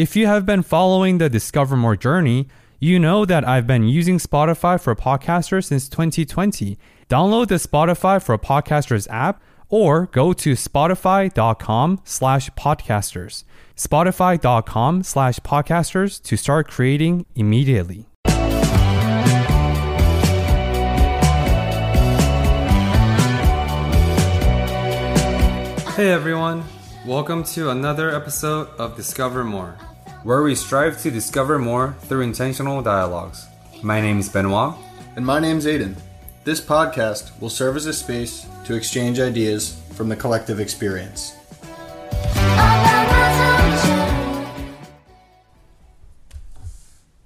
If 0.00 0.16
you 0.16 0.26
have 0.28 0.46
been 0.46 0.62
following 0.62 1.18
the 1.18 1.28
Discover 1.28 1.76
More 1.76 1.94
journey, 1.94 2.48
you 2.78 2.98
know 2.98 3.26
that 3.26 3.46
I've 3.46 3.66
been 3.66 3.86
using 3.86 4.16
Spotify 4.16 4.80
for 4.80 4.96
Podcasters 4.96 5.66
since 5.66 5.90
2020. 5.90 6.78
Download 7.10 7.46
the 7.46 7.56
Spotify 7.56 8.22
for 8.22 8.38
Podcasters 8.38 9.06
app 9.10 9.42
or 9.68 10.06
go 10.06 10.32
to 10.32 10.52
spotify.com 10.52 12.00
slash 12.04 12.48
podcasters. 12.52 13.44
Spotify.com 13.76 15.02
slash 15.02 15.38
podcasters 15.40 16.22
to 16.22 16.38
start 16.38 16.66
creating 16.66 17.26
immediately. 17.34 18.06
Hey 25.94 26.10
everyone, 26.10 26.64
welcome 27.04 27.44
to 27.52 27.68
another 27.68 28.10
episode 28.16 28.68
of 28.78 28.96
Discover 28.96 29.44
More, 29.44 29.76
where 30.22 30.42
we 30.42 30.54
strive 30.54 31.00
to 31.00 31.10
discover 31.10 31.58
more 31.58 31.96
through 32.02 32.20
intentional 32.20 32.82
dialogues. 32.82 33.46
My 33.82 34.00
name 34.00 34.18
is 34.18 34.28
Benoit. 34.28 34.74
And 35.16 35.24
my 35.24 35.40
name's 35.40 35.66
Aiden. 35.66 35.96
This 36.44 36.60
podcast 36.60 37.38
will 37.40 37.50
serve 37.50 37.76
as 37.76 37.86
a 37.86 37.92
space 37.92 38.46
to 38.64 38.74
exchange 38.74 39.18
ideas 39.18 39.80
from 39.94 40.08
the 40.08 40.16
collective 40.16 40.60
experience. 40.60 41.36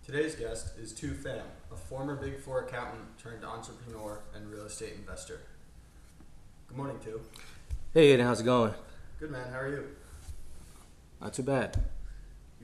Today's 0.05 0.37
guest 0.37 0.79
is 0.79 0.93
Tu 0.93 1.13
Pham, 1.13 1.43
a 1.73 1.77
former 1.77 2.15
Big 2.15 2.39
Four 2.39 2.61
accountant 2.61 3.19
turned 3.19 3.45
entrepreneur 3.45 4.21
and 4.35 4.49
real 4.51 4.67
estate 4.67 4.95
investor. 4.97 5.41
Good 6.69 6.77
morning, 6.77 6.99
Tu. 7.05 7.21
Hey, 7.93 8.17
Aiden, 8.17 8.25
how's 8.25 8.41
it 8.41 8.45
going? 8.45 8.75
Good 9.19 9.31
man, 9.31 9.53
how 9.53 9.59
are 9.59 9.69
you? 9.69 9.85
Not 11.21 11.35
too 11.35 11.43
bad. 11.43 11.77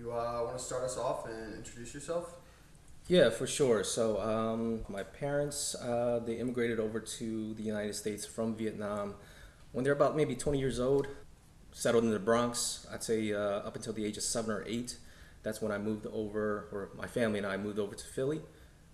You 0.01 0.13
uh, 0.13 0.41
want 0.45 0.57
to 0.57 0.65
start 0.65 0.83
us 0.83 0.97
off 0.97 1.27
and 1.27 1.55
introduce 1.55 1.93
yourself? 1.93 2.33
Yeah, 3.07 3.29
for 3.29 3.47
sure. 3.47 3.85
So, 3.85 4.19
um, 4.19 4.81
my 4.89 5.03
parents 5.03 5.75
uh, 5.75 6.23
they 6.25 6.37
immigrated 6.37 6.81
over 6.81 7.01
to 7.01 7.53
the 7.53 7.63
United 7.63 7.95
States 7.95 8.25
from 8.25 8.55
Vietnam 8.55 9.15
when 9.73 9.85
they're 9.85 9.93
about 9.93 10.17
maybe 10.17 10.35
20 10.35 10.59
years 10.59 10.81
old. 10.81 11.07
Settled 11.73 12.05
in 12.05 12.13
the 12.13 12.19
Bronx. 12.19 12.87
I'd 12.91 13.03
say 13.03 13.35
uh, 13.35 13.39
up 13.39 13.77
until 13.77 13.93
the 13.93 14.07
age 14.07 14.17
of 14.17 14.23
seven 14.23 14.51
or 14.51 14.65
eight. 14.67 14.97
That's 15.43 15.61
when 15.61 15.71
I 15.71 15.77
moved 15.77 16.07
over, 16.07 16.69
or 16.73 16.89
my 16.97 17.07
family 17.07 17.37
and 17.37 17.47
I 17.47 17.59
moved 17.59 17.79
over 17.79 17.95
to 17.95 18.05
Philly. 18.07 18.41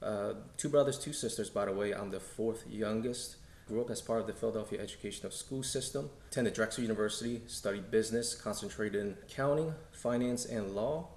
Uh, 0.02 0.32
two 0.56 0.68
brothers, 0.68 0.98
two 0.98 1.12
sisters, 1.12 1.50
by 1.50 1.66
the 1.66 1.72
way. 1.72 1.92
I'm 1.92 2.10
the 2.10 2.20
fourth 2.20 2.64
youngest. 2.68 3.36
Grew 3.66 3.80
up 3.80 3.90
as 3.90 4.00
part 4.00 4.20
of 4.20 4.28
the 4.28 4.32
Philadelphia 4.32 4.80
Educational 4.80 5.32
School 5.32 5.62
System. 5.64 6.08
Attended 6.30 6.54
Drexel 6.54 6.82
University, 6.82 7.42
studied 7.48 7.90
business, 7.90 8.32
concentrated 8.34 9.00
in 9.00 9.16
accounting, 9.24 9.74
finance, 9.90 10.44
and 10.44 10.76
law. 10.76 11.08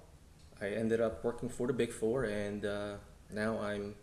I 0.60 0.70
ended 0.70 1.00
up 1.00 1.22
working 1.22 1.48
for 1.48 1.68
the 1.68 1.72
Big 1.72 1.92
Four, 1.92 2.24
and 2.24 2.64
uh, 2.66 2.94
now 3.32 3.60
I'm 3.60 3.94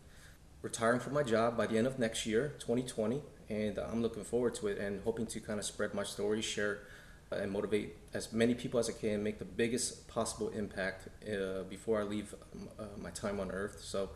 retiring 0.61 1.01
from 1.01 1.13
my 1.13 1.23
job 1.23 1.57
by 1.57 1.67
the 1.67 1.77
end 1.77 1.87
of 1.87 1.99
next 1.99 2.25
year, 2.25 2.55
2020, 2.59 3.21
and 3.49 3.77
I'm 3.77 4.01
looking 4.01 4.23
forward 4.23 4.55
to 4.55 4.67
it 4.67 4.77
and 4.77 5.01
hoping 5.03 5.25
to 5.27 5.41
kind 5.41 5.59
of 5.59 5.65
spread 5.65 5.93
my 5.93 6.03
story, 6.03 6.41
share, 6.41 6.79
uh, 7.33 7.35
and 7.35 7.51
motivate 7.51 7.97
as 8.13 8.31
many 8.31 8.55
people 8.55 8.79
as 8.79 8.89
I 8.89 8.93
can, 8.93 9.21
make 9.23 9.39
the 9.39 9.45
biggest 9.45 10.07
possible 10.07 10.47
impact 10.49 11.09
uh, 11.27 11.63
before 11.63 11.99
I 11.99 12.03
leave 12.03 12.33
uh, 12.79 12.83
my 12.97 13.09
time 13.09 13.41
on 13.41 13.51
Earth. 13.51 13.81
So 13.83 14.09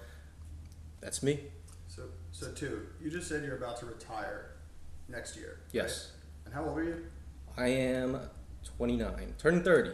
that's 1.02 1.22
me. 1.22 1.42
So, 1.94 2.04
so 2.32 2.50
Tu, 2.54 2.88
you 3.04 3.12
just 3.12 3.28
said 3.28 3.44
you're 3.44 3.58
about 3.58 3.78
to 3.80 3.86
retire 3.86 4.52
next 5.10 5.36
year. 5.36 5.60
Yes. 5.74 6.14
right? 6.14 6.46
And 6.46 6.54
how 6.54 6.70
old 6.70 6.80
are 6.80 6.84
you? 6.86 7.06
I 7.58 7.68
am 7.68 8.18
29, 8.78 9.34
turning 9.38 9.62
30 9.62 9.92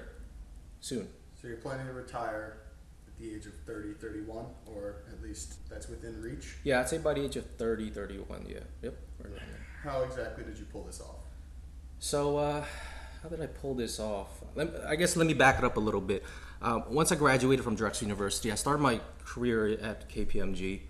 soon. 0.79 1.07
So 1.41 1.47
you're 1.47 1.57
planning 1.57 1.87
to 1.87 1.93
retire 1.93 2.59
at 3.07 3.17
the 3.17 3.33
age 3.33 3.47
of 3.47 3.53
30, 3.65 3.93
31, 3.93 4.45
or 4.67 4.97
at 5.11 5.23
least 5.23 5.67
that's 5.71 5.89
within 5.89 6.21
reach. 6.21 6.57
Yeah, 6.63 6.81
I'd 6.81 6.89
say 6.89 6.99
by 6.99 7.15
the 7.15 7.25
age 7.25 7.35
of 7.35 7.47
30, 7.57 7.89
31, 7.89 8.45
yeah. 8.47 8.59
Yep. 8.83 8.97
right. 9.23 9.41
How 9.83 10.03
exactly 10.03 10.43
did 10.43 10.59
you 10.59 10.65
pull 10.65 10.83
this 10.83 11.01
off? 11.01 11.25
So, 11.97 12.37
uh, 12.37 12.63
how 13.23 13.29
did 13.29 13.41
I 13.41 13.47
pull 13.47 13.73
this 13.73 13.99
off? 13.99 14.43
I 14.87 14.95
guess 14.95 15.15
let 15.15 15.25
me 15.25 15.33
back 15.33 15.57
it 15.57 15.63
up 15.63 15.77
a 15.77 15.79
little 15.79 16.01
bit. 16.01 16.23
Um, 16.61 16.83
once 16.91 17.11
I 17.11 17.15
graduated 17.15 17.65
from 17.65 17.75
Drexel 17.75 18.05
University, 18.05 18.51
I 18.51 18.55
started 18.55 18.83
my 18.83 19.01
career 19.25 19.79
at 19.79 20.07
KPMG. 20.09 20.81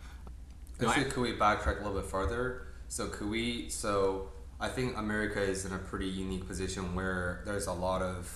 No, 0.79 0.89
Actually, 0.89 1.11
could 1.11 1.21
we 1.21 1.33
backtrack 1.33 1.81
a 1.81 1.83
little 1.83 1.99
bit 1.99 2.09
further? 2.09 2.67
So, 2.87 3.07
could 3.07 3.29
we? 3.29 3.69
So, 3.69 4.29
I 4.59 4.69
think 4.69 4.97
America 4.97 5.41
is 5.41 5.65
in 5.65 5.73
a 5.73 5.77
pretty 5.77 6.07
unique 6.07 6.47
position 6.47 6.95
where 6.95 7.41
there's 7.45 7.67
a 7.67 7.73
lot 7.73 8.01
of 8.01 8.31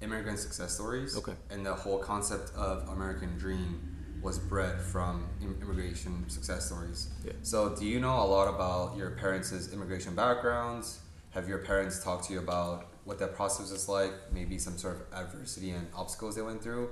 immigrant 0.00 0.38
success 0.38 0.74
stories. 0.74 1.16
Okay. 1.16 1.32
And 1.50 1.64
the 1.64 1.74
whole 1.74 1.98
concept 1.98 2.52
of 2.54 2.88
American 2.88 3.36
dream 3.38 3.96
was 4.22 4.38
bred 4.38 4.80
from 4.80 5.28
immigration 5.40 6.28
success 6.28 6.66
stories. 6.66 7.08
Yeah. 7.24 7.32
So, 7.42 7.74
do 7.74 7.86
you 7.86 8.00
know 8.00 8.22
a 8.22 8.26
lot 8.26 8.48
about 8.48 8.96
your 8.96 9.10
parents' 9.10 9.72
immigration 9.72 10.14
backgrounds? 10.14 11.00
Have 11.30 11.48
your 11.48 11.58
parents 11.58 12.02
talked 12.02 12.26
to 12.26 12.32
you 12.32 12.40
about 12.40 12.88
what 13.04 13.18
that 13.20 13.34
process 13.34 13.70
is 13.70 13.88
like? 13.88 14.12
Maybe 14.32 14.58
some 14.58 14.76
sort 14.76 14.96
of 14.96 15.18
adversity 15.18 15.70
and 15.70 15.86
obstacles 15.94 16.34
they 16.34 16.42
went 16.42 16.62
through? 16.62 16.90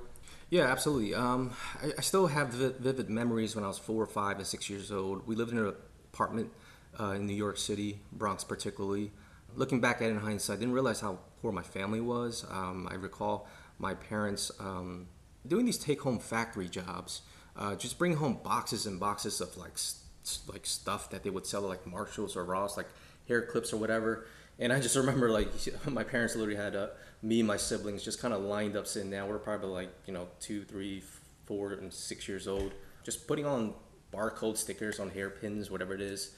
Yeah, 0.49 0.65
absolutely. 0.65 1.15
Um, 1.15 1.53
I, 1.83 1.93
I 1.99 2.01
still 2.03 2.29
have 2.29 2.51
vivid 2.51 3.11
memories 3.11 3.55
when 3.57 3.65
I 3.65 3.69
was 3.69 3.79
four 3.79 4.03
or 4.03 4.07
five 4.07 4.39
and 4.39 4.47
six 4.47 4.71
years 4.71 4.93
old. 4.93 5.27
We 5.27 5.35
lived 5.35 5.53
in 5.53 5.59
an 5.59 5.75
apartment 6.13 6.51
uh, 6.99 7.11
in 7.13 7.27
New 7.27 7.35
York 7.35 7.59
City, 7.59 8.01
Bronx 8.13 8.45
particularly. 8.45 9.13
Looking 9.55 9.81
back 9.81 9.97
at 9.97 10.09
it 10.09 10.11
in 10.11 10.19
hindsight, 10.19 10.59
I 10.59 10.61
didn't 10.61 10.75
realize 10.75 11.01
how 11.01 11.19
poor 11.43 11.51
my 11.51 11.63
family 11.63 12.01
was. 12.01 12.45
Um, 12.51 12.87
I 12.91 12.95
recall 12.95 13.49
my 13.79 13.95
parents 13.95 14.53
um, 14.61 15.09
doing 15.47 15.67
these 15.67 15.79
take-home 15.79 16.19
factory 16.19 16.69
jobs, 16.69 17.23
uh, 17.57 17.75
just 17.75 17.99
bringing 17.99 18.19
home 18.19 18.39
boxes 18.45 18.87
and 18.87 19.01
boxes 19.01 19.41
of 19.41 19.57
like 19.57 19.73
s- 19.73 20.03
s- 20.25 20.41
like 20.53 20.67
stuff 20.67 21.11
that 21.11 21.23
they 21.23 21.31
would 21.31 21.47
sell 21.47 21.65
at 21.65 21.69
like 21.69 21.87
Marshalls 21.87 22.37
or 22.37 22.45
Ross, 22.45 22.77
like 22.77 22.87
hair 23.29 23.43
clips 23.43 23.73
or 23.73 23.79
whatever. 23.79 24.27
And 24.59 24.73
I 24.73 24.81
just 24.81 24.95
remember 24.97 25.31
like 25.31 25.49
my 25.87 26.05
parents 26.05 26.37
literally 26.37 26.57
had 26.57 26.77
uh, 26.77 26.89
me 27.27 27.41
and 27.41 27.49
my 27.49 27.57
siblings 27.57 28.05
just 28.05 28.21
kind 28.21 28.33
of 28.33 28.43
lined 28.43 28.77
up 28.77 28.87
sitting 28.87 29.11
down. 29.11 29.29
We're 29.29 29.39
probably 29.39 29.71
like 29.71 29.91
you 30.07 30.15
know 30.15 30.29
two, 30.39 30.65
three, 30.65 31.03
four, 31.45 31.73
and 31.73 31.93
six 31.93 32.29
years 32.29 32.47
old, 32.47 32.73
just 33.03 33.27
putting 33.27 33.45
on 33.45 33.75
barcode 34.13 34.57
stickers 34.57 35.01
on 35.01 35.11
hairpins, 35.11 35.69
whatever 35.69 35.93
it 35.93 36.01
is, 36.01 36.37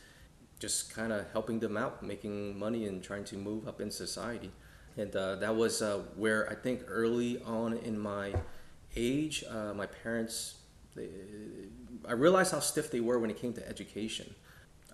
just 0.58 0.94
kind 0.94 1.12
of 1.12 1.26
helping 1.32 1.60
them 1.60 1.76
out, 1.76 2.02
making 2.02 2.58
money 2.58 2.86
and 2.86 3.02
trying 3.02 3.24
to 3.24 3.36
move 3.36 3.68
up 3.68 3.82
in 3.82 3.90
society. 3.90 4.50
And 4.96 5.14
uh, 5.14 5.36
that 5.36 5.54
was 5.54 5.82
uh, 5.82 5.98
where 6.16 6.50
I 6.50 6.54
think 6.54 6.82
early 6.88 7.40
on 7.42 7.76
in 7.76 7.98
my 7.98 8.32
age, 8.96 9.44
uh, 9.48 9.74
my 9.74 9.86
parents, 9.86 10.56
they, 10.96 11.08
I 12.08 12.12
realized 12.12 12.52
how 12.52 12.60
stiff 12.60 12.90
they 12.90 13.00
were 13.00 13.18
when 13.18 13.30
it 13.30 13.38
came 13.38 13.52
to 13.52 13.68
education. 13.68 14.34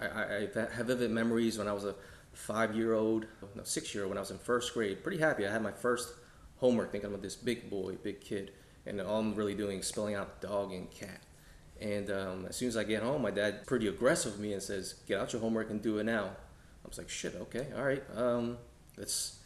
I, 0.00 0.06
I, 0.06 0.48
I 0.56 0.74
have 0.74 0.86
vivid 0.88 1.12
memories 1.12 1.56
when 1.56 1.68
I 1.68 1.72
was 1.72 1.84
a 1.84 1.94
five 2.34 2.74
year 2.76 2.94
old, 2.94 3.26
no, 3.54 3.62
six 3.62 3.94
year 3.94 4.04
old, 4.04 4.10
when 4.10 4.18
I 4.18 4.20
was 4.20 4.30
in 4.30 4.38
first 4.38 4.74
grade. 4.74 5.02
Pretty 5.02 5.18
happy. 5.18 5.46
I 5.46 5.52
had 5.52 5.62
my 5.62 5.72
first 5.72 6.14
homework 6.58 6.92
thinking 6.92 7.12
I'm 7.12 7.20
this 7.20 7.36
big 7.36 7.70
boy, 7.70 7.96
big 8.02 8.20
kid. 8.20 8.52
And 8.86 9.00
all 9.00 9.20
I'm 9.20 9.34
really 9.34 9.54
doing 9.54 9.80
is 9.80 9.86
spelling 9.86 10.14
out 10.14 10.40
dog 10.40 10.72
and 10.72 10.90
cat. 10.90 11.20
And 11.80 12.10
um, 12.10 12.46
as 12.48 12.56
soon 12.56 12.68
as 12.68 12.76
I 12.76 12.84
get 12.84 13.02
home, 13.02 13.22
my 13.22 13.30
dad 13.30 13.66
pretty 13.66 13.88
aggressive 13.88 14.32
with 14.32 14.40
me 14.40 14.52
and 14.52 14.62
says, 14.62 14.94
"Get 15.06 15.20
out 15.20 15.32
your 15.32 15.42
homework 15.42 15.70
and 15.70 15.82
do 15.82 15.98
it 15.98 16.04
now." 16.04 16.26
I 16.84 16.88
was 16.88 16.98
like, 16.98 17.08
"Shit, 17.08 17.34
okay, 17.34 17.66
all 17.76 17.84
right, 17.84 18.02
um, 18.14 18.58
let's. 18.96 19.40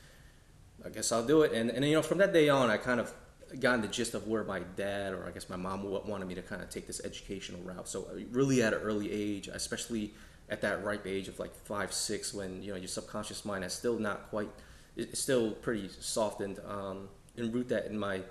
I 0.85 0.91
guess 0.91 1.11
I'll 1.11 1.25
do 1.25 1.43
it." 1.43 1.53
And 1.53 1.71
and 1.71 1.85
you 1.85 1.95
know, 1.95 2.03
from 2.03 2.19
that 2.19 2.33
day 2.33 2.49
on, 2.49 2.69
I 2.69 2.77
kind 2.77 3.01
of 3.01 3.13
got 3.61 3.81
the 3.81 3.89
gist 3.89 4.15
of 4.15 4.29
where 4.29 4.45
my 4.45 4.61
dad 4.77 5.15
or 5.15 5.27
I 5.27 5.31
guess 5.31 5.49
my 5.49 5.57
mom 5.57 5.83
wanted 5.83 6.29
me 6.29 6.35
to 6.35 6.43
kind 6.43 6.63
of 6.63 6.69
take 6.69 6.87
this 6.87 7.01
educational 7.03 7.63
route. 7.63 7.89
So 7.89 8.03
uh, 8.03 8.19
really, 8.31 8.63
at 8.63 8.75
an 8.75 8.81
early 8.81 9.11
age, 9.11 9.49
especially 9.49 10.13
at 10.51 10.61
that 10.63 10.85
ripe 10.85 11.07
age 11.07 11.29
of 11.29 11.39
like 11.39 11.55
five, 11.55 11.93
six, 11.93 12.33
when 12.33 12.63
you 12.63 12.73
know 12.73 12.79
your 12.79 12.89
subconscious 12.89 13.45
mind 13.45 13.65
is 13.65 13.73
still 13.73 13.99
not 13.99 14.31
quite, 14.31 14.49
it's 14.97 15.21
still 15.21 15.53
pretty 15.53 15.89
softened. 16.01 16.61
Um, 16.67 17.09
and 17.37 17.55
root 17.55 17.69
that 17.69 17.87
in 17.87 17.99
my 17.99 18.23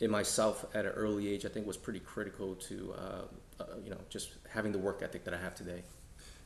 in 0.00 0.10
myself 0.10 0.66
at 0.74 0.84
an 0.84 0.92
early 0.92 1.28
age, 1.28 1.44
I 1.44 1.48
think 1.48 1.66
was 1.66 1.76
pretty 1.76 2.00
critical 2.00 2.54
to 2.54 2.94
uh, 2.96 3.62
uh, 3.62 3.64
you 3.82 3.90
know 3.90 3.98
just 4.08 4.32
having 4.48 4.72
the 4.72 4.78
work 4.78 5.02
ethic 5.02 5.24
that 5.24 5.34
I 5.34 5.38
have 5.38 5.54
today. 5.54 5.82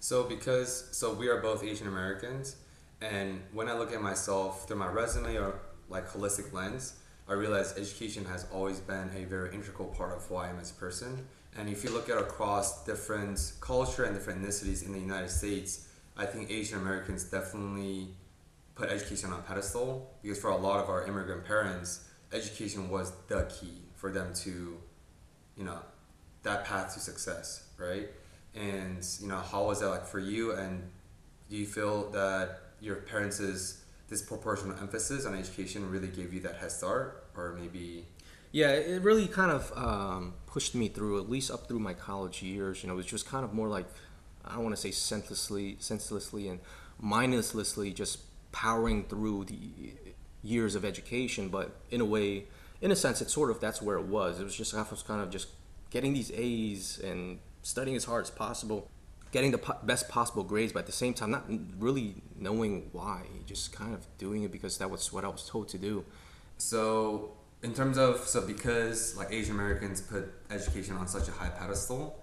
So 0.01 0.25
because 0.25 0.89
so 0.93 1.13
we 1.13 1.29
are 1.29 1.41
both 1.41 1.63
Asian 1.65 1.87
Americans, 1.87 2.57
and 3.01 3.43
when 3.53 3.69
I 3.69 3.75
look 3.75 3.93
at 3.93 4.01
myself 4.01 4.67
through 4.67 4.77
my 4.77 4.89
resume 4.89 5.37
or 5.37 5.61
like 5.89 6.09
holistic 6.09 6.53
lens, 6.53 6.95
I 7.29 7.35
realize 7.35 7.77
education 7.77 8.25
has 8.27 8.47
always 8.53 8.81
been 8.81 9.11
a 9.17 9.25
very 9.25 9.55
integral 9.55 9.89
part 9.89 10.17
of 10.17 10.25
who 10.25 10.37
I 10.37 10.49
am 10.49 10.59
as 10.59 10.71
a 10.71 10.75
person. 10.75 11.27
And 11.59 11.69
if 11.69 11.85
you 11.85 11.91
look 11.91 12.09
at 12.09 12.19
across 12.19 12.85
different 12.85 13.53
culture 13.61 14.05
and 14.05 14.15
different 14.15 14.43
ethnicities 14.43 14.87
in 14.87 14.93
the 14.93 15.01
United 15.01 15.31
States, 15.31 15.89
I 16.17 16.27
think 16.27 16.51
Asian 16.51 16.79
Americans 16.79 17.25
definitely 17.25 18.09
put 18.75 18.89
education 18.89 19.33
on 19.33 19.41
a 19.41 19.43
pedestal 19.43 20.11
because 20.23 20.39
for 20.39 20.51
a 20.51 20.57
lot 20.57 20.81
of 20.83 20.89
our 20.89 21.07
immigrant 21.07 21.45
parents, 21.45 22.09
education 22.33 22.89
was 22.89 23.13
the 23.29 23.43
key 23.61 23.83
for 23.95 24.11
them 24.11 24.33
to, 24.35 24.79
you 25.57 25.65
know, 25.65 25.79
that 26.43 26.65
path 26.65 26.95
to 26.95 27.01
success, 27.01 27.69
right? 27.79 28.09
And 28.55 29.07
you 29.21 29.29
know, 29.29 29.39
how 29.39 29.65
was 29.65 29.81
that 29.81 29.89
like 29.89 30.07
for 30.07 30.19
you? 30.19 30.53
And 30.53 30.83
do 31.49 31.57
you 31.57 31.67
feel 31.67 32.11
that 32.11 32.61
your 32.81 32.97
parents' 32.97 33.83
disproportionate 34.09 34.81
emphasis 34.81 35.27
on 35.27 35.35
education 35.37 35.91
really 35.91 36.09
gave 36.09 36.33
you 36.33 36.41
that 36.41 36.57
head 36.57 36.73
start, 36.73 37.25
or 37.37 37.57
maybe? 37.61 38.07
Yeah, 38.53 38.71
it 38.71 39.03
really 39.03 39.29
kind 39.29 39.53
of 39.53 39.73
um, 39.77 40.35
pushed 40.53 40.75
me 40.75 40.89
through, 40.89 41.21
at 41.21 41.31
least 41.31 41.51
up 41.51 41.69
through 41.69 41.79
my 41.79 41.95
college 41.95 42.43
years. 42.43 42.83
You 42.83 42.89
know, 42.89 42.95
it 42.95 42.99
was 42.99 43.07
just 43.07 43.27
kind 43.27 43.45
of 43.45 43.55
more 43.55 43.69
like 43.69 43.87
I 44.45 44.55
don't 44.55 44.65
want 44.65 44.75
to 44.75 44.81
say 44.81 44.91
senselessly, 44.91 45.77
senselessly 45.79 46.49
and 46.49 46.61
mindlessly 47.01 47.93
just 47.93 48.21
powering 48.53 49.05
through 49.05 49.45
the 49.45 49.59
years 50.43 50.75
of 50.75 50.85
education, 50.85 51.49
but 51.49 51.77
in 51.91 52.01
a 52.01 52.05
way, 52.05 52.45
in 52.81 52.91
a 52.91 52.97
sense, 52.97 53.21
it's 53.21 53.33
sort 53.33 53.51
of 53.51 53.61
that's 53.61 53.83
where 53.83 53.97
it 53.97 54.07
was. 54.07 54.41
It 54.41 54.45
was 54.45 54.57
just 54.57 54.75
I 54.75 54.85
was 54.91 55.03
kind 55.03 55.23
of 55.23 55.31
just 55.31 55.49
getting 55.91 56.13
these 56.13 56.31
A's 56.33 57.01
and 57.03 57.39
studying 57.63 57.97
as 57.97 58.05
hard 58.05 58.25
as 58.25 58.31
possible, 58.31 58.89
getting 59.33 59.51
the 59.51 59.59
po- 59.59 59.79
best 59.83 60.09
possible 60.09 60.43
grades, 60.43 60.73
but 60.73 60.81
at 60.81 60.87
the 60.87 60.93
same 60.93 61.15
time, 61.15 61.31
not 61.31 61.45
really 61.79 62.15
knowing 62.37 62.89
why, 62.93 63.23
just 63.47 63.73
kind 63.73 63.95
of 63.95 64.07
doing 64.19 64.43
it 64.43 64.53
because 64.53 64.79
that 64.79 64.91
was 64.91 65.13
what 65.13 65.25
I 65.25 65.29
was 65.29 65.47
told 65.47 65.69
to 65.71 65.79
do. 65.79 66.05
So, 66.59 67.33
in 67.63 67.75
terms 67.75 67.99
of 67.99 68.21
so 68.27 68.41
because 68.47 69.17
like 69.17 69.33
Asian 69.33 69.55
Americans 69.55 70.01
put 70.01 70.33
education 70.51 70.97
on 70.97 71.07
such 71.09 71.29
a 71.29 71.33
high 71.33 71.49
pedestal, 71.49 72.19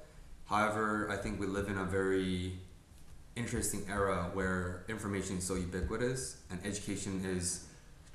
however, 0.45 1.09
I 1.11 1.17
think 1.17 1.39
we 1.39 1.47
live 1.47 1.67
in 1.67 1.77
a 1.77 1.83
very 1.83 2.53
interesting 3.35 3.85
era 3.89 4.31
where 4.33 4.83
information 4.87 5.37
is 5.37 5.43
so 5.43 5.55
ubiquitous 5.55 6.37
and 6.49 6.59
education 6.65 7.23
is 7.23 7.67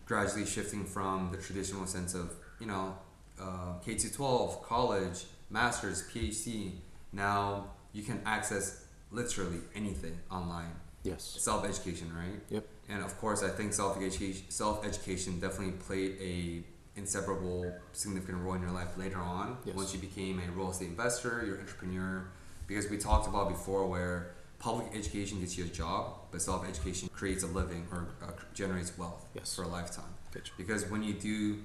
gradually 0.04 0.44
shifting 0.44 0.84
from 0.84 1.30
the 1.30 1.38
traditional 1.38 1.86
sense 1.86 2.12
of 2.14 2.32
you 2.58 2.66
know 2.66 2.96
uh, 3.40 3.74
K 3.84 3.94
to 3.94 4.12
twelve, 4.12 4.62
college, 4.62 5.24
masters, 5.50 6.02
PhD. 6.12 6.72
Now 7.12 7.66
you 7.92 8.02
can 8.02 8.20
access 8.26 8.84
literally 9.10 9.60
anything 9.74 10.18
online. 10.30 10.74
Yes. 11.04 11.36
Self 11.38 11.64
education, 11.64 12.12
right? 12.14 12.40
Yep. 12.50 12.64
And 12.88 13.02
of 13.04 13.16
course, 13.18 13.42
I 13.42 13.48
think 13.48 13.72
self 13.72 13.96
education 13.96 14.44
self 14.48 14.84
education 14.84 15.38
definitely 15.38 15.74
played 15.74 16.16
a 16.20 16.62
inseparable 16.96 17.72
significant 17.92 18.38
role 18.42 18.54
in 18.54 18.62
your 18.62 18.70
life 18.70 18.96
later 18.98 19.18
on 19.18 19.56
Yes. 19.64 19.74
once 19.74 19.94
you 19.94 20.00
became 20.00 20.40
a 20.40 20.50
real 20.52 20.70
estate 20.70 20.88
investor, 20.88 21.42
you're 21.44 21.54
an 21.56 21.62
entrepreneur. 21.62 22.24
Because 22.66 22.88
we 22.90 22.98
talked 22.98 23.26
about 23.26 23.48
before 23.48 23.86
where 23.88 24.32
public 24.58 24.86
education 24.94 25.40
gets 25.40 25.58
you 25.58 25.64
a 25.64 25.68
job, 25.68 26.12
but 26.30 26.40
self 26.40 26.66
education 26.68 27.08
creates 27.12 27.42
a 27.42 27.46
living 27.48 27.86
or 27.90 28.08
uh, 28.22 28.30
generates 28.54 28.96
wealth 28.96 29.26
Yes. 29.34 29.54
for 29.54 29.62
a 29.64 29.68
lifetime. 29.68 30.04
Gotcha. 30.32 30.52
Because 30.56 30.88
when 30.88 31.02
you 31.02 31.14
do 31.14 31.58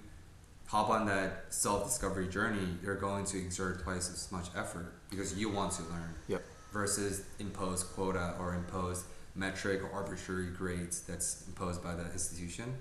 hop 0.67 0.89
on 0.89 1.05
that 1.05 1.45
self 1.49 1.85
discovery 1.85 2.27
journey, 2.27 2.77
you're 2.83 2.95
going 2.95 3.25
to 3.25 3.37
exert 3.37 3.83
twice 3.83 4.09
as 4.11 4.31
much 4.31 4.47
effort 4.55 4.93
because 5.09 5.37
you 5.37 5.49
want 5.49 5.71
to 5.73 5.83
learn 5.83 6.15
Yep. 6.27 6.43
versus 6.73 7.23
impose 7.39 7.83
quota 7.83 8.35
or 8.39 8.53
impose 8.55 9.03
metric 9.35 9.83
or 9.83 9.91
arbitrary 9.91 10.47
grades 10.49 11.01
that's 11.01 11.45
imposed 11.47 11.83
by 11.83 11.93
the 11.95 12.11
institution. 12.11 12.73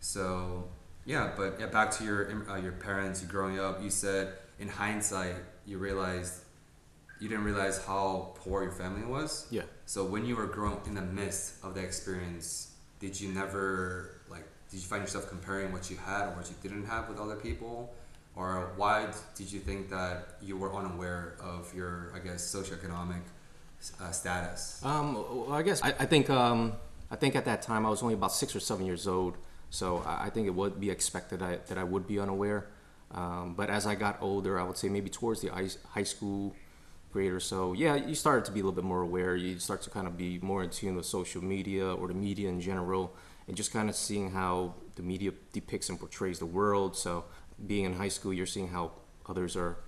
So 0.00 0.68
yeah, 1.10 1.32
but 1.36 1.58
yeah, 1.58 1.66
back 1.66 1.90
to 1.92 2.04
your 2.04 2.20
uh, 2.48 2.56
your 2.56 2.72
parents. 2.72 3.20
You 3.20 3.28
growing 3.28 3.58
up, 3.58 3.82
you 3.82 3.90
said 3.90 4.34
in 4.60 4.68
hindsight 4.68 5.34
you 5.66 5.78
realized 5.78 6.34
you 7.20 7.28
didn't 7.28 7.44
realize 7.44 7.84
how 7.84 8.32
poor 8.36 8.62
your 8.62 8.72
family 8.72 9.04
was. 9.04 9.46
Yeah. 9.50 9.62
So 9.86 10.04
when 10.04 10.24
you 10.24 10.36
were 10.36 10.46
growing 10.46 10.78
in 10.86 10.94
the 10.94 11.02
midst 11.02 11.62
of 11.64 11.74
the 11.74 11.82
experience, 11.82 12.74
did 13.00 13.20
you 13.20 13.28
never 13.32 14.20
like? 14.30 14.46
Did 14.70 14.76
you 14.76 14.86
find 14.86 15.02
yourself 15.02 15.28
comparing 15.28 15.72
what 15.72 15.90
you 15.90 15.96
had 15.96 16.28
or 16.28 16.36
what 16.36 16.48
you 16.48 16.54
didn't 16.62 16.86
have 16.86 17.08
with 17.08 17.18
other 17.18 17.36
people? 17.36 17.92
Or 18.36 18.72
why 18.76 19.08
did 19.34 19.50
you 19.50 19.58
think 19.58 19.90
that 19.90 20.36
you 20.40 20.56
were 20.56 20.72
unaware 20.72 21.34
of 21.42 21.74
your, 21.74 22.12
I 22.14 22.20
guess, 22.20 22.40
socioeconomic 22.54 23.22
uh, 24.00 24.12
status? 24.12 24.80
Um, 24.84 25.14
well, 25.14 25.52
I 25.52 25.62
guess 25.62 25.82
I, 25.82 25.88
I 25.88 26.06
think 26.06 26.30
um, 26.30 26.74
I 27.10 27.16
think 27.16 27.34
at 27.34 27.44
that 27.46 27.62
time 27.62 27.84
I 27.84 27.90
was 27.90 28.00
only 28.00 28.14
about 28.14 28.32
six 28.32 28.54
or 28.54 28.60
seven 28.60 28.86
years 28.86 29.08
old, 29.08 29.36
so 29.70 30.02
I, 30.04 30.30
think 30.30 30.46
it 30.48 30.54
would 30.54 30.80
be 30.80 30.90
expected 30.90 31.42
I, 31.42 31.58
that 31.68 31.78
I 31.78 31.84
would 31.84 32.06
be 32.06 32.18
unaware. 32.18 32.66
Um, 33.12 33.54
but 33.54 33.70
as 33.70 33.86
I 33.86 33.94
got 33.94 34.18
older, 34.20 34.58
I 34.58 34.64
would 34.64 34.76
say 34.76 34.88
maybe 34.88 35.08
towards 35.08 35.40
the 35.40 35.48
high, 35.48 35.68
high 35.90 36.02
school 36.02 36.54
grade 37.12 37.32
or 37.32 37.40
so, 37.40 37.72
yeah, 37.72 37.94
you 37.94 38.14
started 38.14 38.44
to 38.46 38.52
be 38.52 38.60
a 38.60 38.62
little 38.62 38.74
bit 38.74 38.84
more 38.84 39.02
aware. 39.02 39.36
You 39.36 39.58
start 39.58 39.82
to 39.82 39.90
kind 39.90 40.06
of 40.06 40.16
be 40.16 40.38
more 40.42 40.62
in 40.62 40.70
tune 40.70 40.96
with 40.96 41.06
social 41.06 41.42
media 41.42 41.92
or 41.92 42.08
the 42.08 42.14
media 42.14 42.48
in 42.48 42.60
general, 42.60 43.14
and 43.48 43.56
just 43.56 43.72
kind 43.72 43.88
of 43.88 43.96
seeing 43.96 44.30
how 44.32 44.74
the 44.96 45.02
media 45.02 45.32
depicts 45.52 45.88
and 45.88 45.98
portrays 45.98 46.38
the 46.38 46.46
world. 46.46 46.96
So 46.96 47.24
being 47.66 47.84
in 47.84 47.94
high 47.94 48.08
school, 48.08 48.32
you're 48.32 48.46
seeing 48.46 48.68
how 48.68 48.92
others 49.28 49.56
are 49.56 49.78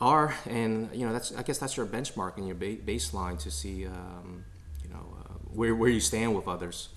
are, 0.00 0.34
and 0.46 0.90
you 0.94 1.06
know 1.06 1.12
that's 1.12 1.34
I 1.34 1.42
guess 1.42 1.58
that's 1.58 1.76
your 1.76 1.86
benchmark 1.86 2.36
and 2.36 2.46
your 2.46 2.56
ba- 2.56 2.76
baseline 2.76 3.38
to 3.40 3.50
see 3.50 3.86
um, 3.86 4.44
you 4.82 4.90
know 4.90 5.16
uh, 5.20 5.34
where 5.52 5.74
where 5.74 5.90
you 5.90 6.00
stand 6.00 6.34
with 6.34 6.46
others. 6.46 6.90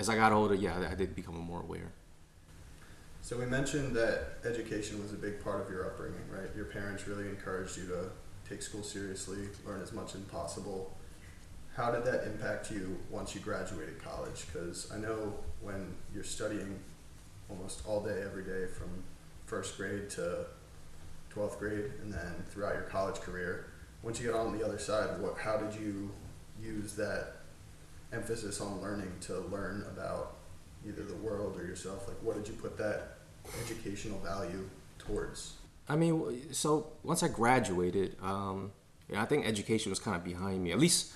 As 0.00 0.08
I 0.08 0.16
got 0.16 0.32
older, 0.32 0.54
yeah, 0.54 0.88
I 0.90 0.94
did 0.94 1.14
become 1.14 1.36
more 1.36 1.60
aware. 1.60 1.92
So 3.20 3.36
we 3.36 3.44
mentioned 3.44 3.94
that 3.96 4.38
education 4.46 5.02
was 5.02 5.12
a 5.12 5.16
big 5.16 5.44
part 5.44 5.60
of 5.60 5.70
your 5.70 5.84
upbringing, 5.84 6.24
right? 6.30 6.48
Your 6.56 6.64
parents 6.64 7.06
really 7.06 7.28
encouraged 7.28 7.76
you 7.76 7.84
to 7.88 8.10
take 8.48 8.62
school 8.62 8.82
seriously, 8.82 9.36
learn 9.66 9.82
as 9.82 9.92
much 9.92 10.14
as 10.14 10.22
possible. 10.22 10.96
How 11.76 11.90
did 11.90 12.06
that 12.06 12.24
impact 12.24 12.70
you 12.70 12.96
once 13.10 13.34
you 13.34 13.42
graduated 13.42 14.02
college? 14.02 14.46
Because 14.50 14.90
I 14.90 14.96
know 14.96 15.34
when 15.60 15.94
you're 16.14 16.24
studying 16.24 16.80
almost 17.50 17.82
all 17.86 18.02
day, 18.02 18.22
every 18.24 18.42
day, 18.42 18.68
from 18.72 18.88
first 19.44 19.76
grade 19.76 20.08
to 20.10 20.46
12th 21.34 21.58
grade, 21.58 21.92
and 22.02 22.10
then 22.10 22.42
throughout 22.48 22.72
your 22.72 22.84
college 22.84 23.16
career, 23.16 23.66
once 24.02 24.18
you 24.18 24.28
get 24.28 24.34
on 24.34 24.56
the 24.56 24.64
other 24.64 24.78
side, 24.78 25.20
what, 25.20 25.36
how 25.36 25.58
did 25.58 25.78
you 25.78 26.10
use 26.58 26.94
that 26.94 27.39
emphasis 28.12 28.60
on 28.60 28.80
learning 28.80 29.12
to 29.22 29.38
learn 29.50 29.84
about 29.90 30.36
either 30.86 31.02
the 31.04 31.16
world 31.16 31.58
or 31.58 31.64
yourself? 31.64 32.08
Like, 32.08 32.16
what 32.22 32.36
did 32.36 32.48
you 32.48 32.54
put 32.54 32.76
that 32.78 33.18
educational 33.64 34.18
value 34.20 34.68
towards? 34.98 35.54
I 35.88 35.96
mean, 35.96 36.52
so 36.52 36.92
once 37.02 37.22
I 37.22 37.28
graduated, 37.28 38.16
um, 38.22 38.72
yeah, 39.08 39.22
I 39.22 39.26
think 39.26 39.46
education 39.46 39.90
was 39.90 39.98
kind 39.98 40.16
of 40.16 40.24
behind 40.24 40.62
me, 40.62 40.72
at 40.72 40.78
least 40.78 41.12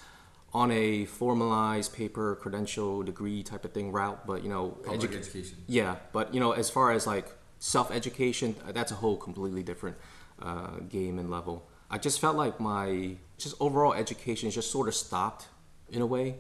on 0.53 0.71
a 0.71 1.05
formalized 1.05 1.93
paper, 1.95 2.37
credential, 2.37 3.03
degree 3.03 3.43
type 3.43 3.65
of 3.65 3.73
thing 3.73 3.93
route. 3.93 4.27
But 4.27 4.43
you 4.43 4.49
know, 4.49 4.79
educa- 4.85 5.19
education. 5.19 5.59
Yeah, 5.67 5.97
but 6.13 6.35
you 6.35 6.41
know, 6.41 6.53
as 6.53 6.71
far 6.71 6.93
as 6.93 7.07
like 7.07 7.29
self 7.59 7.91
education, 7.91 8.55
that's 8.69 8.93
a 8.93 8.97
whole 8.97 9.17
completely 9.17 9.63
different 9.63 9.97
uh, 10.41 10.79
game 10.89 11.19
and 11.19 11.31
level. 11.31 11.69
I 11.91 11.99
just 11.99 12.21
felt 12.21 12.37
like 12.37 12.59
my 12.59 13.17
just 13.39 13.55
overall 13.61 13.93
education 13.93 14.51
just 14.51 14.71
sort 14.71 14.89
of 14.89 14.95
stopped 14.95 15.47
in 15.91 16.03
a 16.03 16.07
way 16.07 16.37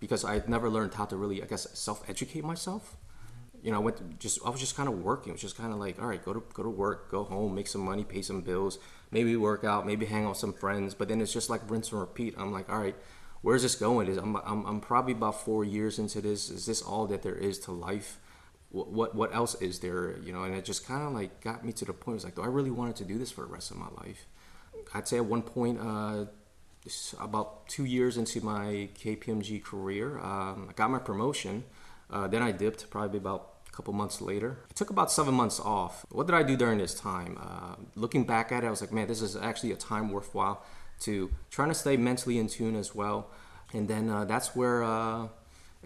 because 0.00 0.24
I 0.24 0.34
had 0.34 0.48
never 0.48 0.68
learned 0.68 0.94
how 0.94 1.06
to 1.06 1.16
really, 1.16 1.42
I 1.42 1.46
guess, 1.46 1.66
self 1.78 2.08
educate 2.08 2.44
myself. 2.44 2.96
You 3.62 3.70
know, 3.70 3.78
I 3.78 3.80
went 3.80 4.18
just 4.18 4.38
I 4.44 4.50
was 4.50 4.60
just 4.60 4.76
kind 4.76 4.88
of 4.88 5.02
working. 5.02 5.30
It 5.30 5.34
was 5.34 5.40
just 5.40 5.56
kind 5.56 5.72
of 5.72 5.78
like, 5.78 6.00
all 6.00 6.06
right, 6.06 6.22
go 6.22 6.34
to 6.34 6.42
go 6.52 6.62
to 6.62 6.68
work, 6.68 7.10
go 7.10 7.24
home, 7.24 7.54
make 7.54 7.66
some 7.66 7.80
money, 7.80 8.04
pay 8.04 8.20
some 8.20 8.42
bills, 8.42 8.78
maybe 9.10 9.34
work 9.36 9.64
out, 9.64 9.86
maybe 9.86 10.04
hang 10.04 10.24
out 10.24 10.30
with 10.30 10.38
some 10.38 10.52
friends. 10.52 10.94
But 10.94 11.08
then 11.08 11.20
it's 11.20 11.32
just 11.32 11.48
like 11.48 11.62
rinse 11.70 11.90
and 11.90 12.00
repeat. 12.00 12.34
I'm 12.36 12.52
like, 12.52 12.68
all 12.70 12.78
right, 12.78 12.96
where's 13.40 13.62
this 13.62 13.74
going? 13.74 14.08
Is 14.08 14.18
I'm, 14.18 14.36
I'm 14.36 14.66
I'm 14.66 14.80
probably 14.80 15.12
about 15.12 15.42
four 15.42 15.64
years 15.64 15.98
into 15.98 16.20
this. 16.20 16.50
Is 16.50 16.66
this 16.66 16.82
all 16.82 17.06
that 17.06 17.22
there 17.22 17.34
is 17.36 17.58
to 17.60 17.72
life? 17.72 18.18
What 18.70 18.88
what, 18.88 19.14
what 19.14 19.34
else 19.34 19.54
is 19.62 19.78
there? 19.78 20.18
You 20.18 20.32
know, 20.34 20.42
and 20.44 20.54
it 20.54 20.64
just 20.66 20.86
kind 20.86 21.02
of 21.02 21.12
like 21.14 21.40
got 21.40 21.64
me 21.64 21.72
to 21.72 21.84
the 21.86 21.94
point. 21.94 22.16
It's 22.16 22.24
like, 22.24 22.34
do 22.34 22.42
I 22.42 22.48
really 22.48 22.70
wanted 22.70 22.96
to 22.96 23.04
do 23.04 23.16
this 23.16 23.30
for 23.30 23.42
the 23.42 23.52
rest 23.52 23.70
of 23.70 23.78
my 23.78 23.88
life? 23.96 24.26
I'd 24.92 25.08
say 25.08 25.16
at 25.16 25.24
one 25.24 25.42
point, 25.42 25.80
uh, 25.80 26.26
about 27.20 27.66
two 27.68 27.84
years 27.84 28.16
into 28.16 28.40
my 28.40 28.88
KPMG 29.00 29.62
career, 29.62 30.18
um, 30.18 30.66
I 30.68 30.72
got 30.74 30.90
my 30.90 30.98
promotion. 30.98 31.64
Uh, 32.10 32.28
then 32.28 32.42
I 32.42 32.52
dipped 32.52 32.90
probably 32.90 33.18
about 33.18 33.54
a 33.68 33.72
couple 33.76 33.92
months 33.94 34.20
later. 34.20 34.58
I 34.70 34.74
took 34.74 34.90
about 34.90 35.10
seven 35.10 35.34
months 35.34 35.58
off. 35.58 36.04
What 36.10 36.26
did 36.26 36.34
I 36.34 36.42
do 36.42 36.56
during 36.56 36.78
this 36.78 36.94
time? 36.94 37.38
Uh, 37.40 37.76
looking 37.94 38.24
back 38.24 38.52
at 38.52 38.64
it, 38.64 38.66
I 38.66 38.70
was 38.70 38.80
like, 38.80 38.92
man, 38.92 39.08
this 39.08 39.22
is 39.22 39.36
actually 39.36 39.72
a 39.72 39.76
time 39.76 40.10
worthwhile 40.10 40.62
to 41.00 41.30
trying 41.50 41.68
to 41.70 41.74
stay 41.74 41.96
mentally 41.96 42.38
in 42.38 42.48
tune 42.48 42.76
as 42.76 42.94
well. 42.94 43.30
And 43.72 43.88
then 43.88 44.08
uh, 44.08 44.24
that's 44.24 44.54
where, 44.54 44.84
uh, 44.84 45.28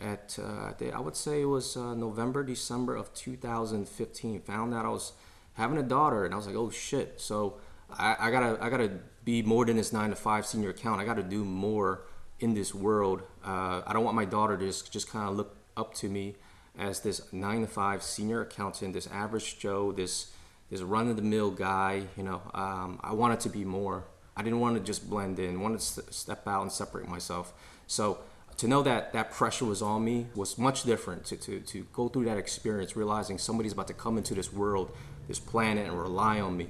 at 0.00 0.38
uh, 0.40 0.72
I 0.94 1.00
would 1.00 1.16
say 1.16 1.42
it 1.42 1.46
was 1.46 1.76
uh, 1.76 1.94
November, 1.94 2.44
December 2.44 2.94
of 2.94 3.14
2015, 3.14 4.42
found 4.42 4.74
out 4.74 4.84
I 4.84 4.90
was 4.90 5.12
having 5.54 5.78
a 5.78 5.82
daughter, 5.82 6.24
and 6.24 6.34
I 6.34 6.36
was 6.36 6.46
like, 6.46 6.56
oh 6.56 6.70
shit. 6.70 7.20
So 7.20 7.58
I, 7.90 8.16
I 8.20 8.30
gotta 8.30 8.58
I 8.60 8.68
gotta 8.68 8.90
be 9.28 9.42
more 9.42 9.66
than 9.66 9.76
this 9.76 9.92
nine 9.92 10.08
to 10.08 10.16
five 10.16 10.46
senior 10.46 10.70
account. 10.70 11.02
I 11.02 11.04
gotta 11.04 11.22
do 11.22 11.44
more 11.44 12.00
in 12.40 12.54
this 12.54 12.74
world. 12.74 13.20
Uh, 13.44 13.82
I 13.86 13.92
don't 13.92 14.02
want 14.02 14.16
my 14.16 14.24
daughter 14.24 14.56
to 14.56 14.64
just 14.64 14.90
just 14.90 15.06
kind 15.10 15.28
of 15.28 15.36
look 15.36 15.54
up 15.76 15.92
to 15.96 16.08
me 16.08 16.36
as 16.78 17.00
this 17.00 17.30
nine 17.30 17.60
to 17.60 17.66
five 17.66 18.02
senior 18.02 18.40
accountant, 18.40 18.94
this 18.94 19.06
average 19.08 19.58
Joe, 19.58 19.92
this 19.92 20.32
this 20.70 20.80
run 20.80 21.10
of 21.10 21.16
the 21.16 21.26
mill 21.34 21.50
guy. 21.50 22.04
You 22.16 22.22
know, 22.22 22.40
um, 22.54 23.00
I 23.02 23.12
wanted 23.12 23.40
to 23.40 23.50
be 23.50 23.66
more. 23.66 24.04
I 24.34 24.42
didn't 24.42 24.60
want 24.60 24.78
to 24.78 24.82
just 24.82 25.10
blend 25.10 25.38
in. 25.38 25.60
wanted 25.60 25.80
to 25.80 26.10
step 26.10 26.48
out 26.48 26.62
and 26.62 26.72
separate 26.72 27.06
myself. 27.06 27.52
So 27.86 28.20
to 28.56 28.66
know 28.66 28.82
that 28.82 29.12
that 29.12 29.30
pressure 29.30 29.66
was 29.66 29.82
on 29.82 30.06
me 30.06 30.28
was 30.34 30.56
much 30.56 30.84
different. 30.84 31.26
To, 31.26 31.36
to, 31.36 31.60
to 31.60 31.86
go 31.92 32.08
through 32.08 32.24
that 32.24 32.38
experience, 32.38 32.96
realizing 32.96 33.36
somebody's 33.36 33.74
about 33.74 33.88
to 33.88 33.94
come 34.04 34.16
into 34.16 34.34
this 34.34 34.50
world, 34.50 34.90
this 35.26 35.38
planet, 35.38 35.86
and 35.86 36.00
rely 36.00 36.40
on 36.40 36.56
me, 36.56 36.68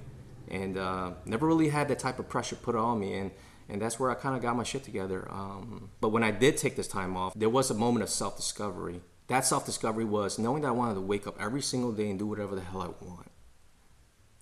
and 0.51 0.77
uh, 0.77 1.13
never 1.25 1.47
really 1.47 1.69
had 1.69 1.89
that 1.89 1.99
type 1.99 2.19
of 2.19 2.29
pressure 2.29 2.57
put 2.57 2.75
on 2.75 3.01
me. 3.01 3.15
And 3.15 3.31
and 3.69 3.83
that's 3.83 4.01
where 4.01 4.11
I 4.11 4.15
kind 4.15 4.35
of 4.35 4.43
got 4.43 4.57
my 4.57 4.63
shit 4.63 4.83
together. 4.83 5.29
Um, 5.31 5.91
but 6.01 6.09
when 6.09 6.23
I 6.23 6.31
did 6.31 6.57
take 6.57 6.77
this 6.77 6.89
time 6.89 7.17
off, 7.17 7.35
there 7.35 7.51
was 7.51 7.71
a 7.71 7.75
moment 7.75 8.03
of 8.03 8.09
self 8.09 8.37
discovery. 8.37 9.03
That 9.27 9.45
self 9.45 9.67
discovery 9.67 10.05
was 10.05 10.39
knowing 10.39 10.63
that 10.63 10.69
I 10.69 10.73
wanted 10.73 10.95
to 10.95 11.01
wake 11.03 11.27
up 11.27 11.41
every 11.41 11.61
single 11.61 11.93
day 11.93 12.09
and 12.09 12.19
do 12.19 12.27
whatever 12.27 12.55
the 12.55 12.63
hell 12.63 12.83
I 12.83 13.05
want. 13.05 13.31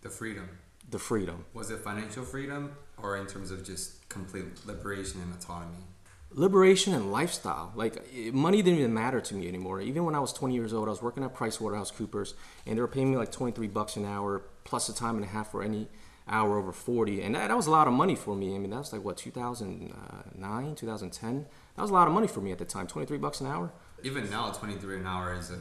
The 0.02 0.10
freedom. 0.10 0.48
The 0.88 1.00
freedom. 1.00 1.44
Was 1.52 1.70
it 1.70 1.78
financial 1.78 2.24
freedom 2.24 2.76
or 3.02 3.16
in 3.16 3.26
terms 3.26 3.50
of 3.50 3.64
just 3.64 4.08
complete 4.08 4.44
liberation 4.64 5.20
and 5.20 5.34
autonomy? 5.34 5.84
Liberation 6.30 6.94
and 6.94 7.10
lifestyle. 7.10 7.72
Like 7.74 8.00
money 8.32 8.62
didn't 8.62 8.78
even 8.78 8.94
matter 8.94 9.20
to 9.20 9.34
me 9.34 9.48
anymore. 9.48 9.80
Even 9.80 10.04
when 10.04 10.14
I 10.14 10.20
was 10.20 10.32
20 10.32 10.54
years 10.54 10.72
old, 10.72 10.86
I 10.86 10.90
was 10.90 11.02
working 11.02 11.24
at 11.24 11.34
Price 11.34 11.60
Waterhouse 11.60 11.90
Coopers, 11.90 12.34
and 12.64 12.76
they 12.76 12.80
were 12.80 12.88
paying 12.88 13.10
me 13.10 13.16
like 13.16 13.32
23 13.32 13.66
bucks 13.66 13.96
an 13.96 14.04
hour 14.04 14.42
plus 14.66 14.88
a 14.88 14.94
time 14.94 15.16
and 15.16 15.24
a 15.24 15.28
half 15.28 15.50
for 15.50 15.62
any 15.62 15.88
hour 16.28 16.58
over 16.58 16.72
40 16.72 17.22
and 17.22 17.34
that, 17.34 17.48
that 17.48 17.56
was 17.56 17.66
a 17.66 17.70
lot 17.70 17.86
of 17.86 17.94
money 17.94 18.16
for 18.16 18.34
me. 18.34 18.54
I 18.54 18.58
mean 18.58 18.70
that 18.70 18.78
was 18.78 18.92
like 18.92 19.04
what 19.04 19.16
2009 19.16 20.74
2010 20.74 21.46
that 21.76 21.82
was 21.82 21.90
a 21.90 21.94
lot 21.94 22.08
of 22.08 22.14
money 22.14 22.26
for 22.26 22.40
me 22.40 22.52
at 22.52 22.58
the 22.58 22.64
time 22.64 22.86
23 22.86 23.16
bucks 23.18 23.40
an 23.40 23.46
hour. 23.46 23.72
Even 24.02 24.28
now 24.28 24.50
23 24.50 24.96
an 24.96 25.06
hour 25.06 25.34
is 25.34 25.50
a 25.50 25.58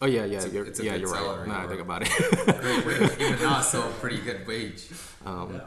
oh 0.00 0.06
yeah 0.06 0.24
yeah 0.24 0.44
you're, 0.46 0.66
yeah 0.82 0.94
you're 0.96 1.12
right. 1.12 1.46
now 1.46 1.60
i 1.60 1.66
think 1.66 1.80
about 1.80 2.02
it. 2.02 2.08
Great 2.60 2.86
wage. 2.86 3.10
Even 3.20 3.42
now 3.42 3.58
it's 3.58 3.68
still 3.68 3.86
a 3.86 3.92
pretty 3.92 4.18
good 4.18 4.46
wage. 4.46 4.86
Um, 5.26 5.54
yeah. 5.54 5.60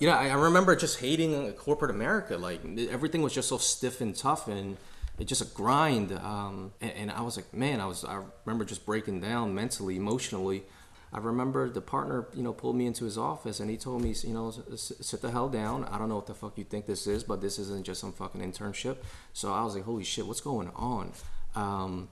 you 0.00 0.06
know 0.08 0.14
I, 0.14 0.28
I 0.28 0.34
remember 0.34 0.74
just 0.74 1.00
hating 1.00 1.52
corporate 1.52 1.90
america. 1.90 2.38
Like 2.38 2.60
everything 2.90 3.20
was 3.20 3.34
just 3.34 3.50
so 3.50 3.58
stiff 3.58 4.00
and 4.00 4.16
tough 4.16 4.48
and 4.48 4.78
it's 5.18 5.28
just 5.28 5.42
a 5.42 5.54
grind. 5.54 6.10
Um, 6.12 6.72
and, 6.80 6.92
and 6.92 7.10
i 7.10 7.20
was 7.20 7.36
like 7.36 7.52
man 7.52 7.82
i 7.82 7.86
was 7.86 8.02
i 8.02 8.18
remember 8.46 8.64
just 8.64 8.86
breaking 8.86 9.20
down 9.20 9.54
mentally 9.54 9.96
emotionally 9.96 10.64
I 11.12 11.18
remember 11.18 11.68
the 11.68 11.82
partner, 11.82 12.26
you 12.34 12.42
know, 12.42 12.54
pulled 12.54 12.76
me 12.76 12.86
into 12.86 13.04
his 13.04 13.18
office 13.18 13.60
and 13.60 13.68
he 13.70 13.76
told 13.76 14.02
me, 14.02 14.14
you 14.22 14.32
know, 14.32 14.50
sit 14.76 15.20
the 15.20 15.30
hell 15.30 15.48
down. 15.48 15.84
I 15.84 15.98
don't 15.98 16.08
know 16.08 16.16
what 16.16 16.26
the 16.26 16.34
fuck 16.34 16.56
you 16.56 16.64
think 16.64 16.86
this 16.86 17.06
is, 17.06 17.22
but 17.22 17.40
this 17.42 17.58
isn't 17.58 17.84
just 17.84 18.00
some 18.00 18.12
fucking 18.12 18.40
internship. 18.40 18.96
So 19.34 19.52
I 19.52 19.62
was 19.62 19.74
like, 19.74 19.84
holy 19.84 20.04
shit, 20.04 20.26
what's 20.26 20.40
going 20.40 20.70
on? 20.74 21.12
Um, 21.54 22.08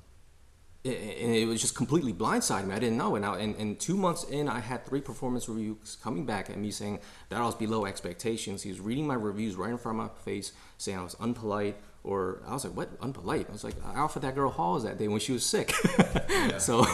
and 0.82 0.94
it 0.94 1.46
was 1.46 1.60
just 1.60 1.74
completely 1.74 2.12
blindsided 2.12 2.66
me. 2.66 2.74
I 2.74 2.78
didn't 2.78 2.96
know. 2.96 3.14
And, 3.14 3.22
now, 3.22 3.34
and, 3.34 3.54
and 3.56 3.78
two 3.78 3.96
months 3.96 4.24
in, 4.24 4.48
I 4.48 4.60
had 4.60 4.86
three 4.86 5.02
performance 5.02 5.46
reviews 5.46 5.96
coming 6.02 6.24
back 6.24 6.48
at 6.48 6.56
me 6.56 6.70
saying 6.70 7.00
that 7.28 7.38
I 7.38 7.44
was 7.44 7.54
below 7.54 7.84
expectations. 7.84 8.62
He 8.62 8.70
was 8.70 8.80
reading 8.80 9.06
my 9.06 9.14
reviews 9.14 9.56
right 9.56 9.70
in 9.70 9.76
front 9.76 10.00
of 10.00 10.06
my 10.06 10.22
face, 10.24 10.52
saying 10.78 10.98
I 10.98 11.02
was 11.02 11.14
unpolite, 11.16 11.74
or 12.02 12.42
I 12.46 12.54
was 12.54 12.64
like, 12.64 12.74
what 12.74 12.98
unpolite? 13.00 13.48
I 13.48 13.52
was 13.52 13.62
like, 13.62 13.74
I 13.84 13.98
offered 13.98 14.22
that 14.22 14.34
girl 14.34 14.50
halls 14.50 14.84
that 14.84 14.98
day 14.98 15.06
when 15.06 15.20
she 15.20 15.32
was 15.32 15.44
sick. 15.44 15.74
yeah. 16.30 16.56
So, 16.56 16.86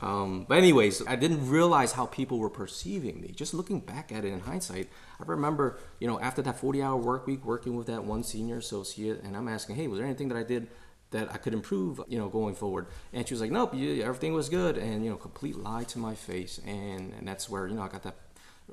um, 0.00 0.46
but 0.48 0.58
anyways, 0.58 1.04
I 1.06 1.16
didn't 1.16 1.48
realize 1.48 1.92
how 1.92 2.06
people 2.06 2.38
were 2.38 2.50
perceiving 2.50 3.20
me. 3.20 3.32
Just 3.34 3.52
looking 3.52 3.80
back 3.80 4.12
at 4.12 4.24
it 4.24 4.32
in 4.32 4.40
hindsight, 4.40 4.88
I 5.18 5.24
remember, 5.26 5.80
you 5.98 6.06
know, 6.06 6.20
after 6.20 6.40
that 6.42 6.60
40-hour 6.60 6.96
work 6.96 7.26
week, 7.26 7.44
working 7.44 7.76
with 7.76 7.88
that 7.88 8.04
one 8.04 8.22
senior 8.22 8.58
associate, 8.58 9.22
and 9.24 9.36
I'm 9.36 9.48
asking, 9.48 9.74
hey, 9.74 9.88
was 9.88 9.98
there 9.98 10.06
anything 10.06 10.28
that 10.28 10.38
I 10.38 10.44
did 10.44 10.68
that 11.10 11.32
I 11.32 11.38
could 11.38 11.52
improve, 11.52 12.00
you 12.06 12.18
know, 12.18 12.28
going 12.28 12.54
forward? 12.54 12.86
And 13.12 13.26
she 13.26 13.34
was 13.34 13.40
like, 13.40 13.50
nope, 13.50 13.74
you, 13.74 14.02
everything 14.02 14.34
was 14.34 14.48
good, 14.48 14.78
and 14.78 15.04
you 15.04 15.10
know, 15.10 15.16
complete 15.16 15.56
lie 15.56 15.84
to 15.84 15.98
my 15.98 16.14
face, 16.14 16.60
and 16.64 17.12
and 17.12 17.26
that's 17.26 17.50
where 17.50 17.66
you 17.66 17.74
know 17.74 17.82
I 17.82 17.88
got 17.88 18.04
that 18.04 18.16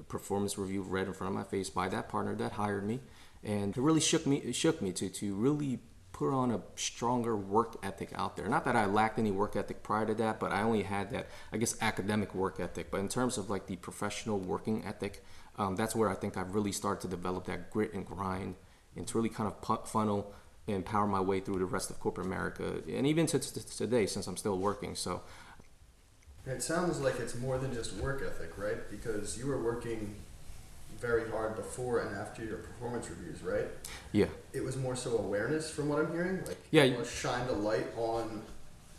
performance 0.07 0.57
review 0.57 0.83
read 0.83 1.07
in 1.07 1.13
front 1.13 1.31
of 1.31 1.37
my 1.37 1.43
face 1.43 1.69
by 1.69 1.89
that 1.89 2.07
partner 2.07 2.35
that 2.35 2.53
hired 2.53 2.85
me 2.87 2.99
and 3.43 3.75
it 3.75 3.81
really 3.81 3.99
shook 3.99 4.25
me 4.25 4.37
it 4.37 4.55
shook 4.55 4.81
me 4.81 4.91
to 4.93 5.09
to 5.09 5.33
really 5.33 5.79
put 6.11 6.33
on 6.33 6.51
a 6.51 6.61
stronger 6.75 7.35
work 7.35 7.77
ethic 7.83 8.11
out 8.15 8.35
there. 8.35 8.47
Not 8.47 8.65
that 8.65 8.75
I 8.75 8.85
lacked 8.85 9.17
any 9.17 9.31
work 9.31 9.55
ethic 9.55 9.81
prior 9.81 10.05
to 10.05 10.13
that, 10.15 10.39
but 10.39 10.51
I 10.51 10.61
only 10.61 10.83
had 10.83 11.11
that 11.11 11.27
I 11.51 11.57
guess 11.57 11.75
academic 11.81 12.35
work 12.35 12.59
ethic. 12.59 12.91
But 12.91 12.99
in 12.99 13.09
terms 13.09 13.37
of 13.37 13.49
like 13.49 13.67
the 13.67 13.77
professional 13.77 14.37
working 14.37 14.85
ethic, 14.85 15.23
um, 15.57 15.75
that's 15.75 15.95
where 15.95 16.09
I 16.09 16.15
think 16.15 16.37
I've 16.37 16.53
really 16.53 16.71
started 16.71 17.01
to 17.01 17.07
develop 17.07 17.45
that 17.45 17.71
grit 17.71 17.93
and 17.93 18.05
grind 18.05 18.55
and 18.95 19.07
to 19.07 19.17
really 19.17 19.29
kind 19.29 19.51
of 19.51 19.87
funnel 19.87 20.33
and 20.67 20.85
power 20.85 21.07
my 21.07 21.19
way 21.19 21.39
through 21.39 21.59
the 21.59 21.65
rest 21.65 21.89
of 21.89 21.99
corporate 21.99 22.27
America 22.27 22.81
and 22.87 23.07
even 23.07 23.25
to, 23.27 23.39
to 23.39 23.77
today 23.77 24.05
since 24.05 24.27
I'm 24.27 24.37
still 24.37 24.57
working. 24.57 24.95
So. 24.95 25.21
It 26.45 26.63
sounds 26.63 26.99
like 26.99 27.19
it's 27.19 27.35
more 27.35 27.57
than 27.59 27.73
just 27.73 27.93
work 27.97 28.23
ethic, 28.25 28.57
right? 28.57 28.89
Because 28.89 29.37
you 29.37 29.47
were 29.47 29.61
working 29.61 30.15
very 31.01 31.29
hard 31.31 31.55
before 31.55 31.99
and 31.99 32.15
after 32.15 32.45
your 32.45 32.57
performance 32.57 33.09
reviews, 33.09 33.41
right? 33.41 33.67
Yeah. 34.11 34.27
It 34.53 34.63
was 34.63 34.77
more 34.77 34.95
so 34.95 35.17
awareness, 35.17 35.69
from 35.69 35.89
what 35.89 35.99
I'm 35.99 36.11
hearing. 36.13 36.43
Like, 36.45 36.57
yeah, 36.69 36.83
you 36.83 37.03
shined 37.03 37.49
a 37.49 37.53
light 37.53 37.87
on 37.97 38.43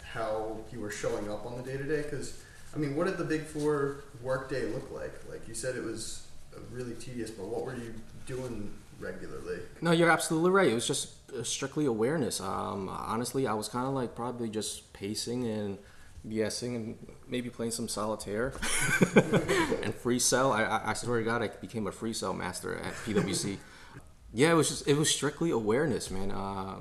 how 0.03 0.59
you 0.73 0.81
were 0.81 0.91
showing 0.91 1.31
up 1.31 1.47
on 1.47 1.57
the 1.57 1.63
day 1.63 1.77
to 1.77 1.85
day. 1.85 2.03
Because, 2.03 2.43
I 2.75 2.79
mean, 2.79 2.97
what 2.97 3.07
did 3.07 3.19
the 3.19 3.25
Big 3.25 3.43
Four 3.43 4.05
work 4.21 4.51
day 4.51 4.65
look 4.67 4.91
like? 4.91 5.15
Like 5.31 5.47
you 5.47 5.55
said, 5.55 5.77
it 5.77 5.85
was 5.85 6.27
really 6.71 6.95
tedious, 6.95 7.31
but 7.31 7.47
what 7.47 7.65
were 7.65 7.77
you 7.77 7.95
doing 8.27 8.75
regularly? 8.99 9.61
No, 9.81 9.93
you're 9.93 10.11
absolutely 10.11 10.51
right. 10.51 10.69
It 10.69 10.75
was 10.75 10.87
just 10.87 11.11
strictly 11.47 11.87
awareness. 11.87 12.41
Um, 12.41 12.89
honestly, 12.89 13.47
I 13.47 13.55
was 13.55 13.69
kind 13.69 13.87
of 13.87 13.95
like 13.95 14.15
probably 14.15 14.49
just 14.49 14.93
pacing 14.93 15.47
and 15.47 15.79
BSing 16.27 16.77
and 16.77 17.07
maybe 17.29 17.51
playing 17.51 17.73
some 17.73 17.89
solitaire 17.89 18.49
and 19.15 19.95
FreeCell. 19.95 20.55
I, 20.55 20.65
I, 20.65 20.91
I 20.91 20.95
swear 20.95 21.19
to 21.19 21.25
God, 21.25 21.43
I 21.43 21.49
became 21.49 21.87
a 21.87 21.91
FreeCell 21.91 22.37
master 22.37 22.77
at 22.77 22.95
PwC. 22.95 23.59
yeah, 24.33 24.51
it 24.53 24.55
was 24.55 24.69
just 24.69 24.87
it 24.87 24.97
was 24.97 25.11
strictly 25.11 25.51
awareness, 25.51 26.11
man. 26.11 26.31
Uh, 26.31 26.77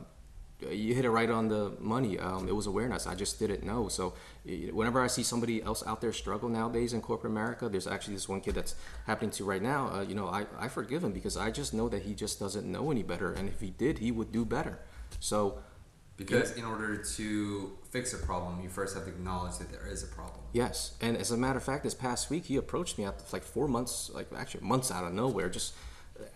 you 0.70 0.94
hit 0.94 1.06
it 1.06 1.10
right 1.10 1.30
on 1.30 1.48
the 1.48 1.74
money. 1.80 2.20
Um, 2.20 2.48
it 2.48 2.56
was 2.56 2.68
awareness. 2.68 3.08
I 3.08 3.16
just 3.16 3.40
didn't 3.40 3.64
know. 3.64 3.88
So 3.88 4.14
whenever 4.46 5.02
I 5.02 5.08
see 5.08 5.24
somebody 5.24 5.64
else 5.64 5.84
out 5.86 6.02
there 6.02 6.14
struggle 6.14 6.50
nowadays 6.50 6.94
in 6.94 7.02
corporate 7.02 7.32
America, 7.32 7.68
there's 7.68 7.88
actually 7.88 8.16
this 8.16 8.30
one 8.30 8.42
kid 8.42 8.56
that's 8.56 8.76
happening 9.08 9.32
to 9.32 9.44
right 9.44 9.62
now. 9.62 9.92
Uh, 9.92 10.02
you 10.02 10.16
know, 10.16 10.28
I, 10.28 10.46
I 10.60 10.68
forgive 10.68 11.04
him 11.04 11.12
because 11.14 11.38
I 11.38 11.52
just 11.52 11.74
know 11.74 11.90
that 11.90 12.04
he 12.04 12.14
just 12.14 12.40
doesn't 12.40 12.66
know 12.66 12.92
any 12.92 13.04
better. 13.04 13.34
And 13.34 13.50
if 13.50 13.60
he 13.60 13.72
did, 13.72 14.00
he 14.00 14.12
would 14.12 14.32
do 14.32 14.46
better. 14.46 14.80
So 15.20 15.60
because 16.18 16.52
yeah. 16.52 16.64
in 16.64 16.70
order 16.70 16.98
to 16.98 17.78
fix 17.90 18.14
a 18.14 18.18
problem, 18.18 18.62
you 18.62 18.70
first 18.70 18.96
have 18.96 19.06
to 19.06 19.10
acknowledge 19.10 19.58
that 19.58 19.72
there 19.72 19.88
is 19.88 20.04
a 20.04 20.08
problem. 20.08 20.42
Yes, 20.54 20.96
and 21.02 21.18
as 21.18 21.32
a 21.32 21.38
matter 21.38 21.58
of 21.58 21.64
fact, 21.64 21.84
this 21.84 21.94
past 21.94 22.30
week 22.30 22.46
he 22.46 22.58
approached 22.58 22.98
me 22.98 23.06
after 23.06 23.24
like 23.34 23.44
four 23.44 23.68
months, 23.68 24.12
like 24.14 24.28
actually 24.36 24.66
months 24.66 24.92
out 24.92 25.04
of 25.04 25.14
nowhere, 25.14 25.50
just 25.50 25.74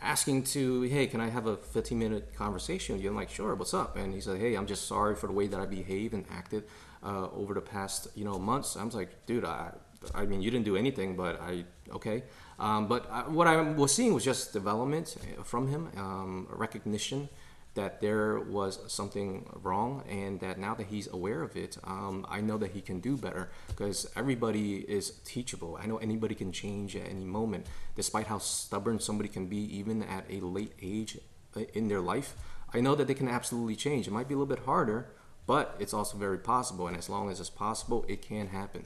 asking 0.01 0.43
to, 0.43 0.83
hey, 0.83 1.07
can 1.07 1.21
I 1.21 1.29
have 1.29 1.47
a 1.47 1.57
15 1.57 1.97
minute 1.97 2.35
conversation 2.35 2.95
with 2.95 3.03
you? 3.03 3.09
I'm 3.09 3.15
like, 3.15 3.29
sure, 3.29 3.55
what's 3.55 3.73
up? 3.73 3.95
And 3.95 4.13
he 4.13 4.21
said, 4.21 4.39
hey, 4.39 4.55
I'm 4.55 4.67
just 4.67 4.87
sorry 4.87 5.15
for 5.15 5.27
the 5.27 5.33
way 5.33 5.47
that 5.47 5.59
I 5.59 5.65
behaved 5.65 6.13
and 6.13 6.25
acted 6.31 6.63
uh, 7.03 7.29
over 7.31 7.53
the 7.53 7.61
past, 7.61 8.07
you 8.15 8.25
know, 8.25 8.39
months. 8.39 8.75
I 8.75 8.83
was 8.83 8.95
like, 8.95 9.25
dude, 9.25 9.45
I, 9.45 9.71
I 10.13 10.25
mean, 10.25 10.41
you 10.41 10.51
didn't 10.51 10.65
do 10.65 10.75
anything, 10.75 11.15
but 11.15 11.39
I, 11.41 11.65
okay. 11.91 12.23
Um, 12.59 12.87
but 12.87 13.09
I, 13.11 13.27
what 13.27 13.47
I 13.47 13.61
was 13.61 13.93
seeing 13.93 14.13
was 14.13 14.23
just 14.23 14.53
development 14.53 15.15
from 15.43 15.67
him, 15.67 15.89
um, 15.97 16.47
recognition 16.49 17.29
that 17.75 18.01
there 18.01 18.39
was 18.39 18.79
something 18.91 19.47
wrong 19.61 20.03
and 20.09 20.39
that 20.39 20.57
now 20.57 20.73
that 20.73 20.87
he's 20.87 21.11
aware 21.11 21.41
of 21.41 21.55
it 21.55 21.77
um, 21.83 22.25
i 22.29 22.41
know 22.41 22.57
that 22.57 22.71
he 22.71 22.81
can 22.81 22.99
do 22.99 23.15
better 23.17 23.49
because 23.67 24.07
everybody 24.15 24.77
is 24.77 25.19
teachable. 25.25 25.77
I 25.81 25.85
know 25.85 25.97
anybody 25.97 26.35
can 26.35 26.51
change 26.51 26.95
at 26.95 27.07
any 27.09 27.25
moment. 27.25 27.67
Despite 27.95 28.27
how 28.27 28.39
stubborn 28.39 28.99
somebody 28.99 29.29
can 29.29 29.47
be 29.47 29.57
even 29.77 30.01
at 30.03 30.25
a 30.29 30.39
late 30.39 30.73
age 30.81 31.17
uh, 31.55 31.61
in 31.73 31.87
their 31.87 32.01
life 32.01 32.35
i 32.73 32.81
know 32.81 32.95
that 32.95 33.07
they 33.07 33.13
can 33.13 33.27
absolutely 33.27 33.75
change. 33.75 34.07
It 34.07 34.11
might 34.11 34.27
be 34.27 34.33
a 34.33 34.37
little 34.37 34.55
bit 34.55 34.65
harder 34.65 35.07
but 35.45 35.75
it's 35.79 35.93
also 35.93 36.17
very 36.17 36.39
possible 36.39 36.87
and 36.87 36.97
as 36.97 37.09
long 37.09 37.29
as 37.29 37.39
it's 37.39 37.49
possible 37.49 38.05
it 38.07 38.21
can 38.21 38.47
happen. 38.47 38.85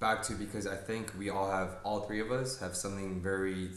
Back 0.00 0.22
to 0.24 0.32
because 0.34 0.66
i 0.66 0.76
think 0.76 1.12
we 1.18 1.30
all 1.30 1.50
have 1.50 1.76
all 1.84 2.00
three 2.00 2.20
of 2.20 2.32
us 2.32 2.58
have 2.58 2.74
something 2.74 3.20
very 3.20 3.68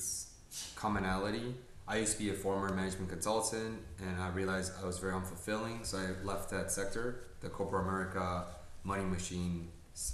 commonality 0.75 1.55
I 1.87 1.97
used 1.97 2.13
to 2.13 2.19
be 2.23 2.29
a 2.31 2.33
former 2.33 2.73
management 2.73 3.09
consultant, 3.09 3.79
and 3.99 4.19
I 4.19 4.29
realized 4.29 4.73
I 4.81 4.85
was 4.85 4.97
very 4.97 5.13
unfulfilling, 5.13 5.85
so 5.85 5.97
I 5.99 6.25
left 6.25 6.49
that 6.49 6.71
sector, 6.71 7.21
the 7.41 7.49
corporate 7.49 7.83
America 7.83 8.45
money 8.83 9.03
machine 9.03 9.67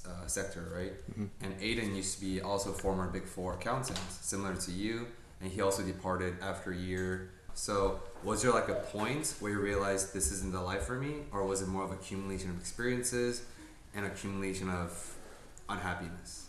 uh, 0.06 0.28
sector, 0.28 0.72
right? 0.76 0.94
Mm-hmm. 1.12 1.26
And 1.42 1.60
Aiden 1.60 1.96
used 1.96 2.20
to 2.20 2.26
be 2.26 2.42
also 2.42 2.72
former 2.72 3.08
Big 3.08 3.26
Four 3.26 3.54
accountant, 3.56 4.00
similar 4.10 4.56
to 4.56 4.72
you, 4.72 5.08
and 5.42 5.52
he 5.52 5.62
also 5.62 5.84
departed 5.84 6.36
after 6.42 6.72
a 6.72 6.78
year. 6.78 7.32
So, 7.54 8.02
was 8.24 8.42
there 8.42 8.52
like 8.52 8.70
a 8.70 8.76
point 8.76 9.34
where 9.40 9.52
you 9.52 9.60
realized 9.60 10.14
this 10.14 10.32
isn't 10.32 10.52
the 10.52 10.62
life 10.62 10.84
for 10.84 10.96
me, 10.96 11.24
or 11.32 11.46
was 11.46 11.62
it 11.62 11.68
more 11.68 11.84
of 11.84 11.92
accumulation 11.92 12.50
of 12.50 12.60
experiences 12.60 13.44
and 13.96 14.06
accumulation 14.06 14.70
of 14.70 15.16
unhappiness? 15.70 16.48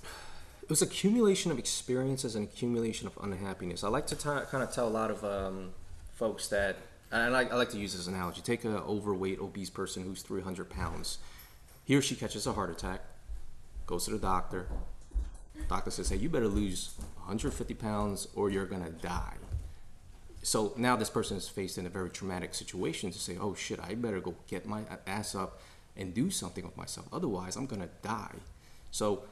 It 0.62 0.70
was 0.70 0.80
accumulation 0.80 1.50
of 1.50 1.58
experiences 1.58 2.34
and 2.34 2.44
accumulation 2.46 3.06
of 3.06 3.18
unhappiness. 3.22 3.82
I 3.84 3.88
like 3.88 4.06
to 4.08 4.16
t- 4.16 4.22
kind 4.22 4.62
of 4.62 4.72
tell 4.72 4.86
a 4.86 4.90
lot 4.90 5.10
of 5.10 5.24
um, 5.24 5.70
folks 6.14 6.48
that, 6.48 6.76
and 7.10 7.20
I 7.22 7.28
like, 7.28 7.52
I 7.52 7.56
like 7.56 7.70
to 7.70 7.78
use 7.78 7.96
this 7.96 8.06
analogy. 8.06 8.40
Take 8.40 8.64
an 8.64 8.76
overweight, 8.76 9.40
obese 9.40 9.70
person 9.70 10.04
who's 10.04 10.22
300 10.22 10.70
pounds. 10.70 11.18
he 11.84 11.96
or 11.96 12.00
she 12.02 12.14
catches 12.14 12.46
a 12.46 12.52
heart 12.52 12.70
attack, 12.70 13.00
goes 13.86 14.04
to 14.04 14.12
the 14.12 14.18
doctor. 14.18 14.68
Doctor 15.68 15.90
says, 15.90 16.08
"Hey, 16.08 16.16
you 16.16 16.28
better 16.28 16.48
lose 16.48 16.94
150 17.18 17.74
pounds 17.74 18.28
or 18.34 18.48
you're 18.50 18.66
gonna 18.66 18.90
die." 18.90 19.34
So 20.42 20.72
now 20.76 20.96
this 20.96 21.10
person 21.10 21.36
is 21.36 21.48
faced 21.48 21.76
in 21.78 21.86
a 21.86 21.88
very 21.90 22.08
traumatic 22.10 22.54
situation 22.54 23.10
to 23.10 23.18
say, 23.18 23.36
"Oh 23.36 23.54
shit, 23.54 23.78
I 23.80 23.94
better 23.94 24.20
go 24.20 24.34
get 24.46 24.66
my 24.66 24.82
ass 25.06 25.34
up 25.34 25.60
and 25.96 26.14
do 26.14 26.30
something 26.30 26.64
with 26.64 26.76
myself. 26.76 27.06
Otherwise, 27.12 27.56
I'm 27.56 27.66
gonna 27.66 27.90
die." 28.02 28.36
So 28.90 29.24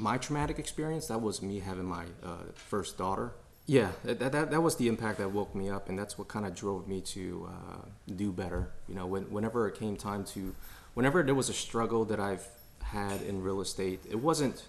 my 0.00 0.18
traumatic 0.18 0.58
experience 0.58 1.06
that 1.08 1.20
was 1.20 1.42
me 1.42 1.60
having 1.60 1.84
my 1.84 2.04
uh, 2.24 2.36
first 2.54 2.96
daughter. 2.98 3.32
Yeah 3.66 3.90
that, 4.04 4.18
that, 4.18 4.50
that 4.50 4.62
was 4.62 4.76
the 4.76 4.88
impact 4.88 5.18
that 5.18 5.30
woke 5.30 5.54
me 5.54 5.68
up 5.68 5.88
and 5.88 5.98
that's 5.98 6.18
what 6.18 6.28
kind 6.28 6.46
of 6.46 6.54
drove 6.54 6.88
me 6.88 7.00
to 7.02 7.48
uh, 7.48 8.12
do 8.16 8.32
better. 8.32 8.70
You 8.88 8.94
know 8.94 9.06
when, 9.06 9.24
whenever 9.24 9.68
it 9.68 9.78
came 9.78 9.96
time 9.96 10.24
to 10.34 10.54
whenever 10.94 11.22
there 11.22 11.34
was 11.34 11.48
a 11.48 11.52
struggle 11.52 12.04
that 12.06 12.18
i've 12.18 12.48
had 12.82 13.22
in 13.22 13.42
real 13.42 13.60
estate 13.60 14.00
it 14.10 14.16
wasn't 14.16 14.66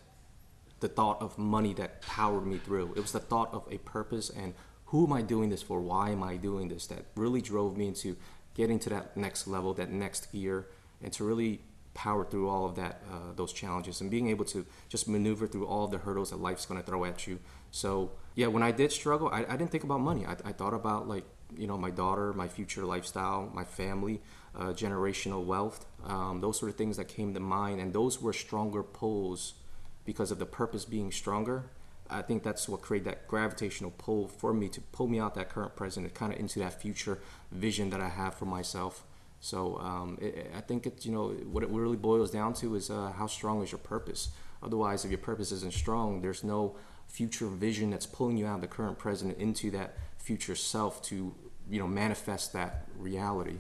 the 0.82 0.88
thought 0.88 1.22
of 1.22 1.38
money 1.38 1.74
that 1.76 2.02
powered 2.02 2.46
me 2.46 2.58
through. 2.58 2.94
It 2.96 3.00
was 3.00 3.12
the 3.12 3.20
thought 3.20 3.54
of 3.54 3.68
a 3.72 3.78
purpose 3.80 4.30
and 4.30 4.54
who 4.86 5.06
am 5.06 5.14
i 5.14 5.22
doing 5.22 5.50
this 5.50 5.62
for? 5.62 5.80
Why 5.80 6.10
am 6.10 6.22
i 6.22 6.36
doing 6.36 6.68
this? 6.68 6.88
That 6.88 7.06
really 7.16 7.42
drove 7.42 7.78
me 7.78 7.88
into 7.88 8.18
getting 8.54 8.80
to 8.80 8.90
that 8.90 9.16
next 9.16 9.48
level 9.48 9.74
that 9.76 9.90
next 9.90 10.32
gear 10.32 10.68
and 11.02 11.14
to 11.14 11.24
really 11.24 11.62
power 11.94 12.24
through 12.26 12.50
all 12.50 12.66
of 12.66 12.76
that 12.76 13.02
uh, 13.12 13.34
those 13.36 13.52
challenges 13.52 14.02
and 14.02 14.10
being 14.10 14.30
able 14.30 14.46
to 14.46 14.66
just 14.90 15.08
maneuver 15.08 15.48
through 15.48 15.68
all 15.68 15.88
the 15.88 15.98
hurdles 15.98 16.30
that 16.30 16.38
life's 16.38 16.66
going 16.66 16.80
to 16.80 16.86
throw 16.86 17.04
at 17.06 17.28
you. 17.28 17.40
So 17.72 18.12
yeah 18.34 18.48
when 18.48 18.64
i 18.64 18.72
did 18.72 18.92
struggle 18.94 19.28
I, 19.28 19.46
I 19.48 19.58
didn't 19.58 19.72
think 19.72 19.84
about 19.84 20.00
money. 20.00 20.26
I, 20.26 20.36
I, 20.46 20.52
thought 20.54 20.74
about 20.74 21.08
like 21.08 21.26
you 21.58 21.68
know 21.68 21.78
my 21.78 21.92
daughter 21.92 22.32
my 22.32 22.48
future 22.48 22.86
lifestyle 22.86 23.52
my 23.54 23.66
family 23.66 24.22
uh, 24.56 24.68
generational 24.68 25.44
wealth 25.44 25.86
um, 26.06 26.40
those 26.40 26.58
sort 26.58 26.72
of 26.72 26.78
things 26.78 26.96
that 26.98 27.10
came 27.10 27.34
to 27.34 27.40
mind 27.40 27.82
and 27.82 27.94
those 27.94 28.22
were 28.22 28.34
stronger 28.34 28.84
pulls 28.84 29.56
because 30.06 30.32
of 30.32 30.40
the 30.40 30.46
purpose 30.46 30.86
being 30.86 31.12
stronger. 31.12 31.66
I 32.10 32.22
think 32.22 32.44
that's 32.44 32.68
what 32.68 32.82
created 32.82 33.08
that 33.08 33.28
gravitational 33.28 33.92
pull 33.92 34.28
for 34.28 34.54
me 34.54 34.68
to 34.70 34.82
pull 34.82 35.08
me 35.08 35.20
out 35.20 35.36
that 35.36 35.50
current 35.50 35.76
present 35.76 36.06
and 36.06 36.14
kind 36.14 36.34
of 36.34 36.40
into 36.40 36.60
that 36.60 36.82
future 36.82 37.20
vision 37.52 37.90
that 37.92 38.02
i 38.02 38.10
have 38.10 38.34
for 38.34 38.46
myself 38.46 39.06
so 39.42 39.78
um, 39.80 40.18
it, 40.22 40.52
I 40.56 40.62
think 40.62 40.86
it, 40.86 41.04
you 41.04 41.12
know 41.12 41.30
what 41.52 41.64
it 41.64 41.70
really 41.70 41.98
boils 41.98 42.30
down 42.32 42.54
to 42.56 42.76
is 42.76 42.90
uh, 42.90 43.12
how 43.12 43.26
strong 43.26 43.64
is 43.64 43.72
your 43.72 43.80
purpose. 43.80 44.30
Otherwise, 44.64 45.04
if 45.04 45.10
your 45.10 45.18
purpose 45.18 45.52
isn't 45.52 45.74
strong, 45.74 46.22
there's 46.22 46.44
no 46.44 46.78
future 47.08 47.48
vision 47.48 47.90
that's 47.90 48.06
pulling 48.06 48.38
you 48.38 48.46
out 48.46 48.56
of 48.56 48.62
the 48.62 48.68
current 48.68 48.98
present 49.00 49.38
into 49.40 49.72
that 49.72 49.98
future 50.20 50.56
self 50.56 51.02
to 51.02 51.34
you 51.70 51.80
know 51.80 51.88
manifest 51.88 52.54
that 52.54 52.86
reality. 52.98 53.58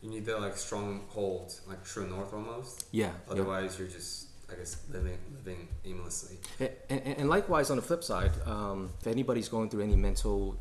You 0.00 0.10
need 0.10 0.24
that 0.24 0.40
like 0.40 0.56
strong 0.56 1.04
hold, 1.08 1.60
like 1.68 1.84
true 1.84 2.08
north 2.08 2.32
almost. 2.32 2.86
Yeah. 2.90 3.10
Otherwise, 3.30 3.74
yeah. 3.74 3.80
you're 3.80 3.88
just 3.88 4.28
I 4.50 4.54
guess 4.54 4.78
living 4.90 5.18
living 5.34 5.68
aimlessly. 5.84 6.38
And, 6.58 6.70
and, 6.88 7.18
and 7.18 7.28
likewise 7.28 7.68
on 7.68 7.76
the 7.76 7.82
flip 7.82 8.02
side, 8.02 8.32
um, 8.46 8.90
if 8.98 9.06
anybody's 9.06 9.48
going 9.50 9.68
through 9.68 9.82
any 9.82 9.96
mental 9.96 10.58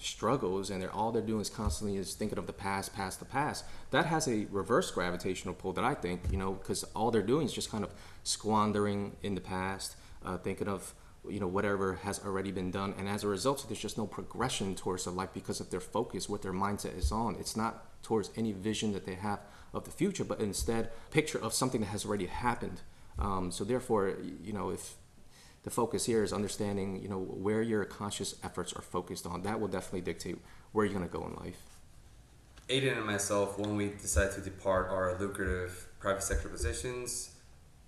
struggles 0.00 0.70
and 0.70 0.80
they're 0.80 0.92
all 0.92 1.12
they're 1.12 1.22
doing 1.22 1.40
is 1.40 1.50
constantly 1.50 1.96
is 1.96 2.14
thinking 2.14 2.38
of 2.38 2.46
the 2.46 2.52
past 2.52 2.94
past 2.94 3.18
the 3.18 3.24
past. 3.24 3.64
That 3.90 4.06
has 4.06 4.28
a 4.28 4.46
reverse 4.50 4.90
gravitational 4.90 5.54
pull 5.54 5.72
that 5.74 5.84
i 5.84 5.94
think 5.94 6.22
you 6.30 6.38
know 6.38 6.52
because 6.52 6.84
all 6.94 7.10
they're 7.10 7.22
doing 7.22 7.46
is 7.46 7.52
just 7.52 7.70
kind 7.70 7.84
of 7.84 7.92
squandering 8.22 9.16
in 9.22 9.34
the 9.34 9.40
past 9.40 9.96
uh, 10.24 10.38
thinking 10.38 10.68
of 10.68 10.94
you 11.28 11.40
know 11.40 11.46
whatever 11.46 11.94
has 12.04 12.20
already 12.24 12.52
been 12.52 12.70
done. 12.70 12.94
And 12.98 13.08
as 13.08 13.24
a 13.24 13.28
result 13.28 13.64
there's 13.68 13.80
just 13.80 13.98
no 13.98 14.06
progression 14.06 14.74
towards 14.74 15.04
their 15.04 15.12
life 15.12 15.30
because 15.34 15.60
of 15.60 15.70
their 15.70 15.80
focus 15.80 16.28
what 16.28 16.42
their 16.42 16.52
mindset 16.52 16.96
is 16.96 17.12
on. 17.12 17.36
It's 17.38 17.56
not 17.56 18.02
towards 18.02 18.30
any 18.36 18.52
vision 18.52 18.92
that 18.92 19.04
they 19.04 19.14
have 19.14 19.40
of 19.74 19.84
the 19.84 19.90
future 19.90 20.24
but 20.24 20.40
instead 20.40 20.90
picture 21.10 21.38
of 21.38 21.52
something 21.52 21.80
that 21.80 21.88
has 21.88 22.04
already 22.04 22.26
happened. 22.26 22.80
Um, 23.18 23.50
so 23.50 23.64
therefore 23.64 24.14
you 24.42 24.52
know 24.52 24.70
if 24.70 24.94
the 25.68 25.74
focus 25.74 26.06
here 26.06 26.24
is 26.24 26.32
understanding, 26.32 26.98
you 27.02 27.10
know, 27.10 27.18
where 27.18 27.60
your 27.60 27.84
conscious 27.84 28.36
efforts 28.42 28.72
are 28.72 28.80
focused 28.80 29.26
on. 29.26 29.42
That 29.42 29.60
will 29.60 29.68
definitely 29.68 30.00
dictate 30.00 30.38
where 30.72 30.86
you're 30.86 30.94
going 30.94 31.06
to 31.06 31.12
go 31.14 31.26
in 31.26 31.34
life. 31.34 31.60
Aiden 32.70 32.96
and 32.96 33.04
myself, 33.04 33.58
when 33.58 33.76
we 33.76 33.90
decided 33.90 34.32
to 34.36 34.40
depart 34.40 34.88
our 34.88 35.18
lucrative 35.18 35.88
private 36.00 36.22
sector 36.22 36.48
positions, 36.48 37.34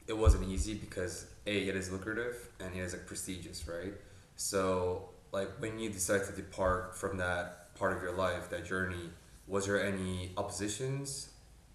it 0.06 0.12
wasn't 0.12 0.46
easy 0.46 0.74
because 0.74 1.24
a 1.46 1.56
it 1.68 1.74
is 1.74 1.90
lucrative 1.90 2.50
and 2.60 2.74
it 2.74 2.80
is 2.80 2.92
like 2.92 3.06
prestigious, 3.06 3.66
right? 3.66 3.94
So 4.36 5.08
like 5.32 5.48
when 5.58 5.78
you 5.78 5.88
decide 5.88 6.26
to 6.26 6.32
depart 6.32 6.94
from 6.94 7.16
that 7.16 7.74
part 7.76 7.96
of 7.96 8.02
your 8.02 8.12
life, 8.12 8.50
that 8.50 8.66
journey, 8.66 9.08
was 9.46 9.64
there 9.64 9.82
any 9.82 10.32
oppositions 10.36 11.30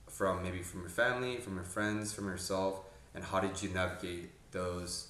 from 0.08 0.44
maybe 0.44 0.62
from 0.62 0.82
your 0.82 0.90
family, 0.90 1.38
from 1.38 1.56
your 1.56 1.64
friends, 1.64 2.14
from 2.14 2.28
yourself, 2.28 2.82
and 3.16 3.24
how 3.24 3.40
did 3.40 3.64
you 3.64 3.70
navigate 3.70 4.30
those 4.52 5.08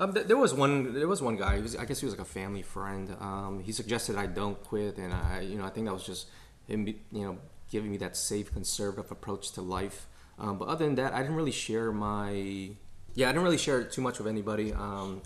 um, 0.00 0.14
th- 0.14 0.26
there 0.26 0.36
was 0.36 0.54
one. 0.54 0.94
There 0.94 1.08
was 1.08 1.20
one 1.20 1.36
guy. 1.36 1.60
Was, 1.60 1.76
I 1.76 1.84
guess 1.84 2.00
he 2.00 2.06
was 2.06 2.14
like 2.14 2.26
a 2.26 2.30
family 2.30 2.62
friend. 2.62 3.16
Um, 3.20 3.60
he 3.64 3.72
suggested 3.72 4.16
I 4.16 4.26
don't 4.26 4.62
quit, 4.64 4.96
and 4.96 5.12
I, 5.12 5.40
you 5.40 5.56
know, 5.58 5.64
I 5.64 5.70
think 5.70 5.86
that 5.86 5.92
was 5.92 6.04
just 6.04 6.28
him, 6.66 6.86
you 6.86 6.96
know, 7.12 7.38
giving 7.70 7.90
me 7.90 7.96
that 7.98 8.16
safe, 8.16 8.52
conservative 8.52 9.10
approach 9.10 9.52
to 9.52 9.62
life. 9.62 10.06
Um, 10.38 10.58
but 10.58 10.68
other 10.68 10.84
than 10.84 10.94
that, 10.96 11.14
I 11.14 11.22
didn't 11.22 11.36
really 11.36 11.52
share 11.52 11.90
my. 11.90 12.70
Yeah, 13.14 13.28
I 13.28 13.32
didn't 13.32 13.42
really 13.42 13.58
share 13.58 13.82
too 13.82 14.00
much 14.00 14.18
with 14.18 14.28
anybody 14.28 14.72
um, 14.72 15.22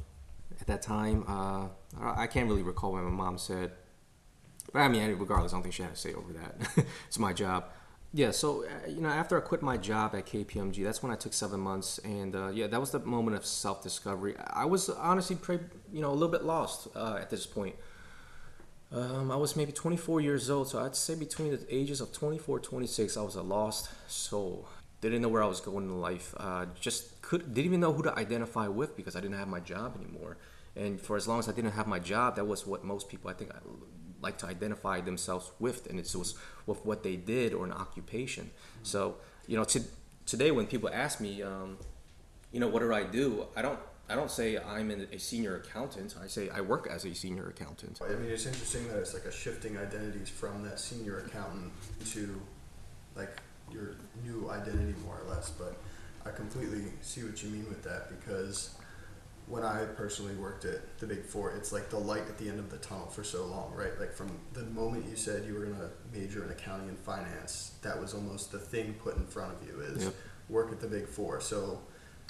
at 0.60 0.66
that 0.66 0.80
time. 0.80 1.24
Uh, 1.28 1.68
I 2.00 2.26
can't 2.26 2.48
really 2.48 2.62
recall 2.62 2.92
what 2.92 3.02
my 3.02 3.10
mom 3.10 3.36
said. 3.36 3.72
But 4.72 4.80
I 4.80 4.88
mean, 4.88 5.16
regardless, 5.18 5.52
I 5.52 5.56
don't 5.56 5.62
think 5.62 5.74
she 5.74 5.82
had 5.82 5.94
to 5.94 6.00
say 6.00 6.14
over 6.14 6.32
that. 6.32 6.86
it's 7.08 7.18
my 7.18 7.34
job. 7.34 7.66
Yeah, 8.14 8.30
so 8.30 8.64
uh, 8.64 8.88
you 8.88 9.00
know, 9.00 9.08
after 9.08 9.38
I 9.38 9.40
quit 9.40 9.62
my 9.62 9.78
job 9.78 10.14
at 10.14 10.26
KPMG, 10.26 10.84
that's 10.84 11.02
when 11.02 11.10
I 11.10 11.16
took 11.16 11.32
seven 11.32 11.60
months, 11.60 11.98
and 12.04 12.36
uh, 12.36 12.48
yeah, 12.48 12.66
that 12.66 12.78
was 12.78 12.90
the 12.90 12.98
moment 12.98 13.36
of 13.36 13.46
self 13.46 13.82
discovery. 13.82 14.36
I 14.38 14.66
was 14.66 14.90
honestly, 14.90 15.36
pretty, 15.36 15.64
you 15.90 16.02
know, 16.02 16.10
a 16.10 16.12
little 16.12 16.28
bit 16.28 16.44
lost 16.44 16.88
uh, 16.94 17.16
at 17.18 17.30
this 17.30 17.46
point. 17.46 17.74
Um, 18.92 19.30
I 19.30 19.36
was 19.36 19.56
maybe 19.56 19.72
24 19.72 20.20
years 20.20 20.50
old, 20.50 20.68
so 20.68 20.78
I'd 20.78 20.94
say 20.94 21.14
between 21.14 21.52
the 21.52 21.66
ages 21.74 22.02
of 22.02 22.12
24 22.12 22.60
26, 22.60 23.16
I 23.16 23.22
was 23.22 23.36
a 23.36 23.42
lost 23.42 23.88
soul. 24.10 24.68
Didn't 25.00 25.22
know 25.22 25.28
where 25.28 25.42
I 25.42 25.46
was 25.46 25.60
going 25.60 25.86
in 25.86 26.00
life. 26.02 26.34
Uh, 26.36 26.66
just 26.78 27.22
could 27.22 27.54
didn't 27.54 27.64
even 27.66 27.80
know 27.80 27.94
who 27.94 28.02
to 28.02 28.14
identify 28.18 28.68
with 28.68 28.94
because 28.94 29.16
I 29.16 29.20
didn't 29.20 29.38
have 29.38 29.48
my 29.48 29.60
job 29.60 29.96
anymore. 29.98 30.36
And 30.76 31.00
for 31.00 31.16
as 31.16 31.26
long 31.26 31.38
as 31.38 31.48
I 31.48 31.52
didn't 31.52 31.72
have 31.72 31.86
my 31.86 31.98
job, 31.98 32.36
that 32.36 32.44
was 32.44 32.66
what 32.66 32.84
most 32.84 33.08
people 33.08 33.30
I 33.30 33.32
think 33.32 33.52
like 34.22 34.38
to 34.38 34.46
identify 34.46 35.00
themselves 35.00 35.50
with, 35.58 35.86
and 35.86 35.98
it 35.98 36.14
was 36.14 36.34
with 36.66 36.84
what 36.86 37.02
they 37.02 37.16
did 37.16 37.52
or 37.52 37.64
an 37.64 37.72
occupation. 37.72 38.50
So 38.82 39.16
you 39.46 39.56
know, 39.56 39.64
to, 39.64 39.82
today 40.26 40.50
when 40.50 40.66
people 40.66 40.88
ask 40.92 41.20
me, 41.20 41.42
um, 41.42 41.76
you 42.52 42.60
know, 42.60 42.68
what 42.68 42.80
do 42.80 42.92
I 42.92 43.02
do? 43.02 43.46
I 43.56 43.62
don't. 43.62 43.78
I 44.08 44.14
don't 44.14 44.30
say 44.30 44.58
I'm 44.58 44.90
a 44.90 45.18
senior 45.18 45.56
accountant. 45.56 46.16
I 46.22 46.26
say 46.26 46.50
I 46.50 46.60
work 46.60 46.86
as 46.90 47.06
a 47.06 47.14
senior 47.14 47.48
accountant. 47.48 48.00
I 48.04 48.12
mean, 48.14 48.30
it's 48.30 48.44
interesting 48.44 48.88
that 48.88 48.98
it's 48.98 49.14
like 49.14 49.24
a 49.24 49.32
shifting 49.32 49.78
identities 49.78 50.28
from 50.28 50.62
that 50.64 50.80
senior 50.80 51.20
accountant 51.20 51.72
to 52.10 52.40
like 53.14 53.30
your 53.70 53.94
new 54.22 54.50
identity, 54.50 54.94
more 55.04 55.18
or 55.24 55.30
less. 55.30 55.50
But 55.50 55.76
I 56.26 56.30
completely 56.30 56.82
see 57.00 57.22
what 57.22 57.42
you 57.42 57.50
mean 57.50 57.66
with 57.68 57.82
that 57.84 58.10
because 58.20 58.74
when 59.52 59.64
I 59.64 59.84
personally 59.84 60.34
worked 60.36 60.64
at 60.64 60.98
the 60.98 61.06
Big 61.06 61.26
Four, 61.26 61.50
it's 61.50 61.72
like 61.72 61.90
the 61.90 61.98
light 61.98 62.22
at 62.22 62.38
the 62.38 62.48
end 62.48 62.58
of 62.58 62.70
the 62.70 62.78
tunnel 62.78 63.06
for 63.08 63.22
so 63.22 63.44
long, 63.44 63.74
right? 63.74 63.92
Like 64.00 64.14
from 64.14 64.30
the 64.54 64.62
moment 64.64 65.04
you 65.06 65.14
said 65.14 65.44
you 65.44 65.52
were 65.52 65.66
going 65.66 65.76
to 65.76 65.90
major 66.10 66.42
in 66.42 66.50
accounting 66.50 66.88
and 66.88 66.98
finance, 66.98 67.72
that 67.82 68.00
was 68.00 68.14
almost 68.14 68.50
the 68.50 68.58
thing 68.58 68.94
put 68.94 69.14
in 69.18 69.26
front 69.26 69.52
of 69.52 69.68
you 69.68 69.78
is 69.80 70.10
work 70.48 70.72
at 70.72 70.80
the 70.80 70.86
Big 70.86 71.06
Four. 71.06 71.42
So 71.42 71.82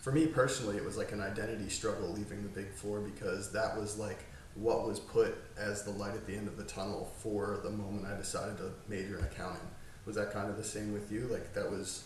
for 0.02 0.10
me 0.10 0.26
personally, 0.26 0.76
it 0.76 0.84
was 0.84 0.96
like 0.96 1.12
an 1.12 1.20
identity 1.20 1.68
struggle 1.68 2.08
leaving 2.08 2.42
the 2.42 2.48
Big 2.48 2.72
Four 2.72 2.98
because 2.98 3.52
that 3.52 3.78
was 3.78 4.00
like 4.00 4.24
what 4.56 4.84
was 4.84 4.98
put 4.98 5.38
as 5.56 5.84
the 5.84 5.92
light 5.92 6.14
at 6.14 6.26
the 6.26 6.34
end 6.34 6.48
of 6.48 6.56
the 6.56 6.64
tunnel 6.64 7.12
for 7.18 7.60
the 7.62 7.70
moment 7.70 8.04
I 8.04 8.16
decided 8.16 8.58
to 8.58 8.72
major 8.88 9.20
in 9.20 9.24
accounting. 9.24 9.68
Was 10.06 10.16
that 10.16 10.32
kind 10.32 10.50
of 10.50 10.56
the 10.56 10.64
same 10.64 10.92
with 10.92 11.12
you? 11.12 11.28
Like 11.30 11.54
that 11.54 11.70
was 11.70 12.02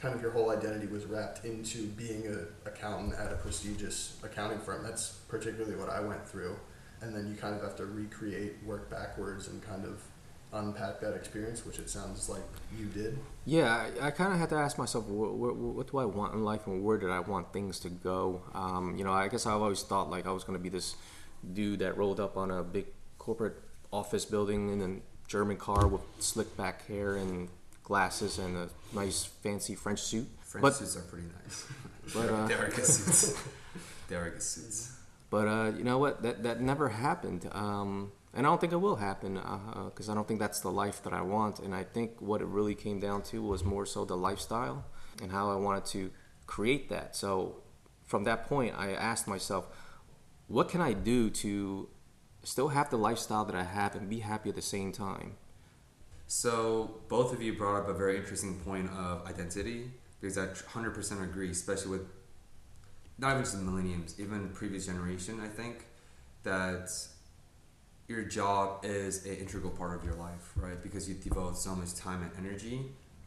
kind 0.00 0.14
of 0.14 0.22
your 0.22 0.30
whole 0.30 0.50
identity 0.50 0.86
was 0.86 1.04
wrapped 1.04 1.44
into 1.44 1.86
being 1.88 2.26
an 2.26 2.46
accountant 2.64 3.14
at 3.14 3.32
a 3.32 3.36
prestigious 3.36 4.16
accounting 4.22 4.58
firm. 4.58 4.82
That's 4.82 5.10
particularly 5.28 5.76
what 5.76 5.90
I 5.90 6.00
went 6.00 6.26
through. 6.26 6.56
And 7.02 7.14
then 7.14 7.28
you 7.28 7.34
kind 7.34 7.54
of 7.54 7.62
have 7.62 7.76
to 7.76 7.86
recreate, 7.86 8.56
work 8.64 8.90
backwards, 8.90 9.48
and 9.48 9.62
kind 9.62 9.84
of 9.84 10.02
unpack 10.52 11.00
that 11.00 11.14
experience, 11.14 11.64
which 11.64 11.78
it 11.78 11.88
sounds 11.88 12.28
like 12.28 12.42
you 12.78 12.86
did. 12.86 13.18
Yeah, 13.44 13.88
I, 14.00 14.08
I 14.08 14.10
kind 14.10 14.32
of 14.32 14.38
had 14.38 14.48
to 14.50 14.56
ask 14.56 14.78
myself, 14.78 15.06
what, 15.06 15.34
what, 15.34 15.56
what, 15.56 15.90
do 15.90 15.98
I 15.98 16.04
want 16.04 16.34
in 16.34 16.44
life, 16.44 16.66
and 16.66 16.82
where 16.82 16.98
did 16.98 17.10
I 17.10 17.20
want 17.20 17.52
things 17.52 17.78
to 17.80 17.88
go? 17.88 18.42
Um, 18.54 18.96
you 18.96 19.04
know, 19.04 19.12
I 19.12 19.28
guess 19.28 19.46
I've 19.46 19.60
always 19.60 19.82
thought 19.82 20.10
like 20.10 20.26
I 20.26 20.32
was 20.32 20.44
going 20.44 20.58
to 20.58 20.62
be 20.62 20.68
this 20.68 20.96
dude 21.52 21.78
that 21.78 21.96
rolled 21.96 22.20
up 22.20 22.36
on 22.36 22.50
a 22.50 22.62
big 22.62 22.86
corporate 23.18 23.56
office 23.92 24.24
building 24.24 24.70
in 24.70 24.82
a 24.82 25.28
German 25.28 25.56
car 25.56 25.86
with 25.86 26.02
slick 26.18 26.56
back 26.56 26.86
hair 26.86 27.16
and 27.16 27.48
glasses 27.90 28.38
and 28.38 28.56
a 28.56 28.68
nice 28.94 29.24
fancy 29.24 29.74
French 29.74 30.00
suit. 30.00 30.28
French 30.50 30.62
but, 30.62 30.74
suits 30.76 30.96
are 30.96 31.06
pretty 31.12 31.28
nice. 31.42 31.66
But 32.14 32.28
uh, 32.28 32.46
they 32.48 32.54
are 32.54 32.68
good 32.68 32.84
suits. 32.84 33.40
they 34.08 34.16
are 34.16 34.30
good 34.30 34.42
suits. 34.42 34.78
But 35.28 35.46
uh, 35.46 35.72
you 35.78 35.84
know 35.84 35.98
what? 35.98 36.22
That 36.24 36.42
that 36.46 36.60
never 36.60 36.88
happened, 36.88 37.42
um, 37.52 38.10
and 38.34 38.44
I 38.44 38.48
don't 38.50 38.60
think 38.60 38.72
it 38.72 38.82
will 38.86 38.96
happen 38.96 39.34
because 39.34 40.08
uh, 40.08 40.12
I 40.12 40.14
don't 40.16 40.26
think 40.26 40.40
that's 40.40 40.60
the 40.60 40.74
life 40.84 40.98
that 41.04 41.12
I 41.12 41.22
want. 41.22 41.60
And 41.60 41.72
I 41.72 41.84
think 41.84 42.20
what 42.20 42.40
it 42.40 42.48
really 42.58 42.74
came 42.74 42.98
down 42.98 43.22
to 43.30 43.36
was 43.42 43.62
more 43.74 43.86
so 43.86 44.04
the 44.04 44.16
lifestyle. 44.16 44.78
and 45.22 45.30
how 45.30 45.50
I 45.50 45.56
wanted 45.56 45.84
to 45.96 46.10
create 46.46 46.88
that. 46.88 47.14
So 47.16 47.62
from 48.06 48.24
that 48.24 48.48
point, 48.48 48.74
I 48.76 48.92
asked 48.92 49.28
myself, 49.28 49.66
what 50.48 50.68
can 50.68 50.80
I 50.80 50.92
do 50.92 51.30
to 51.30 51.88
still 52.42 52.68
have 52.68 52.90
the 52.90 52.98
lifestyle 52.98 53.44
that 53.44 53.54
I 53.54 53.64
have 53.64 53.94
and 53.94 54.08
be 54.08 54.20
happy 54.20 54.48
at 54.48 54.56
the 54.56 54.62
same 54.62 54.92
time? 54.92 55.36
So 56.32 57.00
both 57.08 57.32
of 57.32 57.42
you 57.42 57.54
brought 57.54 57.80
up 57.80 57.88
a 57.88 57.92
very 57.92 58.16
interesting 58.16 58.60
point 58.60 58.88
of 58.90 59.26
identity 59.26 59.90
because 60.20 60.38
I 60.38 60.46
100% 60.46 61.24
agree, 61.24 61.50
especially 61.50 61.90
with 61.90 62.06
not 63.18 63.32
even 63.32 63.42
just 63.42 63.58
the 63.58 63.64
millenniums, 63.64 64.14
even 64.16 64.48
previous 64.50 64.86
generation. 64.86 65.40
I 65.42 65.48
think 65.48 65.86
that 66.44 66.88
your 68.06 68.22
job 68.22 68.84
is 68.84 69.26
an 69.26 69.38
integral 69.38 69.72
part 69.72 69.98
of 69.98 70.04
your 70.04 70.14
life, 70.14 70.52
right? 70.54 70.80
Because 70.80 71.08
you 71.08 71.16
devote 71.16 71.58
so 71.58 71.74
much 71.74 71.96
time 71.96 72.22
and 72.22 72.30
energy, 72.46 72.82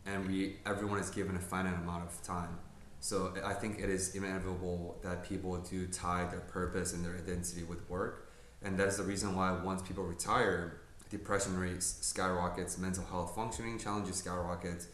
and 0.06 0.26
we 0.26 0.56
everyone 0.66 1.00
is 1.00 1.10
given 1.10 1.36
a 1.36 1.40
finite 1.40 1.76
amount 1.76 2.06
of 2.06 2.24
time. 2.24 2.58
So 3.02 3.34
I 3.44 3.54
think 3.54 3.80
it 3.80 3.90
is 3.90 4.16
inevitable 4.16 4.98
that 5.04 5.28
people 5.28 5.58
do 5.58 5.88
tie 5.88 6.26
their 6.32 6.40
purpose 6.40 6.94
and 6.94 7.04
their 7.04 7.18
identity 7.18 7.64
with 7.64 7.90
work, 7.90 8.32
and 8.62 8.80
that 8.80 8.88
is 8.88 8.96
the 8.96 9.04
reason 9.04 9.36
why 9.36 9.52
once 9.52 9.82
people 9.82 10.06
retire, 10.06 10.80
depression 11.14 11.58
rates 11.58 11.98
skyrockets, 12.02 12.78
mental 12.78 13.06
health 13.06 13.36
functioning 13.36 13.80
challenges 13.80 14.18
skyrockets, 14.18 14.88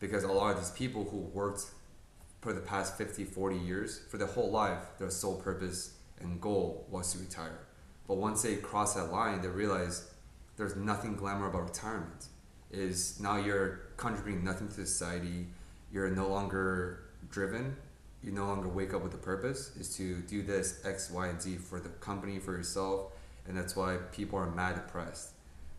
because 0.00 0.24
a 0.24 0.28
lot 0.28 0.54
of 0.54 0.58
these 0.58 0.70
people 0.70 1.04
who 1.04 1.18
worked 1.18 1.66
for 2.40 2.52
the 2.52 2.60
past 2.60 2.96
50, 2.96 3.24
40 3.24 3.58
years, 3.58 4.00
for 4.08 4.16
their 4.16 4.28
whole 4.28 4.50
life, 4.50 4.98
their 4.98 5.10
sole 5.10 5.36
purpose 5.36 5.94
and 6.20 6.40
goal 6.40 6.86
was 6.90 7.12
to 7.12 7.18
retire. 7.18 7.58
But 8.06 8.16
once 8.16 8.42
they 8.42 8.56
cross 8.56 8.94
that 8.94 9.10
line, 9.10 9.42
they 9.42 9.48
realize 9.48 10.10
there's 10.56 10.76
nothing 10.76 11.16
glamour 11.16 11.48
about 11.48 11.64
retirement. 11.64 12.26
Is 12.70 13.18
now 13.20 13.36
you're 13.36 13.80
contributing 13.96 14.44
nothing 14.44 14.68
to 14.68 14.86
society. 14.86 15.46
You're 15.92 16.10
no 16.10 16.28
longer 16.28 17.04
driven. 17.30 17.76
You 18.22 18.32
no 18.32 18.46
longer 18.46 18.68
wake 18.68 18.94
up 18.94 19.02
with 19.02 19.14
a 19.14 19.18
purpose. 19.18 19.70
Is 19.78 19.96
to 19.96 20.16
do 20.20 20.42
this 20.42 20.84
X, 20.84 21.10
Y, 21.10 21.28
and 21.28 21.40
Z 21.40 21.56
for 21.56 21.80
the 21.80 21.88
company, 21.88 22.38
for 22.38 22.52
yourself, 22.52 23.12
and 23.46 23.56
that's 23.56 23.76
why 23.76 23.96
people 24.12 24.38
are 24.38 24.50
mad 24.50 24.74
depressed, 24.76 25.33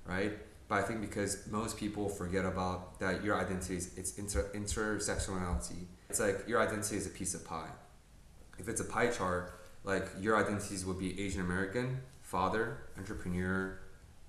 right? 0.06 0.38
But 0.68 0.80
I 0.80 0.82
think 0.82 1.02
because 1.02 1.48
most 1.52 1.78
people 1.78 2.10
forget 2.10 2.46
about 2.46 3.00
that 3.00 3.24
your 3.24 3.40
identity 3.40 3.76
is 3.76 3.98
it's 3.98 4.18
inter 4.18 4.50
intersectionality. 4.54 5.86
It's 6.10 6.20
like 6.20 6.48
your 6.48 6.62
identity 6.62 6.98
is 6.98 7.06
a 7.06 7.10
piece 7.10 7.34
of 7.34 7.46
pie. 7.46 7.70
If 8.58 8.68
it's 8.68 8.82
a 8.82 8.86
pie 8.86 9.08
chart, 9.08 9.60
like 9.84 10.08
your 10.20 10.38
identities 10.38 10.86
would 10.86 10.98
be 10.98 11.20
Asian 11.22 11.42
American, 11.42 12.00
father, 12.22 12.78
entrepreneur, 12.98 13.80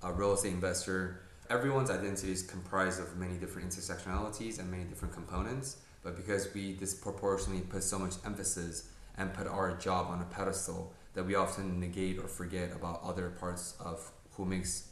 a 0.03 0.13
real 0.13 0.35
estate 0.35 0.53
investor. 0.53 1.23
Everyone's 1.49 1.91
identity 1.91 2.33
is 2.33 2.43
comprised 2.43 3.01
of 3.01 3.17
many 3.17 3.39
different 3.39 3.71
intersectionalities 3.71 4.59
and 4.59 4.71
many 4.71 4.85
different 4.85 5.15
components. 5.15 5.79
But 6.03 6.17
because 6.17 6.53
we 6.53 6.75
disproportionately 6.75 7.63
put 7.63 7.83
so 7.83 7.99
much 7.99 8.15
emphasis 8.25 8.91
and 9.17 9.33
put 9.33 9.47
our 9.47 9.77
job 9.77 10.09
on 10.09 10.21
a 10.21 10.25
pedestal, 10.25 10.93
that 11.15 11.25
we 11.25 11.35
often 11.35 11.81
negate 11.81 12.19
or 12.19 12.29
forget 12.29 12.73
about 12.73 13.01
other 13.03 13.31
parts 13.31 13.75
of 13.81 14.13
who 14.33 14.45
makes 14.45 14.86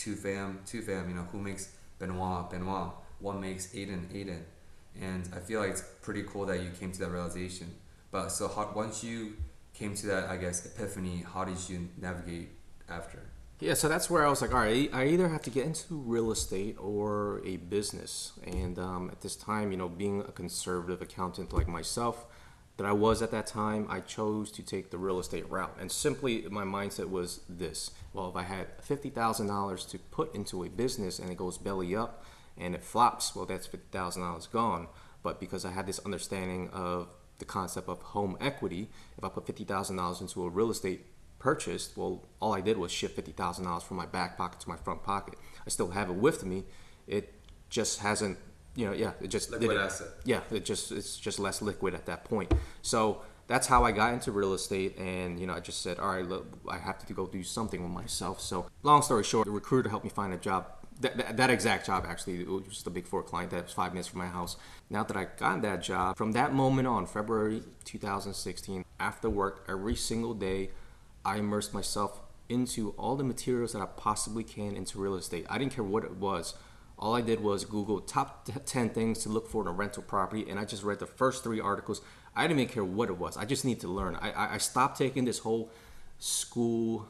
Tu 0.00 0.14
Pham, 0.14 0.64
Tu 0.64 0.80
Pham, 0.80 1.08
you 1.10 1.14
know, 1.14 1.26
who 1.30 1.38
makes 1.38 1.72
Benoit, 1.98 2.50
Benoit, 2.50 2.92
what 3.18 3.38
makes 3.38 3.66
Aiden, 3.74 4.08
Aiden. 4.14 4.40
And 4.98 5.28
I 5.36 5.40
feel 5.40 5.60
like 5.60 5.70
it's 5.70 5.84
pretty 6.00 6.22
cool 6.22 6.46
that 6.46 6.62
you 6.62 6.70
came 6.70 6.90
to 6.90 6.98
that 7.00 7.10
realization. 7.10 7.74
But 8.10 8.30
so 8.30 8.48
how, 8.48 8.72
once 8.74 9.04
you 9.04 9.34
came 9.74 9.94
to 9.96 10.06
that, 10.06 10.30
I 10.30 10.38
guess, 10.38 10.64
epiphany, 10.64 11.22
how 11.32 11.44
did 11.44 11.58
you 11.68 11.90
navigate 12.00 12.48
after? 12.88 13.18
Yeah, 13.60 13.74
so 13.74 13.90
that's 13.90 14.08
where 14.08 14.26
I 14.26 14.30
was 14.30 14.40
like, 14.40 14.54
all 14.54 14.60
right, 14.60 14.88
I 14.90 15.08
either 15.08 15.28
have 15.28 15.42
to 15.42 15.50
get 15.50 15.66
into 15.66 15.94
real 15.94 16.32
estate 16.32 16.76
or 16.80 17.42
a 17.44 17.58
business. 17.58 18.32
And 18.46 18.78
um, 18.78 19.10
at 19.10 19.20
this 19.20 19.36
time, 19.36 19.70
you 19.70 19.76
know, 19.76 19.90
being 19.90 20.20
a 20.22 20.32
conservative 20.32 21.02
accountant 21.02 21.52
like 21.52 21.68
myself, 21.68 22.24
that 22.80 22.88
I 22.88 22.92
was 22.92 23.20
at 23.20 23.30
that 23.32 23.46
time, 23.46 23.86
I 23.90 24.00
chose 24.00 24.50
to 24.52 24.62
take 24.62 24.90
the 24.90 24.96
real 24.96 25.18
estate 25.18 25.44
route. 25.50 25.76
And 25.78 25.92
simply, 25.92 26.46
my 26.50 26.64
mindset 26.64 27.10
was 27.10 27.40
this 27.46 27.90
well, 28.14 28.30
if 28.30 28.36
I 28.36 28.42
had 28.42 28.68
$50,000 28.80 29.90
to 29.90 29.98
put 29.98 30.34
into 30.34 30.64
a 30.64 30.70
business 30.70 31.18
and 31.18 31.30
it 31.30 31.36
goes 31.36 31.58
belly 31.58 31.94
up 31.94 32.24
and 32.56 32.74
it 32.74 32.82
flops, 32.82 33.36
well, 33.36 33.44
that's 33.44 33.68
$50,000 33.68 34.50
gone. 34.50 34.88
But 35.22 35.40
because 35.40 35.66
I 35.66 35.72
had 35.72 35.86
this 35.86 35.98
understanding 36.06 36.70
of 36.70 37.08
the 37.38 37.44
concept 37.44 37.86
of 37.90 38.00
home 38.00 38.38
equity, 38.40 38.88
if 39.18 39.24
I 39.24 39.28
put 39.28 39.44
$50,000 39.44 40.20
into 40.22 40.44
a 40.44 40.48
real 40.48 40.70
estate 40.70 41.04
purchase, 41.38 41.92
well, 41.94 42.24
all 42.40 42.54
I 42.54 42.62
did 42.62 42.78
was 42.78 42.90
shift 42.90 43.14
$50,000 43.22 43.82
from 43.82 43.98
my 43.98 44.06
back 44.06 44.38
pocket 44.38 44.58
to 44.60 44.68
my 44.70 44.76
front 44.76 45.02
pocket. 45.02 45.34
I 45.66 45.68
still 45.68 45.90
have 45.90 46.08
it 46.08 46.16
with 46.16 46.46
me. 46.46 46.64
It 47.06 47.34
just 47.68 48.00
hasn't 48.00 48.38
you 48.80 48.86
know, 48.86 48.92
yeah, 48.92 49.12
it 49.20 49.28
just 49.28 49.50
liquid 49.50 49.76
it, 49.76 49.80
asset. 49.80 50.08
Yeah, 50.24 50.40
it 50.50 50.64
just 50.64 50.90
it's 50.90 51.18
just 51.18 51.38
less 51.38 51.60
liquid 51.60 51.94
at 51.94 52.06
that 52.06 52.24
point. 52.24 52.52
So 52.80 53.20
that's 53.46 53.66
how 53.66 53.84
I 53.84 53.92
got 53.92 54.14
into 54.14 54.32
real 54.32 54.54
estate, 54.54 54.96
and 54.96 55.38
you 55.38 55.46
know, 55.46 55.52
I 55.52 55.60
just 55.60 55.82
said, 55.82 55.98
all 55.98 56.14
right, 56.14 56.26
look, 56.26 56.46
I 56.66 56.78
have 56.78 57.04
to 57.04 57.12
go 57.12 57.26
do 57.26 57.42
something 57.42 57.82
with 57.82 57.92
myself. 57.92 58.40
So 58.40 58.66
long 58.82 59.02
story 59.02 59.22
short, 59.22 59.44
the 59.44 59.50
recruiter 59.50 59.90
helped 59.90 60.04
me 60.04 60.10
find 60.10 60.32
a 60.32 60.38
job. 60.38 60.66
That, 61.00 61.16
that, 61.16 61.36
that 61.38 61.48
exact 61.48 61.86
job 61.86 62.04
actually 62.06 62.42
it 62.42 62.46
was 62.46 62.64
just 62.68 62.86
a 62.86 62.90
big 62.90 63.06
four 63.06 63.22
client 63.22 63.52
that 63.52 63.62
was 63.62 63.72
five 63.72 63.94
minutes 63.94 64.08
from 64.08 64.18
my 64.18 64.26
house 64.26 64.58
now 64.90 65.02
that 65.02 65.16
i 65.16 65.28
got 65.38 65.62
that 65.62 65.82
job 65.82 66.14
from 66.14 66.32
that 66.32 66.52
moment 66.52 66.86
on 66.86 67.06
february 67.06 67.62
2016 67.86 68.84
after 68.98 69.30
work 69.30 69.64
every 69.66 69.96
single 69.96 70.34
day 70.34 70.68
i 71.24 71.38
immersed 71.38 71.72
myself 71.72 72.20
into 72.50 72.90
all 72.98 73.16
the 73.16 73.24
materials 73.24 73.72
that 73.72 73.80
i 73.80 73.86
possibly 73.86 74.44
can 74.44 74.76
into 74.76 74.98
real 74.98 75.14
estate 75.14 75.46
i 75.48 75.56
didn't 75.56 75.72
care 75.72 75.82
what 75.82 76.04
it 76.04 76.16
was 76.16 76.52
all 77.00 77.16
I 77.16 77.22
did 77.22 77.40
was 77.40 77.64
Google 77.64 78.00
top 78.00 78.46
10 78.66 78.90
things 78.90 79.20
to 79.20 79.30
look 79.30 79.48
for 79.48 79.62
in 79.62 79.68
a 79.68 79.72
rental 79.72 80.02
property, 80.02 80.48
and 80.48 80.60
I 80.60 80.66
just 80.66 80.82
read 80.82 80.98
the 80.98 81.06
first 81.06 81.42
three 81.42 81.58
articles. 81.58 82.02
I 82.36 82.46
didn't 82.46 82.60
even 82.60 82.72
care 82.72 82.84
what 82.84 83.08
it 83.08 83.18
was. 83.18 83.38
I 83.38 83.46
just 83.46 83.64
need 83.64 83.80
to 83.80 83.88
learn. 83.88 84.16
I, 84.16 84.54
I 84.54 84.58
stopped 84.58 84.98
taking 84.98 85.24
this 85.24 85.38
whole 85.38 85.70
school 86.18 87.08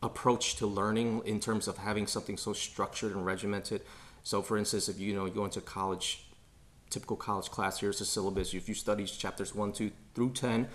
approach 0.00 0.56
to 0.56 0.66
learning 0.66 1.22
in 1.24 1.40
terms 1.40 1.66
of 1.66 1.78
having 1.78 2.06
something 2.06 2.36
so 2.36 2.52
structured 2.52 3.16
and 3.16 3.26
regimented. 3.26 3.82
So, 4.22 4.42
for 4.42 4.56
instance, 4.56 4.88
if 4.88 5.00
you 5.00 5.12
know 5.12 5.26
you 5.26 5.32
go 5.32 5.44
into 5.44 5.60
college, 5.60 6.28
typical 6.88 7.16
college 7.16 7.50
class, 7.50 7.80
here's 7.80 7.98
the 7.98 8.04
syllabus. 8.04 8.54
If 8.54 8.68
you 8.68 8.74
study 8.74 9.06
chapters 9.06 9.54
one, 9.54 9.72
two 9.72 9.90
through 10.14 10.34
ten, 10.34 10.68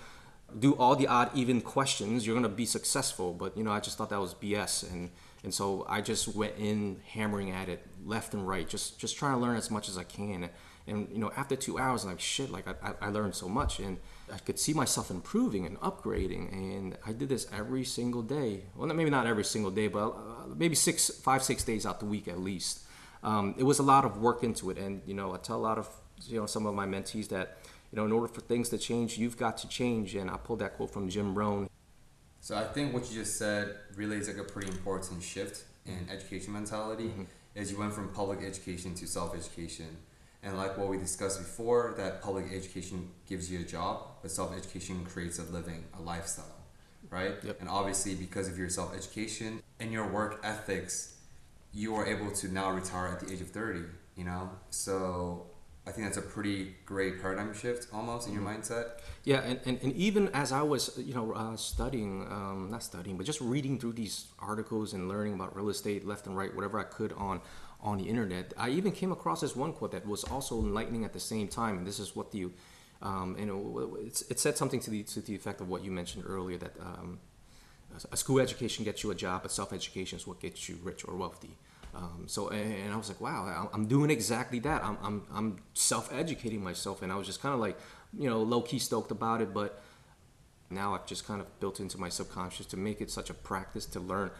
do 0.58 0.74
all 0.74 0.94
the 0.94 1.06
odd 1.06 1.30
even 1.34 1.62
questions, 1.62 2.26
you're 2.26 2.36
gonna 2.36 2.50
be 2.50 2.66
successful. 2.66 3.32
But 3.32 3.56
you 3.56 3.64
know, 3.64 3.72
I 3.72 3.80
just 3.80 3.96
thought 3.96 4.10
that 4.10 4.20
was 4.20 4.34
BS, 4.34 4.90
and 4.92 5.10
and 5.44 5.52
so 5.52 5.84
I 5.88 6.00
just 6.00 6.28
went 6.28 6.54
in 6.58 7.00
hammering 7.06 7.50
at 7.50 7.68
it 7.68 7.86
left 8.04 8.34
and 8.34 8.46
right, 8.46 8.68
just 8.68 8.98
just 8.98 9.16
trying 9.16 9.34
to 9.34 9.38
learn 9.38 9.56
as 9.56 9.70
much 9.70 9.88
as 9.88 9.98
I 9.98 10.04
can. 10.04 10.50
And 10.86 11.08
you 11.12 11.18
know, 11.18 11.32
after 11.36 11.54
two 11.54 11.78
hours, 11.78 12.04
I'm 12.04 12.10
like, 12.10 12.20
shit, 12.20 12.50
like 12.50 12.66
I, 12.68 12.94
I 13.00 13.08
learned 13.08 13.34
so 13.34 13.48
much, 13.48 13.78
and 13.78 13.98
I 14.32 14.38
could 14.38 14.58
see 14.58 14.72
myself 14.72 15.10
improving 15.10 15.64
and 15.64 15.78
upgrading. 15.80 16.52
And 16.52 16.96
I 17.06 17.12
did 17.12 17.28
this 17.28 17.46
every 17.52 17.84
single 17.84 18.22
day. 18.22 18.64
Well, 18.74 18.92
maybe 18.92 19.10
not 19.10 19.26
every 19.26 19.44
single 19.44 19.70
day, 19.70 19.88
but 19.88 20.08
uh, 20.10 20.46
maybe 20.56 20.74
six, 20.74 21.08
five, 21.08 21.42
six 21.42 21.62
days 21.62 21.86
out 21.86 22.00
the 22.00 22.06
week 22.06 22.26
at 22.28 22.40
least. 22.40 22.80
Um, 23.22 23.54
it 23.56 23.62
was 23.62 23.78
a 23.78 23.84
lot 23.84 24.04
of 24.04 24.18
work 24.18 24.42
into 24.42 24.70
it, 24.70 24.78
and 24.78 25.02
you 25.06 25.14
know, 25.14 25.34
I 25.34 25.38
tell 25.38 25.56
a 25.56 25.62
lot 25.62 25.78
of 25.78 25.88
you 26.26 26.38
know 26.38 26.46
some 26.46 26.66
of 26.66 26.74
my 26.74 26.86
mentees 26.86 27.28
that 27.28 27.58
you 27.92 27.96
know, 27.96 28.06
in 28.06 28.12
order 28.12 28.26
for 28.26 28.40
things 28.40 28.70
to 28.70 28.78
change, 28.78 29.18
you've 29.18 29.36
got 29.36 29.58
to 29.58 29.68
change. 29.68 30.14
And 30.14 30.30
I 30.30 30.36
pulled 30.36 30.60
that 30.60 30.76
quote 30.76 30.92
from 30.92 31.08
Jim 31.08 31.36
Rohn. 31.36 31.68
So 32.42 32.56
I 32.56 32.64
think 32.64 32.92
what 32.92 33.08
you 33.08 33.20
just 33.20 33.38
said 33.38 33.76
really 33.94 34.16
is 34.16 34.26
like 34.26 34.36
a 34.36 34.42
pretty 34.42 34.68
important 34.68 35.22
shift 35.22 35.62
in 35.86 36.08
education 36.10 36.52
mentality. 36.52 37.04
Mm-hmm. 37.04 37.22
Is 37.54 37.70
you 37.70 37.78
went 37.78 37.92
from 37.92 38.08
public 38.08 38.40
education 38.42 38.94
to 38.96 39.06
self 39.06 39.36
education, 39.36 39.96
and 40.42 40.56
like 40.56 40.76
what 40.76 40.88
we 40.88 40.96
discussed 40.96 41.38
before, 41.38 41.94
that 41.98 42.20
public 42.20 42.46
education 42.52 43.10
gives 43.28 43.52
you 43.52 43.60
a 43.60 43.62
job, 43.62 44.06
but 44.22 44.30
self 44.30 44.56
education 44.56 45.04
creates 45.04 45.38
a 45.38 45.44
living, 45.44 45.84
a 45.96 46.02
lifestyle, 46.02 46.64
right? 47.10 47.34
Yep. 47.44 47.60
And 47.60 47.68
obviously, 47.68 48.14
because 48.16 48.48
of 48.48 48.58
your 48.58 48.70
self 48.70 48.96
education 48.96 49.62
and 49.78 49.92
your 49.92 50.08
work 50.08 50.40
ethics, 50.42 51.18
you 51.72 51.94
are 51.94 52.06
able 52.06 52.32
to 52.32 52.48
now 52.48 52.72
retire 52.72 53.08
at 53.08 53.20
the 53.20 53.32
age 53.32 53.40
of 53.40 53.50
thirty. 53.50 53.84
You 54.16 54.24
know, 54.24 54.50
so 54.70 55.46
I 55.86 55.90
think 55.90 56.06
that's 56.06 56.16
a 56.16 56.22
pretty 56.22 56.76
great 56.86 57.20
paradigm 57.20 57.52
shift 57.52 57.88
almost 57.92 58.28
in 58.28 58.34
your 58.34 58.42
mm-hmm. 58.42 58.60
mindset. 58.60 59.00
Yeah, 59.24 59.40
and, 59.40 59.58
and, 59.64 59.80
and 59.82 59.92
even 59.94 60.28
as 60.28 60.52
I 60.52 60.62
was, 60.62 60.96
you 60.96 61.12
know, 61.12 61.32
uh, 61.32 61.56
studying, 61.56 62.26
um, 62.30 62.68
not 62.70 62.84
studying, 62.84 63.16
but 63.16 63.26
just 63.26 63.40
reading 63.40 63.80
through 63.80 63.94
these 63.94 64.26
articles 64.38 64.92
and 64.92 65.08
learning 65.08 65.34
about 65.34 65.56
real 65.56 65.68
estate 65.68 66.06
left 66.06 66.26
and 66.26 66.36
right, 66.36 66.54
whatever 66.54 66.78
I 66.78 66.84
could 66.84 67.12
on 67.14 67.40
on 67.80 67.98
the 67.98 68.04
internet, 68.04 68.52
I 68.56 68.68
even 68.70 68.92
came 68.92 69.10
across 69.10 69.40
this 69.40 69.56
one 69.56 69.72
quote 69.72 69.90
that 69.90 70.06
was 70.06 70.22
also 70.22 70.60
enlightening 70.60 71.04
at 71.04 71.12
the 71.12 71.18
same 71.18 71.48
time. 71.48 71.78
And 71.78 71.86
this 71.86 71.98
is 71.98 72.14
what 72.14 72.30
the, 72.30 72.46
um, 73.02 73.34
you 73.36 73.46
know, 73.46 73.98
it 74.06 74.38
said 74.38 74.56
something 74.56 74.78
to 74.80 74.90
the 74.90 75.02
to 75.02 75.20
the 75.20 75.34
effect 75.34 75.60
of 75.60 75.68
what 75.68 75.84
you 75.84 75.90
mentioned 75.90 76.24
earlier 76.24 76.58
that 76.58 76.76
um, 76.80 77.18
a 78.10 78.16
school 78.16 78.40
education 78.40 78.84
gets 78.84 79.02
you 79.02 79.10
a 79.10 79.14
job, 79.14 79.42
but 79.42 79.50
self 79.50 79.72
education 79.72 80.16
is 80.18 80.26
what 80.26 80.40
gets 80.40 80.68
you 80.68 80.78
rich 80.82 81.04
or 81.06 81.16
wealthy. 81.16 81.56
Um, 81.94 82.24
so 82.26 82.48
and 82.48 82.92
I 82.92 82.96
was 82.96 83.08
like, 83.08 83.20
wow, 83.20 83.68
I'm 83.72 83.86
doing 83.86 84.10
exactly 84.10 84.58
that. 84.60 84.82
I'm 84.84 84.96
I'm, 85.02 85.22
I'm 85.32 85.58
self-educating 85.74 86.62
myself, 86.62 87.02
and 87.02 87.12
I 87.12 87.16
was 87.16 87.26
just 87.26 87.42
kind 87.42 87.54
of 87.54 87.60
like, 87.60 87.78
you 88.18 88.28
know, 88.30 88.42
low 88.42 88.62
key 88.62 88.78
stoked 88.78 89.10
about 89.10 89.42
it. 89.42 89.52
But 89.52 89.82
now 90.70 90.94
I've 90.94 91.06
just 91.06 91.26
kind 91.26 91.40
of 91.40 91.60
built 91.60 91.80
into 91.80 91.98
my 91.98 92.08
subconscious 92.08 92.66
to 92.66 92.76
make 92.76 93.00
it 93.00 93.10
such 93.10 93.28
a 93.28 93.34
practice 93.34 93.84
to 93.86 94.00
learn 94.00 94.30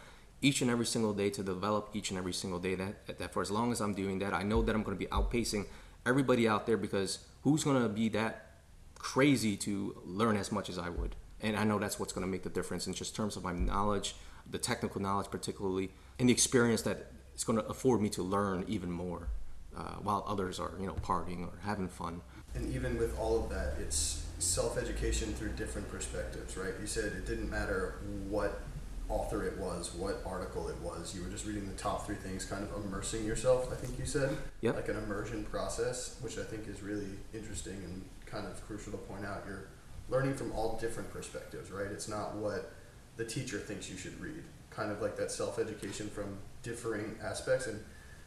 each 0.41 0.63
and 0.63 0.71
every 0.71 0.87
single 0.87 1.13
day, 1.13 1.31
to 1.31 1.43
develop 1.43 1.91
each 1.95 2.11
and 2.11 2.19
every 2.19 2.33
single 2.33 2.59
day. 2.59 2.75
That 2.75 3.19
that 3.19 3.33
for 3.33 3.43
as 3.43 3.51
long 3.51 3.71
as 3.71 3.81
I'm 3.81 3.95
doing 3.95 4.19
that, 4.21 4.33
I 4.33 4.43
know 4.43 4.63
that 4.63 4.75
I'm 4.75 4.83
going 4.83 4.97
to 4.97 5.05
be 5.05 5.11
outpacing 5.11 5.67
everybody 6.07 6.49
out 6.49 6.67
there 6.67 6.77
because 6.77 7.19
who's 7.43 7.65
going 7.65 7.83
to 7.83 7.89
be 7.89 8.09
that 8.11 8.47
crazy 8.99 9.57
to 9.59 10.01
learn 10.05 10.37
as 10.37 10.51
much 10.51 10.69
as 10.69 10.79
I 10.79 10.89
would? 10.89 11.17
And 11.41 11.57
I 11.57 11.65
know 11.65 11.79
that's 11.79 11.99
what's 11.99 12.13
going 12.13 12.27
to 12.27 12.31
make 12.31 12.45
the 12.45 12.51
difference 12.51 12.87
in 12.87 12.95
just 12.95 13.15
terms 13.15 13.37
of 13.37 13.45
my 13.45 13.53
knowledge, 13.53 14.15
the 14.49 14.59
technical 14.59 15.01
knowledge 15.03 15.31
particularly, 15.31 15.91
and 16.19 16.29
the 16.29 16.33
experience 16.33 16.83
that 16.83 17.13
it's 17.43 17.47
going 17.49 17.59
to 17.59 17.67
afford 17.67 18.01
me 18.01 18.09
to 18.09 18.23
learn 18.23 18.65
even 18.69 18.89
more, 18.89 19.27
uh, 19.77 19.95
while 20.01 20.25
others 20.29 20.61
are 20.61 20.75
you 20.79 20.87
know 20.87 20.93
partying 21.03 21.45
or 21.45 21.51
having 21.63 21.89
fun. 21.89 22.21
And 22.55 22.73
even 22.73 22.97
with 22.97 23.19
all 23.19 23.37
of 23.37 23.51
that, 23.51 23.75
it's 23.81 24.25
self 24.39 24.79
education 24.79 25.35
through 25.35 25.49
different 25.57 25.91
perspectives, 25.91 26.57
right? 26.57 26.73
You 26.81 26.87
said 26.87 27.07
it 27.07 27.27
didn't 27.27 27.51
matter 27.51 27.97
what 28.29 28.61
author 29.09 29.45
it 29.45 29.59
was, 29.59 29.93
what 29.93 30.23
article 30.25 30.69
it 30.69 30.77
was. 30.83 31.17
You 31.17 31.25
were 31.25 31.31
just 31.31 31.45
reading 31.45 31.67
the 31.67 31.75
top 31.75 32.07
three 32.07 32.15
things, 32.15 32.45
kind 32.45 32.63
of 32.63 32.85
immersing 32.85 33.25
yourself, 33.25 33.73
I 33.73 33.75
think 33.75 33.99
you 33.99 34.07
said. 34.07 34.37
Yep. 34.61 34.77
Like 34.77 34.89
an 34.91 34.99
immersion 34.99 35.43
process, 35.43 36.19
which 36.21 36.39
I 36.39 36.45
think 36.45 36.69
is 36.69 36.81
really 36.81 37.09
interesting 37.35 37.75
and 37.83 38.05
kind 38.25 38.47
of 38.47 38.65
crucial 38.69 38.93
to 38.93 38.99
point 38.99 39.27
out. 39.27 39.43
You're 39.49 39.67
learning 40.09 40.35
from 40.35 40.53
all 40.53 40.79
different 40.81 41.13
perspectives, 41.13 41.73
right? 41.73 41.89
It's 41.91 42.07
not 42.07 42.37
what 42.37 42.73
the 43.17 43.25
teacher 43.25 43.59
thinks 43.59 43.91
you 43.91 43.97
should 43.97 44.21
read. 44.21 44.45
Kind 44.71 44.93
of 44.93 45.03
like 45.03 45.17
that 45.17 45.33
self 45.33 45.59
education 45.59 46.09
from 46.09 46.39
differing 46.63 47.17
aspects. 47.23 47.67
And 47.67 47.83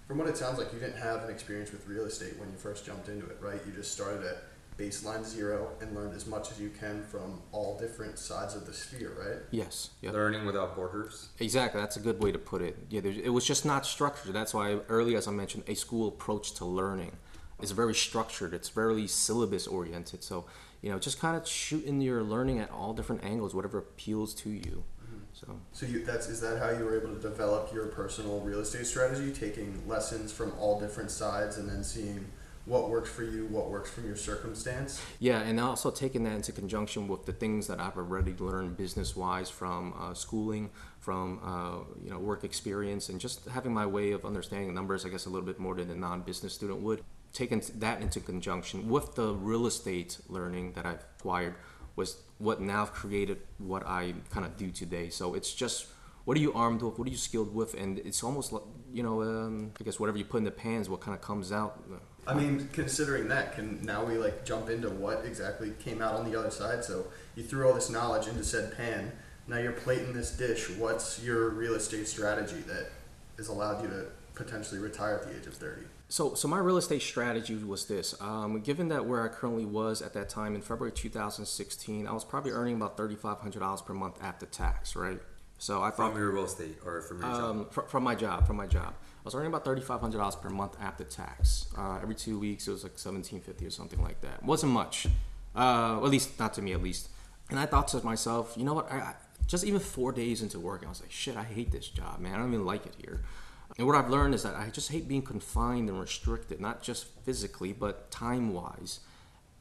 from 0.08 0.18
what 0.18 0.28
it 0.28 0.38
sounds 0.38 0.58
like, 0.58 0.72
you 0.74 0.80
didn't 0.80 0.98
have 0.98 1.24
an 1.24 1.30
experience 1.30 1.72
with 1.72 1.88
real 1.88 2.06
estate 2.06 2.38
when 2.38 2.50
you 2.50 2.58
first 2.58 2.86
jumped 2.86 3.10
into 3.10 3.26
it, 3.26 3.38
right? 3.42 3.60
You 3.66 3.72
just 3.72 3.92
started 3.92 4.26
at 4.26 4.44
baseline 4.78 5.24
zero 5.24 5.70
and 5.80 5.96
learned 5.96 6.14
as 6.14 6.28
much 6.28 6.52
as 6.52 6.60
you 6.60 6.70
can 6.70 7.02
from 7.04 7.42
all 7.54 7.78
different 7.80 8.20
sides 8.20 8.56
of 8.56 8.66
the 8.66 8.74
sphere, 8.74 9.14
right? 9.18 9.42
Yes. 9.52 9.92
Yep. 10.02 10.14
Learning 10.14 10.46
without 10.46 10.76
borders. 10.76 11.30
Exactly, 11.40 11.80
that's 11.80 11.96
a 11.96 12.02
good 12.02 12.22
way 12.22 12.32
to 12.32 12.38
put 12.38 12.62
it. 12.62 12.78
Yeah, 12.90 13.02
it 13.04 13.30
was 13.30 13.46
just 13.46 13.66
not 13.66 13.86
structured. 13.86 14.34
That's 14.34 14.54
why 14.54 14.80
earlier, 14.90 15.18
as 15.18 15.28
I 15.28 15.32
mentioned, 15.32 15.64
a 15.68 15.76
school 15.76 16.10
approach 16.10 16.54
to 16.56 16.66
learning 16.66 17.14
is 17.62 17.72
very 17.72 17.96
structured. 17.96 18.54
It's 18.54 18.68
very 18.68 19.08
syllabus 19.08 19.66
oriented. 19.66 20.24
So 20.26 20.46
you 20.86 20.92
know, 20.92 21.00
just 21.00 21.20
kind 21.20 21.36
of 21.36 21.48
shooting 21.48 22.00
your 22.00 22.22
learning 22.22 22.60
at 22.60 22.70
all 22.70 22.94
different 22.94 23.24
angles, 23.24 23.56
whatever 23.56 23.80
appeals 23.80 24.36
to 24.36 24.52
you. 24.52 24.84
So 25.36 25.60
So 25.74 25.86
you, 25.86 26.06
that's 26.06 26.30
is 26.30 26.40
that 26.42 26.60
how 26.60 26.70
you 26.70 26.86
were 26.86 26.98
able 26.98 27.14
to 27.14 27.22
develop 27.22 27.74
your 27.74 27.88
personal 27.88 28.40
real 28.40 28.60
estate 28.60 28.88
strategy, 28.88 29.34
taking 29.34 29.86
lessons 29.88 30.32
from 30.32 30.54
all 30.58 30.80
different 30.80 31.12
sides 31.12 31.58
and 31.58 31.68
then 31.68 31.84
seeing 31.84 32.26
what 32.66 32.90
works 32.90 33.10
for 33.10 33.24
you, 33.24 33.46
what 33.48 33.70
works 33.70 33.92
from 33.92 34.08
your 34.08 34.16
circumstance? 34.16 35.00
yeah, 35.20 35.42
and 35.42 35.60
also 35.60 35.92
taking 35.92 36.24
that 36.24 36.34
into 36.34 36.52
conjunction 36.52 37.08
with 37.08 37.26
the 37.26 37.34
things 37.34 37.68
that 37.68 37.80
I've 37.80 37.98
already 37.98 38.34
learned 38.40 38.76
business 38.76 39.16
wise 39.16 39.50
from 39.50 39.94
uh, 40.00 40.14
schooling, 40.16 40.72
from 41.00 41.40
uh, 41.44 41.84
you 42.04 42.10
know 42.10 42.18
work 42.18 42.44
experience, 42.44 43.10
and 43.10 43.20
just 43.20 43.46
having 43.46 43.74
my 43.74 43.86
way 43.86 44.14
of 44.14 44.26
understanding 44.26 44.74
numbers. 44.74 45.06
I 45.06 45.10
guess 45.10 45.26
a 45.26 45.30
little 45.30 45.46
bit 45.46 45.60
more 45.60 45.76
than 45.76 45.92
a 45.92 45.96
non-business 45.96 46.54
student 46.54 46.82
would. 46.82 47.04
Taking 47.34 47.62
that 47.76 48.02
into 48.02 48.22
conjunction 48.22 48.88
with 48.88 49.16
the 49.16 49.34
real 49.34 49.68
estate 49.68 50.18
learning 50.30 50.72
that 50.74 50.86
I've 50.86 51.04
acquired 51.20 51.56
was 51.96 52.18
what 52.38 52.62
now 52.62 52.86
created 52.86 53.40
what 53.58 53.86
I 53.86 54.14
kind 54.30 54.46
of 54.46 54.58
do 54.58 54.72
today. 54.72 55.10
So 55.10 55.34
it's 55.34 55.54
just 55.54 55.88
what 56.26 56.38
are 56.38 56.42
you 56.42 56.54
armed 56.54 56.82
with, 56.82 56.98
what 56.98 57.08
are 57.08 57.12
you 57.12 57.18
skilled 57.18 57.54
with, 57.54 57.76
and 57.76 58.00
it's 58.00 58.24
almost 58.24 58.52
like 58.52 58.64
you 58.92 59.04
know, 59.04 59.22
um, 59.22 59.72
I 59.80 59.84
guess 59.84 60.00
whatever 60.00 60.18
you 60.18 60.26
put 60.26 60.38
in 60.38 60.44
the 60.44 60.52
pans, 60.52 60.90
what 60.90 61.02
kind 61.02 61.16
of 61.16 61.22
comes 61.22 61.52
out. 61.52 61.84
I 62.28 62.34
mean, 62.34 62.70
considering 62.74 63.28
that, 63.28 63.54
can 63.54 63.84
now 63.84 64.04
we 64.04 64.18
like 64.18 64.46
jump 64.46 64.70
into 64.70 64.90
what 64.90 65.24
exactly 65.26 65.74
came 65.80 66.02
out 66.02 66.16
on 66.16 66.30
the 66.30 66.38
other 66.40 66.50
side? 66.50 66.84
So 66.84 67.08
you 67.36 67.44
threw 67.44 67.68
all 67.68 67.74
this 67.74 67.90
knowledge 67.90 68.28
into 68.28 68.44
said 68.44 68.76
pan. 68.76 69.12
Now 69.48 69.58
you're 69.60 69.74
plating 69.74 70.14
this 70.14 70.32
dish. 70.32 70.70
What's 70.72 71.22
your 71.22 71.50
real 71.50 71.76
estate 71.76 72.08
strategy 72.08 72.62
that 72.68 72.90
has 73.38 73.48
allowed 73.48 73.84
you 73.84 73.90
to 73.90 74.08
potentially 74.34 74.82
retire 74.82 75.16
at 75.16 75.24
the 75.24 75.38
age 75.38 75.46
of 75.46 75.54
30? 75.54 75.82
So, 76.08 76.36
so 76.36 76.48
my 76.48 76.60
real 76.60 76.78
estate 76.78 77.02
strategy 77.02 77.56
was 77.56 77.86
this. 77.86 78.16
Um, 78.22 78.62
given 78.62 78.90
that 78.90 79.06
where 79.06 79.24
I 79.24 79.28
currently 79.28 79.66
was 79.66 80.02
at 80.02 80.14
that 80.14 80.30
time 80.30 80.54
in 80.56 80.62
February 80.62 80.92
2016, 80.92 82.08
I 82.08 82.14
was 82.14 82.24
probably 82.24 82.52
earning 82.52 82.76
about 82.76 82.96
$3,500 82.98 83.86
per 83.86 83.94
month 83.94 84.18
after 84.22 84.46
tax, 84.46 84.96
right? 84.96 85.20
So 85.58 85.82
I 85.82 85.90
thought 85.90 86.12
From 86.12 86.18
your 86.20 86.32
real 86.32 86.44
estate 86.46 86.78
or 86.86 87.02
from 87.02 87.22
your 87.22 87.30
job. 87.32 87.44
um, 87.44 87.66
fr- 87.72 87.82
from 87.82 88.04
my 88.04 88.14
job, 88.14 88.46
from 88.46 88.58
my 88.58 88.68
job, 88.68 88.94
I 89.00 89.24
was 89.24 89.34
earning 89.34 89.48
about 89.48 89.64
thirty-five 89.64 90.02
hundred 90.02 90.18
dollars 90.18 90.36
per 90.36 90.50
month 90.50 90.76
after 90.82 91.06
tax. 91.06 91.68
Uh, 91.78 91.98
every 92.02 92.14
two 92.14 92.38
weeks, 92.38 92.68
it 92.68 92.72
was 92.72 92.84
like 92.84 93.00
seventeen 93.00 93.40
fifty 93.40 93.66
or 93.66 93.70
something 93.70 94.04
like 94.04 94.20
that. 94.20 94.44
wasn't 94.44 94.74
much, 94.74 95.08
uh, 95.56 95.96
at 96.04 96.10
least 96.12 96.38
not 96.40 96.54
to 96.56 96.62
me, 96.62 96.74
at 96.74 96.84
least. 96.84 97.08
And 97.50 97.58
I 97.58 97.66
thought 97.66 97.88
to 97.90 98.04
myself, 98.04 98.54
you 98.58 98.66
know 98.66 98.74
what? 98.74 98.92
I, 98.92 98.98
I, 98.98 99.14
just 99.48 99.64
even 99.64 99.80
four 99.80 100.12
days 100.12 100.42
into 100.42 100.60
work, 100.60 100.84
I 100.86 100.90
was 100.90 101.00
like, 101.00 101.10
shit, 101.12 101.38
I 101.38 101.44
hate 101.44 101.72
this 101.72 101.88
job, 101.88 102.20
man. 102.20 102.34
I 102.36 102.38
don't 102.40 102.54
even 102.54 102.66
like 102.66 102.86
it 102.86 102.94
here. 102.98 103.22
And 103.78 103.86
what 103.86 103.96
I've 103.96 104.10
learned 104.10 104.34
is 104.34 104.44
that 104.44 104.56
I 104.56 104.70
just 104.70 104.92
hate 104.92 105.08
being 105.08 105.22
confined 105.22 105.90
and 105.90 106.00
restricted, 106.00 106.62
not 106.62 106.82
just 106.82 107.08
physically, 107.26 107.74
but 107.74 108.10
time-wise. 108.10 109.02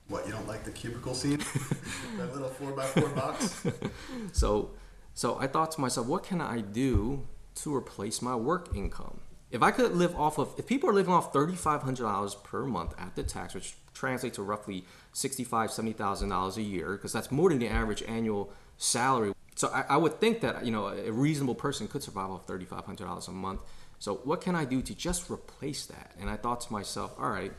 What 0.08 0.26
you 0.26 0.32
don't 0.32 0.46
like 0.46 0.64
the 0.64 0.70
cubicle 0.70 1.14
scene? 1.14 1.38
that 2.18 2.32
little 2.32 2.50
four 2.50 2.72
by 2.72 2.84
four 2.84 3.08
box. 3.10 3.66
So, 4.32 4.70
so 5.14 5.38
I 5.38 5.46
thought 5.46 5.72
to 5.72 5.80
myself, 5.80 6.06
what 6.06 6.22
can 6.24 6.40
I 6.40 6.60
do 6.60 7.26
to 7.56 7.74
replace 7.74 8.20
my 8.20 8.36
work 8.36 8.74
income? 8.74 9.20
If 9.50 9.62
I 9.62 9.70
could 9.70 9.92
live 9.92 10.14
off 10.16 10.38
of, 10.38 10.52
if 10.58 10.66
people 10.66 10.90
are 10.90 10.92
living 10.92 11.12
off 11.12 11.32
thirty-five 11.32 11.82
hundred 11.82 12.02
dollars 12.02 12.34
per 12.34 12.64
month 12.64 12.92
after 12.98 13.22
tax, 13.22 13.54
which 13.54 13.74
translates 13.94 14.36
to 14.36 14.42
roughly 14.42 14.84
sixty-five, 15.12 15.70
seventy 15.70 15.92
thousand 15.92 16.30
dollars 16.30 16.56
a 16.56 16.62
year, 16.62 16.92
because 16.92 17.12
that's 17.12 17.30
more 17.30 17.50
than 17.50 17.60
the 17.60 17.68
average 17.68 18.02
annual 18.02 18.52
salary. 18.78 19.32
So 19.54 19.68
I, 19.68 19.84
I 19.90 19.96
would 19.96 20.20
think 20.20 20.40
that 20.40 20.64
you 20.66 20.72
know 20.72 20.88
a 20.88 21.12
reasonable 21.12 21.54
person 21.54 21.86
could 21.86 22.02
survive 22.02 22.30
off 22.30 22.46
thirty-five 22.46 22.84
hundred 22.84 23.04
dollars 23.04 23.28
a 23.28 23.32
month. 23.32 23.60
So 24.04 24.16
what 24.16 24.42
can 24.42 24.54
I 24.54 24.66
do 24.66 24.82
to 24.82 24.94
just 24.94 25.30
replace 25.30 25.86
that? 25.86 26.10
And 26.20 26.28
I 26.28 26.36
thought 26.36 26.60
to 26.60 26.72
myself, 26.74 27.14
all 27.18 27.30
right, 27.30 27.54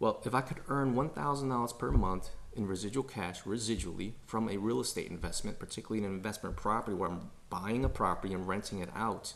well, 0.00 0.22
if 0.24 0.34
I 0.34 0.40
could 0.40 0.62
earn 0.68 0.94
$1,000 0.94 1.78
per 1.78 1.90
month 1.90 2.30
in 2.54 2.66
residual 2.66 3.04
cash, 3.04 3.42
residually, 3.42 4.12
from 4.24 4.48
a 4.48 4.56
real 4.56 4.80
estate 4.80 5.10
investment, 5.10 5.58
particularly 5.58 6.02
an 6.02 6.10
investment 6.10 6.56
property 6.56 6.96
where 6.96 7.10
I'm 7.10 7.28
buying 7.50 7.84
a 7.84 7.90
property 7.90 8.32
and 8.32 8.48
renting 8.48 8.78
it 8.78 8.88
out, 8.96 9.34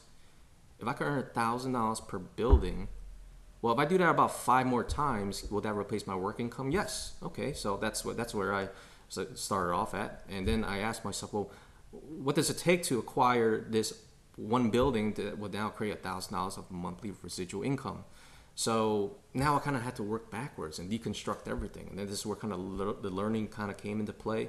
if 0.79 0.89
I 0.89 0.95
could 0.95 1.09
earn 1.09 1.23
$1,000 1.25 2.09
per 2.09 2.19
building, 2.19 2.89
well, 3.61 3.75
if 3.75 3.79
I 3.79 3.85
do 3.85 3.99
that 3.99 4.09
about 4.09 4.35
five 4.35 4.65
more 4.65 4.83
times, 4.83 5.45
will 5.51 5.61
that 5.61 5.75
replace 5.75 6.07
my 6.07 6.17
work 6.17 6.41
income? 6.41 6.71
Yes. 6.71 7.17
Okay, 7.23 7.53
so 7.53 7.77
that's 7.77 8.03
what 8.03 8.17
that's 8.17 8.35
where 8.35 8.55
I 8.55 8.71
started 9.11 9.75
off 9.75 9.93
at, 9.93 10.25
and 10.31 10.49
then 10.49 10.65
I 10.65 10.79
asked 10.79 11.05
myself, 11.05 11.35
well, 11.35 11.51
what 11.91 12.35
does 12.35 12.49
it 12.49 12.57
take 12.57 12.83
to 12.85 12.99
acquire 12.99 13.61
this 13.69 13.93
one 14.41 14.71
building 14.71 15.13
that 15.15 15.39
would 15.39 15.53
now 15.53 15.69
create 15.69 15.93
a 15.93 15.97
thousand 15.97 16.35
dollars 16.35 16.57
of 16.57 16.71
monthly 16.71 17.13
residual 17.23 17.63
income? 17.63 18.05
So 18.55 19.17
now 19.33 19.57
I 19.57 19.61
kind 19.61 19.77
of 19.77 19.83
had 19.83 19.97
to 19.97 20.03
work 20.03 20.31
backwards 20.31 20.79
and 20.79 20.91
deconstruct 20.91 21.49
everything, 21.49 21.87
and 21.89 21.99
then 21.99 22.07
this 22.07 22.21
is 22.21 22.27
where 22.27 22.37
kind 22.37 22.53
of 22.53 22.59
le- 22.59 23.01
the 23.01 23.11
learning 23.11 23.49
kind 23.49 23.71
of 23.71 23.77
came 23.77 24.01
into 24.01 24.13
play. 24.13 24.49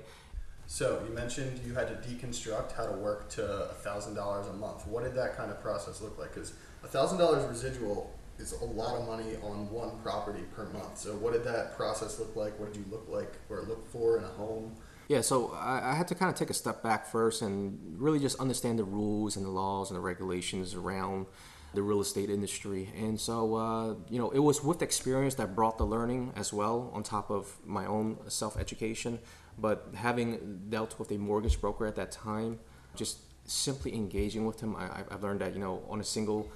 So 0.67 1.03
you 1.07 1.13
mentioned 1.13 1.59
you 1.65 1.73
had 1.73 1.87
to 1.87 2.09
deconstruct 2.09 2.75
how 2.75 2.85
to 2.85 2.93
work 2.93 3.29
to 3.31 3.45
a 3.45 3.73
thousand 3.73 4.15
dollars 4.15 4.47
a 4.47 4.53
month. 4.53 4.87
What 4.87 5.03
did 5.03 5.15
that 5.15 5.35
kind 5.35 5.51
of 5.51 5.61
process 5.61 6.01
look 6.01 6.17
like? 6.17 6.33
Because 6.33 6.53
a 6.83 6.87
thousand 6.87 7.19
dollars 7.19 7.45
residual 7.45 8.13
is 8.39 8.53
a 8.53 8.65
lot 8.65 8.95
of 8.95 9.07
money 9.07 9.35
on 9.43 9.69
one 9.69 9.91
property 10.01 10.43
per 10.55 10.65
month. 10.65 10.97
So 10.97 11.15
what 11.15 11.33
did 11.33 11.43
that 11.43 11.75
process 11.75 12.19
look 12.19 12.35
like? 12.35 12.57
What 12.59 12.73
did 12.73 12.79
you 12.79 12.85
look 12.89 13.05
like 13.07 13.33
or 13.49 13.61
look 13.63 13.87
for 13.91 14.17
in 14.17 14.23
a 14.23 14.29
home? 14.29 14.75
Yeah, 15.11 15.19
so 15.19 15.51
I, 15.59 15.91
I 15.91 15.93
had 15.93 16.07
to 16.07 16.15
kind 16.15 16.31
of 16.31 16.37
take 16.37 16.49
a 16.49 16.53
step 16.53 16.81
back 16.81 17.05
first 17.05 17.41
and 17.41 17.77
really 17.99 18.17
just 18.17 18.39
understand 18.39 18.79
the 18.79 18.85
rules 18.85 19.35
and 19.35 19.45
the 19.45 19.49
laws 19.49 19.89
and 19.89 19.97
the 19.97 20.01
regulations 20.01 20.73
around 20.73 21.25
the 21.73 21.81
real 21.81 21.99
estate 21.99 22.29
industry. 22.29 22.89
And 22.95 23.19
so, 23.19 23.55
uh, 23.55 23.95
you 24.09 24.19
know, 24.19 24.29
it 24.31 24.39
was 24.39 24.63
with 24.63 24.81
experience 24.81 25.35
that 25.35 25.53
brought 25.53 25.77
the 25.77 25.83
learning 25.83 26.31
as 26.37 26.53
well, 26.53 26.89
on 26.93 27.03
top 27.03 27.29
of 27.29 27.57
my 27.65 27.85
own 27.85 28.19
self 28.29 28.57
education. 28.57 29.19
But 29.57 29.89
having 29.95 30.61
dealt 30.69 30.97
with 30.97 31.11
a 31.11 31.17
mortgage 31.17 31.59
broker 31.59 31.85
at 31.85 31.97
that 31.97 32.13
time, 32.13 32.59
just 32.95 33.17
simply 33.43 33.93
engaging 33.93 34.45
with 34.45 34.61
him, 34.61 34.77
I, 34.77 35.03
I've 35.11 35.23
learned 35.23 35.41
that, 35.41 35.53
you 35.53 35.59
know, 35.59 35.83
on 35.89 35.99
a 35.99 36.05
single 36.05 36.49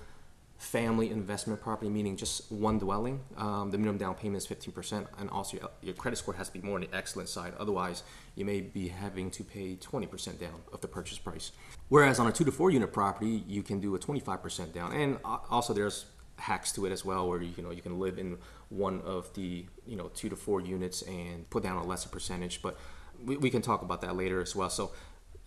family 0.57 1.09
investment 1.09 1.61
property, 1.61 1.89
meaning 1.89 2.15
just 2.15 2.51
one 2.51 2.79
dwelling, 2.79 3.19
um, 3.37 3.71
the 3.71 3.77
minimum 3.77 3.97
down 3.97 4.15
payment 4.15 4.37
is 4.37 4.47
15%, 4.47 5.05
and 5.19 5.29
also 5.29 5.57
your, 5.57 5.69
your 5.81 5.93
credit 5.93 6.17
score 6.17 6.33
has 6.33 6.47
to 6.47 6.53
be 6.53 6.65
more 6.65 6.75
on 6.75 6.81
the 6.81 6.89
excellent 6.93 7.29
side. 7.29 7.53
Otherwise, 7.59 8.03
you 8.35 8.45
may 8.45 8.61
be 8.61 8.87
having 8.87 9.29
to 9.31 9.43
pay 9.43 9.75
20% 9.75 10.39
down 10.39 10.61
of 10.71 10.81
the 10.81 10.87
purchase 10.87 11.17
price. 11.17 11.51
Whereas 11.89 12.19
on 12.19 12.27
a 12.27 12.31
two 12.31 12.45
to 12.45 12.51
four 12.51 12.71
unit 12.71 12.93
property, 12.93 13.43
you 13.47 13.63
can 13.63 13.79
do 13.79 13.95
a 13.95 13.99
25% 13.99 14.73
down, 14.73 14.93
and 14.93 15.17
also 15.23 15.73
there's 15.73 16.05
hacks 16.37 16.71
to 16.73 16.85
it 16.85 16.91
as 16.91 17.05
well, 17.05 17.27
where 17.27 17.41
you 17.41 17.63
know 17.63 17.71
you 17.71 17.81
can 17.81 17.99
live 17.99 18.17
in 18.17 18.37
one 18.69 19.01
of 19.01 19.33
the 19.35 19.65
you 19.85 19.95
know 19.95 20.09
two 20.09 20.29
to 20.29 20.35
four 20.35 20.61
units 20.61 21.01
and 21.03 21.49
put 21.49 21.63
down 21.63 21.77
a 21.77 21.83
lesser 21.83 22.09
percentage. 22.09 22.61
But 22.61 22.77
we, 23.23 23.37
we 23.37 23.49
can 23.49 23.61
talk 23.61 23.81
about 23.81 24.01
that 24.01 24.15
later 24.15 24.41
as 24.41 24.55
well. 24.55 24.69
So 24.69 24.91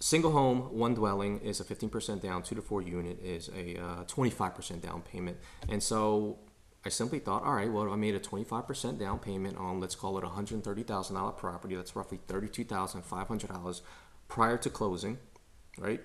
Single 0.01 0.31
home, 0.31 0.61
one 0.79 0.95
dwelling 0.95 1.41
is 1.41 1.61
a 1.61 1.65
15% 1.65 2.23
down, 2.23 2.43
two 2.43 2.55
to 2.55 2.63
four 2.63 2.83
unit 2.83 3.19
is 3.23 3.49
a 3.49 3.77
uh, 3.77 4.05
25% 4.05 4.81
down 4.81 5.03
payment. 5.03 5.37
And 5.69 5.83
so 5.83 6.39
I 6.85 6.89
simply 6.89 7.19
thought, 7.19 7.43
all 7.43 7.55
right, 7.55 7.71
well, 7.71 7.91
I 7.93 7.97
made 7.97 8.15
a 8.15 8.21
25% 8.21 8.99
down 8.99 9.19
payment 9.19 9.57
on, 9.57 9.81
let's 9.81 9.97
call 9.97 10.17
it 10.17 10.25
a 10.25 10.29
$130,000 10.29 11.37
property. 11.37 11.75
That's 11.75 11.97
roughly 11.97 12.21
$32,500 12.29 13.81
prior 14.29 14.57
to 14.59 14.71
closing, 14.71 15.19
right? 15.79 16.01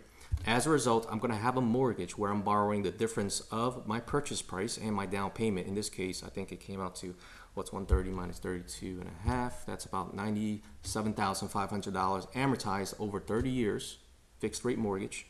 As 0.47 0.65
a 0.65 0.71
result, 0.71 1.07
I'm 1.11 1.19
going 1.19 1.31
to 1.31 1.37
have 1.37 1.57
a 1.57 1.61
mortgage 1.61 2.17
where 2.17 2.31
I'm 2.31 2.41
borrowing 2.41 2.81
the 2.81 2.89
difference 2.89 3.41
of 3.51 3.85
my 3.85 3.99
purchase 3.99 4.41
price 4.41 4.77
and 4.77 4.95
my 4.95 5.05
down 5.05 5.29
payment. 5.29 5.67
In 5.67 5.75
this 5.75 5.89
case, 5.89 6.23
I 6.23 6.29
think 6.29 6.51
it 6.51 6.59
came 6.59 6.81
out 6.81 6.95
to 6.97 7.13
what's 7.53 7.71
130 7.71 8.15
minus 8.15 8.39
32 8.39 8.99
and 8.99 9.09
a 9.09 9.27
half? 9.27 9.65
That's 9.65 9.85
about 9.85 10.15
$97,500 10.15 12.33
amortized 12.33 12.95
over 12.99 13.19
30 13.19 13.49
years, 13.49 13.97
fixed 14.39 14.65
rate 14.65 14.77
mortgage, 14.77 15.27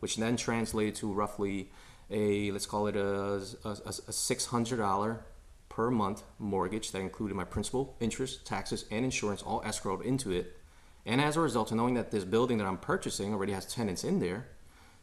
which 0.00 0.16
then 0.16 0.36
translated 0.36 0.94
to 0.96 1.12
roughly 1.12 1.70
a, 2.10 2.50
let's 2.50 2.66
call 2.66 2.88
it 2.88 2.96
a, 2.96 3.40
a, 3.64 3.70
a 3.70 4.12
$600 4.12 5.18
per 5.68 5.90
month 5.90 6.22
mortgage 6.38 6.90
that 6.90 7.00
included 7.00 7.34
my 7.34 7.44
principal, 7.44 7.96
interest, 8.00 8.44
taxes, 8.44 8.84
and 8.90 9.04
insurance 9.04 9.42
all 9.42 9.62
escrowed 9.62 10.02
into 10.02 10.32
it. 10.32 10.56
And 11.06 11.20
as 11.20 11.36
a 11.36 11.40
result 11.40 11.70
of 11.70 11.76
knowing 11.76 11.94
that 11.94 12.10
this 12.10 12.24
building 12.24 12.58
that 12.58 12.66
I'm 12.66 12.76
purchasing 12.76 13.32
already 13.32 13.52
has 13.52 13.72
tenants 13.72 14.04
in 14.04 14.18
there, 14.18 14.48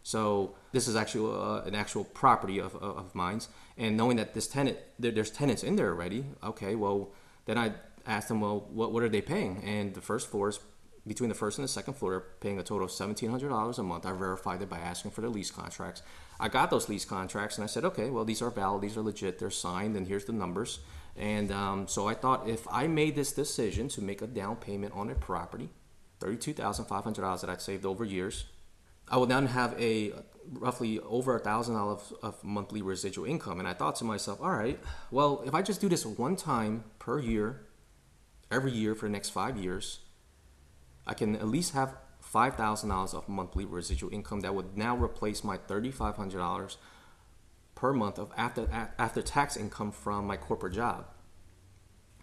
so 0.07 0.55
this 0.71 0.87
is 0.87 0.95
actually 0.95 1.35
uh, 1.35 1.63
an 1.63 1.75
actual 1.75 2.05
property 2.05 2.59
of, 2.59 2.77
of, 2.77 3.13
mine. 3.13 3.41
And 3.77 3.97
knowing 3.97 4.15
that 4.15 4.33
this 4.33 4.47
tenant, 4.47 4.77
there, 4.97 5.11
there's 5.11 5.29
tenants 5.29 5.63
in 5.63 5.75
there 5.75 5.89
already, 5.89 6.23
okay, 6.41 6.75
well, 6.75 7.09
then 7.43 7.57
I 7.57 7.73
asked 8.05 8.29
them, 8.29 8.39
well, 8.39 8.69
what, 8.71 8.93
what 8.93 9.03
are 9.03 9.09
they 9.09 9.19
paying? 9.19 9.61
And 9.65 9.93
the 9.93 9.99
first 9.99 10.29
floor 10.29 10.47
is 10.47 10.61
between 11.05 11.27
the 11.27 11.35
first 11.35 11.57
and 11.57 11.65
the 11.65 11.67
second 11.67 11.95
floor, 11.95 12.11
they're 12.11 12.19
paying 12.39 12.57
a 12.57 12.63
total 12.63 12.85
of 12.85 12.91
$1,700 12.91 13.77
a 13.77 13.83
month. 13.83 14.05
I 14.05 14.13
verified 14.13 14.61
it 14.61 14.69
by 14.69 14.77
asking 14.77 15.11
for 15.11 15.19
the 15.19 15.27
lease 15.27 15.51
contracts. 15.51 16.01
I 16.39 16.47
got 16.47 16.69
those 16.69 16.87
lease 16.87 17.03
contracts 17.03 17.57
and 17.57 17.65
I 17.65 17.67
said, 17.67 17.83
okay, 17.83 18.09
well, 18.09 18.23
these 18.23 18.41
are 18.41 18.49
valid, 18.49 18.83
these 18.83 18.95
are 18.95 19.01
legit, 19.01 19.39
they're 19.39 19.49
signed, 19.49 19.97
and 19.97 20.07
here's 20.07 20.23
the 20.23 20.31
numbers. 20.31 20.79
And 21.17 21.51
um, 21.51 21.85
so 21.89 22.07
I 22.07 22.13
thought 22.13 22.47
if 22.47 22.65
I 22.71 22.87
made 22.87 23.15
this 23.15 23.33
decision 23.33 23.89
to 23.89 24.01
make 24.01 24.21
a 24.21 24.27
down 24.27 24.55
payment 24.55 24.93
on 24.95 25.09
a 25.09 25.15
property, 25.15 25.67
$32,500 26.21 27.41
that 27.41 27.49
I'd 27.49 27.61
saved 27.61 27.85
over 27.85 28.05
years, 28.05 28.45
I 29.09 29.17
would 29.17 29.29
then 29.29 29.47
have 29.47 29.79
a 29.79 30.13
roughly 30.51 30.99
over 30.99 31.35
a 31.35 31.39
thousand 31.39 31.75
dollars 31.75 32.13
of 32.23 32.41
monthly 32.43 32.81
residual 32.81 33.25
income. 33.25 33.59
And 33.59 33.67
I 33.67 33.73
thought 33.73 33.95
to 33.97 34.05
myself, 34.05 34.41
all 34.41 34.51
right, 34.51 34.79
well, 35.11 35.43
if 35.45 35.53
I 35.53 35.61
just 35.61 35.81
do 35.81 35.89
this 35.89 36.05
one 36.05 36.35
time 36.35 36.83
per 36.99 37.19
year, 37.19 37.61
every 38.51 38.71
year 38.71 38.95
for 38.95 39.07
the 39.07 39.11
next 39.11 39.29
five 39.29 39.57
years, 39.57 39.99
I 41.05 41.13
can 41.13 41.35
at 41.35 41.47
least 41.47 41.73
have 41.73 41.95
five 42.19 42.55
thousand 42.55 42.89
dollars 42.89 43.13
of 43.13 43.27
monthly 43.29 43.65
residual 43.65 44.13
income 44.13 44.41
that 44.41 44.53
would 44.53 44.77
now 44.77 44.95
replace 44.95 45.43
my 45.43 45.57
thirty 45.57 45.91
five 45.91 46.15
hundred 46.15 46.39
dollars 46.39 46.77
per 47.75 47.93
month 47.93 48.17
of 48.19 48.31
after 48.35 48.67
after 48.97 49.21
tax 49.21 49.55
income 49.55 49.91
from 49.91 50.25
my 50.27 50.35
corporate 50.35 50.73
job. 50.73 51.05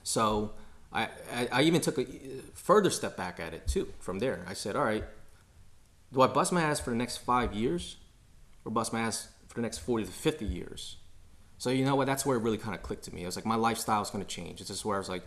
So 0.03 0.53
I, 0.93 1.09
I, 1.33 1.49
I 1.53 1.63
even 1.63 1.81
took 1.81 1.99
a 1.99 2.07
further 2.55 2.91
step 2.91 3.17
back 3.17 3.41
at 3.41 3.55
it 3.55 3.67
too. 3.67 3.93
From 4.01 4.19
there, 4.19 4.45
I 4.47 4.53
said, 4.53 4.77
all 4.77 4.85
right, 4.85 5.05
do 6.15 6.23
I 6.23 6.29
bust 6.29 6.53
my 6.53 6.63
ass 6.63 6.81
for 6.81 6.91
the 6.91 6.97
next 6.97 7.19
five 7.19 7.53
years 7.53 7.97
or 8.65 8.71
bust 8.71 8.93
my 8.93 9.01
ass 9.01 9.29
for 9.49 9.57
the 9.57 9.63
next 9.63 9.79
40 9.79 10.05
to 10.05 10.11
50 10.11 10.45
years? 10.45 10.97
So, 11.59 11.71
you 11.71 11.85
know 11.85 11.97
what? 11.97 12.07
That's 12.07 12.25
where 12.25 12.37
it 12.37 12.41
really 12.41 12.59
kind 12.59 12.75
of 12.75 12.83
clicked 12.83 13.05
to 13.05 13.15
me. 13.15 13.23
I 13.23 13.27
was 13.27 13.37
like, 13.37 13.47
my 13.47 13.55
lifestyle 13.57 14.03
is 14.03 14.11
going 14.11 14.25
to 14.25 14.31
change. 14.31 14.61
It's 14.61 14.71
just 14.71 14.85
where 14.85 14.97
I 14.97 14.99
was 14.99 15.09
like, 15.09 15.23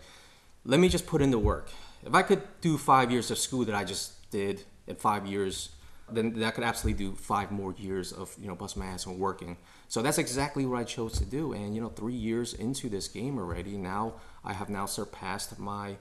let 0.66 0.80
me 0.80 0.90
just 0.90 1.06
put 1.06 1.22
in 1.22 1.32
the 1.32 1.40
work. 1.40 1.70
If 2.06 2.14
I 2.14 2.22
could 2.22 2.42
do 2.62 2.78
five 2.78 3.12
years 3.12 3.32
of 3.32 3.38
school 3.38 3.66
that 3.66 3.76
I 3.76 3.84
just 3.84 4.30
did 4.30 4.64
in 4.86 4.96
five 4.96 5.26
years, 5.26 5.70
then 6.12 6.34
that 6.40 6.56
could 6.56 6.64
absolutely 6.64 7.06
do 7.06 7.16
five 7.16 7.52
more 7.52 7.74
years 7.78 8.14
of, 8.14 8.36
you 8.40 8.48
know, 8.48 8.56
bust 8.56 8.78
my 8.78 8.86
ass 8.86 9.06
and 9.06 9.20
working. 9.20 9.58
So 9.88 10.02
that's 10.02 10.18
exactly 10.18 10.66
what 10.66 10.80
I 10.80 10.84
chose 10.84 11.18
to 11.20 11.26
do. 11.26 11.54
And, 11.54 11.76
you 11.76 11.82
know, 11.82 11.90
three 11.90 12.14
years 12.14 12.54
into 12.54 12.88
this 12.88 13.08
game 13.08 13.38
already, 13.38 13.78
now 13.78 14.16
I 14.44 14.54
have 14.54 14.70
now 14.70 14.86
surpassed 14.86 15.58
my 15.60 15.98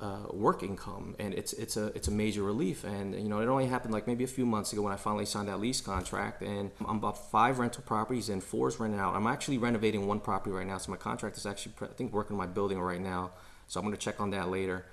uh, 0.00 0.26
work 0.32 0.62
income, 0.62 1.14
and 1.18 1.34
it's 1.34 1.52
it's 1.52 1.76
a 1.76 1.86
it's 1.88 2.08
a 2.08 2.10
major 2.10 2.42
relief. 2.42 2.84
And 2.84 3.14
you 3.14 3.28
know, 3.28 3.40
it 3.40 3.48
only 3.48 3.66
happened 3.66 3.92
like 3.92 4.06
maybe 4.06 4.24
a 4.24 4.28
few 4.28 4.46
months 4.46 4.72
ago 4.72 4.82
when 4.82 4.92
I 4.92 4.96
finally 4.96 5.26
signed 5.26 5.48
that 5.48 5.60
lease 5.60 5.80
contract. 5.80 6.42
And 6.42 6.70
I'm 6.86 6.96
about 6.96 7.30
five 7.30 7.58
rental 7.58 7.82
properties, 7.82 8.28
and 8.28 8.42
four 8.42 8.68
is 8.68 8.80
rented 8.80 8.98
out. 8.98 9.14
I'm 9.14 9.26
actually 9.26 9.58
renovating 9.58 10.06
one 10.06 10.20
property 10.20 10.54
right 10.54 10.66
now, 10.66 10.78
so 10.78 10.90
my 10.90 10.96
contract 10.96 11.36
is 11.36 11.44
actually 11.44 11.74
I 11.82 11.86
think 11.86 12.12
working 12.12 12.36
my 12.36 12.46
building 12.46 12.80
right 12.80 13.00
now. 13.00 13.32
So 13.66 13.78
I'm 13.78 13.86
going 13.86 13.96
to 13.96 14.02
check 14.02 14.20
on 14.20 14.30
that 14.30 14.48
later. 14.48 14.86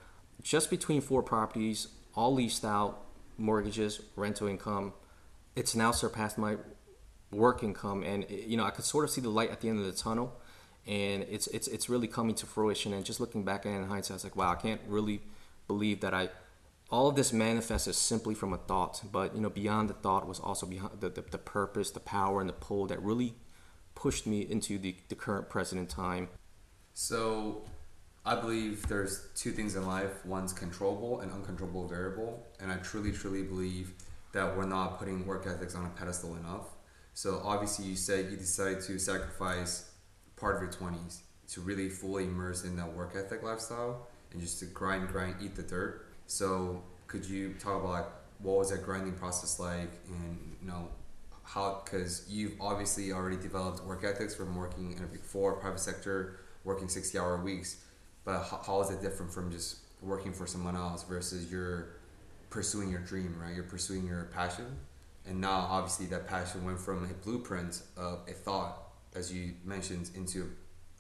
Just 0.43 0.69
between 0.69 1.01
four 1.01 1.23
properties, 1.23 1.87
all 2.13 2.33
leased 2.33 2.63
out, 2.63 3.05
mortgages, 3.37 4.01
rental 4.15 4.47
income, 4.47 4.93
it's 5.55 5.75
now 5.75 5.91
surpassed 5.91 6.37
my 6.37 6.57
work 7.31 7.63
income, 7.63 8.03
and 8.03 8.25
you 8.29 8.57
know 8.57 8.65
I 8.65 8.71
could 8.71 8.85
sort 8.85 9.05
of 9.05 9.09
see 9.09 9.21
the 9.21 9.29
light 9.29 9.51
at 9.51 9.61
the 9.61 9.69
end 9.69 9.79
of 9.79 9.85
the 9.85 9.93
tunnel 9.93 10.37
and 10.87 11.23
it's 11.29 11.47
it's 11.47 11.67
it's 11.67 11.89
really 11.89 12.07
coming 12.07 12.35
to 12.35 12.45
fruition. 12.45 12.93
And 12.93 13.05
just 13.05 13.19
looking 13.19 13.43
back 13.43 13.65
in 13.65 13.85
hindsight, 13.85 14.11
I 14.11 14.15
was 14.15 14.23
like, 14.23 14.35
wow, 14.35 14.51
I 14.51 14.55
can't 14.55 14.81
really 14.87 15.21
believe 15.67 16.01
that 16.01 16.13
I 16.13 16.29
all 16.89 17.09
of 17.09 17.15
this 17.15 17.33
manifested 17.33 17.95
simply 17.95 18.33
from 18.33 18.53
a 18.53 18.57
thought. 18.57 19.01
But 19.11 19.35
you 19.35 19.41
know, 19.41 19.49
beyond 19.49 19.89
the 19.89 19.93
thought 19.93 20.27
was 20.27 20.39
also 20.39 20.65
behind 20.65 21.01
the, 21.01 21.09
the, 21.09 21.21
the 21.21 21.37
purpose, 21.37 21.91
the 21.91 21.99
power, 21.99 22.39
and 22.39 22.49
the 22.49 22.53
pull 22.53 22.87
that 22.87 23.01
really 23.01 23.33
pushed 23.95 24.27
me 24.27 24.41
into 24.41 24.77
the, 24.77 24.95
the 25.09 25.15
current 25.15 25.49
present 25.49 25.89
time. 25.89 26.29
So 26.93 27.63
I 28.25 28.35
believe 28.35 28.87
there's 28.87 29.27
two 29.35 29.51
things 29.51 29.75
in 29.75 29.87
life. 29.87 30.25
One's 30.25 30.53
controllable 30.53 31.21
and 31.21 31.31
uncontrollable 31.31 31.87
variable. 31.87 32.45
And 32.59 32.71
I 32.71 32.75
truly, 32.77 33.11
truly 33.11 33.43
believe 33.43 33.93
that 34.33 34.55
we're 34.55 34.65
not 34.65 34.99
putting 34.99 35.25
work 35.25 35.47
ethics 35.47 35.75
on 35.75 35.85
a 35.85 35.89
pedestal 35.89 36.35
enough. 36.35 36.67
So 37.13 37.41
obviously 37.43 37.85
you 37.85 37.95
said 37.95 38.29
you 38.29 38.37
decided 38.37 38.81
to 38.81 38.99
sacrifice 38.99 39.86
part 40.37 40.55
of 40.55 40.61
your 40.61 40.71
20s 40.71 41.19
to 41.49 41.61
really 41.61 41.89
fully 41.89 42.23
immerse 42.23 42.63
in 42.63 42.75
that 42.77 42.93
work 42.93 43.13
ethic 43.15 43.43
lifestyle 43.43 44.07
and 44.31 44.41
just 44.41 44.59
to 44.59 44.65
grind, 44.65 45.07
grind, 45.09 45.35
eat 45.41 45.55
the 45.55 45.63
dirt. 45.63 46.05
So 46.27 46.81
could 47.07 47.25
you 47.25 47.53
talk 47.59 47.81
about 47.81 47.91
like, 47.91 48.05
what 48.39 48.57
was 48.57 48.69
that 48.69 48.83
grinding 48.83 49.13
process 49.13 49.59
like 49.59 49.91
and 50.07 50.55
you 50.61 50.67
know 50.67 50.89
how 51.43 51.81
because 51.83 52.25
you've 52.29 52.53
obviously 52.59 53.11
already 53.11 53.37
developed 53.37 53.83
work 53.85 54.03
ethics 54.03 54.35
from 54.35 54.55
working 54.55 54.91
in 54.91 55.03
a 55.03 55.07
big 55.07 55.21
four 55.21 55.53
private 55.53 55.79
sector 55.79 56.39
working 56.63 56.87
60 56.87 57.17
hour 57.17 57.41
weeks 57.41 57.77
but 58.25 58.43
how, 58.43 58.61
how 58.65 58.81
is 58.81 58.89
it 58.89 59.01
different 59.01 59.31
from 59.33 59.51
just 59.51 59.77
working 60.01 60.33
for 60.33 60.45
someone 60.45 60.75
else 60.75 61.03
versus 61.03 61.49
you're 61.49 61.95
pursuing 62.49 62.91
your 62.91 63.01
dream 63.01 63.35
right 63.41 63.55
you're 63.55 63.63
pursuing 63.63 64.05
your 64.05 64.25
passion 64.25 64.65
and 65.25 65.39
now 65.39 65.67
obviously 65.69 66.05
that 66.05 66.27
passion 66.27 66.63
went 66.63 66.79
from 66.79 67.05
a 67.05 67.13
blueprint 67.25 67.81
of 67.95 68.19
a 68.27 68.33
thought 68.33 68.86
as 69.17 69.33
you 69.33 69.53
mentioned, 69.65 70.11
into 70.15 70.43
a 70.43 70.47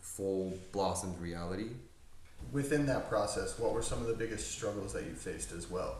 full 0.01 0.57
blossomed 0.71 1.19
reality. 1.19 1.69
Within 2.51 2.85
that 2.87 3.09
process, 3.09 3.57
what 3.59 3.73
were 3.73 3.81
some 3.81 4.01
of 4.01 4.07
the 4.07 4.13
biggest 4.13 4.51
struggles 4.51 4.93
that 4.93 5.05
you 5.05 5.13
faced 5.13 5.51
as 5.51 5.69
well? 5.69 5.97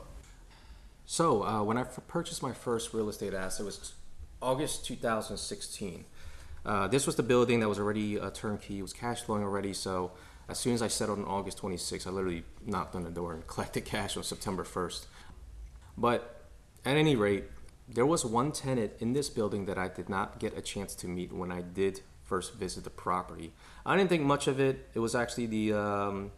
So, 1.05 1.43
uh, 1.43 1.63
when 1.63 1.77
I 1.77 1.81
f- 1.81 1.99
purchased 2.07 2.41
my 2.43 2.53
first 2.53 2.93
real 2.93 3.09
estate 3.09 3.33
asset, 3.33 3.61
it 3.61 3.65
was 3.65 3.93
August 4.41 4.85
2016. 4.85 6.05
Uh, 6.65 6.87
this 6.87 7.05
was 7.05 7.15
the 7.15 7.23
building 7.23 7.59
that 7.61 7.69
was 7.69 7.79
already 7.79 8.17
a 8.17 8.29
turnkey, 8.29 8.79
it 8.79 8.81
was 8.81 8.93
cash 8.93 9.21
flowing 9.21 9.43
already. 9.43 9.73
So, 9.73 10.11
as 10.49 10.59
soon 10.59 10.73
as 10.73 10.81
I 10.81 10.87
settled 10.87 11.19
on 11.19 11.25
August 11.25 11.57
26, 11.57 12.07
I 12.07 12.09
literally 12.09 12.43
knocked 12.65 12.95
on 12.95 13.03
the 13.03 13.09
door 13.09 13.33
and 13.33 13.45
collected 13.47 13.85
cash 13.85 14.17
on 14.17 14.23
September 14.23 14.63
1st. 14.63 15.05
But 15.97 16.45
at 16.85 16.97
any 16.97 17.15
rate, 17.15 17.45
there 17.87 18.05
was 18.05 18.25
one 18.25 18.51
tenant 18.51 18.93
in 18.99 19.13
this 19.13 19.29
building 19.29 19.65
that 19.65 19.77
I 19.77 19.87
did 19.87 20.09
not 20.09 20.39
get 20.39 20.57
a 20.57 20.61
chance 20.61 20.93
to 20.95 21.07
meet 21.07 21.31
when 21.31 21.51
I 21.51 21.61
did 21.61 22.01
first 22.27 22.53
visit 22.53 22.83
the 22.83 22.89
property. 22.89 23.53
I 23.85 23.95
didn't 23.95 24.09
think 24.09 24.23
much 24.23 24.47
of 24.47 24.59
it. 24.59 24.89
It 24.93 24.99
was 24.99 25.15
actually 25.15 25.47
the 25.47 25.73
um, 25.73 26.31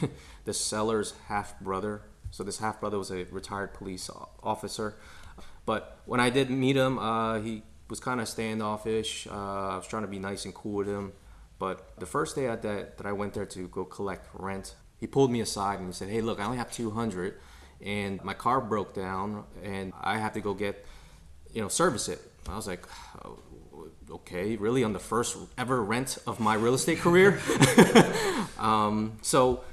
the 0.44 0.54
seller's 0.54 1.14
half 1.28 1.58
brother. 1.60 2.02
So 2.30 2.42
this 2.42 2.58
half 2.58 2.80
brother 2.80 2.98
was 2.98 3.10
a 3.10 3.24
retired 3.24 3.74
police 3.74 4.10
officer. 4.42 4.96
But 5.66 5.98
when 6.06 6.20
I 6.20 6.30
did 6.30 6.50
meet 6.50 6.76
him, 6.76 6.98
uh, 6.98 7.40
he 7.40 7.62
was 7.88 8.00
kind 8.00 8.20
of 8.20 8.28
standoffish. 8.28 9.26
Uh, 9.26 9.68
I 9.68 9.76
was 9.76 9.86
trying 9.86 10.02
to 10.02 10.08
be 10.08 10.18
nice 10.18 10.44
and 10.44 10.54
cool 10.54 10.74
with 10.74 10.88
him. 10.88 11.12
But 11.58 11.98
the 11.98 12.06
first 12.06 12.34
day 12.34 12.46
that, 12.46 12.62
that 12.62 13.06
I 13.06 13.12
went 13.12 13.34
there 13.34 13.46
to 13.46 13.68
go 13.68 13.84
collect 13.84 14.28
rent, 14.34 14.74
he 14.98 15.06
pulled 15.06 15.30
me 15.30 15.40
aside 15.40 15.78
and 15.78 15.88
he 15.88 15.92
said, 15.92 16.08
"Hey, 16.08 16.20
look, 16.20 16.40
I 16.40 16.44
only 16.44 16.58
have 16.58 16.72
200 16.72 17.38
and 17.84 18.22
my 18.24 18.34
car 18.34 18.60
broke 18.60 18.94
down 18.94 19.44
and 19.62 19.92
I 20.00 20.18
have 20.18 20.32
to 20.34 20.40
go 20.40 20.54
get, 20.54 20.84
you 21.52 21.62
know, 21.62 21.68
service 21.68 22.08
it. 22.08 22.20
I 22.48 22.56
was 22.56 22.66
like, 22.66 22.84
oh, 23.24 23.38
okay, 24.10 24.56
really 24.56 24.84
on 24.84 24.92
the 24.92 24.98
first 24.98 25.36
ever 25.56 25.82
rent 25.82 26.18
of 26.26 26.40
my 26.40 26.54
real 26.54 26.74
estate 26.74 26.98
career. 26.98 27.40
um, 28.58 29.18
so, 29.22 29.64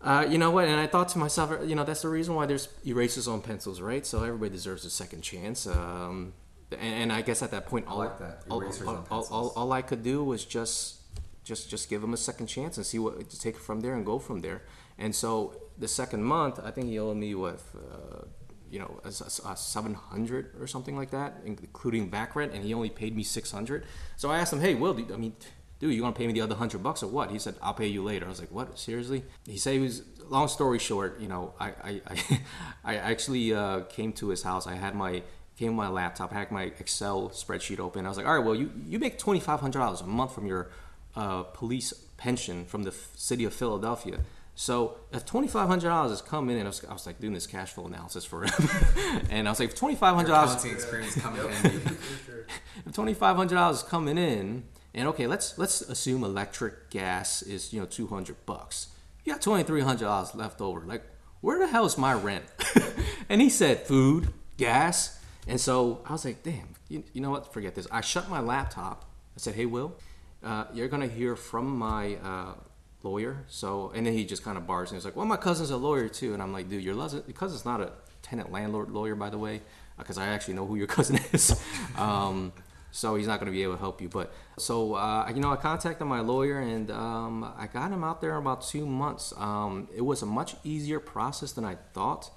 uh, 0.00 0.26
you 0.28 0.38
know 0.38 0.50
what? 0.50 0.66
And 0.66 0.78
I 0.78 0.86
thought 0.86 1.08
to 1.10 1.18
myself, 1.18 1.52
you 1.66 1.74
know, 1.74 1.84
that's 1.84 2.02
the 2.02 2.08
reason 2.08 2.34
why 2.34 2.46
there's 2.46 2.68
erasers 2.84 3.26
on 3.28 3.40
pencils, 3.40 3.80
right? 3.80 4.04
So 4.04 4.22
everybody 4.22 4.50
deserves 4.50 4.84
a 4.84 4.90
second 4.90 5.22
chance. 5.22 5.66
Um, 5.66 6.34
and, 6.72 6.94
and, 6.94 7.12
I 7.12 7.22
guess 7.22 7.42
at 7.42 7.50
that 7.52 7.66
point, 7.66 7.86
all, 7.86 7.98
like 7.98 8.18
that. 8.18 8.42
all, 8.50 8.62
all, 8.86 9.26
all, 9.30 9.52
all, 9.56 9.72
I 9.72 9.82
could 9.82 10.02
do 10.02 10.24
was 10.24 10.44
just, 10.44 10.96
just, 11.44 11.70
just 11.70 11.88
give 11.88 12.02
him 12.02 12.12
a 12.12 12.16
second 12.16 12.46
chance 12.48 12.76
and 12.76 12.84
see 12.84 12.98
what 12.98 13.30
to 13.30 13.38
take 13.38 13.54
it 13.54 13.60
from 13.60 13.80
there 13.80 13.94
and 13.94 14.04
go 14.04 14.18
from 14.18 14.40
there. 14.40 14.62
And 14.98 15.14
so 15.14 15.54
the 15.78 15.88
second 15.88 16.24
month, 16.24 16.60
I 16.62 16.70
think 16.70 16.88
he 16.88 16.98
owed 16.98 17.16
me 17.16 17.34
with, 17.34 17.74
uh, 17.76 18.24
you 18.70 18.78
know, 18.78 19.00
a, 19.04 19.08
a, 19.08 19.52
a 19.52 19.56
700 19.56 20.60
or 20.60 20.66
something 20.66 20.96
like 20.96 21.10
that, 21.10 21.40
including 21.44 22.08
back 22.08 22.34
rent, 22.36 22.52
and 22.52 22.64
he 22.64 22.74
only 22.74 22.90
paid 22.90 23.16
me 23.16 23.22
600. 23.22 23.84
So 24.16 24.30
I 24.30 24.38
asked 24.38 24.52
him, 24.52 24.60
hey, 24.60 24.74
Will, 24.74 24.98
I 25.12 25.16
mean, 25.16 25.34
dude, 25.78 25.94
you 25.94 26.02
want 26.02 26.14
to 26.14 26.18
pay 26.18 26.26
me 26.26 26.32
the 26.32 26.40
other 26.40 26.54
hundred 26.54 26.82
bucks 26.82 27.02
or 27.02 27.08
what? 27.08 27.30
He 27.30 27.38
said, 27.38 27.56
I'll 27.62 27.74
pay 27.74 27.86
you 27.86 28.02
later. 28.02 28.26
I 28.26 28.28
was 28.28 28.40
like, 28.40 28.50
what? 28.50 28.78
Seriously? 28.78 29.24
He 29.46 29.58
said 29.58 29.74
he 29.74 29.80
was. 29.80 30.02
Long 30.30 30.48
story 30.48 30.78
short, 30.78 31.20
you 31.20 31.28
know, 31.28 31.52
I 31.60 31.66
I, 31.84 32.00
I, 32.84 32.92
I 32.92 32.94
actually 32.96 33.52
uh, 33.52 33.80
came 33.80 34.10
to 34.14 34.28
his 34.28 34.42
house. 34.42 34.66
I 34.66 34.74
had 34.74 34.94
my 34.94 35.22
came 35.58 35.76
with 35.76 35.86
my 35.86 35.88
laptop, 35.88 36.32
had 36.32 36.50
my 36.50 36.62
Excel 36.62 37.28
spreadsheet 37.28 37.78
open. 37.78 38.06
I 38.06 38.08
was 38.08 38.16
like, 38.16 38.26
all 38.26 38.34
right, 38.34 38.44
well, 38.44 38.54
you 38.54 38.70
you 38.86 38.98
make 38.98 39.18
twenty 39.18 39.40
five 39.40 39.60
hundred 39.60 39.80
dollars 39.80 40.00
a 40.00 40.06
month 40.06 40.34
from 40.34 40.46
your 40.46 40.70
uh, 41.14 41.42
police 41.42 41.92
pension 42.16 42.64
from 42.64 42.84
the 42.84 42.90
f- 42.90 43.10
city 43.16 43.44
of 43.44 43.52
Philadelphia. 43.52 44.20
So 44.54 44.98
if 45.12 45.26
twenty 45.26 45.48
five 45.48 45.68
hundred 45.68 45.88
dollars 45.88 46.12
is 46.12 46.22
coming 46.22 46.58
in, 46.58 46.64
I 46.64 46.68
was, 46.68 46.84
I 46.84 46.92
was 46.92 47.06
like 47.06 47.20
doing 47.20 47.34
this 47.34 47.46
cash 47.46 47.72
flow 47.72 47.86
analysis 47.86 48.24
for 48.24 48.44
him, 48.44 48.52
and 49.30 49.48
I 49.48 49.50
was 49.50 49.58
like, 49.58 49.74
twenty 49.74 49.96
five 49.96 50.14
hundred 50.14 50.28
dollars 50.28 50.64
experience 50.64 51.20
coming 51.20 51.40
in 51.40 51.50
if 52.86 52.92
twenty 52.92 53.14
five 53.14 53.36
hundred 53.36 53.56
dollars 53.56 53.78
is 53.78 53.82
coming 53.82 54.16
in, 54.16 54.64
and 54.94 55.08
okay, 55.08 55.26
let's 55.26 55.58
let's 55.58 55.80
assume 55.80 56.22
electric 56.22 56.90
gas 56.90 57.42
is 57.42 57.72
you 57.72 57.80
know 57.80 57.86
two 57.86 58.06
hundred 58.06 58.36
bucks. 58.46 58.88
You 59.24 59.32
got 59.32 59.42
twenty 59.42 59.64
three 59.64 59.80
hundred 59.80 60.04
dollars 60.04 60.34
left 60.36 60.60
over. 60.60 60.80
Like, 60.80 61.02
where 61.40 61.58
the 61.58 61.66
hell 61.66 61.84
is 61.84 61.98
my 61.98 62.14
rent? 62.14 62.44
and 63.28 63.40
he 63.40 63.50
said 63.50 63.80
food, 63.80 64.28
gas, 64.56 65.18
and 65.48 65.60
so 65.60 66.00
I 66.06 66.12
was 66.12 66.24
like, 66.24 66.44
damn, 66.44 66.68
you, 66.88 67.02
you 67.12 67.20
know 67.20 67.30
what? 67.30 67.52
Forget 67.52 67.74
this. 67.74 67.88
I 67.90 68.02
shut 68.02 68.28
my 68.28 68.40
laptop. 68.40 69.04
I 69.36 69.40
said, 69.40 69.56
hey, 69.56 69.66
Will, 69.66 69.96
uh, 70.44 70.66
you're 70.72 70.88
gonna 70.88 71.08
hear 71.08 71.34
from 71.34 71.76
my 71.76 72.16
uh, 72.22 72.54
lawyer. 73.04 73.44
So, 73.46 73.92
and 73.94 74.06
then 74.06 74.14
he 74.14 74.24
just 74.24 74.42
kind 74.42 74.58
of 74.58 74.66
bars 74.66 74.90
and 74.90 74.96
he's 74.96 75.04
like, 75.04 75.14
well, 75.14 75.26
my 75.26 75.36
cousin's 75.36 75.70
a 75.70 75.76
lawyer 75.76 76.08
too. 76.08 76.32
And 76.34 76.42
I'm 76.42 76.52
like, 76.52 76.68
dude, 76.68 76.82
your 76.82 76.96
cousin, 76.96 77.22
your 77.26 77.36
cousin's 77.36 77.64
not 77.64 77.80
a 77.80 77.92
tenant 78.22 78.50
landlord 78.50 78.90
lawyer, 78.90 79.14
by 79.14 79.30
the 79.30 79.38
way, 79.38 79.60
because 79.98 80.18
I 80.18 80.26
actually 80.28 80.54
know 80.54 80.66
who 80.66 80.76
your 80.76 80.86
cousin 80.98 81.20
is. 81.32 81.62
um, 81.96 82.52
so 82.90 83.16
he's 83.16 83.26
not 83.26 83.40
going 83.40 83.46
to 83.46 83.52
be 83.52 83.64
able 83.64 83.74
to 83.74 83.80
help 83.80 84.00
you. 84.00 84.08
But 84.08 84.32
so 84.56 84.94
uh, 84.94 85.30
you 85.34 85.40
know, 85.40 85.52
I 85.52 85.56
contacted 85.56 86.06
my 86.06 86.20
lawyer 86.20 86.60
and 86.60 86.90
um, 86.90 87.44
I 87.56 87.66
got 87.66 87.90
him 87.90 88.04
out 88.04 88.20
there 88.20 88.32
in 88.32 88.38
about 88.38 88.62
two 88.62 88.86
months. 88.86 89.34
Um, 89.36 89.88
it 89.94 90.02
was 90.02 90.22
a 90.22 90.26
much 90.26 90.54
easier 90.64 91.00
process 91.00 91.52
than 91.52 91.64
I 91.64 91.76
thought. 91.92 92.30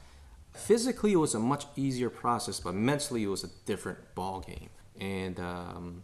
Physically, 0.53 1.13
it 1.13 1.18
was 1.18 1.36
a 1.36 1.39
much 1.39 1.65
easier 1.76 2.09
process, 2.09 2.59
but 2.59 2.74
mentally, 2.74 3.24
it 3.24 3.28
was 3.28 3.43
a 3.43 3.49
different 3.68 3.99
ball 4.15 4.39
game. 4.39 4.70
And 4.99 5.39
um, 5.39 6.03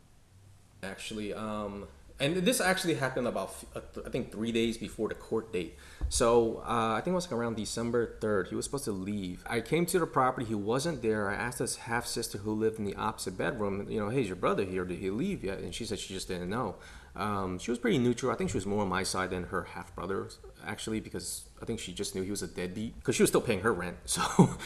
actually, 0.84 1.34
um, 1.34 1.88
and 2.20 2.38
this 2.38 2.62
actually 2.62 2.96
happened 2.96 3.28
about 3.28 3.56
I 3.76 4.10
think 4.10 4.32
three 4.32 4.52
days 4.52 4.78
before 4.78 5.10
the 5.10 5.16
court 5.16 5.52
date. 5.52 5.78
So 6.10 6.64
uh, 6.68 6.94
I 6.94 7.02
think 7.04 7.14
it 7.14 7.16
was 7.16 7.26
like 7.26 7.40
around 7.40 7.58
December 7.58 8.18
third. 8.22 8.48
He 8.48 8.56
was 8.56 8.66
supposed 8.66 8.86
to 8.86 8.92
leave. 8.92 9.44
I 9.48 9.62
came 9.62 9.86
to 9.88 10.00
the 10.00 10.06
property. 10.06 10.46
He 10.46 10.56
wasn't 10.56 11.02
there. 11.02 11.30
I 11.30 11.34
asked 11.34 11.60
his 11.60 11.78
half 11.78 12.06
sister 12.06 12.38
who 12.38 12.54
lived 12.54 12.80
in 12.80 12.86
the 12.86 12.96
opposite 12.96 13.38
bedroom. 13.38 13.88
You 13.90 14.00
know, 14.00 14.10
hey, 14.10 14.22
is 14.22 14.28
your 14.28 14.36
brother 14.36 14.64
here? 14.64 14.86
Did 14.86 15.00
he 15.00 15.10
leave 15.10 15.44
yet? 15.44 15.60
And 15.60 15.74
she 15.74 15.86
said 15.86 16.00
she 16.00 16.14
just 16.14 16.28
didn't 16.28 16.50
know. 16.50 16.76
Um, 17.16 17.60
she 17.60 17.70
was 17.70 17.80
pretty 17.80 18.00
neutral. 18.00 18.32
I 18.32 18.36
think 18.36 18.50
she 18.50 18.58
was 18.58 18.66
more 18.66 18.82
on 18.82 18.90
my 18.90 19.04
side 19.04 19.30
than 19.30 19.44
her 19.46 19.64
half 19.64 19.96
brother 19.96 20.30
actually 20.66 21.00
because 21.00 21.50
I 21.62 21.66
think 21.66 21.80
she 21.80 21.94
just 21.94 22.16
knew 22.16 22.22
he 22.22 22.32
was 22.32 22.42
a 22.42 22.48
deadbeat 22.48 22.96
because 22.96 23.16
she 23.16 23.24
was 23.24 23.30
still 23.30 23.42
paying 23.42 23.62
her 23.62 23.74
rent. 23.74 23.98
So, 24.06 24.58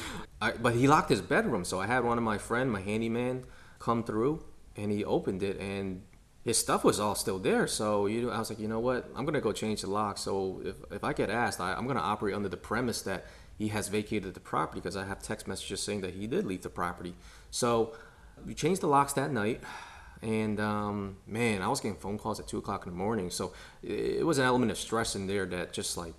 I, 0.42 0.52
but 0.52 0.76
he 0.76 0.88
locked 0.88 1.10
his 1.10 1.22
bedroom. 1.22 1.66
So 1.66 1.80
I 1.80 1.88
had 1.88 2.04
one 2.04 2.18
of 2.18 2.24
my 2.24 2.38
friend, 2.38 2.72
my 2.72 2.82
handyman, 2.82 3.46
come 3.80 4.04
through 4.04 4.44
and 4.76 4.92
he 4.92 5.04
opened 5.04 5.44
it 5.44 5.60
and 5.60 6.04
his 6.48 6.58
stuff 6.58 6.86
was 6.86 6.98
all 6.98 7.14
still 7.14 7.40
there. 7.40 7.68
So 7.68 8.06
you 8.06 8.22
know, 8.22 8.30
I 8.30 8.40
was 8.40 8.50
like, 8.50 8.58
you 8.58 8.70
know 8.70 8.80
what? 8.80 9.12
I'm 9.18 9.26
gonna 9.26 9.42
go 9.42 9.52
change 9.52 9.82
the 9.82 9.90
lock. 9.90 10.18
So 10.18 10.62
if, 10.64 10.76
if 10.94 11.04
I 11.04 11.12
get 11.12 11.30
asked, 11.30 11.60
I, 11.60 11.74
I'm 11.74 11.88
gonna 11.88 12.00
operate 12.00 12.34
under 12.34 12.48
the 12.48 12.56
premise 12.56 13.02
that 13.02 13.26
he 13.58 13.68
has 13.68 13.90
vacated 13.90 14.34
the 14.34 14.40
property 14.40 14.80
because 14.80 14.96
I 14.96 15.04
have 15.04 15.22
text 15.22 15.46
messages 15.46 15.84
saying 15.84 16.02
that 16.02 16.14
he 16.14 16.26
did 16.26 16.46
leave 16.46 16.62
the 16.62 16.70
property. 16.70 17.16
So 17.52 17.98
we 18.46 18.54
changed 18.54 18.82
the 18.82 18.88
locks 18.88 19.12
that 19.14 19.30
night. 19.30 19.60
And 20.22 20.58
um, 20.62 21.18
man, 21.28 21.62
I 21.62 21.68
was 21.68 21.82
getting 21.82 21.98
phone 21.98 22.18
calls 22.18 22.40
at 22.40 22.48
two 22.48 22.60
o'clock 22.60 22.86
in 22.86 22.94
the 22.94 22.98
morning. 22.98 23.30
So 23.30 23.52
it, 23.84 24.26
was 24.26 24.38
an 24.38 24.46
element 24.46 24.72
of 24.72 24.78
stress 24.78 25.18
in 25.18 25.28
there 25.28 25.46
that 25.48 25.74
just 25.74 25.98
like 25.98 26.14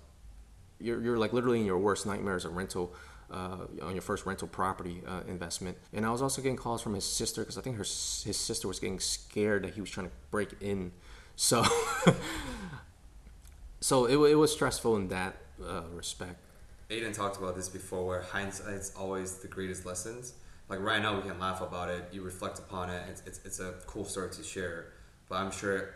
you're, 0.79 1.01
you're 1.01 1.17
like 1.17 1.33
literally 1.33 1.59
in 1.59 1.65
your 1.65 1.79
worst 1.79 2.05
nightmares 2.05 2.45
a 2.45 2.49
rental 2.49 2.93
uh, 3.31 3.65
on 3.81 3.93
your 3.93 4.01
first 4.01 4.25
rental 4.25 4.47
property 4.47 5.01
uh, 5.07 5.21
investment. 5.27 5.77
And 5.93 6.05
I 6.05 6.11
was 6.11 6.21
also 6.21 6.41
getting 6.41 6.57
calls 6.57 6.81
from 6.81 6.93
his 6.93 7.05
sister 7.05 7.41
because 7.41 7.57
I 7.57 7.61
think 7.61 7.77
her 7.77 7.83
his 7.83 8.37
sister 8.37 8.67
was 8.67 8.79
getting 8.79 8.99
scared 8.99 9.63
that 9.63 9.73
he 9.73 9.81
was 9.81 9.89
trying 9.89 10.07
to 10.07 10.13
break 10.31 10.49
in. 10.61 10.91
So 11.35 11.63
so 13.79 14.05
it, 14.05 14.31
it 14.31 14.35
was 14.35 14.51
stressful 14.51 14.95
in 14.97 15.07
that 15.09 15.37
uh, 15.63 15.83
respect. 15.93 16.37
Aiden 16.89 17.13
talked 17.13 17.37
about 17.37 17.55
this 17.55 17.69
before, 17.69 18.05
where 18.05 18.21
hindsight's 18.21 18.93
always 18.95 19.35
the 19.35 19.47
greatest 19.47 19.85
lessons. 19.85 20.33
Like 20.69 20.79
right 20.79 21.01
now, 21.01 21.15
we 21.15 21.27
can 21.27 21.39
laugh 21.39 21.61
about 21.61 21.89
it. 21.89 22.05
You 22.11 22.21
reflect 22.23 22.59
upon 22.59 22.89
it. 22.89 23.03
It's, 23.09 23.23
it's, 23.25 23.39
it's 23.45 23.59
a 23.59 23.73
cool 23.85 24.05
story 24.05 24.31
to 24.31 24.43
share. 24.43 24.93
But 25.27 25.35
I'm 25.35 25.51
sure 25.51 25.93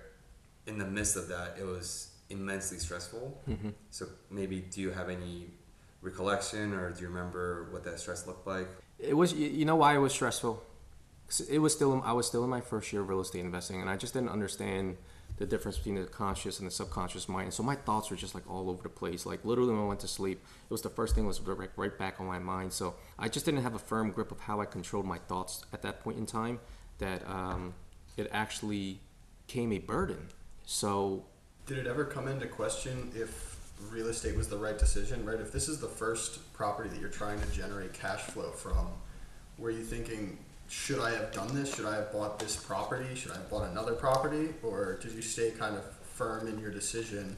in 0.67 0.77
the 0.77 0.85
midst 0.85 1.15
of 1.15 1.27
that, 1.29 1.57
it 1.59 1.65
was 1.65 2.09
immensely 2.29 2.77
stressful. 2.77 3.41
So 3.89 4.07
maybe 4.29 4.61
do 4.61 4.81
you 4.81 4.91
have 4.91 5.09
any 5.09 5.47
recollection, 6.03 6.73
or 6.73 6.91
do 6.91 7.01
you 7.01 7.07
remember 7.07 7.67
what 7.71 7.83
that 7.85 7.99
stress 7.99 8.27
looked 8.27 8.45
like? 8.45 8.67
It 8.99 9.15
was 9.15 9.33
y- 9.33 9.39
you 9.39 9.65
know 9.65 9.75
why 9.75 9.95
it 9.95 9.99
was 9.99 10.13
stressful? 10.13 10.61
It 11.49 11.59
was 11.59 11.73
still 11.73 12.01
I 12.05 12.13
was 12.13 12.27
still 12.27 12.43
in 12.43 12.49
my 12.49 12.61
first 12.61 12.93
year 12.93 13.01
of 13.01 13.09
real 13.09 13.21
estate 13.21 13.39
investing, 13.39 13.81
and 13.81 13.89
I 13.89 13.97
just 13.97 14.13
didn't 14.13 14.29
understand 14.29 14.97
the 15.37 15.45
difference 15.47 15.77
between 15.77 15.95
the 15.95 16.05
conscious 16.05 16.59
and 16.59 16.67
the 16.67 16.71
subconscious 16.71 17.27
mind. 17.27 17.45
And 17.45 17.53
so 17.53 17.63
my 17.63 17.75
thoughts 17.75 18.11
were 18.11 18.15
just 18.15 18.35
like 18.35 18.47
all 18.47 18.69
over 18.69 18.83
the 18.83 18.89
place. 18.89 19.25
Like 19.25 19.43
literally 19.43 19.73
when 19.73 19.81
I 19.81 19.87
went 19.87 19.99
to 20.01 20.07
sleep, 20.07 20.39
it 20.65 20.71
was 20.71 20.83
the 20.83 20.91
first 20.91 21.15
thing 21.15 21.25
was 21.25 21.41
right, 21.41 21.71
right 21.75 21.97
back 21.97 22.19
on 22.19 22.27
my 22.27 22.37
mind. 22.37 22.71
So 22.71 22.93
I 23.17 23.29
just 23.29 23.45
didn't 23.45 23.63
have 23.63 23.73
a 23.73 23.79
firm 23.79 24.11
grip 24.11 24.31
of 24.31 24.41
how 24.41 24.61
I 24.61 24.65
controlled 24.65 25.07
my 25.07 25.17
thoughts 25.17 25.65
at 25.73 25.81
that 25.81 26.01
point 26.01 26.19
in 26.19 26.27
time. 26.27 26.59
That 26.99 27.27
um, 27.27 27.73
it 28.15 28.29
actually 28.31 28.99
became 29.47 29.71
a 29.73 29.79
burden. 29.79 30.27
So 30.65 31.25
Did 31.65 31.79
it 31.79 31.87
ever 31.87 32.05
come 32.05 32.27
into 32.27 32.45
question 32.45 33.11
if 33.15 33.52
real 33.89 34.07
estate 34.07 34.35
was 34.35 34.47
the 34.47 34.57
right 34.57 34.77
decision, 34.77 35.25
right? 35.25 35.39
If 35.39 35.51
this 35.51 35.67
is 35.67 35.79
the 35.79 35.87
first 35.87 36.53
property 36.53 36.89
that 36.89 36.99
you're 36.99 37.09
trying 37.09 37.39
to 37.41 37.47
generate 37.51 37.93
cash 37.93 38.21
flow 38.21 38.51
from, 38.51 38.87
were 39.57 39.71
you 39.71 39.83
thinking, 39.83 40.37
should 40.67 40.99
I 40.99 41.11
have 41.11 41.31
done 41.31 41.53
this? 41.53 41.75
Should 41.75 41.85
I 41.85 41.95
have 41.95 42.11
bought 42.11 42.39
this 42.39 42.55
property? 42.55 43.13
Should 43.15 43.31
I 43.31 43.35
have 43.35 43.49
bought 43.49 43.69
another 43.69 43.93
property? 43.93 44.49
Or 44.63 44.97
did 45.01 45.11
you 45.11 45.21
stay 45.21 45.51
kind 45.51 45.75
of 45.75 45.83
firm 46.01 46.47
in 46.47 46.59
your 46.59 46.71
decision? 46.71 47.37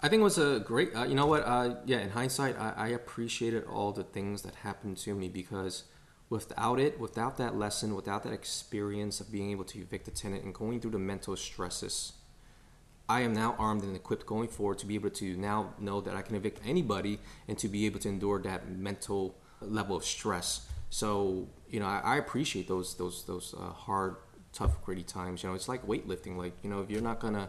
I 0.00 0.08
think 0.08 0.20
it 0.20 0.24
was 0.24 0.38
a 0.38 0.60
great. 0.60 0.94
Uh, 0.96 1.04
you 1.04 1.14
know 1.14 1.26
what? 1.26 1.42
Uh, 1.46 1.76
yeah, 1.84 2.00
in 2.00 2.10
hindsight, 2.10 2.58
I, 2.58 2.72
I 2.76 2.88
appreciated 2.88 3.64
all 3.64 3.92
the 3.92 4.02
things 4.02 4.42
that 4.42 4.56
happened 4.56 4.96
to 4.98 5.14
me 5.14 5.28
because 5.28 5.84
without 6.28 6.80
it, 6.80 6.98
without 6.98 7.36
that 7.36 7.56
lesson, 7.56 7.94
without 7.94 8.24
that 8.24 8.32
experience 8.32 9.20
of 9.20 9.30
being 9.30 9.50
able 9.50 9.64
to 9.64 9.78
evict 9.78 10.08
a 10.08 10.10
tenant 10.10 10.42
and 10.42 10.54
going 10.54 10.80
through 10.80 10.90
the 10.90 10.98
mental 10.98 11.36
stresses, 11.36 12.14
I 13.08 13.20
am 13.22 13.34
now 13.34 13.56
armed 13.58 13.82
and 13.82 13.94
equipped 13.94 14.26
going 14.26 14.48
forward 14.48 14.78
to 14.78 14.86
be 14.86 14.94
able 14.94 15.10
to 15.10 15.36
now 15.36 15.74
know 15.78 16.00
that 16.00 16.16
I 16.16 16.22
can 16.22 16.36
evict 16.36 16.60
anybody 16.64 17.18
and 17.48 17.58
to 17.58 17.68
be 17.68 17.86
able 17.86 18.00
to 18.00 18.08
endure 18.08 18.40
that 18.40 18.68
mental 18.70 19.36
level 19.60 19.96
of 19.96 20.04
stress. 20.04 20.68
So 20.90 21.48
you 21.68 21.80
know, 21.80 21.86
I, 21.86 22.00
I 22.04 22.16
appreciate 22.16 22.68
those 22.68 22.94
those 22.96 23.24
those 23.24 23.54
uh, 23.58 23.72
hard, 23.72 24.16
tough, 24.52 24.82
gritty 24.84 25.02
times. 25.02 25.42
You 25.42 25.48
know, 25.48 25.54
it's 25.54 25.68
like 25.68 25.86
weightlifting. 25.86 26.36
Like 26.36 26.52
you 26.62 26.70
know, 26.70 26.80
if 26.80 26.90
you're 26.90 27.02
not 27.02 27.18
gonna 27.18 27.48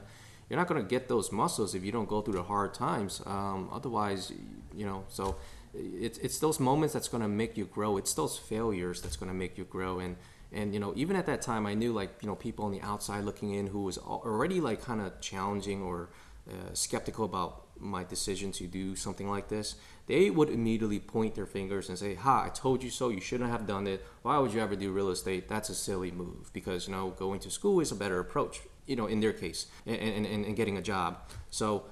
you're 0.50 0.60
not 0.60 0.68
gonna 0.68 0.84
get 0.84 1.08
those 1.08 1.32
muscles 1.32 1.76
if 1.76 1.84
you 1.84 1.92
don't 1.92 2.08
go 2.08 2.22
through 2.22 2.36
the 2.36 2.44
hard 2.44 2.74
times. 2.74 3.22
Um, 3.26 3.70
otherwise, 3.72 4.32
you 4.76 4.86
know, 4.86 5.04
so 5.10 5.36
it's 5.74 6.18
it's 6.20 6.40
those 6.40 6.60
moments 6.60 6.94
that's 6.94 7.08
gonna 7.08 7.28
make 7.28 7.58
you 7.58 7.66
grow. 7.66 7.98
It's 7.98 8.14
those 8.14 8.38
failures 8.38 9.02
that's 9.02 9.16
gonna 9.16 9.34
make 9.34 9.58
you 9.58 9.66
grow. 9.66 10.00
And 10.00 10.16
and 10.54 10.74
you 10.74 10.80
know, 10.80 10.94
even 10.96 11.16
at 11.16 11.26
that 11.26 11.42
time, 11.42 11.66
I 11.66 11.74
knew 11.74 11.94
like 11.94 12.12
you 12.22 12.28
know 12.28 12.36
people 12.36 12.66
on 12.66 12.72
the 12.72 12.82
outside 12.82 13.24
looking 13.24 13.52
in 13.52 13.68
who 13.68 13.84
was 13.84 13.98
already 13.98 14.62
like 14.62 14.82
kind 14.82 15.02
of 15.02 15.20
challenging 15.22 15.82
or 15.82 16.10
uh, 16.50 16.74
skeptical 16.74 17.26
about 17.26 17.68
my 17.80 18.04
decision 18.04 18.52
to 18.54 18.68
do 18.68 18.96
something 18.96 19.30
like 19.30 19.50
this. 19.50 19.76
They 20.08 20.30
would 20.30 20.50
immediately 20.50 21.00
point 21.00 21.36
their 21.36 21.46
fingers 21.46 21.90
and 21.90 21.98
say, 21.98 22.16
"Ha! 22.16 22.44
I 22.46 22.50
told 22.50 22.84
you 22.84 22.90
so. 22.90 23.10
You 23.10 23.22
shouldn't 23.22 23.50
have 23.50 23.66
done 23.66 23.88
it. 23.88 24.06
Why 24.22 24.38
would 24.38 24.54
you 24.54 24.62
ever 24.62 24.76
do 24.76 24.92
real 24.92 25.10
estate? 25.10 25.48
That's 25.48 25.70
a 25.70 25.76
silly 25.76 26.12
move 26.12 26.52
because 26.54 26.88
you 26.88 26.94
know 26.94 27.12
going 27.12 27.40
to 27.42 27.52
school 27.52 27.80
is 27.80 27.92
a 27.92 27.96
better 27.96 28.20
approach. 28.20 28.62
You 28.86 28.96
know, 28.96 29.08
in 29.08 29.22
their 29.22 29.34
case, 29.34 29.68
and 29.86 29.96
and, 29.96 30.26
and, 30.26 30.46
and 30.46 30.56
getting 30.56 30.78
a 30.78 30.82
job. 30.82 31.18
So 31.50 31.86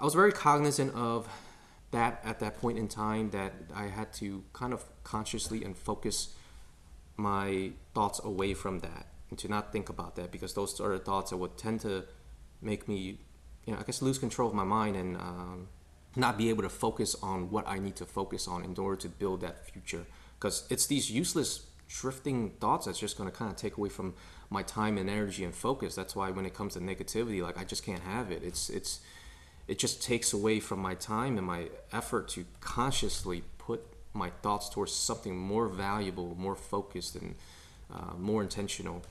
I 0.00 0.04
was 0.04 0.14
very 0.14 0.32
cognizant 0.32 0.94
of 0.94 1.28
that 1.90 2.20
at 2.24 2.38
that 2.40 2.60
point 2.60 2.78
in 2.78 2.88
time 2.88 3.30
that 3.30 3.52
I 3.74 3.88
had 3.88 4.12
to 4.14 4.44
kind 4.52 4.72
of 4.72 4.84
consciously 5.02 5.64
and 5.64 5.76
focus 5.76 6.34
my 7.20 7.72
thoughts 7.94 8.20
away 8.24 8.54
from 8.54 8.80
that 8.80 9.06
and 9.28 9.38
to 9.38 9.48
not 9.48 9.72
think 9.72 9.88
about 9.88 10.16
that 10.16 10.32
because 10.32 10.54
those 10.54 10.80
are 10.80 10.92
the 10.92 10.98
thoughts 10.98 11.30
that 11.30 11.36
would 11.36 11.56
tend 11.56 11.80
to 11.80 12.04
make 12.60 12.88
me, 12.88 13.18
you 13.66 13.72
know, 13.72 13.78
I 13.78 13.82
guess 13.82 14.02
lose 14.02 14.18
control 14.18 14.48
of 14.48 14.54
my 14.54 14.64
mind 14.64 14.96
and 14.96 15.16
um, 15.16 15.68
not 16.16 16.36
be 16.36 16.48
able 16.50 16.62
to 16.62 16.68
focus 16.68 17.14
on 17.22 17.50
what 17.50 17.68
I 17.68 17.78
need 17.78 17.96
to 17.96 18.06
focus 18.06 18.48
on 18.48 18.64
in 18.64 18.76
order 18.76 18.96
to 19.02 19.08
build 19.08 19.40
that 19.42 19.70
future. 19.70 20.04
Because 20.38 20.64
it's 20.70 20.86
these 20.86 21.10
useless 21.10 21.66
drifting 21.88 22.50
thoughts 22.60 22.86
that's 22.86 22.98
just 22.98 23.18
going 23.18 23.30
to 23.30 23.36
kind 23.36 23.50
of 23.50 23.56
take 23.56 23.76
away 23.76 23.88
from 23.88 24.14
my 24.48 24.62
time 24.62 24.96
and 24.96 25.10
energy 25.10 25.44
and 25.44 25.54
focus. 25.54 25.94
That's 25.94 26.16
why 26.16 26.30
when 26.30 26.46
it 26.46 26.54
comes 26.54 26.74
to 26.74 26.80
negativity, 26.80 27.42
like 27.42 27.58
I 27.58 27.64
just 27.64 27.84
can't 27.84 28.02
have 28.02 28.30
it. 28.30 28.42
It's 28.42 28.70
it's 28.70 29.00
it 29.68 29.78
just 29.78 30.02
takes 30.02 30.32
away 30.32 30.58
from 30.58 30.80
my 30.80 30.94
time 30.94 31.38
and 31.38 31.46
my 31.46 31.68
effort 31.92 32.28
to 32.30 32.44
consciously 32.60 33.44
put 33.58 33.84
my 34.12 34.30
thoughts 34.42 34.68
towards 34.68 34.92
something 34.92 35.36
more 35.36 35.68
valuable, 35.68 36.34
more 36.38 36.56
focused, 36.56 37.16
and 37.16 37.34
uh, 37.92 38.14
more 38.18 38.42
intentional. 38.42 39.02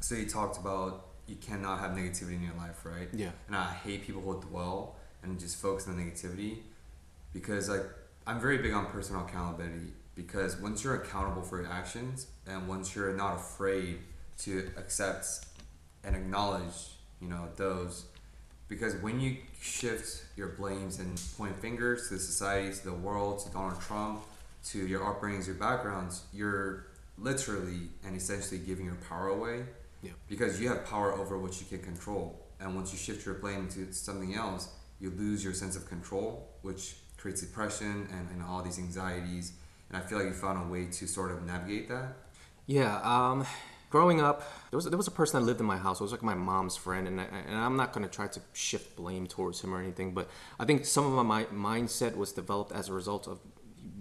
So 0.00 0.14
you 0.14 0.26
talked 0.26 0.58
about 0.58 1.06
you 1.26 1.36
cannot 1.36 1.78
have 1.78 1.92
negativity 1.92 2.34
in 2.34 2.42
your 2.42 2.54
life, 2.54 2.84
right? 2.84 3.08
Yeah. 3.12 3.30
And 3.46 3.56
I 3.56 3.72
hate 3.84 4.06
people 4.06 4.22
who 4.22 4.40
dwell 4.40 4.96
and 5.22 5.38
just 5.38 5.56
focus 5.56 5.86
on 5.86 5.96
negativity 5.96 6.58
because 7.32 7.68
like 7.68 7.84
I'm 8.26 8.40
very 8.40 8.58
big 8.58 8.72
on 8.72 8.86
personal 8.86 9.22
accountability 9.24 9.92
because 10.14 10.56
once 10.56 10.82
you're 10.82 10.96
accountable 10.96 11.42
for 11.42 11.62
your 11.62 11.70
actions 11.70 12.26
and 12.46 12.66
once 12.66 12.94
you're 12.94 13.14
not 13.14 13.36
afraid 13.36 14.00
to 14.38 14.70
accept 14.76 15.46
and 16.02 16.16
acknowledge, 16.16 16.96
you 17.20 17.28
know, 17.28 17.48
those 17.56 18.06
Because 18.70 18.94
when 19.02 19.20
you 19.20 19.36
shift 19.60 20.24
your 20.36 20.50
blames 20.50 21.00
and 21.00 21.20
point 21.36 21.60
fingers 21.60 22.08
to 22.08 22.14
the 22.14 22.20
society, 22.20 22.72
to 22.72 22.84
the 22.84 22.92
world, 22.94 23.44
to 23.44 23.50
Donald 23.50 23.80
Trump, 23.82 24.22
to 24.66 24.86
your 24.86 25.00
upbringings, 25.00 25.46
your 25.46 25.56
backgrounds, 25.56 26.22
you're 26.32 26.86
literally 27.18 27.88
and 28.06 28.16
essentially 28.16 28.58
giving 28.58 28.86
your 28.86 28.98
power 29.08 29.28
away. 29.28 29.64
Yeah. 30.02 30.12
Because 30.28 30.60
you 30.60 30.68
have 30.68 30.86
power 30.86 31.12
over 31.12 31.36
what 31.36 31.60
you 31.60 31.66
can 31.66 31.84
control. 31.84 32.40
And 32.60 32.76
once 32.76 32.92
you 32.92 32.98
shift 32.98 33.26
your 33.26 33.34
blame 33.34 33.68
to 33.70 33.92
something 33.92 34.34
else, 34.34 34.68
you 35.00 35.10
lose 35.10 35.42
your 35.42 35.52
sense 35.52 35.76
of 35.76 35.88
control, 35.88 36.48
which 36.62 36.94
creates 37.18 37.40
depression 37.40 38.06
and, 38.12 38.30
and 38.30 38.42
all 38.42 38.62
these 38.62 38.78
anxieties. 38.78 39.52
And 39.90 40.00
I 40.00 40.06
feel 40.06 40.18
like 40.18 40.28
you 40.28 40.32
found 40.32 40.64
a 40.64 40.72
way 40.72 40.86
to 40.86 41.06
sort 41.08 41.32
of 41.32 41.44
navigate 41.44 41.88
that. 41.88 42.16
Yeah, 42.66 43.00
um, 43.02 43.44
growing 43.90 44.20
up, 44.20 44.42
there 44.70 44.78
was 44.78 44.86
there 44.86 44.96
was 44.96 45.08
a 45.08 45.12
person 45.12 45.40
that 45.40 45.46
lived 45.46 45.60
in 45.60 45.66
my 45.66 45.76
house. 45.76 46.00
It 46.00 46.04
was 46.04 46.12
like 46.12 46.22
my 46.22 46.34
mom's 46.34 46.76
friend, 46.76 47.06
and 47.06 47.20
I, 47.20 47.24
and 47.24 47.56
I'm 47.56 47.76
not 47.76 47.92
going 47.92 48.06
to 48.06 48.12
try 48.12 48.28
to 48.28 48.40
shift 48.52 48.96
blame 48.96 49.26
towards 49.26 49.60
him 49.60 49.74
or 49.74 49.80
anything, 49.80 50.14
but 50.14 50.28
I 50.58 50.64
think 50.64 50.86
some 50.86 51.18
of 51.18 51.26
my 51.26 51.44
mindset 51.44 52.16
was 52.16 52.32
developed 52.32 52.72
as 52.72 52.88
a 52.88 52.94
result 52.94 53.26
of 53.26 53.40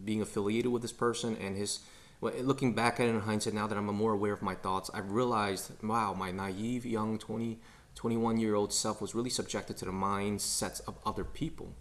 being 0.05 0.21
affiliated 0.21 0.71
with 0.71 0.81
this 0.81 0.93
person 0.93 1.35
and 1.37 1.57
his. 1.57 1.79
Well, 2.21 2.33
looking 2.41 2.73
back 2.73 2.99
at 2.99 3.07
it 3.07 3.11
in 3.11 3.21
hindsight, 3.21 3.53
now 3.53 3.65
that 3.67 3.77
I'm 3.77 3.85
more 3.85 4.11
aware 4.11 4.33
of 4.33 4.41
my 4.41 4.53
thoughts, 4.53 4.91
I've 4.93 5.11
realized, 5.11 5.71
wow, 5.81 6.13
my 6.13 6.31
naive 6.31 6.85
young 6.85 7.17
20, 7.17 7.59
21 7.95 8.37
year 8.37 8.55
old 8.55 8.73
self 8.73 9.01
was 9.01 9.15
really 9.15 9.29
subjected 9.29 9.77
to 9.77 9.85
the 9.85 9.91
mindsets 9.91 10.81
of 10.85 10.97
other 11.05 11.23
people 11.23 11.75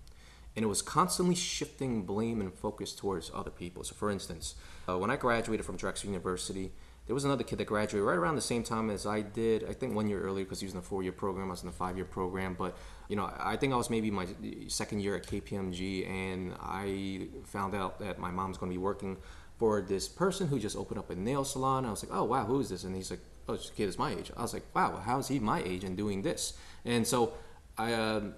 and 0.58 0.64
it 0.64 0.68
was 0.68 0.82
constantly 0.82 1.36
shifting 1.36 2.02
blame 2.02 2.40
and 2.40 2.52
focus 2.52 2.92
towards 2.92 3.30
other 3.32 3.50
people. 3.50 3.84
So, 3.84 3.94
for 3.94 4.10
instance, 4.10 4.56
uh, 4.88 4.98
when 4.98 5.08
I 5.08 5.14
graduated 5.14 5.64
from 5.64 5.76
Drexel 5.76 6.08
University, 6.08 6.72
there 7.08 7.14
was 7.14 7.24
another 7.24 7.42
kid 7.42 7.58
that 7.58 7.64
graduated 7.64 8.06
right 8.06 8.18
around 8.18 8.36
the 8.36 8.42
same 8.42 8.62
time 8.62 8.90
as 8.90 9.06
I 9.06 9.22
did. 9.22 9.64
I 9.64 9.72
think 9.72 9.94
one 9.94 10.08
year 10.08 10.22
earlier 10.22 10.44
because 10.44 10.60
he 10.60 10.66
was 10.66 10.74
in 10.74 10.80
the 10.80 10.86
four-year 10.86 11.12
program. 11.12 11.48
I 11.48 11.50
was 11.50 11.62
in 11.62 11.66
the 11.66 11.74
five-year 11.74 12.04
program, 12.04 12.54
but 12.56 12.76
you 13.08 13.16
know, 13.16 13.32
I 13.38 13.56
think 13.56 13.72
I 13.72 13.76
was 13.76 13.88
maybe 13.88 14.10
my 14.10 14.26
second 14.68 15.00
year 15.00 15.16
at 15.16 15.26
KPMG, 15.26 16.06
and 16.06 16.54
I 16.60 17.28
found 17.44 17.74
out 17.74 17.98
that 18.00 18.18
my 18.18 18.30
mom's 18.30 18.58
going 18.58 18.70
to 18.70 18.74
be 18.74 18.82
working 18.82 19.16
for 19.58 19.80
this 19.80 20.06
person 20.06 20.46
who 20.48 20.60
just 20.60 20.76
opened 20.76 20.98
up 20.98 21.08
a 21.08 21.16
nail 21.16 21.44
salon. 21.44 21.86
I 21.86 21.90
was 21.90 22.04
like, 22.04 22.16
oh 22.16 22.24
wow, 22.24 22.44
who 22.44 22.60
is 22.60 22.68
this? 22.68 22.84
And 22.84 22.94
he's 22.94 23.10
like, 23.10 23.20
oh, 23.48 23.56
this 23.56 23.72
kid 23.74 23.88
is 23.88 23.98
my 23.98 24.12
age. 24.12 24.30
I 24.36 24.42
was 24.42 24.52
like, 24.52 24.64
wow, 24.74 24.96
how 24.96 25.18
is 25.18 25.26
he 25.28 25.40
my 25.40 25.62
age 25.62 25.82
and 25.82 25.96
doing 25.96 26.22
this? 26.22 26.52
And 26.84 27.06
so 27.06 27.32
I. 27.76 27.94
Um, 27.94 28.34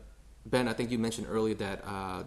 Ben, 0.46 0.68
I 0.68 0.72
think 0.72 0.90
you 0.90 0.98
mentioned 0.98 1.26
earlier 1.30 1.54
that 1.56 1.84
uh, 1.86 2.22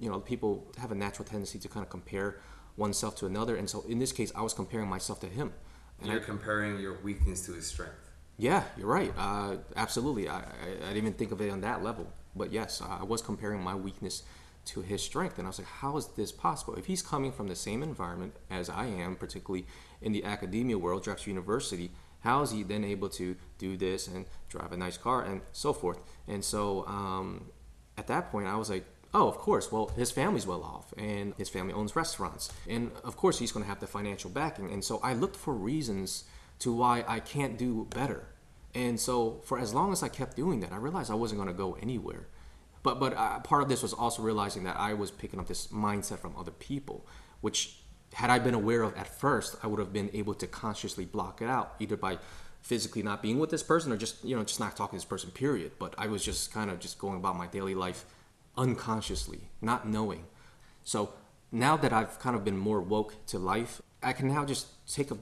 you 0.00 0.10
know 0.10 0.20
people 0.20 0.66
have 0.78 0.92
a 0.92 0.94
natural 0.94 1.24
tendency 1.24 1.58
to 1.58 1.68
kind 1.68 1.82
of 1.82 1.90
compare 1.90 2.40
oneself 2.76 3.16
to 3.16 3.26
another, 3.26 3.56
and 3.56 3.68
so 3.68 3.82
in 3.88 3.98
this 3.98 4.12
case, 4.12 4.30
I 4.34 4.42
was 4.42 4.52
comparing 4.52 4.88
myself 4.88 5.20
to 5.20 5.26
him. 5.26 5.52
And 6.00 6.10
you're 6.10 6.20
I, 6.20 6.24
comparing 6.24 6.78
your 6.78 6.98
weakness 7.02 7.46
to 7.46 7.52
his 7.52 7.66
strength. 7.66 8.10
Yeah, 8.38 8.64
you're 8.76 8.86
right. 8.86 9.12
Uh, 9.16 9.56
absolutely. 9.76 10.28
I, 10.28 10.38
I, 10.38 10.40
I, 10.40 10.78
didn't 10.78 10.96
even 10.96 11.12
think 11.14 11.32
of 11.32 11.40
it 11.40 11.50
on 11.50 11.62
that 11.62 11.82
level, 11.82 12.06
but 12.34 12.52
yes, 12.52 12.82
I 12.82 13.02
was 13.02 13.22
comparing 13.22 13.62
my 13.62 13.74
weakness 13.74 14.22
to 14.66 14.82
his 14.82 15.02
strength, 15.02 15.38
and 15.38 15.46
I 15.46 15.50
was 15.50 15.58
like, 15.58 15.68
how 15.68 15.96
is 15.96 16.08
this 16.08 16.32
possible? 16.32 16.74
If 16.74 16.86
he's 16.86 17.00
coming 17.00 17.32
from 17.32 17.46
the 17.46 17.54
same 17.54 17.82
environment 17.82 18.34
as 18.50 18.68
I 18.68 18.86
am, 18.86 19.16
particularly 19.16 19.66
in 20.02 20.12
the 20.12 20.24
academia 20.24 20.76
world, 20.76 21.04
Drexel 21.04 21.28
University, 21.28 21.92
how 22.20 22.42
is 22.42 22.50
he 22.50 22.62
then 22.62 22.84
able 22.84 23.08
to 23.10 23.36
do 23.58 23.76
this 23.76 24.08
and 24.08 24.26
drive 24.48 24.72
a 24.72 24.76
nice 24.76 24.98
car 24.98 25.22
and 25.22 25.40
so 25.52 25.72
forth? 25.72 25.98
And 26.26 26.44
so 26.44 26.84
um, 26.86 27.46
at 27.96 28.08
that 28.08 28.30
point, 28.30 28.48
I 28.48 28.56
was 28.56 28.68
like, 28.68 28.84
oh, 29.14 29.28
of 29.28 29.38
course. 29.38 29.72
Well, 29.72 29.88
his 29.96 30.10
family's 30.10 30.46
well 30.46 30.62
off, 30.62 30.92
and 30.96 31.34
his 31.36 31.48
family 31.48 31.72
owns 31.72 31.96
restaurants, 31.96 32.52
and 32.68 32.90
of 33.04 33.16
course 33.16 33.38
he's 33.38 33.52
going 33.52 33.64
to 33.64 33.68
have 33.68 33.80
the 33.80 33.86
financial 33.86 34.30
backing. 34.30 34.70
And 34.70 34.84
so 34.84 35.00
I 35.02 35.14
looked 35.14 35.36
for 35.36 35.54
reasons 35.54 36.24
to 36.60 36.72
why 36.72 37.04
I 37.06 37.20
can't 37.20 37.58
do 37.58 37.86
better. 37.90 38.28
And 38.74 39.00
so 39.00 39.40
for 39.44 39.58
as 39.58 39.72
long 39.72 39.92
as 39.92 40.02
I 40.02 40.08
kept 40.08 40.36
doing 40.36 40.60
that, 40.60 40.72
I 40.72 40.76
realized 40.76 41.10
I 41.10 41.14
wasn't 41.14 41.38
going 41.40 41.48
to 41.48 41.54
go 41.54 41.76
anywhere. 41.80 42.28
But 42.82 43.00
but 43.00 43.14
uh, 43.14 43.40
part 43.40 43.62
of 43.62 43.68
this 43.68 43.82
was 43.82 43.92
also 43.92 44.22
realizing 44.22 44.64
that 44.64 44.78
I 44.78 44.94
was 44.94 45.10
picking 45.10 45.40
up 45.40 45.48
this 45.48 45.68
mindset 45.68 46.18
from 46.18 46.34
other 46.36 46.52
people, 46.52 47.06
which 47.40 47.80
had 48.12 48.30
I 48.30 48.38
been 48.38 48.54
aware 48.54 48.82
of 48.82 48.96
at 48.96 49.08
first, 49.08 49.56
I 49.62 49.66
would 49.66 49.80
have 49.80 49.92
been 49.92 50.10
able 50.14 50.34
to 50.34 50.46
consciously 50.46 51.04
block 51.04 51.42
it 51.42 51.48
out, 51.48 51.74
either 51.80 51.96
by 51.96 52.18
physically 52.60 53.02
not 53.02 53.22
being 53.22 53.38
with 53.38 53.50
this 53.50 53.62
person 53.62 53.92
or 53.92 53.96
just, 53.96 54.24
you 54.24 54.36
know, 54.36 54.42
just 54.42 54.60
not 54.60 54.76
talking 54.76 54.98
to 54.98 55.02
this 55.02 55.08
person, 55.08 55.30
period. 55.30 55.72
But 55.78 55.94
I 55.98 56.06
was 56.06 56.24
just 56.24 56.52
kind 56.52 56.70
of 56.70 56.78
just 56.78 56.98
going 56.98 57.16
about 57.16 57.36
my 57.36 57.46
daily 57.46 57.74
life 57.74 58.04
unconsciously, 58.56 59.48
not 59.60 59.88
knowing. 59.88 60.24
So 60.84 61.12
now 61.52 61.76
that 61.76 61.92
I've 61.92 62.18
kind 62.18 62.36
of 62.36 62.44
been 62.44 62.56
more 62.56 62.80
woke 62.80 63.14
to 63.26 63.38
life, 63.38 63.82
I 64.02 64.12
can 64.12 64.28
now 64.28 64.44
just 64.44 64.68
take 64.86 65.10
a 65.10 65.18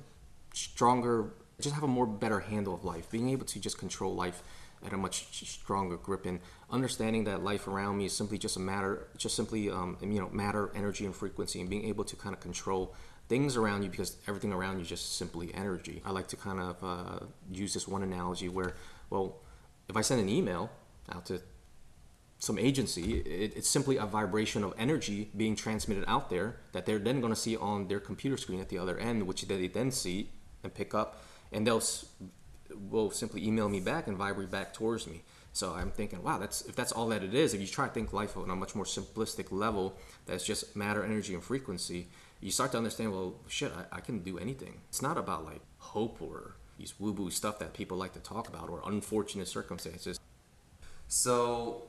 stronger, 0.53 1.31
just 1.61 1.75
have 1.75 1.85
a 1.85 1.89
more 1.89 2.07
better 2.07 2.41
handle 2.41 2.75
of 2.75 2.85
life, 2.85 3.11
being 3.11 3.31
able 3.31 3.47
to 3.47 3.59
just 3.59 3.79
control 3.79 4.15
life 4.15 4.43
at 4.85 4.93
a 4.93 4.97
much 4.97 5.27
stronger 5.47 5.97
grip 5.97 6.27
and 6.27 6.41
understanding 6.71 7.25
that 7.25 7.43
life 7.43 7.67
around 7.67 7.97
me 7.97 8.05
is 8.05 8.15
simply 8.15 8.37
just 8.37 8.57
a 8.57 8.61
matter 8.61 9.09
just 9.17 9.35
simply 9.35 9.71
um, 9.71 9.97
you 10.03 10.21
know 10.21 10.29
matter 10.31 10.71
energy 10.75 11.07
and 11.07 11.15
frequency 11.15 11.61
and 11.61 11.71
being 11.71 11.85
able 11.85 12.05
to 12.05 12.17
kind 12.17 12.35
of 12.35 12.41
control 12.41 12.95
things 13.29 13.57
around 13.57 13.83
you 13.83 13.89
because 13.89 14.17
everything 14.29 14.53
around 14.53 14.77
you 14.77 14.83
is 14.83 14.89
just 14.89 15.17
simply 15.17 15.55
energy 15.55 16.03
i 16.05 16.11
like 16.11 16.27
to 16.27 16.37
kind 16.37 16.61
of 16.61 16.77
uh, 16.85 17.25
use 17.51 17.73
this 17.73 17.89
one 17.89 18.03
analogy 18.03 18.49
where 18.49 18.75
well 19.09 19.37
if 19.89 19.97
i 19.97 20.03
send 20.03 20.21
an 20.21 20.29
email 20.29 20.71
out 21.13 21.25
to 21.25 21.41
some 22.45 22.59
agency 22.59 23.19
it, 23.19 23.53
it's 23.57 23.69
simply 23.69 23.97
a 23.97 24.07
vibration 24.07 24.63
of 24.63 24.75
energy 24.79 25.31
being 25.37 25.57
transmitted 25.57 26.05
out 26.07 26.31
there 26.31 26.57
that 26.73 26.87
they're 26.87 26.99
then 26.99 27.21
going 27.21 27.33
to 27.33 27.39
see 27.39 27.57
on 27.57 27.89
their 27.89 28.01
computer 28.01 28.37
screen 28.37 28.61
at 28.61 28.69
the 28.69 28.79
other 28.79 28.99
end 28.99 29.27
which 29.27 29.43
they 29.43 29.67
then 29.69 29.91
see 29.91 30.31
and 30.63 30.75
pick 30.75 30.95
up 30.95 31.23
and 31.53 31.67
they'll 31.67 31.83
will 32.91 33.11
simply 33.11 33.47
email 33.47 33.69
me 33.69 33.81
back 33.81 34.07
and 34.07 34.17
vibrate 34.17 34.51
back 34.51 34.73
towards 34.73 35.07
me. 35.07 35.23
So 35.53 35.73
I'm 35.73 35.91
thinking, 35.91 36.23
wow, 36.23 36.39
that's 36.39 36.63
if 36.63 36.75
that's 36.75 36.93
all 36.93 37.09
that 37.09 37.23
it 37.23 37.35
is. 37.35 37.55
If 37.55 37.61
you 37.61 37.67
try 37.67 37.87
to 37.87 37.93
think 37.93 38.13
life 38.13 38.37
on 38.37 38.51
a 38.51 38.57
much 38.57 38.75
more 38.75 38.85
simplistic 38.85 39.53
level, 39.53 39.97
that's 40.27 40.45
just 40.45 40.75
matter, 40.75 41.05
energy, 41.05 41.35
and 41.35 41.43
frequency. 41.43 42.09
You 42.41 42.51
start 42.51 42.73
to 42.73 42.79
understand, 42.79 43.13
well, 43.13 43.37
shit, 43.49 43.73
I, 43.73 43.97
I 43.97 44.01
can 44.01 44.19
do 44.21 44.39
anything. 44.39 44.81
It's 44.89 45.01
not 45.01 45.17
about 45.17 45.45
like 45.45 45.61
hope 45.79 46.21
or 46.21 46.57
these 46.79 46.99
woo-woo 46.99 47.31
stuff 47.31 47.61
that 47.61 47.73
people 47.73 47.97
like 47.97 48.13
to 48.15 48.21
talk 48.21 48.49
about 48.49 48.69
or 48.69 48.83
unfortunate 48.85 49.47
circumstances. 49.47 50.19
So, 51.07 51.85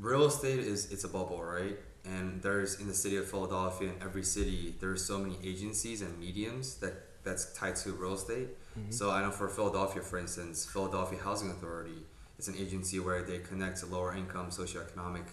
real 0.00 0.24
estate 0.24 0.60
is 0.60 0.90
it's 0.90 1.04
a 1.04 1.08
bubble, 1.08 1.42
right? 1.42 1.78
And 2.04 2.42
there's 2.42 2.80
in 2.80 2.88
the 2.88 2.94
city 2.94 3.16
of 3.16 3.28
Philadelphia, 3.28 3.90
in 3.90 4.02
every 4.02 4.22
city, 4.22 4.74
there's 4.80 5.04
so 5.04 5.18
many 5.18 5.36
agencies 5.44 6.00
and 6.00 6.18
mediums 6.18 6.76
that 6.76 6.94
that's 7.22 7.52
tied 7.52 7.76
to 7.76 7.92
real 7.92 8.14
estate 8.14 8.48
Mm-hmm. 8.78 8.92
So 8.92 9.10
I 9.10 9.22
know 9.22 9.30
for 9.30 9.48
Philadelphia, 9.48 10.02
for 10.02 10.18
instance, 10.18 10.64
Philadelphia 10.64 11.18
Housing 11.22 11.50
Authority 11.50 12.04
is 12.38 12.48
an 12.48 12.56
agency 12.56 13.00
where 13.00 13.22
they 13.22 13.38
connect 13.38 13.88
lower 13.90 14.14
income 14.14 14.50
socioeconomic 14.50 15.24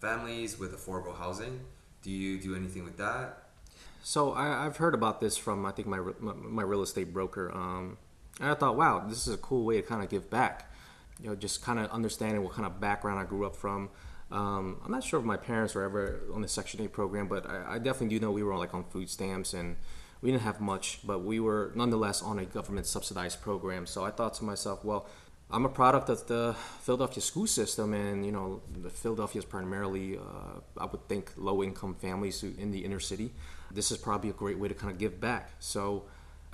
families 0.00 0.58
with 0.58 0.76
affordable 0.76 1.16
housing. 1.16 1.60
Do 2.02 2.10
you 2.10 2.38
do 2.38 2.54
anything 2.54 2.84
with 2.84 2.98
that? 2.98 3.42
So 4.02 4.34
I, 4.34 4.64
have 4.64 4.76
heard 4.76 4.94
about 4.94 5.20
this 5.20 5.36
from 5.36 5.66
I 5.66 5.72
think 5.72 5.88
my 5.88 5.98
my, 6.20 6.32
my 6.34 6.62
real 6.62 6.82
estate 6.82 7.12
broker. 7.12 7.50
Um, 7.52 7.96
and 8.40 8.50
I 8.50 8.54
thought, 8.54 8.76
wow, 8.76 9.04
this 9.08 9.26
is 9.26 9.34
a 9.34 9.38
cool 9.38 9.64
way 9.64 9.80
to 9.80 9.82
kind 9.82 10.02
of 10.02 10.10
give 10.10 10.30
back. 10.30 10.70
You 11.20 11.30
know, 11.30 11.34
just 11.34 11.62
kind 11.62 11.78
of 11.78 11.90
understanding 11.90 12.42
what 12.42 12.52
kind 12.52 12.66
of 12.66 12.80
background 12.80 13.18
I 13.18 13.24
grew 13.24 13.46
up 13.46 13.56
from. 13.56 13.88
Um, 14.30 14.80
I'm 14.84 14.90
not 14.90 15.04
sure 15.04 15.20
if 15.20 15.24
my 15.24 15.36
parents 15.36 15.74
were 15.74 15.84
ever 15.84 16.20
on 16.34 16.42
the 16.42 16.48
Section 16.48 16.80
8 16.80 16.92
program, 16.92 17.28
but 17.28 17.48
I, 17.48 17.74
I 17.74 17.78
definitely 17.78 18.08
do 18.08 18.20
know 18.20 18.30
we 18.32 18.42
were 18.42 18.56
like 18.56 18.74
on 18.74 18.84
food 18.84 19.08
stamps 19.08 19.54
and 19.54 19.76
we 20.20 20.30
didn't 20.30 20.42
have 20.42 20.60
much, 20.60 21.00
but 21.04 21.22
we 21.22 21.38
were 21.40 21.72
nonetheless 21.74 22.22
on 22.22 22.38
a 22.38 22.44
government 22.44 22.86
subsidized 22.86 23.40
program. 23.40 23.86
So 23.86 24.04
I 24.04 24.10
thought 24.10 24.34
to 24.34 24.44
myself, 24.44 24.84
well, 24.84 25.06
I'm 25.50 25.64
a 25.64 25.68
product 25.68 26.08
of 26.08 26.26
the 26.26 26.56
Philadelphia 26.80 27.22
school 27.22 27.46
system, 27.46 27.94
and 27.94 28.26
you 28.26 28.32
know, 28.32 28.62
Philadelphia 28.90 29.38
is 29.38 29.44
primarily, 29.44 30.18
uh, 30.18 30.60
I 30.76 30.86
would 30.86 31.06
think, 31.08 31.32
low 31.36 31.62
income 31.62 31.94
families 31.94 32.42
in 32.42 32.72
the 32.72 32.84
inner 32.84 32.98
city. 32.98 33.32
This 33.70 33.92
is 33.92 33.98
probably 33.98 34.30
a 34.30 34.32
great 34.32 34.58
way 34.58 34.66
to 34.66 34.74
kind 34.74 34.90
of 34.90 34.98
give 34.98 35.20
back. 35.20 35.52
So 35.60 36.04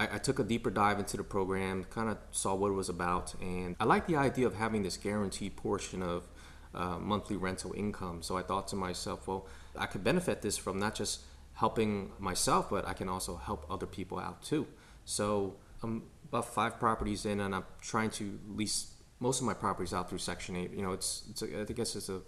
I, 0.03 0.17
I 0.17 0.19
took 0.19 0.39
a 0.39 0.45
deeper 0.45 0.71
dive 0.71 0.99
into 0.99 1.17
the 1.17 1.25
program, 1.25 1.85
kind 1.85 2.09
of 2.09 2.19
saw 2.31 2.55
what 2.55 2.69
it 2.69 2.75
was 2.75 2.89
about, 2.89 3.35
and 3.41 3.77
I 3.79 3.85
like 3.85 4.07
the 4.07 4.17
idea 4.17 4.47
of 4.47 4.55
having 4.55 4.83
this 4.83 4.97
guaranteed 4.97 5.57
portion 5.57 6.03
of 6.03 6.29
uh, 6.75 6.99
monthly 6.99 7.37
rental 7.37 7.73
income. 7.77 8.23
So 8.23 8.37
I 8.37 8.43
thought 8.43 8.69
to 8.69 8.77
myself, 8.77 9.29
well, 9.29 9.47
I 9.77 9.87
could 9.87 10.03
benefit 10.03 10.43
this 10.43 10.57
from 10.57 10.79
not 10.79 10.95
just 10.95 11.21
helping 11.55 12.13
myself, 12.19 12.71
but 12.71 12.87
I 12.87 12.95
can 12.95 13.09
also 13.09 13.37
help 13.37 13.67
other 13.71 13.87
people 13.87 14.19
out 14.19 14.43
too. 14.43 14.67
So 15.05 15.57
I'm 15.83 16.05
about 16.29 16.53
five 16.53 16.79
properties 16.81 17.27
in, 17.27 17.41
and 17.41 17.55
I'm 17.55 17.65
trying 17.81 18.11
to 18.11 18.39
lease 18.49 18.95
most 19.21 19.41
of 19.41 19.47
my 19.47 19.55
properties 19.55 19.93
out 19.93 20.09
through 20.09 20.19
Section 20.19 20.57
8. 20.57 20.73
You 20.73 20.83
know, 20.83 20.93
it's, 20.93 21.23
it's 21.31 21.43
a, 21.43 21.61
I 21.61 21.65
guess 21.65 21.95
it's 21.95 22.09
a 22.09 22.23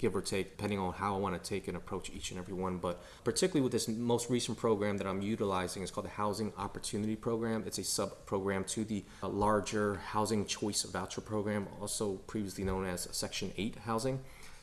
give 0.00 0.16
or 0.16 0.22
take, 0.22 0.56
depending 0.56 0.78
on 0.78 0.92
how 0.94 1.14
I 1.14 1.18
want 1.18 1.40
to 1.40 1.48
take 1.48 1.68
and 1.68 1.76
approach 1.76 2.10
each 2.10 2.30
and 2.30 2.40
every 2.40 2.54
one. 2.54 2.78
But 2.78 3.02
particularly 3.22 3.60
with 3.60 3.72
this 3.72 3.86
most 3.86 4.30
recent 4.30 4.56
program 4.56 4.96
that 4.96 5.06
I'm 5.06 5.20
utilizing, 5.20 5.82
it's 5.82 5.92
called 5.92 6.06
the 6.06 6.10
Housing 6.10 6.52
Opportunity 6.56 7.16
Program. 7.16 7.64
It's 7.66 7.78
a 7.78 7.84
sub 7.84 8.26
program 8.26 8.64
to 8.64 8.84
the 8.84 9.04
uh, 9.22 9.28
larger 9.28 9.96
Housing 9.96 10.46
Choice 10.46 10.82
Voucher 10.84 11.20
Program, 11.20 11.68
also 11.80 12.14
previously 12.26 12.64
known 12.64 12.86
as 12.86 13.08
Section 13.12 13.52
8 13.56 13.76
housing. 13.84 14.20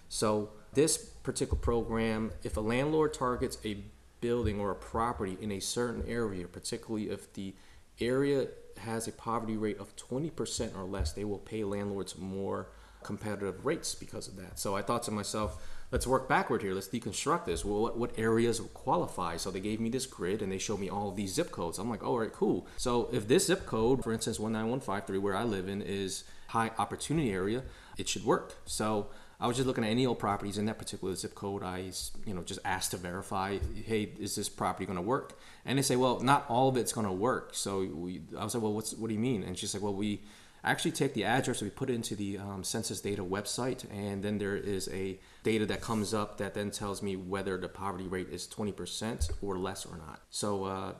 So, 0.09 0.49
this 0.73 0.97
particular 0.97 1.59
program, 1.59 2.31
if 2.43 2.57
a 2.57 2.61
landlord 2.61 3.13
targets 3.13 3.57
a 3.65 3.77
building 4.21 4.59
or 4.59 4.71
a 4.71 4.75
property 4.75 5.37
in 5.39 5.51
a 5.51 5.59
certain 5.59 6.03
area, 6.07 6.47
particularly 6.47 7.09
if 7.09 7.31
the 7.33 7.53
area 7.99 8.47
has 8.79 9.07
a 9.07 9.11
poverty 9.11 9.57
rate 9.57 9.77
of 9.79 9.95
20% 9.95 10.77
or 10.77 10.83
less, 10.83 11.13
they 11.13 11.23
will 11.23 11.39
pay 11.39 11.63
landlords 11.63 12.17
more 12.17 12.67
competitive 13.07 13.65
rates 13.65 13.95
because 13.95 14.27
of 14.27 14.35
that. 14.37 14.59
So 14.59 14.75
I 14.75 14.81
thought 14.81 15.03
to 15.03 15.11
myself, 15.11 15.63
let's 15.91 16.05
work 16.05 16.27
backward 16.27 16.61
here. 16.61 16.73
Let's 16.73 16.87
deconstruct 16.87 17.45
this. 17.45 17.65
Well, 17.65 17.81
what, 17.81 17.97
what 17.97 18.19
areas 18.19 18.61
qualify? 18.73 19.37
So 19.37 19.49
they 19.49 19.59
gave 19.59 19.79
me 19.79 19.89
this 19.89 20.05
grid 20.05 20.41
and 20.41 20.51
they 20.51 20.57
showed 20.57 20.79
me 20.79 20.89
all 20.89 21.11
these 21.11 21.33
zip 21.33 21.51
codes. 21.51 21.79
I'm 21.79 21.89
like, 21.89 22.05
all 22.05 22.19
right, 22.19 22.31
cool. 22.31 22.67
So 22.77 23.09
if 23.11 23.27
this 23.27 23.47
zip 23.47 23.65
code, 23.65 24.03
for 24.03 24.13
instance, 24.13 24.37
19153, 24.37 25.17
where 25.17 25.35
I 25.35 25.43
live 25.43 25.67
in, 25.67 25.81
is 25.81 26.23
high 26.47 26.71
opportunity 26.77 27.31
area, 27.31 27.63
it 27.97 28.07
should 28.07 28.25
work. 28.25 28.55
So 28.65 29.07
I 29.39 29.47
was 29.47 29.55
just 29.55 29.67
looking 29.67 29.83
at 29.83 29.89
any 29.91 30.05
old 30.05 30.19
properties 30.19 30.57
in 30.57 30.65
that 30.65 30.79
particular 30.79 31.13
zip 31.15 31.35
code. 31.35 31.63
I, 31.63 31.91
you 32.25 32.33
know, 32.33 32.41
just 32.41 32.59
asked 32.65 32.91
to 32.91 32.97
verify, 32.97 33.59
hey, 33.85 34.09
is 34.19 34.35
this 34.35 34.49
property 34.49 34.85
going 34.85 34.97
to 34.97 35.01
work? 35.01 35.37
And 35.63 35.77
they 35.77 35.83
say, 35.83 35.95
well, 35.95 36.19
not 36.19 36.45
all 36.49 36.69
of 36.69 36.77
it's 36.77 36.91
going 36.91 37.05
to 37.05 37.13
work. 37.13 37.51
So 37.53 37.79
we, 37.79 38.21
I 38.37 38.43
was 38.43 38.55
like, 38.55 38.63
well, 38.63 38.73
what's, 38.73 38.93
what 38.93 39.09
do 39.09 39.13
you 39.13 39.19
mean? 39.19 39.43
And 39.43 39.57
she's 39.57 39.73
like, 39.73 39.83
well, 39.83 39.93
we 39.93 40.21
actually 40.63 40.91
take 40.91 41.13
the 41.13 41.23
address, 41.23 41.61
we 41.61 41.69
put 41.69 41.89
it 41.89 41.93
into 41.93 42.15
the 42.15 42.37
um, 42.37 42.63
census 42.63 43.01
data 43.01 43.23
website, 43.23 43.85
and 43.91 44.23
then 44.23 44.37
there 44.37 44.55
is 44.55 44.89
a 44.89 45.19
data 45.43 45.65
that 45.67 45.81
comes 45.81 46.13
up 46.13 46.37
that 46.37 46.53
then 46.53 46.71
tells 46.71 47.01
me 47.01 47.15
whether 47.15 47.57
the 47.57 47.69
poverty 47.69 48.07
rate 48.07 48.29
is 48.29 48.47
20% 48.47 49.31
or 49.41 49.57
less 49.57 49.85
or 49.85 49.97
not. 49.97 50.21
So 50.29 50.65
uh, 50.65 50.93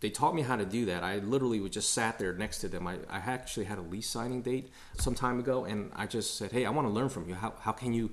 they 0.00 0.10
taught 0.10 0.34
me 0.34 0.42
how 0.42 0.56
to 0.56 0.64
do 0.64 0.84
that. 0.86 1.02
I 1.02 1.16
literally 1.16 1.66
just 1.68 1.92
sat 1.92 2.18
there 2.18 2.32
next 2.32 2.58
to 2.58 2.68
them. 2.68 2.86
I, 2.86 2.94
I 3.08 3.18
actually 3.18 3.64
had 3.66 3.78
a 3.78 3.82
lease 3.82 4.08
signing 4.08 4.42
date 4.42 4.70
some 4.98 5.14
time 5.14 5.38
ago, 5.38 5.64
and 5.64 5.90
I 5.96 6.06
just 6.06 6.36
said, 6.36 6.52
"Hey, 6.52 6.64
I 6.64 6.70
want 6.70 6.86
to 6.86 6.92
learn 6.92 7.08
from 7.08 7.28
you. 7.28 7.34
How, 7.34 7.54
how 7.60 7.72
can 7.72 7.92
you, 7.92 8.10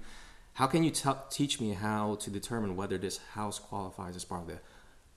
how 0.53 0.67
can 0.67 0.83
you 0.83 0.91
t- 0.91 1.09
teach 1.29 1.61
me 1.61 1.73
how 1.73 2.15
to 2.15 2.29
determine 2.29 2.75
whether 2.75 2.97
this 2.97 3.19
house 3.33 3.59
qualifies 3.59 4.15
as 4.15 4.25
part 4.25 4.41
of 4.41 4.47
the 4.47 4.59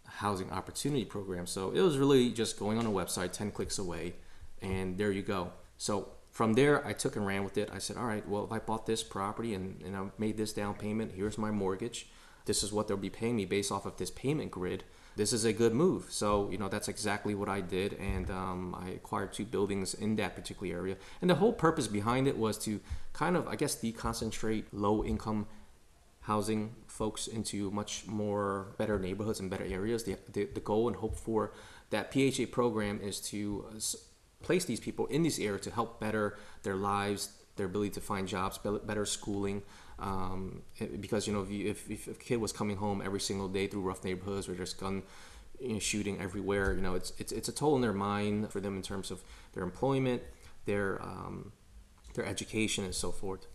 housing 0.04 0.50
opportunity 0.50 1.06
program?" 1.06 1.46
So 1.46 1.70
it 1.70 1.80
was 1.80 1.96
really 1.96 2.30
just 2.30 2.58
going 2.58 2.76
on 2.78 2.84
a 2.84 2.90
website, 2.90 3.32
ten 3.32 3.50
clicks 3.50 3.78
away, 3.78 4.16
and 4.60 4.98
there 4.98 5.10
you 5.10 5.22
go. 5.22 5.52
So 5.78 6.08
from 6.30 6.52
there, 6.52 6.86
I 6.86 6.92
took 6.92 7.16
and 7.16 7.26
ran 7.26 7.44
with 7.44 7.56
it. 7.56 7.70
I 7.72 7.78
said, 7.78 7.96
"All 7.96 8.06
right, 8.06 8.26
well, 8.28 8.44
if 8.44 8.52
I 8.52 8.58
bought 8.58 8.86
this 8.86 9.02
property 9.02 9.54
and, 9.54 9.80
and 9.82 9.96
I 9.96 10.04
made 10.18 10.36
this 10.36 10.52
down 10.52 10.74
payment, 10.74 11.12
here's 11.14 11.38
my 11.38 11.50
mortgage. 11.50 12.08
This 12.44 12.62
is 12.62 12.72
what 12.72 12.88
they'll 12.88 12.96
be 12.96 13.10
paying 13.10 13.36
me 13.36 13.46
based 13.46 13.72
off 13.72 13.86
of 13.86 13.96
this 13.96 14.10
payment 14.10 14.50
grid." 14.50 14.84
this 15.18 15.32
is 15.32 15.44
a 15.44 15.52
good 15.52 15.74
move. 15.74 16.06
So, 16.10 16.48
you 16.48 16.58
know, 16.58 16.68
that's 16.68 16.86
exactly 16.86 17.34
what 17.34 17.48
I 17.48 17.60
did. 17.60 17.94
And 17.94 18.30
um, 18.30 18.74
I 18.80 18.90
acquired 18.90 19.32
two 19.32 19.44
buildings 19.44 19.92
in 19.92 20.14
that 20.16 20.36
particular 20.36 20.72
area. 20.72 20.96
And 21.20 21.28
the 21.28 21.34
whole 21.34 21.52
purpose 21.52 21.88
behind 21.88 22.28
it 22.28 22.38
was 22.38 22.56
to 22.58 22.80
kind 23.12 23.36
of, 23.36 23.48
I 23.48 23.56
guess, 23.56 23.74
deconcentrate 23.82 24.66
low 24.72 25.04
income 25.04 25.48
housing 26.20 26.76
folks 26.86 27.26
into 27.26 27.68
much 27.72 28.06
more 28.06 28.68
better 28.78 28.98
neighborhoods 29.00 29.40
and 29.40 29.50
better 29.50 29.64
areas. 29.64 30.04
The, 30.04 30.16
the, 30.32 30.44
the 30.44 30.60
goal 30.60 30.86
and 30.86 30.96
hope 30.96 31.16
for 31.16 31.52
that 31.90 32.12
PHA 32.12 32.52
program 32.52 33.00
is 33.02 33.20
to 33.22 33.66
uh, 33.74 33.80
place 34.42 34.64
these 34.64 34.80
people 34.80 35.06
in 35.06 35.22
these 35.22 35.38
areas 35.38 35.62
to 35.62 35.70
help 35.70 36.00
better 36.00 36.38
their 36.62 36.76
lives, 36.76 37.30
their 37.56 37.66
ability 37.66 37.90
to 37.90 38.00
find 38.00 38.28
jobs, 38.28 38.58
better 38.58 39.04
schooling, 39.04 39.62
um, 39.98 40.62
because 41.00 41.26
you 41.26 41.32
know 41.32 41.42
if, 41.42 41.50
you, 41.50 41.70
if, 41.70 41.90
if, 41.90 42.06
a 42.06 42.14
kid 42.14 42.36
was 42.40 42.52
coming 42.52 42.76
home 42.76 43.02
every 43.04 43.20
single 43.20 43.48
day 43.48 43.66
through 43.66 43.80
rough 43.80 44.04
neighborhoods 44.04 44.46
where 44.46 44.56
there's 44.56 44.74
gun 44.74 45.02
you 45.60 45.72
know, 45.72 45.78
shooting 45.80 46.20
everywhere, 46.20 46.72
you 46.72 46.80
know 46.80 46.94
it's, 46.94 47.12
it's 47.18 47.32
it's 47.32 47.48
a 47.48 47.52
toll 47.52 47.74
on 47.74 47.80
their 47.80 47.92
mind 47.92 48.50
for 48.52 48.60
them 48.60 48.76
in 48.76 48.82
terms 48.82 49.10
of 49.10 49.22
their 49.54 49.64
employment, 49.64 50.22
their 50.66 51.02
um, 51.02 51.52
their 52.14 52.24
education, 52.24 52.84
and 52.84 52.94
so 52.94 53.10
forth. 53.10 53.46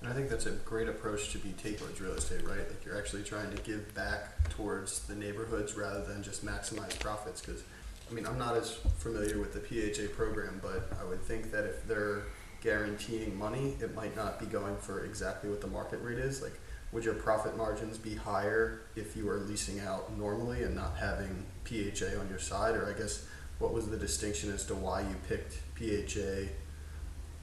And 0.00 0.08
I 0.08 0.14
think 0.14 0.30
that's 0.30 0.46
a 0.46 0.52
great 0.52 0.88
approach 0.88 1.30
to 1.32 1.38
be 1.38 1.52
taking 1.52 1.78
towards 1.78 2.00
real 2.00 2.12
estate, 2.12 2.42
right? 2.46 2.58
Like 2.58 2.84
you're 2.84 2.96
actually 2.96 3.22
trying 3.22 3.54
to 3.54 3.62
give 3.62 3.94
back 3.94 4.48
towards 4.48 5.00
the 5.00 5.14
neighborhoods 5.14 5.76
rather 5.76 6.02
than 6.04 6.22
just 6.22 6.44
maximize 6.44 6.98
profits. 6.98 7.42
Because, 7.42 7.62
I 8.10 8.14
mean, 8.14 8.26
I'm 8.26 8.38
not 8.38 8.56
as 8.56 8.72
familiar 8.98 9.38
with 9.38 9.52
the 9.52 9.60
PHA 9.60 10.14
program, 10.16 10.60
but 10.62 10.90
I 11.00 11.04
would 11.04 11.22
think 11.22 11.52
that 11.52 11.64
if 11.64 11.86
they're 11.86 12.24
guaranteeing 12.60 13.38
money, 13.38 13.76
it 13.80 13.94
might 13.94 14.16
not 14.16 14.40
be 14.40 14.46
going 14.46 14.76
for 14.78 15.04
exactly 15.04 15.48
what 15.48 15.60
the 15.60 15.68
market 15.68 16.00
rate 16.02 16.18
is. 16.18 16.42
Like, 16.42 16.58
would 16.92 17.04
your 17.04 17.14
profit 17.14 17.56
margins 17.56 17.98
be 17.98 18.16
higher 18.16 18.82
if 18.96 19.16
you 19.16 19.26
were 19.26 19.38
leasing 19.38 19.78
out 19.78 20.16
normally 20.18 20.64
and 20.64 20.74
not 20.74 20.96
having 20.98 21.46
PHA 21.64 22.18
on 22.18 22.28
your 22.28 22.40
side? 22.40 22.74
Or 22.74 22.88
I 22.88 22.98
guess 22.98 23.26
what 23.60 23.72
was 23.72 23.88
the 23.88 23.96
distinction 23.96 24.52
as 24.52 24.66
to 24.66 24.74
why 24.74 25.02
you 25.02 25.14
picked 25.28 25.60
PHA 25.78 26.52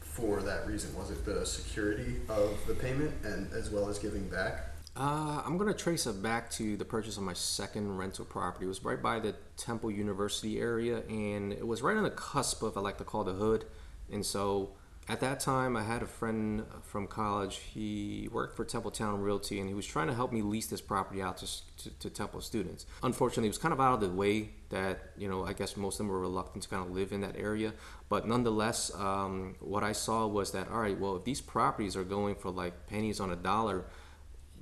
for 0.02 0.42
that 0.42 0.68
reason? 0.68 0.94
Was 0.98 1.12
it 1.12 1.24
the 1.24 1.46
security 1.46 2.18
of 2.28 2.58
the 2.68 2.74
payment 2.74 3.14
and 3.24 3.52
as 3.54 3.70
well 3.70 3.88
as 3.88 4.00
giving 4.00 4.28
back? 4.28 4.67
Uh, 5.00 5.44
I'm 5.46 5.58
going 5.58 5.72
to 5.72 5.78
trace 5.78 6.08
it 6.08 6.24
back 6.24 6.50
to 6.52 6.76
the 6.76 6.86
purchase 6.86 7.18
of 7.18 7.24
my 7.24 7.34
second 7.34 7.98
rental 7.98 8.26
property. 8.26 8.66
It 8.66 8.68
was 8.68 8.84
right 8.84 9.00
by 9.00 9.20
the 9.20 9.36
Temple 9.56 9.92
University 9.92 10.60
area, 10.60 11.04
and 11.08 11.54
it 11.54 11.68
was 11.68 11.84
right 11.84 11.96
on 11.96 12.02
the 12.02 12.10
cusp 12.10 12.64
of 12.64 12.76
I 12.78 12.82
like 12.82 12.98
to 12.98 13.04
call 13.04 13.24
the 13.24 13.34
hood. 13.34 13.66
And 14.12 14.26
so 14.26 14.72
at 15.08 15.20
that 15.20 15.40
time, 15.40 15.78
I 15.78 15.84
had 15.84 16.02
a 16.02 16.08
friend 16.08 16.66
from 16.82 17.06
college. 17.06 17.58
He 17.58 18.28
worked 18.32 18.58
for 18.58 18.66
Temple 18.66 18.90
Town 18.90 19.22
Realty, 19.22 19.60
and 19.60 19.70
he 19.70 19.76
was 19.76 19.86
trying 19.86 20.08
to 20.08 20.16
help 20.16 20.34
me 20.34 20.42
lease 20.42 20.66
this 20.66 20.82
property 20.82 21.22
out 21.22 21.38
to, 21.38 21.46
to, 21.84 21.90
to, 22.00 22.10
Temple 22.10 22.42
students. 22.42 22.88
Unfortunately, 23.04 23.46
it 23.46 23.52
was 23.52 23.60
kind 23.60 23.74
of 23.74 23.80
out 23.80 23.94
of 23.94 24.02
the 24.02 24.10
way 24.10 24.50
that 24.70 25.12
you 25.16 25.30
know. 25.30 25.46
I 25.46 25.54
guess 25.54 25.78
most 25.78 25.96
of 25.96 25.98
them 26.00 26.08
were 26.08 26.20
reluctant 26.20 26.64
to 26.64 26.70
kind 26.70 26.84
of 26.84 26.92
live 26.92 27.12
in 27.12 27.22
that 27.22 27.38
area. 27.38 27.74
But 28.10 28.28
nonetheless, 28.28 28.92
um, 28.96 29.58
what 29.60 29.84
I 29.84 29.92
saw 29.92 30.26
was 30.26 30.52
that 30.54 30.70
all 30.70 30.82
right, 30.82 31.00
well, 31.00 31.16
if 31.18 31.24
these 31.24 31.40
properties 31.40 31.96
are 31.96 32.04
going 32.04 32.34
for 32.34 32.50
like 32.50 32.88
pennies 32.88 33.20
on 33.20 33.32
a 33.32 33.36
dollar, 33.36 33.86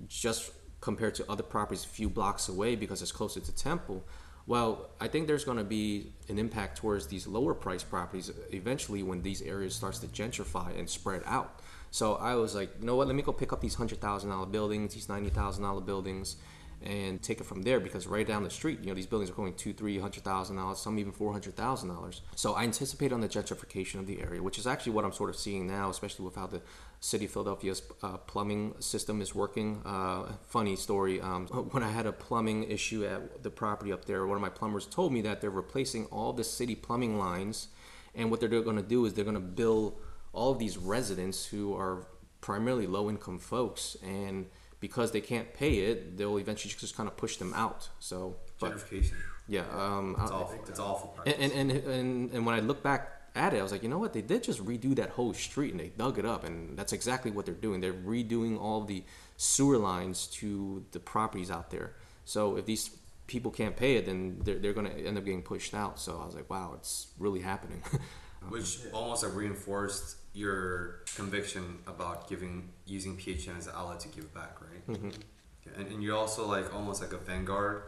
just 0.08 0.52
compared 0.82 1.16
to 1.16 1.30
other 1.30 1.44
properties 1.44 1.84
a 1.84 1.88
few 1.88 2.10
blocks 2.10 2.48
away 2.50 2.76
because 2.76 3.02
it's 3.02 3.12
closer 3.12 3.40
to 3.40 3.56
Temple 3.56 4.06
well, 4.48 4.92
I 5.00 5.08
think 5.08 5.28
there's 5.28 5.44
going 5.44 5.58
to 5.58 5.64
be 5.64 6.14
an 6.30 6.38
impact 6.38 6.78
towards 6.78 7.08
these 7.08 7.26
lower 7.26 7.54
price 7.56 7.84
properties 7.84 8.32
eventually 8.52 9.02
when 9.02 9.22
these 9.22 9.42
areas 9.42 9.74
starts 9.74 10.00
to 10.00 10.08
gentrify 10.08 10.78
and 10.78 10.88
spread 10.90 11.24
out. 11.26 11.62
So 11.90 12.16
I 12.16 12.36
was 12.36 12.54
like, 12.54 12.70
you 12.80 12.86
know 12.86 12.96
what? 12.96 13.08
Let 13.08 13.16
me 13.16 13.24
go 13.24 13.32
pick 13.32 13.54
up 13.54 13.62
these 13.62 13.76
hundred 13.76 14.02
thousand 14.02 14.30
dollar 14.30 14.46
buildings, 14.46 14.94
these 14.94 15.10
ninety 15.10 15.30
thousand 15.30 15.64
dollar 15.64 15.82
buildings, 15.82 16.36
and 16.84 17.22
take 17.24 17.40
it 17.40 17.46
from 17.46 17.64
there 17.64 17.80
because 17.80 18.06
right 18.06 18.28
down 18.28 18.44
the 18.44 18.50
street, 18.50 18.80
you 18.82 18.88
know, 18.88 18.94
these 18.94 19.08
buildings 19.08 19.32
are 19.32 19.34
going 19.34 19.54
two, 19.54 19.74
three 19.74 19.98
hundred 19.98 20.24
thousand 20.24 20.58
dollars, 20.58 20.78
some 20.78 21.00
even 21.00 21.12
four 21.12 21.32
hundred 21.32 21.56
thousand 21.56 21.90
dollars. 21.90 22.22
So 22.36 22.54
I 22.54 22.64
anticipate 22.64 23.14
on 23.14 23.22
the 23.22 23.30
gentrification 23.30 24.00
of 24.00 24.08
the 24.08 24.22
area, 24.22 24.44
which 24.44 24.60
is 24.60 24.68
actually 24.68 24.92
what 24.92 25.06
I'm 25.06 25.14
sort 25.14 25.30
of 25.30 25.38
seeing 25.38 25.66
now, 25.66 25.90
especially 25.90 26.26
with 26.26 26.36
how 26.36 26.48
the 26.48 26.62
city 27.00 27.26
of 27.26 27.32
Philadelphia's 27.32 27.82
uh, 28.02 28.18
plumbing 28.18 28.76
system 28.80 29.22
is 29.22 29.36
working. 29.36 29.82
Uh, 29.86 30.34
funny 30.46 30.76
story: 30.76 31.22
um, 31.22 31.48
when 31.72 31.84
I 31.84 31.92
had 31.92 32.06
a 32.06 32.12
plumbing 32.12 32.70
issue 32.70 33.06
at 33.06 33.44
the 33.44 33.50
property 33.50 33.92
up 33.92 34.06
there, 34.06 34.26
one 34.26 34.36
of 34.36 34.42
my 34.42 34.50
plumbers 34.50 34.86
told 34.86 35.12
me 35.14 35.22
that 35.22 35.42
they're 35.42 35.50
replacing 35.50 36.06
all 36.08 36.34
the 36.34 36.44
city 36.44 36.76
plumbing 36.76 37.18
lines, 37.18 37.70
and 38.14 38.32
what 38.32 38.40
they're 38.40 38.50
going 38.50 38.78
to 38.78 38.84
do 38.84 39.06
is 39.06 39.14
they're 39.14 39.26
going 39.26 39.36
to 39.36 39.40
bill 39.40 39.96
all 40.34 40.52
of 40.52 40.60
these 40.60 40.78
residents 40.78 41.46
who 41.46 41.74
are 41.76 42.08
primarily 42.42 42.86
low-income 42.86 43.40
folks 43.40 43.96
and 44.04 44.46
because 44.80 45.12
they 45.12 45.22
can't 45.22 45.52
pay 45.54 45.80
it, 45.80 46.18
they'll 46.18 46.38
eventually 46.38 46.72
just 46.78 46.96
kind 46.96 47.08
of 47.08 47.18
push 47.18 47.38
them 47.38 47.54
out. 47.56 47.90
So, 48.00 48.36
but, 48.60 48.74
gentrification. 48.74 49.14
Yeah, 49.48 49.64
um, 49.72 50.16
it's 50.20 50.32
awful. 50.32 50.66
It's 50.68 50.80
awful. 50.80 51.20
And, 51.26 51.52
and, 51.52 51.72
and 51.72 52.32
and 52.32 52.46
when 52.46 52.56
I 52.56 52.60
look 52.60 52.82
back 52.82 53.15
at 53.36 53.54
it, 53.54 53.60
I 53.60 53.64
was 53.64 53.72
like, 53.72 53.84
you 53.84 53.90
know 53.90 53.98
what? 53.98 54.14
They 54.14 54.22
did 54.22 54.44
just 54.44 54.64
redo 54.66 54.96
that 54.96 55.12
whole 55.12 55.34
street 55.34 55.72
and 55.72 55.80
they 55.80 55.90
dug 55.90 56.18
it 56.18 56.26
up, 56.26 56.44
and 56.44 56.78
that's 56.78 56.94
exactly 56.94 57.32
what 57.32 57.46
they're 57.46 57.56
doing. 57.56 57.82
They're 57.82 57.94
redoing 57.94 58.60
all 58.60 58.84
the 58.84 59.04
sewer 59.38 59.78
lines 59.78 60.28
to 60.28 60.86
the 60.92 61.00
properties 61.00 61.52
out 61.52 61.70
there. 61.70 61.94
So 62.26 62.58
if 62.58 62.66
these 62.66 62.90
people 63.28 63.52
can't 63.52 63.76
pay 63.76 63.96
it, 63.96 64.06
then 64.06 64.40
they're, 64.44 64.60
they're 64.60 64.74
going 64.74 64.88
to 64.88 65.06
end 65.06 65.18
up 65.18 65.26
getting 65.26 65.42
pushed 65.42 65.74
out. 65.74 66.00
So 66.00 66.20
I 66.22 66.26
was 66.26 66.36
like, 66.36 66.50
wow, 66.50 66.74
it's 66.76 67.08
really 67.20 67.42
happening. 67.42 67.84
Which 68.50 68.80
almost 68.94 69.24
like 69.24 69.34
reinforced 69.34 70.18
your 70.34 71.02
conviction 71.16 71.80
about 71.88 72.30
giving 72.30 72.70
using 72.86 73.18
PHA 73.18 73.58
as 73.58 73.68
an 73.68 73.74
outlet 73.76 74.02
to 74.02 74.08
give 74.10 74.32
back, 74.34 74.58
right? 74.62 74.88
Mm-hmm. 74.88 75.80
And, 75.80 75.88
and 75.88 76.04
you're 76.04 76.16
also 76.16 76.48
like 76.48 76.74
almost 76.76 77.02
like 77.02 77.14
a 77.14 77.18
vanguard 77.18 77.84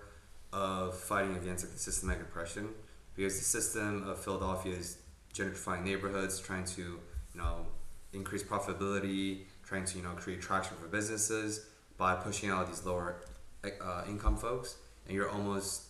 of 0.51 0.97
fighting 0.97 1.35
against 1.35 1.65
like 1.65 1.73
the 1.73 1.79
systematic 1.79 2.23
oppression 2.23 2.69
because 3.15 3.37
the 3.37 3.45
system 3.45 4.07
of 4.07 4.23
Philadelphia 4.23 4.73
is 4.73 4.97
gentrifying 5.37 5.83
neighborhoods, 5.83 6.39
trying 6.39 6.65
to 6.65 6.81
you 6.81 7.39
know 7.41 7.65
increase 8.13 8.43
profitability, 8.43 9.41
trying 9.65 9.85
to 9.85 9.97
you 9.97 10.03
know 10.03 10.11
create 10.11 10.41
traction 10.41 10.75
for 10.77 10.87
businesses 10.87 11.67
by 11.97 12.15
pushing 12.15 12.49
out 12.49 12.67
these 12.67 12.85
lower 12.85 13.17
uh, 13.63 14.03
income 14.07 14.37
folks, 14.37 14.77
and 15.05 15.15
you're 15.15 15.29
almost 15.29 15.83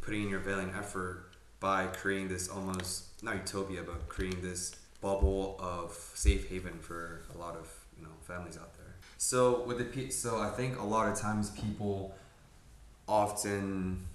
putting 0.00 0.22
in 0.24 0.28
your 0.28 0.40
valiant 0.40 0.74
effort 0.76 1.32
by 1.60 1.86
creating 1.86 2.28
this 2.28 2.48
almost 2.48 3.22
not 3.22 3.36
utopia, 3.36 3.82
but 3.82 4.08
creating 4.08 4.42
this 4.42 4.74
bubble 5.00 5.56
of 5.60 5.92
safe 6.14 6.48
haven 6.48 6.78
for 6.80 7.22
a 7.34 7.38
lot 7.38 7.56
of 7.56 7.68
you 7.96 8.04
know 8.04 8.10
families 8.26 8.56
out 8.56 8.74
there. 8.74 8.94
So 9.18 9.62
with 9.62 9.78
the 9.78 10.10
so 10.10 10.40
I 10.40 10.50
think 10.50 10.78
a 10.78 10.84
lot 10.84 11.08
of 11.08 11.18
times 11.18 11.50
people 11.50 12.14
often 13.06 14.06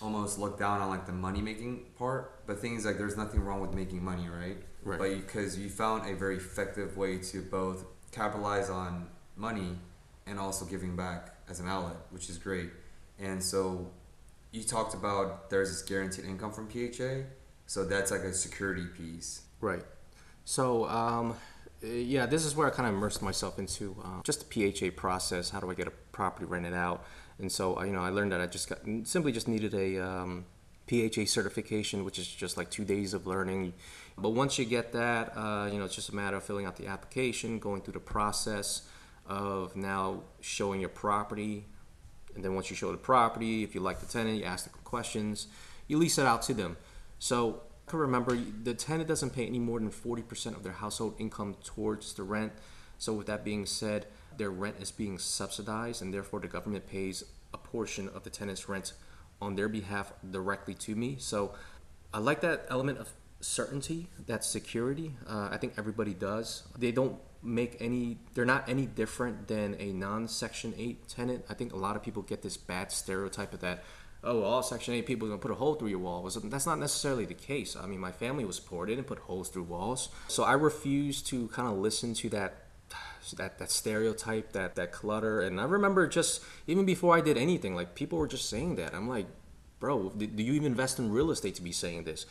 almost 0.00 0.38
look 0.38 0.58
down 0.58 0.80
on 0.80 0.88
like 0.88 1.06
the 1.06 1.12
money 1.12 1.40
making 1.40 1.80
part, 1.98 2.31
but 2.46 2.58
things 2.58 2.84
like 2.84 2.98
there's 2.98 3.16
nothing 3.16 3.40
wrong 3.40 3.60
with 3.60 3.72
making 3.72 4.04
money, 4.04 4.28
right? 4.28 4.56
Right. 4.82 4.98
But 4.98 5.10
because 5.14 5.58
you, 5.58 5.68
found 5.70 6.10
a 6.10 6.14
very 6.16 6.36
effective 6.36 6.96
way 6.96 7.18
to 7.18 7.42
both 7.42 7.84
capitalize 8.10 8.68
on 8.68 9.08
money 9.36 9.78
and 10.26 10.38
also 10.38 10.64
giving 10.64 10.96
back 10.96 11.36
as 11.48 11.60
an 11.60 11.68
outlet, 11.68 11.96
which 12.10 12.28
is 12.28 12.38
great. 12.38 12.70
And 13.18 13.42
so 13.42 13.90
you 14.50 14.62
talked 14.64 14.94
about 14.94 15.50
there's 15.50 15.70
this 15.70 15.82
guaranteed 15.82 16.24
income 16.24 16.52
from 16.52 16.68
PHA, 16.68 17.28
so 17.66 17.84
that's 17.84 18.10
like 18.10 18.22
a 18.22 18.32
security 18.32 18.86
piece. 18.86 19.42
Right. 19.60 19.84
So 20.44 20.88
um, 20.88 21.36
Uh, 21.82 21.88
yeah, 21.88 22.26
this 22.26 22.44
is 22.44 22.54
where 22.54 22.66
I 22.66 22.70
kind 22.70 22.88
of 22.88 22.94
immersed 22.94 23.22
myself 23.22 23.58
into 23.58 23.96
uh, 24.04 24.22
just 24.22 24.48
the 24.48 24.72
PHA 24.72 24.90
process. 24.96 25.50
How 25.50 25.60
do 25.60 25.70
I 25.70 25.74
get 25.74 25.88
a 25.88 25.92
property 26.12 26.46
rented 26.46 26.74
out? 26.74 27.04
And 27.38 27.50
so, 27.50 27.82
you 27.82 27.92
know, 27.92 28.00
I 28.00 28.10
learned 28.10 28.32
that 28.32 28.40
I 28.40 28.46
just 28.46 28.68
got 28.68 28.78
simply 29.04 29.32
just 29.32 29.48
needed 29.48 29.74
a 29.74 29.98
um, 29.98 30.44
PHA 30.92 31.24
certification, 31.24 32.04
which 32.04 32.18
is 32.18 32.28
just 32.28 32.56
like 32.56 32.70
two 32.70 32.84
days 32.84 33.14
of 33.14 33.26
learning. 33.26 33.72
But 34.18 34.30
once 34.30 34.58
you 34.58 34.66
get 34.66 34.92
that, 34.92 35.32
uh, 35.36 35.70
you 35.72 35.78
know, 35.78 35.86
it's 35.86 35.94
just 35.94 36.10
a 36.10 36.14
matter 36.14 36.36
of 36.36 36.44
filling 36.44 36.66
out 36.66 36.76
the 36.76 36.86
application, 36.86 37.58
going 37.58 37.80
through 37.80 37.94
the 37.94 38.00
process 38.00 38.82
of 39.26 39.74
now 39.74 40.22
showing 40.40 40.80
your 40.80 40.90
property. 40.90 41.64
And 42.34 42.44
then 42.44 42.54
once 42.54 42.68
you 42.68 42.76
show 42.76 42.90
the 42.92 42.98
property, 42.98 43.62
if 43.62 43.74
you 43.74 43.80
like 43.80 44.00
the 44.00 44.06
tenant, 44.06 44.38
you 44.38 44.44
ask 44.44 44.64
the 44.64 44.70
questions, 44.80 45.46
you 45.88 45.96
lease 45.96 46.18
it 46.18 46.26
out 46.26 46.42
to 46.42 46.54
them. 46.54 46.76
So 47.18 47.62
remember 47.90 48.38
the 48.62 48.74
tenant 48.74 49.08
doesn't 49.08 49.30
pay 49.30 49.46
any 49.46 49.58
more 49.58 49.78
than 49.78 49.90
40% 49.90 50.56
of 50.56 50.62
their 50.62 50.72
household 50.72 51.14
income 51.18 51.56
towards 51.64 52.12
the 52.14 52.22
rent. 52.22 52.52
So 52.98 53.12
with 53.12 53.26
that 53.26 53.44
being 53.44 53.66
said, 53.66 54.06
their 54.36 54.50
rent 54.50 54.76
is 54.80 54.90
being 54.90 55.18
subsidized 55.18 56.02
and 56.02 56.12
therefore 56.12 56.40
the 56.40 56.48
government 56.48 56.86
pays 56.86 57.24
a 57.52 57.58
portion 57.58 58.08
of 58.14 58.24
the 58.24 58.30
tenant's 58.30 58.68
rent 58.68 58.92
on 59.42 59.56
their 59.56 59.68
behalf 59.68 60.12
directly 60.30 60.74
to 60.74 60.94
me. 60.94 61.16
So 61.18 61.52
I 62.14 62.18
like 62.18 62.40
that 62.42 62.64
element 62.70 62.98
of 62.98 63.08
certainty, 63.40 64.08
that 64.26 64.44
security. 64.44 65.14
Uh, 65.28 65.48
I 65.50 65.56
think 65.56 65.74
everybody 65.76 66.14
does. 66.14 66.62
They 66.78 66.92
don't 66.92 67.18
make 67.42 67.76
any, 67.80 68.18
they're 68.34 68.44
not 68.44 68.68
any 68.68 68.86
different 68.86 69.48
than 69.48 69.76
a 69.80 69.92
non 69.92 70.28
Section 70.28 70.72
8 70.78 71.08
tenant. 71.08 71.44
I 71.50 71.54
think 71.54 71.72
a 71.72 71.76
lot 71.76 71.96
of 71.96 72.02
people 72.02 72.22
get 72.22 72.42
this 72.42 72.56
bad 72.56 72.92
stereotype 72.92 73.52
of 73.52 73.60
that. 73.60 73.82
Oh, 74.24 74.44
all 74.44 74.62
Section 74.62 74.94
8 74.94 75.04
people 75.04 75.26
are 75.26 75.30
going 75.30 75.40
to 75.40 75.42
put 75.42 75.50
a 75.50 75.56
hole 75.56 75.74
through 75.74 75.88
your 75.88 75.98
wall. 75.98 76.22
That's 76.44 76.66
not 76.66 76.78
necessarily 76.78 77.24
the 77.24 77.34
case. 77.34 77.74
I 77.74 77.86
mean, 77.86 77.98
my 77.98 78.12
family 78.12 78.44
was 78.44 78.60
poor. 78.60 78.86
They 78.86 78.94
didn't 78.94 79.08
put 79.08 79.18
holes 79.18 79.48
through 79.48 79.64
walls. 79.64 80.10
So 80.28 80.44
I 80.44 80.52
refuse 80.52 81.20
to 81.22 81.48
kind 81.48 81.66
of 81.66 81.78
listen 81.78 82.14
to 82.14 82.28
that 82.28 82.61
that 83.36 83.58
that 83.58 83.70
stereotype, 83.70 84.52
that 84.52 84.74
that 84.74 84.92
clutter. 84.92 85.40
And 85.40 85.60
I 85.60 85.64
remember 85.64 86.06
just 86.06 86.42
even 86.66 86.84
before 86.84 87.16
I 87.16 87.20
did 87.20 87.36
anything, 87.36 87.74
like 87.74 87.94
people 87.94 88.18
were 88.18 88.26
just 88.26 88.48
saying 88.48 88.76
that. 88.76 88.94
I'm 88.94 89.08
like, 89.08 89.26
bro, 89.80 90.10
do 90.10 90.42
you 90.42 90.52
even 90.52 90.66
invest 90.66 90.98
in 90.98 91.10
real 91.10 91.30
estate 91.30 91.54
to 91.56 91.62
be 91.62 91.72
saying 91.72 92.04
this? 92.04 92.26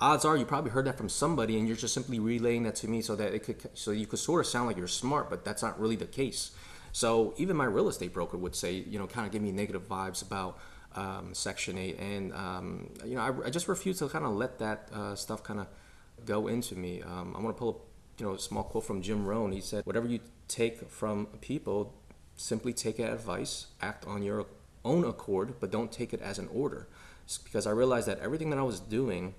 Odds 0.00 0.24
are 0.24 0.36
you 0.36 0.44
probably 0.44 0.72
heard 0.72 0.86
that 0.86 0.96
from 0.96 1.08
somebody, 1.08 1.56
and 1.58 1.68
you're 1.68 1.76
just 1.76 1.94
simply 1.94 2.18
relaying 2.18 2.64
that 2.64 2.74
to 2.76 2.88
me 2.88 3.02
so 3.02 3.14
that 3.14 3.34
it 3.34 3.44
could 3.44 3.70
so 3.74 3.92
you 3.92 4.06
could 4.06 4.18
sort 4.18 4.40
of 4.40 4.46
sound 4.46 4.66
like 4.66 4.76
you're 4.76 4.88
smart, 4.88 5.30
but 5.30 5.44
that's 5.44 5.62
not 5.62 5.78
really 5.78 5.96
the 5.96 6.06
case. 6.06 6.50
So 6.92 7.34
even 7.38 7.56
my 7.56 7.64
real 7.64 7.88
estate 7.88 8.12
broker 8.12 8.36
would 8.36 8.54
say, 8.54 8.72
you 8.72 8.98
know, 8.98 9.06
kind 9.06 9.26
of 9.26 9.32
give 9.32 9.42
me 9.42 9.50
negative 9.50 9.88
vibes 9.88 10.22
about 10.22 10.58
um, 10.94 11.30
Section 11.32 11.78
8. 11.78 11.98
And, 11.98 12.32
um, 12.34 12.90
you 13.04 13.14
know, 13.14 13.22
I, 13.22 13.46
I, 13.46 13.50
just 13.50 13.66
refuse 13.66 13.98
to 14.00 14.08
kind 14.08 14.24
of 14.24 14.32
let 14.32 14.58
that 14.58 14.90
uh, 14.92 15.14
stuff 15.14 15.42
kind 15.42 15.60
of 15.60 15.66
go 16.26 16.48
into 16.48 16.74
me. 16.74 17.02
Um, 17.02 17.34
I 17.36 17.40
want 17.40 17.56
to 17.56 17.58
pull 17.58 17.68
up 17.70 17.80
you 18.22 18.28
know, 18.28 18.34
a 18.34 18.38
small 18.38 18.62
quote 18.62 18.84
from 18.84 19.02
Jim 19.02 19.26
Rohn. 19.26 19.50
He 19.50 19.60
said, 19.60 19.84
"Whatever 19.84 20.06
you 20.06 20.20
take 20.46 20.88
from 20.88 21.26
people, 21.40 21.92
simply 22.36 22.72
take 22.72 23.00
advice, 23.00 23.66
act 23.80 24.06
on 24.06 24.22
your 24.22 24.46
own 24.84 25.04
accord, 25.04 25.54
but 25.58 25.72
don't 25.72 25.90
take 25.90 26.14
it 26.14 26.20
as 26.22 26.38
an 26.38 26.48
order." 26.54 26.86
Because 27.42 27.66
I 27.66 27.72
realized 27.72 28.06
that 28.06 28.20
everything 28.20 28.50
that 28.50 28.60
I 28.60 28.62
was 28.62 28.78
doing, 28.78 29.34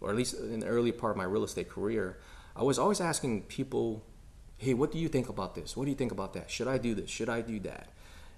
or 0.00 0.10
at 0.10 0.16
least 0.16 0.34
in 0.34 0.60
the 0.60 0.68
early 0.68 0.92
part 0.92 1.10
of 1.10 1.16
my 1.16 1.24
real 1.24 1.42
estate 1.42 1.68
career, 1.68 2.20
I 2.54 2.62
was 2.62 2.78
always 2.78 3.00
asking 3.00 3.42
people, 3.42 4.04
"Hey, 4.56 4.72
what 4.72 4.92
do 4.92 4.98
you 4.98 5.08
think 5.08 5.28
about 5.28 5.56
this? 5.56 5.76
What 5.76 5.86
do 5.86 5.90
you 5.90 5.96
think 5.96 6.12
about 6.12 6.32
that? 6.34 6.48
Should 6.48 6.68
I 6.68 6.78
do 6.78 6.94
this? 6.94 7.10
Should 7.10 7.28
I 7.28 7.40
do 7.40 7.58
that?" 7.60 7.88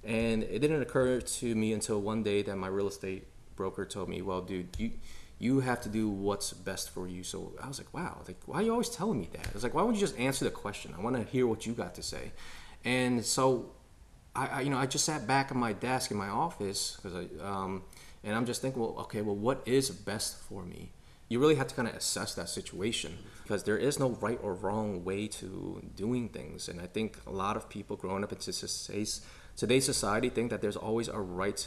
And 0.03 0.45
it 0.45 0.61
didn't 0.61 0.81
occur 0.81 1.21
to 1.21 1.55
me 1.55 1.75
until 1.75 2.01
one 2.01 2.23
day 2.23 2.41
that 2.41 2.57
my 2.57 2.69
real 2.69 2.89
estate 2.89 3.27
broker 3.55 3.85
told 3.85 4.09
me, 4.09 4.23
"Well, 4.23 4.41
dude, 4.41 4.69
you." 4.79 4.93
You 5.41 5.61
have 5.61 5.81
to 5.81 5.89
do 5.89 6.09
what's 6.09 6.53
best 6.53 6.91
for 6.91 7.09
you. 7.09 7.25
So 7.25 7.55
I 7.61 7.67
was 7.67 7.79
like, 7.79 7.93
wow, 7.93 8.21
like 8.29 8.37
why 8.45 8.57
are 8.57 8.63
you 8.63 8.73
always 8.73 8.91
telling 8.91 9.19
me 9.19 9.29
that? 9.33 9.47
I 9.47 9.55
was 9.55 9.63
like, 9.63 9.75
why 9.75 9.83
wouldn't 9.83 9.99
you 9.99 10.07
just 10.07 10.19
answer 10.19 10.45
the 10.45 10.51
question? 10.51 10.95
I 10.97 11.01
want 11.01 11.17
to 11.17 11.25
hear 11.25 11.47
what 11.47 11.67
you 11.67 11.73
got 11.73 11.95
to 11.95 12.03
say. 12.03 12.33
And 12.85 13.25
so, 13.25 13.73
I, 14.37 14.47
I 14.47 14.61
you 14.61 14.71
know 14.71 14.79
I 14.79 14.87
just 14.87 15.05
sat 15.05 15.27
back 15.27 15.51
at 15.51 15.57
my 15.57 15.73
desk 15.73 16.11
in 16.11 16.19
my 16.19 16.29
office 16.29 16.97
because 16.97 17.15
I 17.17 17.45
um, 17.45 17.83
and 18.23 18.37
I'm 18.37 18.45
just 18.45 18.61
thinking, 18.61 18.81
well, 18.83 18.95
okay, 19.01 19.23
well, 19.23 19.35
what 19.35 19.63
is 19.67 19.91
best 19.91 20.37
for 20.43 20.63
me? 20.63 20.93
You 21.31 21.41
really 21.41 21.55
have 21.55 21.69
to 21.69 21.75
kind 21.75 21.89
of 21.89 21.95
assess 21.95 22.35
that 22.35 22.49
situation 22.51 23.17
because 23.43 23.63
there 23.63 23.79
is 23.79 23.99
no 23.99 24.11
right 24.21 24.39
or 24.43 24.53
wrong 24.53 25.05
way 25.05 25.27
to 25.29 25.83
doing 25.97 26.29
things. 26.29 26.69
And 26.69 26.81
I 26.81 26.87
think 26.87 27.19
a 27.27 27.31
lot 27.31 27.57
of 27.57 27.69
people 27.69 27.97
growing 27.97 28.25
up 28.25 28.33
in 28.33 28.39
today's 28.39 29.85
society 29.85 30.29
think 30.29 30.51
that 30.51 30.61
there's 30.61 30.77
always 30.77 31.09
a 31.09 31.19
right 31.19 31.67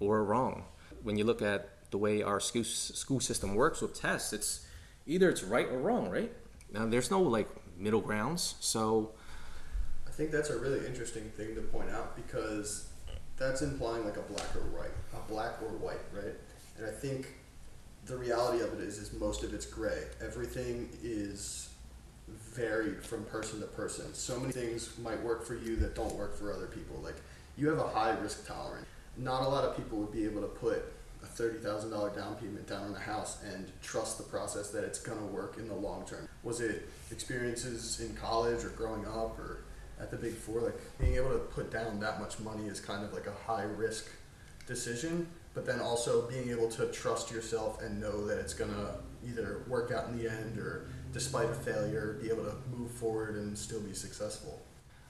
or 0.00 0.18
a 0.18 0.22
wrong. 0.22 0.64
When 1.02 1.18
you 1.18 1.24
look 1.24 1.42
at 1.42 1.81
the 1.92 1.98
way 1.98 2.22
our 2.22 2.40
school, 2.40 2.64
school 2.64 3.20
system 3.20 3.54
works 3.54 3.80
with 3.80 3.94
tests, 3.94 4.32
it's 4.32 4.66
either 5.06 5.30
it's 5.30 5.44
right 5.44 5.68
or 5.68 5.78
wrong, 5.78 6.10
right? 6.10 6.32
Now 6.72 6.86
there's 6.86 7.10
no 7.10 7.22
like 7.22 7.48
middle 7.78 8.00
grounds. 8.00 8.56
So 8.58 9.12
I 10.08 10.10
think 10.10 10.32
that's 10.32 10.50
a 10.50 10.58
really 10.58 10.84
interesting 10.86 11.30
thing 11.36 11.54
to 11.54 11.60
point 11.60 11.90
out 11.90 12.16
because 12.16 12.88
that's 13.36 13.62
implying 13.62 14.04
like 14.04 14.16
a 14.16 14.22
black 14.22 14.56
or 14.56 14.62
white, 14.76 14.90
a 15.14 15.30
black 15.30 15.62
or 15.62 15.68
white, 15.78 16.00
right? 16.12 16.34
And 16.78 16.86
I 16.86 16.90
think 16.90 17.28
the 18.06 18.16
reality 18.16 18.64
of 18.64 18.72
it 18.72 18.80
is, 18.80 18.98
is 18.98 19.12
most 19.12 19.44
of 19.44 19.54
it's 19.54 19.66
gray. 19.66 20.04
Everything 20.20 20.88
is 21.02 21.68
varied 22.28 23.04
from 23.04 23.24
person 23.24 23.60
to 23.60 23.66
person. 23.66 24.12
So 24.14 24.38
many 24.40 24.52
things 24.52 24.96
might 24.98 25.22
work 25.22 25.44
for 25.44 25.54
you 25.54 25.76
that 25.76 25.94
don't 25.94 26.14
work 26.14 26.36
for 26.36 26.52
other 26.52 26.66
people. 26.66 27.00
Like 27.02 27.16
you 27.56 27.68
have 27.68 27.78
a 27.78 27.88
high 27.88 28.16
risk 28.18 28.46
tolerance. 28.46 28.86
Not 29.16 29.42
a 29.42 29.48
lot 29.48 29.64
of 29.64 29.76
people 29.76 29.98
would 29.98 30.12
be 30.12 30.24
able 30.24 30.40
to 30.40 30.48
put 30.48 30.84
a 31.22 31.26
thirty 31.26 31.58
thousand 31.58 31.90
dollar 31.90 32.10
down 32.10 32.36
payment 32.36 32.66
down 32.66 32.84
on 32.84 32.94
a 32.94 32.98
house 32.98 33.42
and 33.42 33.70
trust 33.82 34.18
the 34.18 34.24
process 34.24 34.70
that 34.70 34.84
it's 34.84 34.98
gonna 34.98 35.26
work 35.26 35.56
in 35.58 35.68
the 35.68 35.74
long 35.74 36.04
term? 36.06 36.28
Was 36.42 36.60
it 36.60 36.88
experiences 37.10 38.00
in 38.00 38.14
college 38.16 38.64
or 38.64 38.70
growing 38.70 39.06
up 39.06 39.38
or 39.38 39.64
at 40.00 40.10
the 40.10 40.16
big 40.16 40.34
four? 40.34 40.60
Like 40.60 40.98
being 40.98 41.14
able 41.14 41.30
to 41.30 41.38
put 41.38 41.70
down 41.70 42.00
that 42.00 42.20
much 42.20 42.38
money 42.40 42.66
is 42.66 42.80
kind 42.80 43.04
of 43.04 43.12
like 43.12 43.26
a 43.26 43.34
high 43.46 43.64
risk 43.64 44.08
decision, 44.66 45.26
but 45.54 45.66
then 45.66 45.80
also 45.80 46.28
being 46.28 46.50
able 46.50 46.68
to 46.70 46.86
trust 46.86 47.30
yourself 47.30 47.80
and 47.82 48.00
know 48.00 48.26
that 48.26 48.38
it's 48.38 48.54
gonna 48.54 48.96
either 49.24 49.62
work 49.68 49.92
out 49.92 50.08
in 50.08 50.18
the 50.18 50.28
end 50.28 50.58
or 50.58 50.88
despite 51.12 51.48
a 51.50 51.54
failure, 51.54 52.18
be 52.20 52.30
able 52.30 52.44
to 52.44 52.56
move 52.74 52.90
forward 52.90 53.36
and 53.36 53.56
still 53.56 53.80
be 53.80 53.92
successful. 53.92 54.60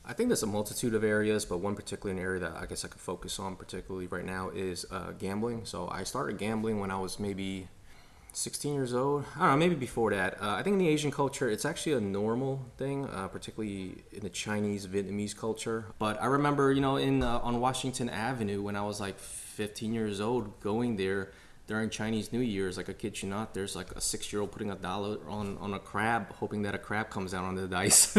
I 0.04 0.12
think 0.12 0.28
there's 0.28 0.42
a 0.42 0.48
multitude 0.48 0.94
of 0.94 1.04
areas, 1.04 1.44
but 1.44 1.58
one 1.58 1.76
particular 1.76 2.14
area 2.18 2.40
that 2.40 2.56
I 2.56 2.66
guess 2.66 2.84
I 2.84 2.88
could 2.88 3.00
focus 3.00 3.38
on 3.38 3.54
particularly 3.54 4.08
right 4.08 4.24
now 4.24 4.50
is 4.50 4.84
uh, 4.90 5.12
gambling. 5.12 5.64
So 5.64 5.88
I 5.88 6.02
started 6.02 6.38
gambling 6.38 6.80
when 6.80 6.90
I 6.90 6.98
was 6.98 7.20
maybe 7.20 7.68
16 8.32 8.74
years 8.74 8.94
old. 8.94 9.24
I 9.36 9.40
don't 9.40 9.50
know, 9.50 9.56
maybe 9.58 9.76
before 9.76 10.10
that. 10.10 10.42
Uh, 10.42 10.50
I 10.50 10.62
think 10.64 10.74
in 10.74 10.78
the 10.78 10.88
Asian 10.88 11.12
culture, 11.12 11.48
it's 11.48 11.64
actually 11.64 11.92
a 11.92 12.00
normal 12.00 12.64
thing, 12.78 13.06
uh, 13.06 13.28
particularly 13.28 14.02
in 14.12 14.20
the 14.20 14.30
Chinese, 14.30 14.88
Vietnamese 14.88 15.36
culture. 15.36 15.84
But 16.00 16.20
I 16.20 16.26
remember, 16.26 16.72
you 16.72 16.80
know, 16.80 16.96
in 16.96 17.22
uh, 17.22 17.38
on 17.38 17.60
Washington 17.60 18.08
Avenue 18.08 18.60
when 18.60 18.74
I 18.74 18.82
was 18.82 19.00
like 19.00 19.18
15 19.18 19.92
years 19.92 20.20
old, 20.20 20.60
going 20.60 20.96
there 20.96 21.30
during 21.68 21.90
Chinese 21.90 22.32
New 22.32 22.40
Year's, 22.40 22.76
like 22.76 22.88
a 22.88 22.94
kid 22.94 23.22
you 23.22 23.28
not, 23.28 23.54
there's 23.54 23.76
like 23.76 23.92
a 23.92 24.00
six-year-old 24.00 24.50
putting 24.50 24.70
a 24.72 24.74
dollar 24.74 25.18
on 25.28 25.56
on 25.58 25.74
a 25.74 25.78
crab, 25.78 26.32
hoping 26.34 26.62
that 26.62 26.74
a 26.74 26.78
crab 26.78 27.08
comes 27.08 27.34
out 27.34 27.44
on 27.44 27.54
the 27.54 27.68
dice. 27.78 28.18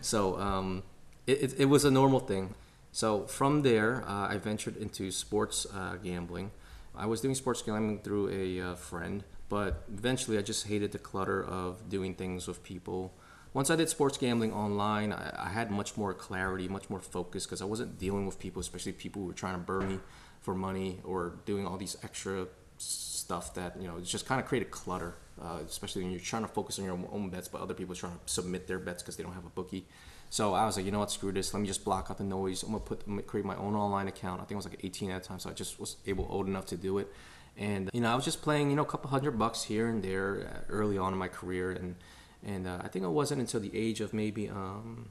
so. 0.00 0.36
Um, 0.40 0.82
it, 1.30 1.60
it, 1.60 1.64
was 1.66 1.84
a 1.84 1.90
normal 1.90 2.20
thing. 2.20 2.54
So 2.92 3.26
from 3.26 3.62
there, 3.62 4.04
uh, 4.06 4.28
I 4.28 4.38
ventured 4.38 4.76
into 4.76 5.10
sports 5.10 5.66
uh, 5.74 5.96
gambling. 6.02 6.50
I 6.94 7.06
was 7.06 7.20
doing 7.20 7.34
sports 7.34 7.62
gambling 7.62 8.00
through 8.00 8.30
a 8.30 8.60
uh, 8.60 8.74
friend, 8.74 9.24
but 9.48 9.84
eventually 9.92 10.38
I 10.38 10.42
just 10.42 10.66
hated 10.66 10.92
the 10.92 10.98
clutter 10.98 11.42
of 11.44 11.88
doing 11.88 12.14
things 12.14 12.46
with 12.46 12.62
people. 12.62 13.12
Once 13.52 13.70
I 13.70 13.76
did 13.76 13.88
sports 13.88 14.16
gambling 14.16 14.52
online, 14.52 15.12
I, 15.12 15.46
I 15.46 15.48
had 15.48 15.70
much 15.70 15.96
more 15.96 16.14
clarity, 16.14 16.68
much 16.68 16.90
more 16.90 17.00
focus 17.00 17.46
because 17.46 17.62
I 17.62 17.64
wasn't 17.64 17.98
dealing 17.98 18.26
with 18.26 18.38
people, 18.38 18.60
especially 18.60 18.92
people 18.92 19.22
who 19.22 19.28
were 19.28 19.34
trying 19.34 19.54
to 19.54 19.60
burn 19.60 19.88
me 19.88 19.98
for 20.40 20.54
money 20.54 21.00
or 21.04 21.34
doing 21.46 21.66
all 21.66 21.76
these 21.76 21.96
extra 22.02 22.46
stuff 22.78 23.54
that 23.54 23.76
you 23.80 23.86
know 23.86 23.98
it's 23.98 24.10
just 24.10 24.26
kind 24.26 24.40
of 24.40 24.46
created 24.46 24.70
clutter, 24.70 25.14
uh, 25.40 25.58
especially 25.66 26.02
when 26.02 26.10
you're 26.10 26.20
trying 26.20 26.42
to 26.42 26.48
focus 26.48 26.78
on 26.78 26.84
your 26.84 26.98
own 27.12 27.28
bets, 27.28 27.48
but 27.48 27.60
other 27.60 27.74
people 27.74 27.92
are 27.92 27.98
trying 27.98 28.12
to 28.12 28.18
submit 28.26 28.66
their 28.66 28.78
bets 28.78 29.02
because 29.02 29.16
they 29.16 29.22
don't 29.22 29.34
have 29.34 29.46
a 29.46 29.50
bookie. 29.50 29.86
So 30.30 30.54
I 30.54 30.64
was 30.64 30.76
like, 30.76 30.86
you 30.86 30.92
know 30.92 31.00
what, 31.00 31.10
screw 31.10 31.32
this. 31.32 31.52
Let 31.52 31.60
me 31.60 31.66
just 31.66 31.84
block 31.84 32.06
out 32.08 32.18
the 32.18 32.24
noise. 32.24 32.62
I'm 32.62 32.70
gonna 32.70 32.80
put 32.80 33.02
I'm 33.06 33.14
gonna 33.14 33.22
create 33.22 33.44
my 33.44 33.56
own 33.56 33.74
online 33.74 34.06
account. 34.06 34.40
I 34.40 34.44
think 34.44 34.52
I 34.52 34.56
was 34.56 34.66
like 34.66 34.80
18 34.84 35.10
at 35.10 35.22
the 35.22 35.28
time, 35.28 35.40
so 35.40 35.50
I 35.50 35.52
just 35.52 35.80
was 35.80 35.96
able 36.06 36.26
old 36.30 36.46
enough 36.46 36.66
to 36.66 36.76
do 36.76 36.98
it. 36.98 37.12
And 37.56 37.90
you 37.92 38.00
know, 38.00 38.10
I 38.10 38.14
was 38.14 38.24
just 38.24 38.40
playing, 38.40 38.70
you 38.70 38.76
know, 38.76 38.82
a 38.82 38.86
couple 38.86 39.10
hundred 39.10 39.32
bucks 39.32 39.64
here 39.64 39.88
and 39.88 40.02
there 40.02 40.48
uh, 40.48 40.72
early 40.72 40.96
on 40.96 41.12
in 41.12 41.18
my 41.18 41.28
career, 41.28 41.72
and 41.72 41.96
and 42.44 42.66
uh, 42.66 42.78
I 42.80 42.88
think 42.88 43.04
it 43.04 43.08
wasn't 43.08 43.40
until 43.40 43.60
the 43.60 43.76
age 43.76 44.00
of 44.00 44.14
maybe 44.14 44.48
um, 44.48 45.08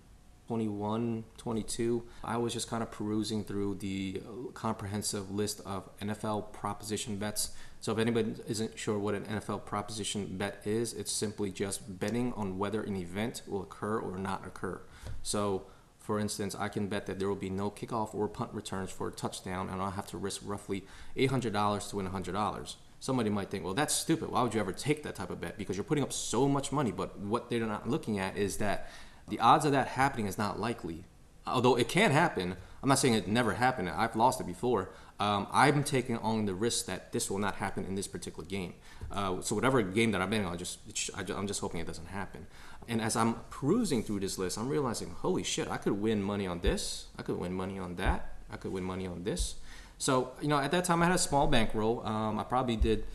21, 0.49 1.25
22, 1.37 2.03
I 2.23 2.37
was 2.37 2.53
just 2.53 2.67
kind 2.67 2.81
of 2.81 2.89
perusing 2.89 3.43
through 3.43 3.75
the 3.75 4.23
uh, 4.25 4.51
comprehensive 4.53 5.29
list 5.29 5.61
of 5.63 5.95
NFL 5.99 6.53
proposition 6.53 7.17
bets. 7.17 7.51
So 7.81 7.93
if 7.93 7.97
anybody 7.97 8.35
isn't 8.47 8.77
sure 8.77 8.99
what 8.99 9.15
an 9.15 9.23
NFL 9.23 9.65
proposition 9.65 10.37
bet 10.37 10.61
is, 10.65 10.93
it's 10.93 11.11
simply 11.11 11.51
just 11.51 11.99
betting 11.99 12.33
on 12.33 12.57
whether 12.57 12.81
an 12.81 12.95
event 12.95 13.41
will 13.47 13.63
occur 13.63 13.97
or 13.97 14.17
not 14.17 14.45
occur. 14.45 14.81
So, 15.23 15.63
for 15.97 16.19
instance, 16.19 16.55
I 16.59 16.67
can 16.67 16.87
bet 16.87 17.05
that 17.05 17.19
there 17.19 17.29
will 17.29 17.35
be 17.35 17.49
no 17.49 17.71
kickoff 17.71 18.13
or 18.13 18.27
punt 18.27 18.51
returns 18.53 18.91
for 18.91 19.07
a 19.07 19.11
touchdown, 19.11 19.69
and 19.69 19.81
I'll 19.81 19.91
have 19.91 20.07
to 20.07 20.17
risk 20.17 20.41
roughly 20.43 20.85
$800 21.15 21.89
to 21.89 21.95
win 21.95 22.07
$100. 22.07 22.75
Somebody 22.99 23.29
might 23.29 23.49
think, 23.49 23.63
well, 23.63 23.73
that's 23.73 23.95
stupid. 23.95 24.29
Why 24.29 24.43
would 24.43 24.53
you 24.53 24.59
ever 24.59 24.73
take 24.73 25.03
that 25.03 25.15
type 25.15 25.29
of 25.29 25.39
bet? 25.39 25.57
Because 25.57 25.77
you're 25.77 25.85
putting 25.85 26.03
up 26.03 26.11
so 26.11 26.49
much 26.49 26.73
money. 26.73 26.91
But 26.91 27.17
what 27.17 27.49
they're 27.49 27.65
not 27.65 27.87
looking 27.87 28.19
at 28.19 28.35
is 28.35 28.57
that 28.57 28.89
The 29.29 29.39
odds 29.39 29.65
of 29.65 29.71
that 29.71 29.89
happening 29.89 30.25
is 30.25 30.37
not 30.37 30.59
likely. 30.59 31.05
Although 31.53 31.77
it 31.77 31.87
can 31.87 32.11
happen, 32.11 32.55
I'm 32.81 32.89
not 32.89 32.99
saying 32.99 33.13
it 33.13 33.27
never 33.27 33.53
happened. 33.53 33.89
I've 33.89 34.15
lost 34.15 34.39
it 34.39 34.47
before. 34.47 34.89
Um, 35.19 35.47
I'm 35.51 35.83
taking 35.83 36.17
on 36.17 36.45
the 36.45 36.53
risk 36.53 36.85
that 36.85 37.11
this 37.11 37.29
will 37.29 37.39
not 37.39 37.55
happen 37.55 37.83
in 37.83 37.95
this 37.95 38.07
particular 38.07 38.47
game. 38.47 38.75
Uh, 39.11 39.41
so 39.41 39.53
whatever 39.53 39.81
game 39.81 40.11
that 40.11 40.21
I'm 40.21 40.31
in, 40.31 40.45
I'll 40.45 40.55
just, 40.55 40.79
I'm 41.17 41.45
just 41.45 41.59
hoping 41.59 41.81
it 41.81 41.87
doesn't 41.87 42.07
happen. 42.07 42.47
And 42.87 43.01
as 43.01 43.15
I'm 43.15 43.35
perusing 43.49 44.01
through 44.01 44.21
this 44.21 44.37
list, 44.37 44.57
I'm 44.57 44.69
realizing, 44.69 45.11
holy 45.11 45.43
shit, 45.43 45.67
I 45.69 45.77
could 45.77 45.93
win 45.93 46.23
money 46.23 46.47
on 46.47 46.61
this. 46.61 47.07
I 47.17 47.21
could 47.21 47.37
win 47.37 47.53
money 47.53 47.77
on 47.77 47.95
that. 47.95 48.33
I 48.51 48.57
could 48.57 48.71
win 48.71 48.83
money 48.83 49.07
on 49.07 49.23
this. 49.23 49.55
So 49.97 50.31
you 50.41 50.47
know, 50.47 50.57
at 50.57 50.71
that 50.71 50.85
time, 50.85 51.03
I 51.03 51.07
had 51.07 51.15
a 51.15 51.19
small 51.19 51.47
bankroll. 51.47 52.05
Um, 52.05 52.39
I 52.39 52.43
probably 52.43 52.77
did. 52.77 53.05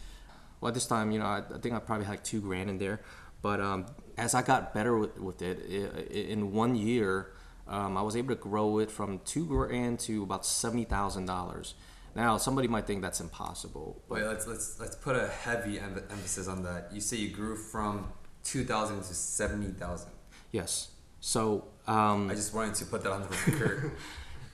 Well, 0.61 0.69
at 0.69 0.75
this 0.75 0.87
time, 0.87 1.11
you 1.11 1.19
know, 1.19 1.27
I, 1.27 1.39
I 1.39 1.59
think 1.59 1.75
I 1.75 1.79
probably 1.79 2.05
had 2.05 2.13
like 2.13 2.25
two 2.25 2.41
grand 2.41 2.71
in 2.71 2.79
there. 2.79 3.01
But 3.43 3.61
um, 3.61 3.87
as 4.17 4.35
I 4.35 4.43
got 4.43 4.73
better 4.73 4.97
with, 4.97 5.19
with 5.19 5.43
it, 5.43 5.59
it, 5.69 6.29
in 6.29 6.53
one 6.53 6.77
year, 6.77 7.33
um, 7.67 7.97
I 7.97 8.03
was 8.03 8.17
able 8.17 8.35
to 8.35 8.41
grow 8.41 8.79
it 8.79 8.91
from 8.91 9.21
two 9.25 9.47
grand 9.47 10.01
to 10.01 10.23
about 10.23 10.45
seventy 10.45 10.85
thousand 10.85 11.27
dollars. 11.27 11.75
Now, 12.15 12.37
somebody 12.37 12.69
might 12.69 12.87
think 12.87 13.03
that's 13.03 13.21
impossible. 13.21 14.03
Wait, 14.09 14.25
let's 14.25 14.47
let's 14.47 14.79
let's 14.79 14.97
put 14.97 15.17
a 15.17 15.29
heavy 15.29 15.81
em- 15.81 16.03
emphasis 16.11 16.47
on 16.47 16.63
that. 16.63 16.91
You 16.93 17.01
say 17.01 17.17
you 17.17 17.31
grew 17.31 17.57
from 17.57 18.13
two 18.45 18.65
thousand 18.65 18.99
to 19.03 19.15
seventy 19.15 19.73
thousand. 19.73 20.11
Yes. 20.53 20.91
So 21.21 21.65
um, 21.87 22.31
I 22.31 22.35
just 22.35 22.55
wanted 22.55 22.75
to 22.77 22.87
put 22.87 23.03
that 23.03 23.13
on 23.13 23.23
the 23.23 23.29
record. 23.29 23.93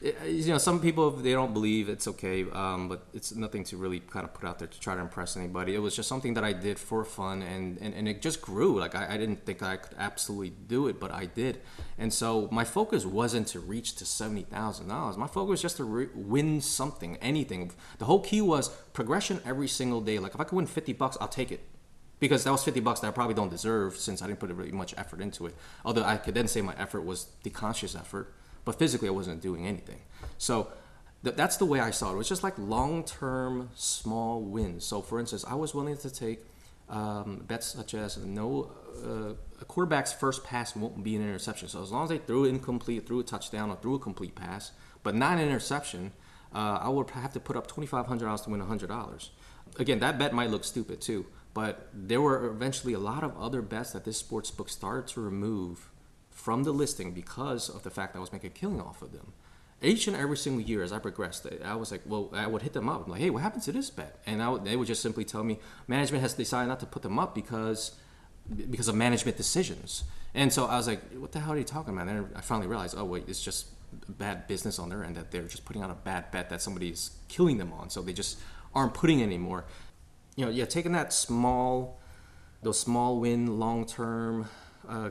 you 0.01 0.47
know, 0.47 0.57
some 0.57 0.81
people 0.81 1.11
they 1.11 1.33
don't 1.33 1.53
believe 1.53 1.91
it's 1.91 2.09
okay, 2.09 2.47
um, 2.53 2.89
but 2.89 3.05
it's 3.13 3.35
nothing 3.35 3.65
to 3.65 3.77
really 3.77 4.01
kind 4.01 4.25
of 4.25 4.33
put 4.33 4.49
out 4.49 4.59
there 4.59 4.69
to 4.69 4.81
try 4.81 4.95
to 4.95 5.01
impress 5.01 5.37
anybody. 5.37 5.75
It 5.75 5.79
was 5.79 5.95
just 5.95 6.09
something 6.09 6.33
that 6.35 6.45
I 6.45 6.55
did 6.55 6.79
for 6.79 7.05
fun, 7.05 7.43
and, 7.43 7.77
and, 7.83 7.93
and 7.93 8.09
it 8.09 8.23
just 8.23 8.41
grew. 8.41 8.79
Like 8.81 8.95
I, 8.95 9.15
I 9.15 9.17
didn't 9.19 9.45
think 9.45 9.63
I 9.63 9.77
could 9.77 9.95
absolutely 9.99 10.51
do 10.51 10.87
it, 10.89 10.99
but 10.99 11.11
I 11.11 11.27
did. 11.27 11.61
And 11.99 12.15
so 12.15 12.49
my 12.51 12.65
focus 12.65 13.05
wasn't 13.05 13.49
to 13.49 13.61
reach 13.61 13.95
to 13.97 14.07
seventy 14.07 14.43
thousand 14.43 14.89
dollars. 14.89 15.19
My 15.19 15.27
focus 15.27 15.51
was 15.51 15.63
just 15.63 15.77
to 15.77 15.85
re- 15.85 16.09
win 16.15 16.63
something, 16.63 17.17
anything. 17.19 17.71
The 17.99 18.07
whole 18.07 18.21
key 18.21 18.41
was 18.41 18.71
progression 18.95 19.43
every 19.45 19.69
single 19.69 20.01
day. 20.01 20.19
Like 20.19 20.35
if 20.35 20.41
I 20.41 20.45
could 20.45 20.57
win 20.57 20.67
fifty 20.67 20.95
bucks, 20.95 21.19
I'll 21.21 21.29
take 21.29 21.53
it 21.53 21.61
because 22.21 22.45
that 22.45 22.53
was 22.53 22.63
50 22.63 22.81
bucks 22.81 23.01
that 23.01 23.09
I 23.09 23.11
probably 23.13 23.35
don't 23.35 23.49
deserve 23.49 23.97
since 23.97 24.21
I 24.21 24.27
didn't 24.27 24.41
put 24.41 24.51
really 24.51 24.71
much 24.73 24.95
effort 24.99 25.23
into 25.23 25.47
it. 25.47 25.55
Although 25.87 26.05
I 26.05 26.19
could 26.19 26.35
then 26.35 26.49
say 26.49 26.61
my 26.61 26.75
effort 26.77 27.01
was 27.01 27.29
the 27.45 27.51
conscious 27.51 27.95
effort 27.95 28.35
but 28.65 28.79
physically 28.79 29.09
I 29.09 29.13
wasn't 29.13 29.41
doing 29.41 29.67
anything. 29.67 30.01
So 30.39 30.69
th- 31.25 31.37
that's 31.37 31.57
the 31.57 31.67
way 31.67 31.81
I 31.81 31.91
saw 31.91 32.11
it. 32.11 32.15
It 32.15 32.19
was 32.19 32.29
just 32.29 32.43
like 32.43 32.59
long-term 32.59 33.71
small 33.75 34.43
wins. 34.43 34.85
So 34.85 35.03
for 35.03 35.19
instance, 35.19 35.45
I 35.47 35.55
was 35.55 35.75
willing 35.75 35.97
to 35.97 36.11
take 36.11 36.41
um, 36.89 37.45
bets 37.47 37.69
such 37.69 37.95
as 37.95 38.17
no 38.19 38.73
uh, 39.05 39.35
a 39.61 39.65
quarterback's 39.65 40.13
first 40.13 40.45
pass 40.45 40.75
won't 40.75 41.05
be 41.05 41.15
an 41.17 41.23
interception. 41.23 41.69
So 41.69 41.83
as 41.83 41.93
long 41.93 42.05
as 42.05 42.11
they 42.11 42.19
threw 42.19 42.45
incomplete, 42.45 43.07
threw 43.07 43.21
a 43.21 43.23
touchdown, 43.23 43.71
or 43.71 43.77
threw 43.77 43.95
a 43.95 43.99
complete 43.99 44.35
pass, 44.35 44.73
but 45.03 45.15
not 45.15 45.39
an 45.39 45.45
interception, 45.47 46.13
uh, 46.55 46.79
I 46.81 46.89
would 46.89 47.11
have 47.11 47.33
to 47.35 47.41
put 47.41 47.57
up 47.57 47.67
twenty 47.69 47.87
five 47.87 48.07
hundred 48.07 48.25
dollars 48.25 48.41
to 48.43 48.51
win 48.51 48.61
hundred 48.61 48.89
dollars. 48.89 49.31
Again, 49.79 50.01
that 50.01 50.19
bet 50.19 50.33
might 50.33 50.51
look 50.51 50.65
stupid 50.65 51.01
too, 51.01 51.27
but 51.55 51.89
there 51.95 52.21
were 52.21 52.47
eventually 52.51 52.93
a 52.93 52.99
lot 52.99 53.23
of 53.23 53.37
other 53.39 53.63
bets 53.63 53.93
that 53.93 54.05
this 54.05 54.17
sports 54.19 54.51
book 54.51 54.69
started 54.69 55.07
to 55.13 55.21
remove 55.21 55.91
from 56.41 56.65
the 56.65 56.73
listing 56.73 57.13
because 57.13 57.69
of 57.69 57.83
the 57.83 57.91
fact 57.91 58.15
that 58.15 58.19
I 58.19 58.21
was 58.21 58.33
making 58.33 58.51
a 58.51 58.53
killing 58.55 58.81
off 58.81 59.03
of 59.03 59.13
them. 59.13 59.35
Each 59.83 60.07
and 60.09 60.17
every 60.17 60.37
single 60.37 60.63
year 60.63 60.83
as 60.83 60.93
I 60.93 60.99
progressed, 60.99 61.47
I 61.65 61.75
was 61.75 61.91
like, 61.91 62.03
well, 62.07 62.31
I 62.33 62.47
would 62.47 62.63
hit 62.63 62.73
them 62.73 62.89
up. 62.89 63.05
I'm 63.05 63.13
like, 63.13 63.21
hey, 63.21 63.31
what 63.31 63.43
happened 63.43 63.63
to 63.65 63.73
this 63.73 63.91
bet? 63.91 64.21
And 64.27 64.47
would, 64.51 64.65
they 64.65 64.77
would 64.77 64.87
just 64.87 65.03
simply 65.03 65.25
tell 65.25 65.45
me 65.45 65.59
management 65.87 66.23
has 66.23 66.35
decided 66.35 66.69
not 66.69 66.81
to 66.81 66.87
put 66.87 67.03
them 67.03 67.19
up 67.19 67.35
because 67.35 67.93
because 68.71 68.89
of 68.89 68.95
management 68.95 69.37
decisions. 69.37 70.05
And 70.35 70.53
so 70.53 70.65
I 70.65 70.77
was 70.77 70.87
like, 70.89 71.03
what 71.13 71.33
the 71.33 71.41
hell 71.41 71.53
are 71.53 71.59
you 71.59 71.65
talking 71.65 71.95
about? 71.95 72.09
And 72.09 72.27
I 72.35 72.41
finally 72.41 72.67
realized, 72.67 72.95
oh 72.97 73.05
wait, 73.05 73.25
it's 73.29 73.43
just 73.43 73.67
bad 74.09 74.49
business 74.49 74.79
on 74.79 74.89
their 74.89 75.05
end 75.05 75.17
that 75.17 75.31
they're 75.31 75.43
just 75.43 75.65
putting 75.65 75.83
out 75.83 75.91
a 75.91 75.95
bad 75.95 76.31
bet 76.31 76.51
that 76.51 76.63
somebody 76.63 76.89
is 76.89 77.11
killing 77.29 77.59
them 77.59 77.73
on. 77.73 77.91
So 77.91 78.01
they 78.03 78.13
just 78.13 78.39
aren't 78.75 78.95
putting 78.95 79.23
anymore. 79.23 79.67
You 80.37 80.47
know, 80.47 80.51
yeah, 80.51 80.65
taking 80.65 80.93
that 80.93 81.13
small, 81.13 82.01
those 82.63 82.81
small 82.81 83.21
win, 83.21 83.59
long 83.59 83.87
term 83.87 84.49
uh, 84.89 85.11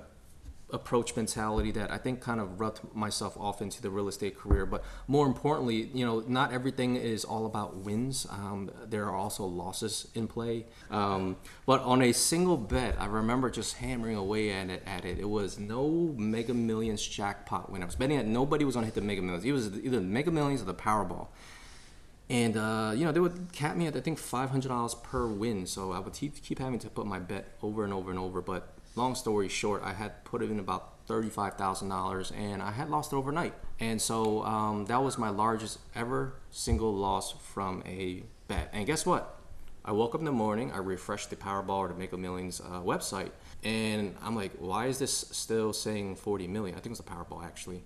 approach 0.71 1.15
mentality 1.15 1.71
that 1.71 1.91
I 1.91 1.97
think 1.97 2.21
kind 2.21 2.39
of 2.39 2.59
rubbed 2.59 2.81
myself 2.95 3.37
off 3.37 3.61
into 3.61 3.81
the 3.81 3.89
real 3.89 4.07
estate 4.07 4.37
career. 4.37 4.65
But 4.65 4.83
more 5.07 5.25
importantly, 5.25 5.89
you 5.93 6.05
know, 6.05 6.23
not 6.27 6.53
everything 6.53 6.95
is 6.95 7.25
all 7.25 7.45
about 7.45 7.77
wins. 7.77 8.27
Um, 8.29 8.71
there 8.87 9.05
are 9.05 9.15
also 9.15 9.45
losses 9.45 10.07
in 10.13 10.27
play. 10.27 10.65
Um, 10.89 11.37
but 11.65 11.81
on 11.81 12.01
a 12.01 12.11
single 12.11 12.57
bet, 12.57 12.95
I 12.99 13.05
remember 13.05 13.49
just 13.49 13.77
hammering 13.77 14.15
away 14.15 14.51
at 14.51 14.69
it. 14.69 14.83
At 14.85 15.05
it, 15.05 15.19
it 15.19 15.29
was 15.29 15.59
no 15.59 16.13
Mega 16.17 16.53
Millions 16.53 17.05
jackpot 17.05 17.71
win. 17.71 17.81
I 17.81 17.85
was 17.85 17.95
betting 17.95 18.17
that 18.17 18.25
nobody 18.25 18.65
was 18.65 18.75
going 18.75 18.83
to 18.83 18.87
hit 18.87 18.95
the 18.95 19.01
Mega 19.01 19.21
Millions. 19.21 19.45
It 19.45 19.51
was 19.51 19.67
either 19.67 19.97
the 19.97 20.01
Mega 20.01 20.31
Millions 20.31 20.61
or 20.61 20.65
the 20.65 20.73
Powerball. 20.73 21.27
And 22.29 22.57
uh, 22.57 22.93
you 22.95 23.05
know 23.05 23.11
they 23.11 23.19
would 23.19 23.51
cap 23.51 23.75
me 23.75 23.87
at 23.87 23.95
I 23.95 24.01
think 24.01 24.19
five 24.19 24.51
hundred 24.51 24.67
dollars 24.67 24.93
per 24.93 25.25
win, 25.25 25.65
so 25.65 25.91
I 25.93 25.99
would 25.99 26.13
keep 26.13 26.59
having 26.59 26.77
to 26.79 26.89
put 26.89 27.07
my 27.07 27.17
bet 27.17 27.55
over 27.63 27.83
and 27.83 27.91
over 27.91 28.11
and 28.11 28.19
over. 28.19 28.39
But 28.39 28.71
long 28.95 29.15
story 29.15 29.49
short, 29.49 29.81
I 29.83 29.93
had 29.93 30.23
put 30.25 30.41
in 30.41 30.59
about 30.59 31.05
thirty-five 31.07 31.55
thousand 31.55 31.89
dollars, 31.89 32.31
and 32.31 32.61
I 32.61 32.71
had 32.71 32.89
lost 32.89 33.13
it 33.13 33.15
overnight. 33.15 33.53
And 33.79 34.01
so 34.01 34.43
um, 34.43 34.85
that 34.85 35.01
was 35.01 35.17
my 35.17 35.29
largest 35.29 35.79
ever 35.95 36.33
single 36.51 36.93
loss 36.93 37.31
from 37.31 37.83
a 37.85 38.23
bet. 38.47 38.69
And 38.73 38.85
guess 38.85 39.05
what? 39.05 39.39
I 39.85 39.91
woke 39.91 40.13
up 40.13 40.21
in 40.21 40.25
the 40.25 40.31
morning, 40.31 40.71
I 40.71 40.77
refreshed 40.77 41.29
the 41.29 41.35
Powerball 41.35 41.77
or 41.77 41.87
the 41.87 41.93
Mega 41.93 42.17
Millions 42.17 42.61
uh, 42.61 42.81
website, 42.81 43.31
and 43.63 44.15
I'm 44.21 44.35
like, 44.35 44.51
why 44.59 44.87
is 44.87 44.99
this 44.99 45.25
still 45.31 45.73
saying 45.73 46.17
40 46.17 46.47
million? 46.47 46.75
I 46.75 46.79
think 46.79 46.87
it 46.87 46.89
was 46.89 46.99
the 46.99 47.05
Powerball 47.05 47.43
actually. 47.43 47.83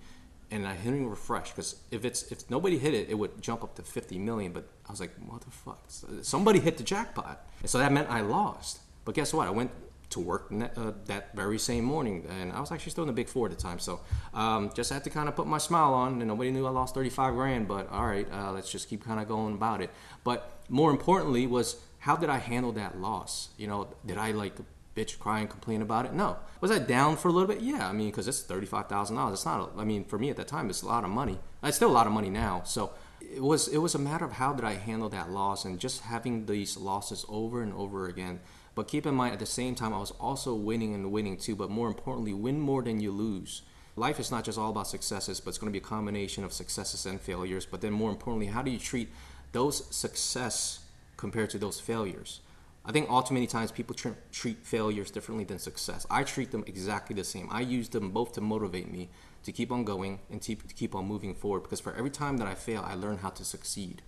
And 0.52 0.68
I 0.68 0.76
hit 0.76 0.92
refresh 0.92 1.50
because 1.50 1.78
if 1.90 2.06
it's 2.06 2.32
if 2.32 2.48
nobody 2.50 2.78
hit 2.78 2.94
it, 2.94 3.10
it 3.10 3.16
would 3.16 3.42
jump 3.42 3.64
up 3.64 3.76
to 3.76 3.82
50 3.82 4.20
million. 4.20 4.52
But 4.52 4.68
I 4.88 4.92
was 4.92 5.00
like, 5.00 5.12
what 5.26 5.42
the 5.42 5.50
fuck? 5.50 5.84
Somebody 6.22 6.60
hit 6.60 6.78
the 6.78 6.84
jackpot, 6.84 7.48
and 7.62 7.70
so 7.70 7.80
that 7.80 7.92
meant 7.92 8.10
I 8.10 8.22
lost. 8.22 8.80
But 9.06 9.16
guess 9.16 9.34
what? 9.34 9.48
I 9.48 9.52
went 9.52 9.72
to 10.14 10.20
work 10.20 10.52
uh, 10.52 10.92
that 11.06 11.36
very 11.36 11.60
same 11.60 11.84
morning, 11.84 12.26
and 12.30 12.52
I 12.52 12.60
was 12.60 12.72
actually 12.72 12.92
still 12.92 13.04
in 13.04 13.08
the 13.08 13.14
Big 13.14 13.28
Four 13.28 13.48
at 13.48 13.56
the 13.56 13.62
time. 13.62 13.80
So 13.80 14.00
um, 14.34 14.72
just 14.74 14.92
had 14.92 15.04
to 15.04 15.10
kind 15.10 15.28
of 15.28 15.36
put 15.36 15.48
my 15.48 15.58
smile 15.58 15.94
on, 15.94 16.14
and 16.22 16.28
nobody 16.28 16.52
knew 16.52 16.66
I 16.66 16.70
lost 16.70 16.96
35 16.96 17.34
grand. 17.34 17.68
But 17.68 17.92
all 17.92 18.06
right, 18.06 18.28
uh, 18.32 18.52
let's 18.52 18.72
just 18.72 18.90
keep 18.90 19.04
kind 19.04 19.20
of 19.20 19.28
going 19.28 19.54
about 19.54 19.82
it. 19.82 19.90
But 20.24 20.62
more 20.70 20.92
importantly 20.92 21.46
was 21.48 21.78
how 22.00 22.16
did 22.16 22.30
I 22.30 22.38
handle 22.38 22.72
that 22.74 23.00
loss? 23.00 23.50
You 23.58 23.68
know, 23.68 23.88
did 24.06 24.18
I 24.18 24.32
like 24.32 24.56
bitch, 24.96 25.18
cry, 25.20 25.40
and 25.40 25.50
complain 25.50 25.82
about 25.82 26.06
it? 26.06 26.14
No. 26.14 26.38
Was 26.62 26.70
I 26.70 26.80
down 26.80 27.18
for 27.18 27.30
a 27.30 27.32
little 27.32 27.48
bit? 27.48 27.62
Yeah. 27.62 27.88
I 27.88 27.94
mean, 27.94 28.10
because 28.10 28.28
it's 28.28 28.42
thirty-five 28.42 28.88
thousand 28.88 29.16
dollars. 29.16 29.40
It's 29.40 29.46
not. 29.46 29.74
A, 29.76 29.80
I 29.80 29.84
mean, 29.84 30.06
for 30.06 30.20
me 30.20 30.30
at 30.30 30.38
that 30.38 30.48
time, 30.48 30.70
it's 30.70 30.82
a 30.82 30.88
lot 30.88 31.04
of 31.04 31.10
money. 31.10 31.40
It's 31.64 31.78
still 31.78 31.90
a 31.90 31.98
lot 32.00 32.08
of 32.08 32.14
money 32.14 32.30
now. 32.30 32.64
So 32.66 32.92
it 33.22 33.42
was. 33.42 33.68
It 33.68 33.80
was 33.80 33.96
a 33.96 34.00
matter 34.00 34.26
of 34.26 34.34
how 34.34 34.54
did 34.54 34.66
I 34.66 34.74
handle 34.74 35.10
that 35.10 35.32
loss, 35.32 35.66
and 35.66 35.80
just 35.80 36.02
having 36.02 36.46
these 36.46 36.78
losses 36.78 37.26
over 37.28 37.62
and 37.62 37.74
over 37.74 38.08
again 38.08 38.40
but 38.76 38.88
keep 38.88 39.06
in 39.06 39.14
mind, 39.14 39.34
at 39.34 39.40
the 39.40 39.46
same 39.46 39.76
time, 39.76 39.94
I 39.94 40.00
was 40.00 40.12
also 40.12 40.56
winning 40.56 40.94
and 40.94 41.12
winning 41.12 41.38
too. 41.38 41.56
But 41.56 41.70
more 41.70 41.88
importantly, 41.88 42.34
win 42.34 42.60
more 42.60 42.82
than 42.82 43.00
you 43.00 43.12
lose. 43.12 43.62
Life 43.96 44.20
is 44.20 44.32
not 44.32 44.44
just 44.44 44.58
all 44.58 44.72
about 44.72 44.88
successes, 44.88 45.40
but 45.40 45.50
it's 45.50 45.60
going 45.60 45.72
to 45.72 45.80
be 45.80 45.84
a 45.84 45.88
combination 45.88 46.44
of 46.44 46.52
successes 46.52 47.06
and 47.06 47.22
failures. 47.22 47.66
But 47.66 47.82
then, 47.82 47.94
more 47.94 48.10
importantly, 48.10 48.48
how 48.48 48.64
do 48.64 48.72
you 48.72 48.80
treat 48.80 49.10
those 49.52 49.96
success 49.96 50.80
compared 51.18 51.52
to 51.52 51.60
those 51.60 51.80
failures? 51.80 52.42
I 52.86 52.92
think 52.92 53.10
all 53.10 53.24
too 53.24 53.34
many 53.36 53.48
times 53.48 53.72
people 53.72 53.96
tr- 53.96 54.10
treat 54.32 54.66
failures 54.66 55.12
differently 55.12 55.46
than 55.46 55.60
success. 55.60 56.06
I 56.10 56.24
treat 56.24 56.52
them 56.52 56.64
exactly 56.68 57.16
the 57.16 57.24
same. 57.24 57.48
I 57.52 57.62
use 57.62 57.88
them 57.90 58.10
both 58.10 58.34
to 58.34 58.42
motivate 58.42 58.92
me 58.92 59.10
to 59.44 59.52
keep 59.52 59.72
on 59.72 59.86
going 59.86 60.20
and 60.30 60.42
to, 60.42 60.56
keep 60.56 60.96
on 60.96 61.06
moving 61.06 61.34
forward. 61.36 61.62
Because 61.62 61.80
for 61.80 61.94
every 61.94 62.10
time 62.10 62.38
that 62.38 62.48
I 62.48 62.56
fail, 62.56 62.84
I 62.86 62.96
learn 62.96 63.20
how 63.20 63.30
to 63.30 63.46
succeed. 63.46 64.02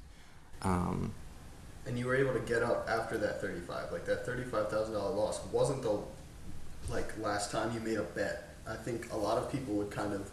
Um, 0.61 1.13
and 1.85 1.97
you 1.97 2.05
were 2.05 2.15
able 2.15 2.33
to 2.33 2.39
get 2.39 2.63
up 2.63 2.87
after 2.89 3.17
that 3.17 3.41
35 3.41 3.91
like 3.91 4.05
that 4.05 4.25
$35000 4.25 4.91
loss 4.91 5.39
wasn't 5.51 5.81
the 5.81 5.99
like 6.89 7.17
last 7.19 7.51
time 7.51 7.73
you 7.73 7.79
made 7.79 7.97
a 7.97 8.03
bet. 8.03 8.55
I 8.67 8.75
think 8.75 9.11
a 9.11 9.17
lot 9.17 9.37
of 9.37 9.51
people 9.51 9.73
would 9.75 9.91
kind 9.91 10.13
of 10.13 10.29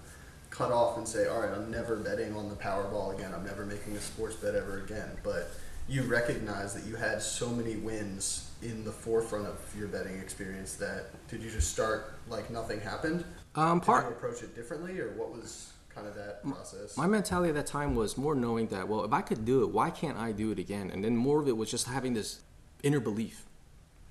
cut 0.51 0.71
off 0.71 0.99
and 0.99 1.09
say 1.09 1.27
all 1.29 1.41
right 1.41 1.51
i'm 1.51 1.71
never 1.71 1.97
betting 1.97 2.37
on 2.37 2.49
the 2.49 2.55
powerball 2.55 3.15
again. 3.15 3.33
I'm 3.35 3.45
never 3.45 3.65
making 3.65 3.97
a 3.97 4.01
sports 4.01 4.37
bet 4.37 4.55
ever 4.55 4.81
again. 4.81 5.11
But 5.23 5.51
you 5.89 6.03
recognize 6.03 6.75
that 6.75 6.85
you 6.85 6.97
had 6.97 7.23
so 7.23 7.49
many 7.49 7.77
wins 7.77 8.51
in 8.63 8.85
the 8.85 8.93
forefront 8.93 9.47
of 9.47 9.59
your 9.77 9.89
betting 9.89 10.19
experience 10.19 10.75
that 10.75 11.07
did 11.29 11.43
you 11.43 11.51
just 11.51 11.71
start 11.71 12.15
like 12.29 12.51
nothing 12.51 12.81
happened? 12.81 13.25
Um, 13.55 13.81
part 13.81 14.05
did 14.05 14.11
you 14.11 14.17
approach 14.17 14.43
it 14.43 14.55
differently 14.55 14.99
or 15.01 15.11
what 15.13 15.31
was 15.33 15.72
kind 15.95 16.07
of 16.07 16.15
that 16.15 16.43
process? 16.43 16.97
My 16.97 17.07
mentality 17.07 17.51
at 17.51 17.55
that 17.55 17.67
time 17.67 17.95
was 17.95 18.17
more 18.17 18.35
knowing 18.35 18.69
that, 18.69 18.89
well, 18.89 19.05
if 19.05 19.13
I 19.13 19.23
could 19.23 19.45
do 19.45 19.63
it, 19.63 19.71
why 19.71 19.91
can't 19.91 20.19
I 20.19 20.33
do 20.33 20.51
it 20.51 20.59
again? 20.59 20.91
And 20.91 21.05
then 21.05 21.17
more 21.17 21.41
of 21.41 21.49
it 21.49 21.57
was 21.57 21.71
just 21.71 21.87
having 21.87 22.15
this 22.15 22.41
inner 22.83 23.01
belief. 23.01 23.47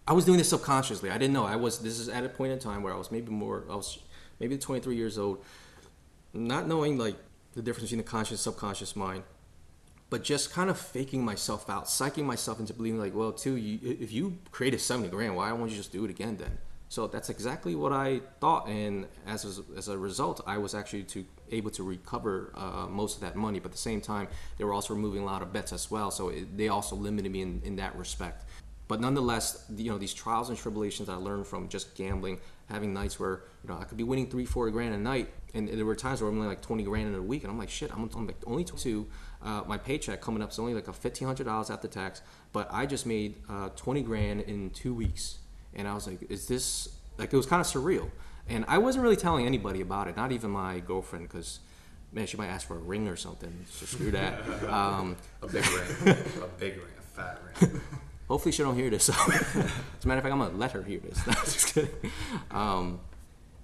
I 0.07 0.13
was 0.13 0.25
doing 0.25 0.37
this 0.37 0.49
subconsciously. 0.49 1.09
I 1.09 1.17
didn't 1.17 1.33
know. 1.33 1.45
I 1.45 1.55
was. 1.55 1.79
This 1.79 1.99
is 1.99 2.09
at 2.09 2.23
a 2.23 2.29
point 2.29 2.51
in 2.51 2.59
time 2.59 2.83
where 2.83 2.93
I 2.93 2.97
was 2.97 3.11
maybe 3.11 3.31
more. 3.31 3.63
I 3.69 3.75
was 3.75 3.99
maybe 4.39 4.57
23 4.57 4.95
years 4.95 5.17
old, 5.17 5.43
not 6.33 6.67
knowing 6.67 6.97
like 6.97 7.15
the 7.53 7.61
difference 7.61 7.89
between 7.89 8.03
the 8.03 8.09
conscious 8.09 8.41
subconscious 8.41 8.95
mind, 8.95 9.23
but 10.09 10.23
just 10.23 10.51
kind 10.51 10.69
of 10.69 10.79
faking 10.79 11.23
myself 11.23 11.69
out, 11.69 11.85
psyching 11.85 12.23
myself 12.25 12.59
into 12.59 12.73
believing 12.73 12.99
like, 12.99 13.13
well, 13.13 13.31
Tu, 13.31 13.55
you, 13.55 13.79
if 13.83 14.11
you 14.11 14.37
created 14.51 14.81
70 14.81 15.09
grand, 15.09 15.35
why 15.35 15.51
won't 15.51 15.71
you 15.71 15.77
just 15.77 15.91
do 15.91 16.03
it 16.03 16.09
again 16.09 16.37
then? 16.37 16.57
So 16.91 17.07
that's 17.07 17.29
exactly 17.29 17.73
what 17.73 17.93
I 17.93 18.19
thought, 18.41 18.67
and 18.67 19.07
as 19.25 19.45
a, 19.45 19.77
as 19.77 19.87
a 19.87 19.97
result, 19.97 20.41
I 20.45 20.57
was 20.57 20.75
actually 20.75 21.03
to 21.03 21.23
able 21.49 21.71
to 21.71 21.83
recover 21.83 22.51
uh, 22.53 22.85
most 22.89 23.15
of 23.15 23.21
that 23.21 23.37
money. 23.37 23.59
But 23.59 23.67
at 23.67 23.71
the 23.71 23.77
same 23.77 24.01
time, 24.01 24.27
they 24.57 24.65
were 24.65 24.73
also 24.73 24.93
removing 24.93 25.21
a 25.21 25.25
lot 25.25 25.41
of 25.41 25.53
bets 25.53 25.71
as 25.71 25.89
well, 25.89 26.11
so 26.11 26.27
it, 26.27 26.57
they 26.57 26.67
also 26.67 26.97
limited 26.97 27.31
me 27.31 27.43
in, 27.43 27.61
in 27.63 27.77
that 27.77 27.95
respect. 27.95 28.43
But 28.89 28.99
nonetheless, 28.99 29.63
you 29.73 29.89
know, 29.89 29.97
these 29.97 30.13
trials 30.13 30.49
and 30.49 30.57
tribulations 30.57 31.07
I 31.07 31.15
learned 31.15 31.47
from 31.47 31.69
just 31.69 31.95
gambling, 31.95 32.41
having 32.67 32.93
nights 32.93 33.17
where 33.17 33.43
you 33.63 33.69
know 33.69 33.77
I 33.79 33.85
could 33.85 33.97
be 33.97 34.03
winning 34.03 34.29
three, 34.29 34.43
four 34.43 34.69
grand 34.69 34.93
a 34.93 34.97
night, 34.97 35.29
and 35.53 35.69
there 35.69 35.85
were 35.85 35.95
times 35.95 36.19
where 36.19 36.29
I'm 36.29 36.35
only 36.35 36.49
like 36.49 36.61
twenty 36.61 36.83
grand 36.83 37.07
in 37.07 37.15
a 37.15 37.21
week, 37.21 37.43
and 37.43 37.51
I'm 37.53 37.57
like, 37.57 37.69
shit, 37.69 37.89
I'm, 37.93 38.09
I'm 38.13 38.27
like 38.27 38.43
only 38.45 38.65
two. 38.65 39.07
Uh, 39.41 39.61
my 39.65 39.77
paycheck 39.77 40.19
coming 40.19 40.43
up 40.43 40.51
is 40.51 40.59
only 40.59 40.73
like 40.73 40.89
a 40.89 40.93
fifteen 40.93 41.25
hundred 41.25 41.45
dollars 41.45 41.69
after 41.69 41.87
tax, 41.87 42.21
but 42.51 42.67
I 42.69 42.85
just 42.85 43.05
made 43.05 43.35
uh, 43.49 43.69
twenty 43.77 44.03
grand 44.03 44.41
in 44.41 44.71
two 44.71 44.93
weeks 44.93 45.37
and 45.75 45.87
I 45.87 45.93
was 45.93 46.07
like, 46.07 46.29
"Is 46.29 46.47
this 46.47 46.89
like?" 47.17 47.33
It 47.33 47.37
was 47.37 47.45
kind 47.45 47.59
of 47.59 47.67
surreal, 47.67 48.09
and 48.47 48.65
I 48.67 48.77
wasn't 48.77 49.03
really 49.03 49.15
telling 49.15 49.45
anybody 49.45 49.81
about 49.81 50.07
it, 50.07 50.17
not 50.17 50.31
even 50.31 50.51
my 50.51 50.79
girlfriend, 50.79 51.27
because 51.27 51.59
man, 52.11 52.27
she 52.27 52.37
might 52.37 52.47
ask 52.47 52.67
for 52.67 52.75
a 52.75 52.79
ring 52.79 53.07
or 53.07 53.15
something. 53.15 53.65
So 53.69 53.85
screw 53.85 54.11
that. 54.11 54.41
Um, 54.69 55.17
a 55.41 55.47
big 55.47 55.65
ring, 55.65 56.17
a 56.41 56.47
big 56.59 56.77
ring, 56.77 56.93
a 56.97 57.01
fat 57.01 57.41
ring. 57.59 57.81
hopefully, 58.27 58.51
she 58.51 58.63
don't 58.63 58.75
hear 58.75 58.89
this. 58.89 59.09
As 59.09 59.15
a 59.15 60.07
matter 60.07 60.19
of 60.19 60.23
fact, 60.23 60.33
I'm 60.33 60.39
gonna 60.39 60.57
let 60.57 60.71
her 60.71 60.83
hear 60.83 60.99
this. 60.99 61.25
No, 61.27 61.33
just 61.33 61.73
kidding. 61.73 61.89
Um, 62.51 62.99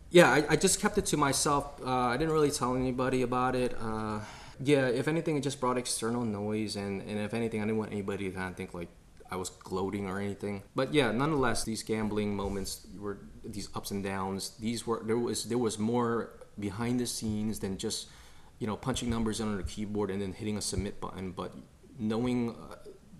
yeah, 0.09 0.31
I, 0.31 0.45
I, 0.49 0.55
just 0.55 0.79
kept 0.79 0.97
it 0.97 1.05
to 1.07 1.17
myself. 1.17 1.81
Uh, 1.85 1.89
I 1.89 2.17
didn't 2.17 2.33
really 2.33 2.51
tell 2.51 2.75
anybody 2.75 3.21
about 3.23 3.55
it. 3.55 3.75
Uh, 3.79 4.19
yeah, 4.63 4.87
if 4.87 5.07
anything, 5.07 5.37
it 5.37 5.41
just 5.41 5.59
brought 5.59 5.77
external 5.77 6.23
noise, 6.23 6.75
and, 6.75 7.01
and 7.01 7.19
if 7.19 7.33
anything, 7.33 7.61
I 7.61 7.65
didn't 7.65 7.77
want 7.77 7.91
anybody 7.91 8.29
to 8.29 8.35
kind 8.35 8.49
of 8.49 8.55
think 8.55 8.73
like, 8.73 8.87
I 9.31 9.35
was 9.35 9.49
gloating 9.49 10.07
or 10.07 10.19
anything. 10.19 10.63
But 10.75 10.93
yeah, 10.93 11.11
nonetheless, 11.11 11.63
these 11.63 11.83
gambling 11.83 12.35
moments 12.35 12.87
were 12.97 13.19
these 13.43 13.69
ups 13.75 13.91
and 13.91 14.03
downs. 14.03 14.57
These 14.59 14.87
were 14.87 15.01
there 15.05 15.17
was 15.17 15.45
there 15.45 15.57
was 15.57 15.77
more 15.79 16.31
behind 16.59 16.99
the 16.99 17.07
scenes 17.07 17.59
than 17.59 17.77
just 17.77 18.07
you 18.59 18.67
know 18.67 18.75
punching 18.75 19.09
numbers 19.09 19.41
on 19.41 19.57
the 19.57 19.63
keyboard 19.63 20.09
and 20.09 20.21
then 20.21 20.33
hitting 20.33 20.57
a 20.57 20.61
submit 20.61 20.99
button. 20.99 21.31
But 21.31 21.53
knowing 21.99 22.51
uh, 22.51 22.75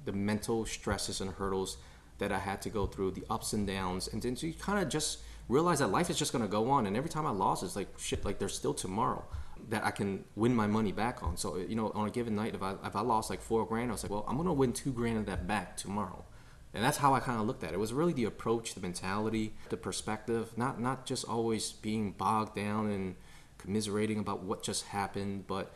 the 0.06 0.12
mental 0.14 0.66
stresses 0.66 1.22
and 1.22 1.32
hurdles 1.32 1.78
that 2.20 2.32
I 2.32 2.40
had 2.40 2.62
to 2.64 2.70
go 2.70 2.86
through, 2.86 3.12
the 3.12 3.24
ups 3.30 3.54
and 3.54 3.68
downs, 3.68 4.08
and 4.08 4.22
then 4.22 4.36
you 4.40 4.54
kind 4.54 4.82
of 4.82 4.90
just 4.90 5.20
realize 5.50 5.80
that 5.80 5.88
life 5.88 6.10
is 6.10 6.18
just 6.18 6.32
gonna 6.32 6.48
go 6.48 6.70
on. 6.70 6.88
And 6.88 6.98
every 6.98 7.10
time 7.10 7.26
I 7.26 7.32
lost, 7.32 7.64
it's 7.64 7.76
like 7.76 7.90
shit. 7.98 8.26
Like 8.26 8.40
there's 8.40 8.56
still 8.56 8.74
tomorrow 8.74 9.26
that 9.70 9.84
I 9.84 9.92
can 9.92 10.24
win 10.36 10.56
my 10.56 10.68
money 10.68 10.92
back 10.92 11.24
on. 11.24 11.38
So 11.38 11.58
you 11.58 11.76
know, 11.76 11.92
on 11.94 12.08
a 12.08 12.12
given 12.12 12.36
night, 12.36 12.56
if 12.56 12.64
I 12.64 12.76
if 12.84 12.96
I 12.96 13.02
lost 13.02 13.30
like 13.30 13.42
four 13.42 13.66
grand, 13.66 13.90
I 13.90 13.94
was 13.94 14.04
like, 14.04 14.12
well, 14.12 14.26
I'm 14.28 14.38
gonna 14.38 14.54
win 14.54 14.74
two 14.74 14.92
grand 14.92 15.18
of 15.18 15.26
that 15.28 15.48
back 15.48 15.78
tomorrow. 15.78 16.26
And 16.74 16.84
that's 16.84 16.98
how 16.98 17.14
I 17.14 17.20
kind 17.20 17.40
of 17.40 17.48
looked 17.48 17.64
at 17.64 17.72
it. 17.72 17.76
It 17.76 17.80
was 17.80 17.94
really 17.94 18.14
the 18.14 18.26
approach, 18.26 18.76
the 18.76 18.82
mentality, 18.82 19.54
the 19.70 19.78
perspective, 19.78 20.56
not 20.58 20.80
not 20.80 21.06
just 21.06 21.26
always 21.26 21.72
being 21.72 22.12
bogged 22.12 22.56
down 22.56 22.92
and 22.92 23.16
commiserating 23.58 24.20
about 24.20 24.44
what 24.44 24.64
just 24.64 24.86
happened, 24.88 25.48
but 25.48 25.74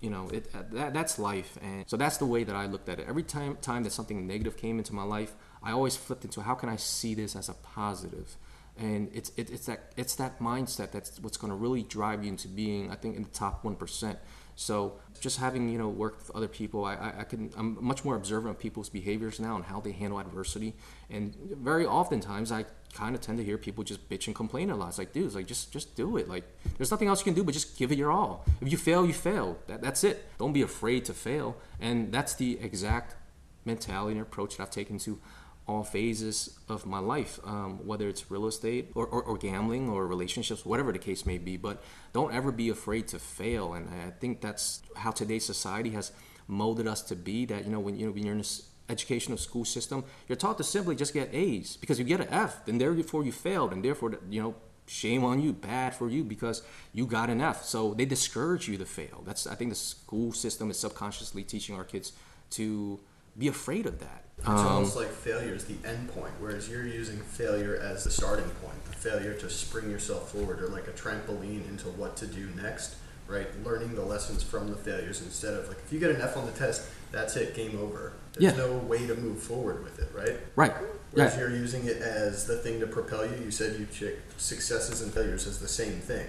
you 0.00 0.10
know, 0.10 0.28
it 0.28 0.48
uh, 0.54 0.62
that, 0.72 0.92
that's 0.92 1.18
life. 1.18 1.58
And 1.62 1.84
so 1.88 1.96
that's 1.96 2.18
the 2.18 2.26
way 2.26 2.44
that 2.44 2.54
I 2.54 2.66
looked 2.66 2.88
at 2.88 2.98
it. 2.98 3.06
Every 3.08 3.22
time 3.22 3.56
time 3.60 3.84
that 3.84 3.92
something 3.92 4.26
negative 4.26 4.56
came 4.56 4.78
into 4.78 4.94
my 4.94 5.04
life, 5.04 5.34
I 5.62 5.72
always 5.72 5.96
flipped 5.96 6.24
into 6.24 6.42
how 6.42 6.54
can 6.54 6.68
I 6.68 6.76
see 6.76 7.14
this 7.14 7.36
as 7.36 7.48
a 7.48 7.54
positive 7.54 8.36
and 8.76 9.10
it's 9.14 9.30
it, 9.36 9.50
it's 9.50 9.66
that 9.66 9.92
it's 9.96 10.16
that 10.16 10.40
mindset 10.40 10.90
that's 10.90 11.20
what's 11.20 11.36
going 11.36 11.50
to 11.50 11.56
really 11.56 11.82
drive 11.82 12.24
you 12.24 12.30
into 12.30 12.48
being 12.48 12.90
I 12.90 12.96
think 12.96 13.16
in 13.16 13.22
the 13.22 13.28
top 13.30 13.64
one 13.64 13.76
percent. 13.76 14.18
So 14.56 15.00
just 15.20 15.38
having 15.38 15.68
you 15.68 15.78
know 15.78 15.88
worked 15.88 16.26
with 16.26 16.36
other 16.36 16.48
people, 16.48 16.84
I, 16.84 16.94
I, 16.94 17.20
I, 17.20 17.24
can 17.24 17.50
I'm 17.56 17.76
much 17.84 18.04
more 18.04 18.16
observant 18.16 18.54
of 18.54 18.60
people's 18.60 18.88
behaviors 18.88 19.40
now 19.40 19.56
and 19.56 19.64
how 19.64 19.80
they 19.80 19.92
handle 19.92 20.18
adversity. 20.18 20.74
And 21.10 21.34
very 21.56 21.86
oftentimes 21.86 22.52
I 22.52 22.66
kind 22.92 23.14
of 23.14 23.20
tend 23.20 23.38
to 23.38 23.44
hear 23.44 23.58
people 23.58 23.82
just 23.82 24.08
bitch 24.08 24.26
and 24.26 24.34
complain 24.34 24.70
a 24.70 24.76
lot. 24.76 24.88
It's 24.88 24.98
like, 24.98 25.12
dude, 25.12 25.26
it's 25.26 25.34
like 25.34 25.46
just 25.46 25.72
just 25.72 25.96
do 25.96 26.16
it. 26.16 26.28
Like 26.28 26.44
there's 26.76 26.90
nothing 26.90 27.08
else 27.08 27.20
you 27.20 27.24
can 27.24 27.34
do 27.34 27.44
but 27.44 27.54
just 27.54 27.76
give 27.76 27.90
it 27.92 27.98
your 27.98 28.12
all. 28.12 28.44
If 28.60 28.70
you 28.70 28.78
fail, 28.78 29.04
you 29.04 29.12
fail. 29.12 29.58
That, 29.66 29.82
that's 29.82 30.04
it. 30.04 30.24
Don't 30.38 30.52
be 30.52 30.62
afraid 30.62 31.04
to 31.06 31.14
fail. 31.14 31.56
And 31.80 32.12
that's 32.12 32.34
the 32.34 32.58
exact 32.60 33.16
mentality 33.64 34.12
and 34.12 34.22
approach 34.22 34.56
that 34.56 34.64
I've 34.64 34.70
taken 34.70 34.98
to 34.98 35.18
all 35.66 35.82
phases 35.82 36.58
of 36.68 36.84
my 36.84 36.98
life, 36.98 37.40
um, 37.44 37.86
whether 37.86 38.08
it's 38.08 38.30
real 38.30 38.46
estate 38.46 38.90
or, 38.94 39.06
or, 39.06 39.22
or, 39.22 39.38
gambling 39.38 39.88
or 39.88 40.06
relationships, 40.06 40.66
whatever 40.66 40.92
the 40.92 40.98
case 40.98 41.24
may 41.24 41.38
be. 41.38 41.56
But 41.56 41.82
don't 42.12 42.34
ever 42.34 42.52
be 42.52 42.68
afraid 42.68 43.08
to 43.08 43.18
fail. 43.18 43.72
And 43.72 43.88
I 43.88 44.10
think 44.10 44.42
that's 44.42 44.82
how 44.96 45.10
today's 45.10 45.44
society 45.44 45.90
has 45.90 46.12
molded 46.48 46.86
us 46.86 47.00
to 47.02 47.16
be. 47.16 47.46
That 47.46 47.64
you 47.64 47.70
know 47.70 47.80
when 47.80 47.98
you 47.98 48.06
know 48.06 48.12
when 48.12 48.24
you're 48.24 48.32
in 48.32 48.38
this 48.38 48.68
educational 48.90 49.38
school 49.38 49.64
system, 49.64 50.04
you're 50.28 50.36
taught 50.36 50.58
to 50.58 50.64
simply 50.64 50.96
just 50.96 51.14
get 51.14 51.30
A's 51.32 51.76
because 51.76 51.98
you 51.98 52.04
get 52.04 52.20
an 52.20 52.28
F, 52.28 52.66
then 52.66 52.76
therefore 52.76 53.24
you 53.24 53.32
failed, 53.32 53.72
and 53.72 53.82
therefore 53.82 54.18
you 54.28 54.42
know 54.42 54.54
shame 54.86 55.24
on 55.24 55.40
you, 55.40 55.52
bad 55.52 55.94
for 55.94 56.10
you 56.10 56.22
because 56.22 56.62
you 56.92 57.06
got 57.06 57.30
an 57.30 57.40
F. 57.40 57.64
So 57.64 57.94
they 57.94 58.04
discourage 58.04 58.68
you 58.68 58.76
to 58.76 58.84
fail. 58.84 59.22
That's 59.24 59.46
I 59.46 59.54
think 59.54 59.70
the 59.70 59.76
school 59.76 60.32
system 60.32 60.70
is 60.70 60.78
subconsciously 60.78 61.42
teaching 61.44 61.74
our 61.74 61.84
kids 61.84 62.12
to 62.50 63.00
be 63.38 63.48
afraid 63.48 63.86
of 63.86 64.00
that. 64.00 64.24
It's 64.38 64.48
um, 64.48 64.66
almost 64.66 64.96
like 64.96 65.08
failure 65.08 65.54
is 65.54 65.64
the 65.64 65.76
end 65.88 66.12
point, 66.12 66.32
whereas 66.38 66.68
you're 66.68 66.86
using 66.86 67.18
failure 67.18 67.76
as 67.76 68.04
the 68.04 68.10
starting 68.10 68.48
point, 68.62 68.84
the 68.84 68.92
failure 68.92 69.32
to 69.34 69.48
spring 69.48 69.90
yourself 69.90 70.32
forward 70.32 70.60
or 70.60 70.68
like 70.68 70.86
a 70.88 70.92
trampoline 70.92 71.66
into 71.68 71.88
what 71.90 72.16
to 72.18 72.26
do 72.26 72.48
next, 72.60 72.96
right? 73.26 73.46
Learning 73.64 73.94
the 73.94 74.04
lessons 74.04 74.42
from 74.42 74.68
the 74.68 74.76
failures 74.76 75.22
instead 75.22 75.54
of 75.54 75.68
like 75.68 75.78
if 75.86 75.92
you 75.92 76.00
get 76.00 76.10
an 76.10 76.20
F 76.20 76.36
on 76.36 76.46
the 76.46 76.52
test, 76.52 76.88
that's 77.10 77.36
it, 77.36 77.54
game 77.54 77.78
over. 77.80 78.12
There's 78.34 78.56
yeah. 78.56 78.58
no 78.58 78.76
way 78.76 79.06
to 79.06 79.14
move 79.14 79.40
forward 79.40 79.82
with 79.84 79.98
it, 80.00 80.10
right? 80.12 80.38
Right. 80.56 80.72
Whereas 81.12 81.34
yeah. 81.34 81.40
you're 81.40 81.50
using 81.50 81.86
it 81.86 81.98
as 81.98 82.46
the 82.46 82.56
thing 82.56 82.80
to 82.80 82.86
propel 82.88 83.24
you. 83.24 83.36
You 83.44 83.50
said 83.52 83.78
you 83.78 83.86
check 83.86 84.14
successes 84.36 85.00
and 85.00 85.12
failures 85.12 85.46
as 85.46 85.60
the 85.60 85.68
same 85.68 86.00
thing 86.00 86.26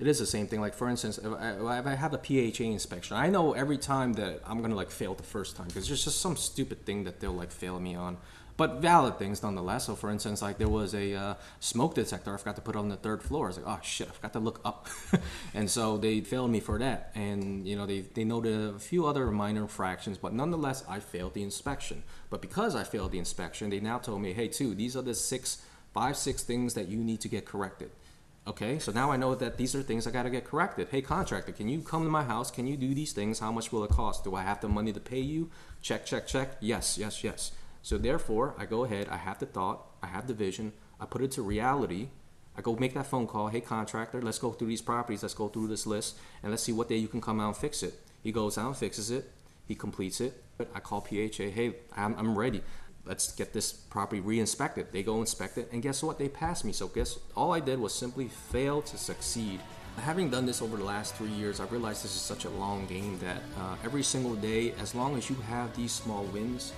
it 0.00 0.06
is 0.06 0.18
the 0.18 0.26
same 0.26 0.46
thing. 0.46 0.60
Like 0.60 0.74
for 0.74 0.88
instance, 0.88 1.18
if 1.18 1.32
I, 1.32 1.78
if 1.78 1.86
I, 1.86 1.94
have 1.94 2.14
a 2.14 2.18
PHA 2.18 2.64
inspection, 2.64 3.16
I 3.16 3.28
know 3.28 3.52
every 3.52 3.76
time 3.76 4.14
that 4.14 4.40
I'm 4.46 4.62
gonna 4.62 4.74
like 4.74 4.90
fail 4.90 5.14
the 5.14 5.22
first 5.22 5.56
time 5.56 5.66
because 5.66 5.88
there's 5.88 6.04
just 6.04 6.20
some 6.20 6.36
stupid 6.36 6.86
thing 6.86 7.04
that 7.04 7.20
they'll 7.20 7.32
like 7.32 7.50
fail 7.50 7.78
me 7.78 7.94
on, 7.94 8.16
but 8.56 8.80
valid 8.80 9.18
things 9.18 9.42
nonetheless. 9.42 9.86
So 9.86 9.94
for 9.94 10.10
instance, 10.10 10.40
like 10.40 10.56
there 10.56 10.70
was 10.70 10.94
a 10.94 11.14
uh, 11.14 11.34
smoke 11.60 11.94
detector 11.94 12.32
I 12.32 12.38
forgot 12.38 12.56
to 12.56 12.62
put 12.62 12.76
on 12.76 12.88
the 12.88 12.96
third 12.96 13.22
floor. 13.22 13.46
I 13.46 13.48
was 13.48 13.58
like, 13.58 13.66
oh 13.68 13.80
shit, 13.82 14.08
I 14.08 14.12
forgot 14.12 14.32
to 14.32 14.38
look 14.38 14.60
up, 14.64 14.88
and 15.54 15.70
so 15.70 15.98
they 15.98 16.20
failed 16.22 16.50
me 16.50 16.60
for 16.60 16.78
that. 16.78 17.12
And 17.14 17.68
you 17.68 17.76
know 17.76 17.84
they 17.84 18.00
they 18.00 18.24
noted 18.24 18.74
a 18.74 18.78
few 18.78 19.06
other 19.06 19.30
minor 19.30 19.62
infractions, 19.62 20.16
but 20.16 20.32
nonetheless 20.32 20.82
I 20.88 21.00
failed 21.00 21.34
the 21.34 21.42
inspection. 21.42 22.04
But 22.30 22.40
because 22.40 22.74
I 22.74 22.84
failed 22.84 23.12
the 23.12 23.18
inspection, 23.18 23.68
they 23.68 23.80
now 23.80 23.98
told 23.98 24.22
me, 24.22 24.32
hey, 24.32 24.48
Tu, 24.48 24.74
these 24.74 24.96
are 24.96 25.02
the 25.02 25.14
six, 25.14 25.62
five, 25.92 26.16
six 26.16 26.42
things 26.42 26.72
that 26.72 26.88
you 26.88 26.96
need 26.96 27.20
to 27.20 27.28
get 27.28 27.44
corrected. 27.44 27.90
Okay, 28.46 28.78
so 28.78 28.90
now 28.90 29.12
I 29.12 29.16
know 29.16 29.34
that 29.34 29.58
these 29.58 29.74
are 29.74 29.82
things 29.82 30.06
I 30.06 30.10
got 30.10 30.22
to 30.22 30.30
get 30.30 30.46
corrected. 30.46 30.88
Hey, 30.90 31.02
contractor, 31.02 31.52
can 31.52 31.68
you 31.68 31.82
come 31.82 32.04
to 32.04 32.10
my 32.10 32.24
house? 32.24 32.50
Can 32.50 32.66
you 32.66 32.76
do 32.76 32.94
these 32.94 33.12
things? 33.12 33.38
How 33.38 33.52
much 33.52 33.70
will 33.70 33.84
it 33.84 33.90
cost? 33.90 34.24
Do 34.24 34.34
I 34.34 34.42
have 34.42 34.60
the 34.60 34.68
money 34.68 34.92
to 34.92 35.00
pay 35.00 35.20
you? 35.20 35.50
Check, 35.82 36.06
check, 36.06 36.26
check. 36.26 36.56
Yes, 36.58 36.96
yes, 36.96 37.22
yes. 37.22 37.52
So 37.82 37.98
therefore, 37.98 38.54
I 38.58 38.64
go 38.64 38.84
ahead. 38.84 39.08
I 39.10 39.18
have 39.18 39.38
the 39.38 39.46
thought. 39.46 39.86
I 40.02 40.06
have 40.06 40.26
the 40.26 40.34
vision. 40.34 40.72
I 40.98 41.04
put 41.04 41.22
it 41.22 41.32
to 41.32 41.42
reality. 41.42 42.08
I 42.56 42.62
go 42.62 42.74
make 42.76 42.94
that 42.94 43.06
phone 43.06 43.26
call. 43.26 43.48
Hey, 43.48 43.60
contractor, 43.60 44.22
let's 44.22 44.38
go 44.38 44.52
through 44.52 44.68
these 44.68 44.82
properties. 44.82 45.22
Let's 45.22 45.34
go 45.34 45.48
through 45.48 45.68
this 45.68 45.86
list 45.86 46.18
and 46.42 46.50
let's 46.50 46.62
see 46.62 46.72
what 46.72 46.88
day 46.88 46.96
you 46.96 47.08
can 47.08 47.20
come 47.20 47.40
out 47.40 47.48
and 47.48 47.56
fix 47.56 47.82
it. 47.82 47.94
He 48.22 48.32
goes 48.32 48.56
out 48.56 48.68
and 48.68 48.76
fixes 48.76 49.10
it. 49.10 49.30
He 49.68 49.74
completes 49.74 50.20
it. 50.20 50.42
I 50.74 50.80
call 50.80 51.00
PHA. 51.02 51.50
Hey, 51.54 51.76
I'm, 51.96 52.16
I'm 52.18 52.36
ready 52.36 52.62
let's 53.04 53.32
get 53.32 53.52
this 53.52 53.72
property 53.72 54.20
re-inspected. 54.20 54.92
They 54.92 55.02
go 55.02 55.20
inspect 55.20 55.58
it, 55.58 55.68
and 55.72 55.82
guess 55.82 56.02
what? 56.02 56.18
They 56.18 56.28
passed 56.28 56.64
me. 56.64 56.72
So 56.72 56.88
guess 56.88 57.18
all 57.36 57.52
I 57.52 57.60
did 57.60 57.78
was 57.78 57.94
simply 57.94 58.28
fail 58.28 58.82
to 58.82 58.96
succeed. 58.98 59.60
Having 59.96 60.30
done 60.30 60.46
this 60.46 60.62
over 60.62 60.76
the 60.76 60.84
last 60.84 61.14
three 61.16 61.30
years, 61.30 61.60
I 61.60 61.64
realized 61.64 62.04
this 62.04 62.14
is 62.14 62.22
such 62.22 62.44
a 62.44 62.50
long 62.50 62.86
game 62.86 63.18
that 63.18 63.42
uh, 63.58 63.76
every 63.84 64.02
single 64.02 64.34
day, 64.36 64.72
as 64.80 64.94
long 64.94 65.16
as 65.16 65.28
you 65.28 65.36
have 65.48 65.74
these 65.76 65.92
small 65.92 66.24
wins, 66.24 66.72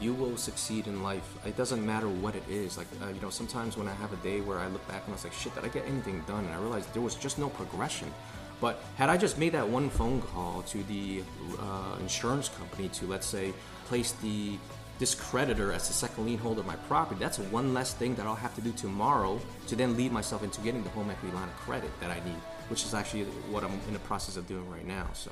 you 0.00 0.12
will 0.12 0.36
succeed 0.36 0.86
in 0.86 1.02
life. 1.02 1.36
It 1.46 1.56
doesn't 1.56 1.84
matter 1.84 2.08
what 2.08 2.34
it 2.34 2.42
is. 2.48 2.76
Like 2.76 2.88
uh, 3.02 3.08
you 3.08 3.20
know, 3.20 3.30
sometimes 3.30 3.76
when 3.76 3.86
I 3.86 3.94
have 3.94 4.12
a 4.12 4.16
day 4.16 4.40
where 4.40 4.58
I 4.58 4.66
look 4.68 4.86
back 4.88 5.02
and 5.04 5.10
I 5.10 5.12
was 5.12 5.24
like, 5.24 5.32
"Shit, 5.32 5.54
did 5.54 5.64
I 5.64 5.68
get 5.68 5.86
anything 5.86 6.20
done?" 6.26 6.44
And 6.44 6.52
I 6.52 6.58
realized 6.58 6.92
there 6.94 7.02
was 7.02 7.14
just 7.14 7.38
no 7.38 7.48
progression. 7.48 8.12
But 8.60 8.82
had 8.96 9.08
I 9.08 9.16
just 9.16 9.38
made 9.38 9.52
that 9.52 9.68
one 9.68 9.90
phone 9.90 10.22
call 10.22 10.62
to 10.68 10.82
the 10.84 11.22
uh, 11.60 11.96
insurance 12.00 12.48
company 12.48 12.88
to, 12.90 13.06
let's 13.06 13.26
say, 13.26 13.52
place 13.86 14.12
the 14.22 14.56
this 14.98 15.14
creditor 15.14 15.72
as 15.72 15.88
the 15.88 15.94
second 15.94 16.26
lien 16.26 16.38
holder 16.38 16.60
of 16.60 16.66
my 16.66 16.76
property, 16.76 17.18
that's 17.18 17.38
one 17.38 17.74
less 17.74 17.94
thing 17.94 18.14
that 18.14 18.26
I'll 18.26 18.34
have 18.34 18.54
to 18.54 18.60
do 18.60 18.72
tomorrow 18.72 19.40
to 19.66 19.76
then 19.76 19.96
lead 19.96 20.12
myself 20.12 20.42
into 20.42 20.60
getting 20.60 20.82
the 20.82 20.90
home 20.90 21.10
equity 21.10 21.34
line 21.34 21.48
of 21.48 21.56
credit 21.56 21.90
that 22.00 22.10
I 22.10 22.16
need, 22.24 22.40
which 22.68 22.84
is 22.84 22.94
actually 22.94 23.24
what 23.50 23.64
I'm 23.64 23.72
in 23.86 23.92
the 23.92 23.98
process 24.00 24.36
of 24.36 24.46
doing 24.46 24.68
right 24.70 24.86
now. 24.86 25.08
So. 25.14 25.30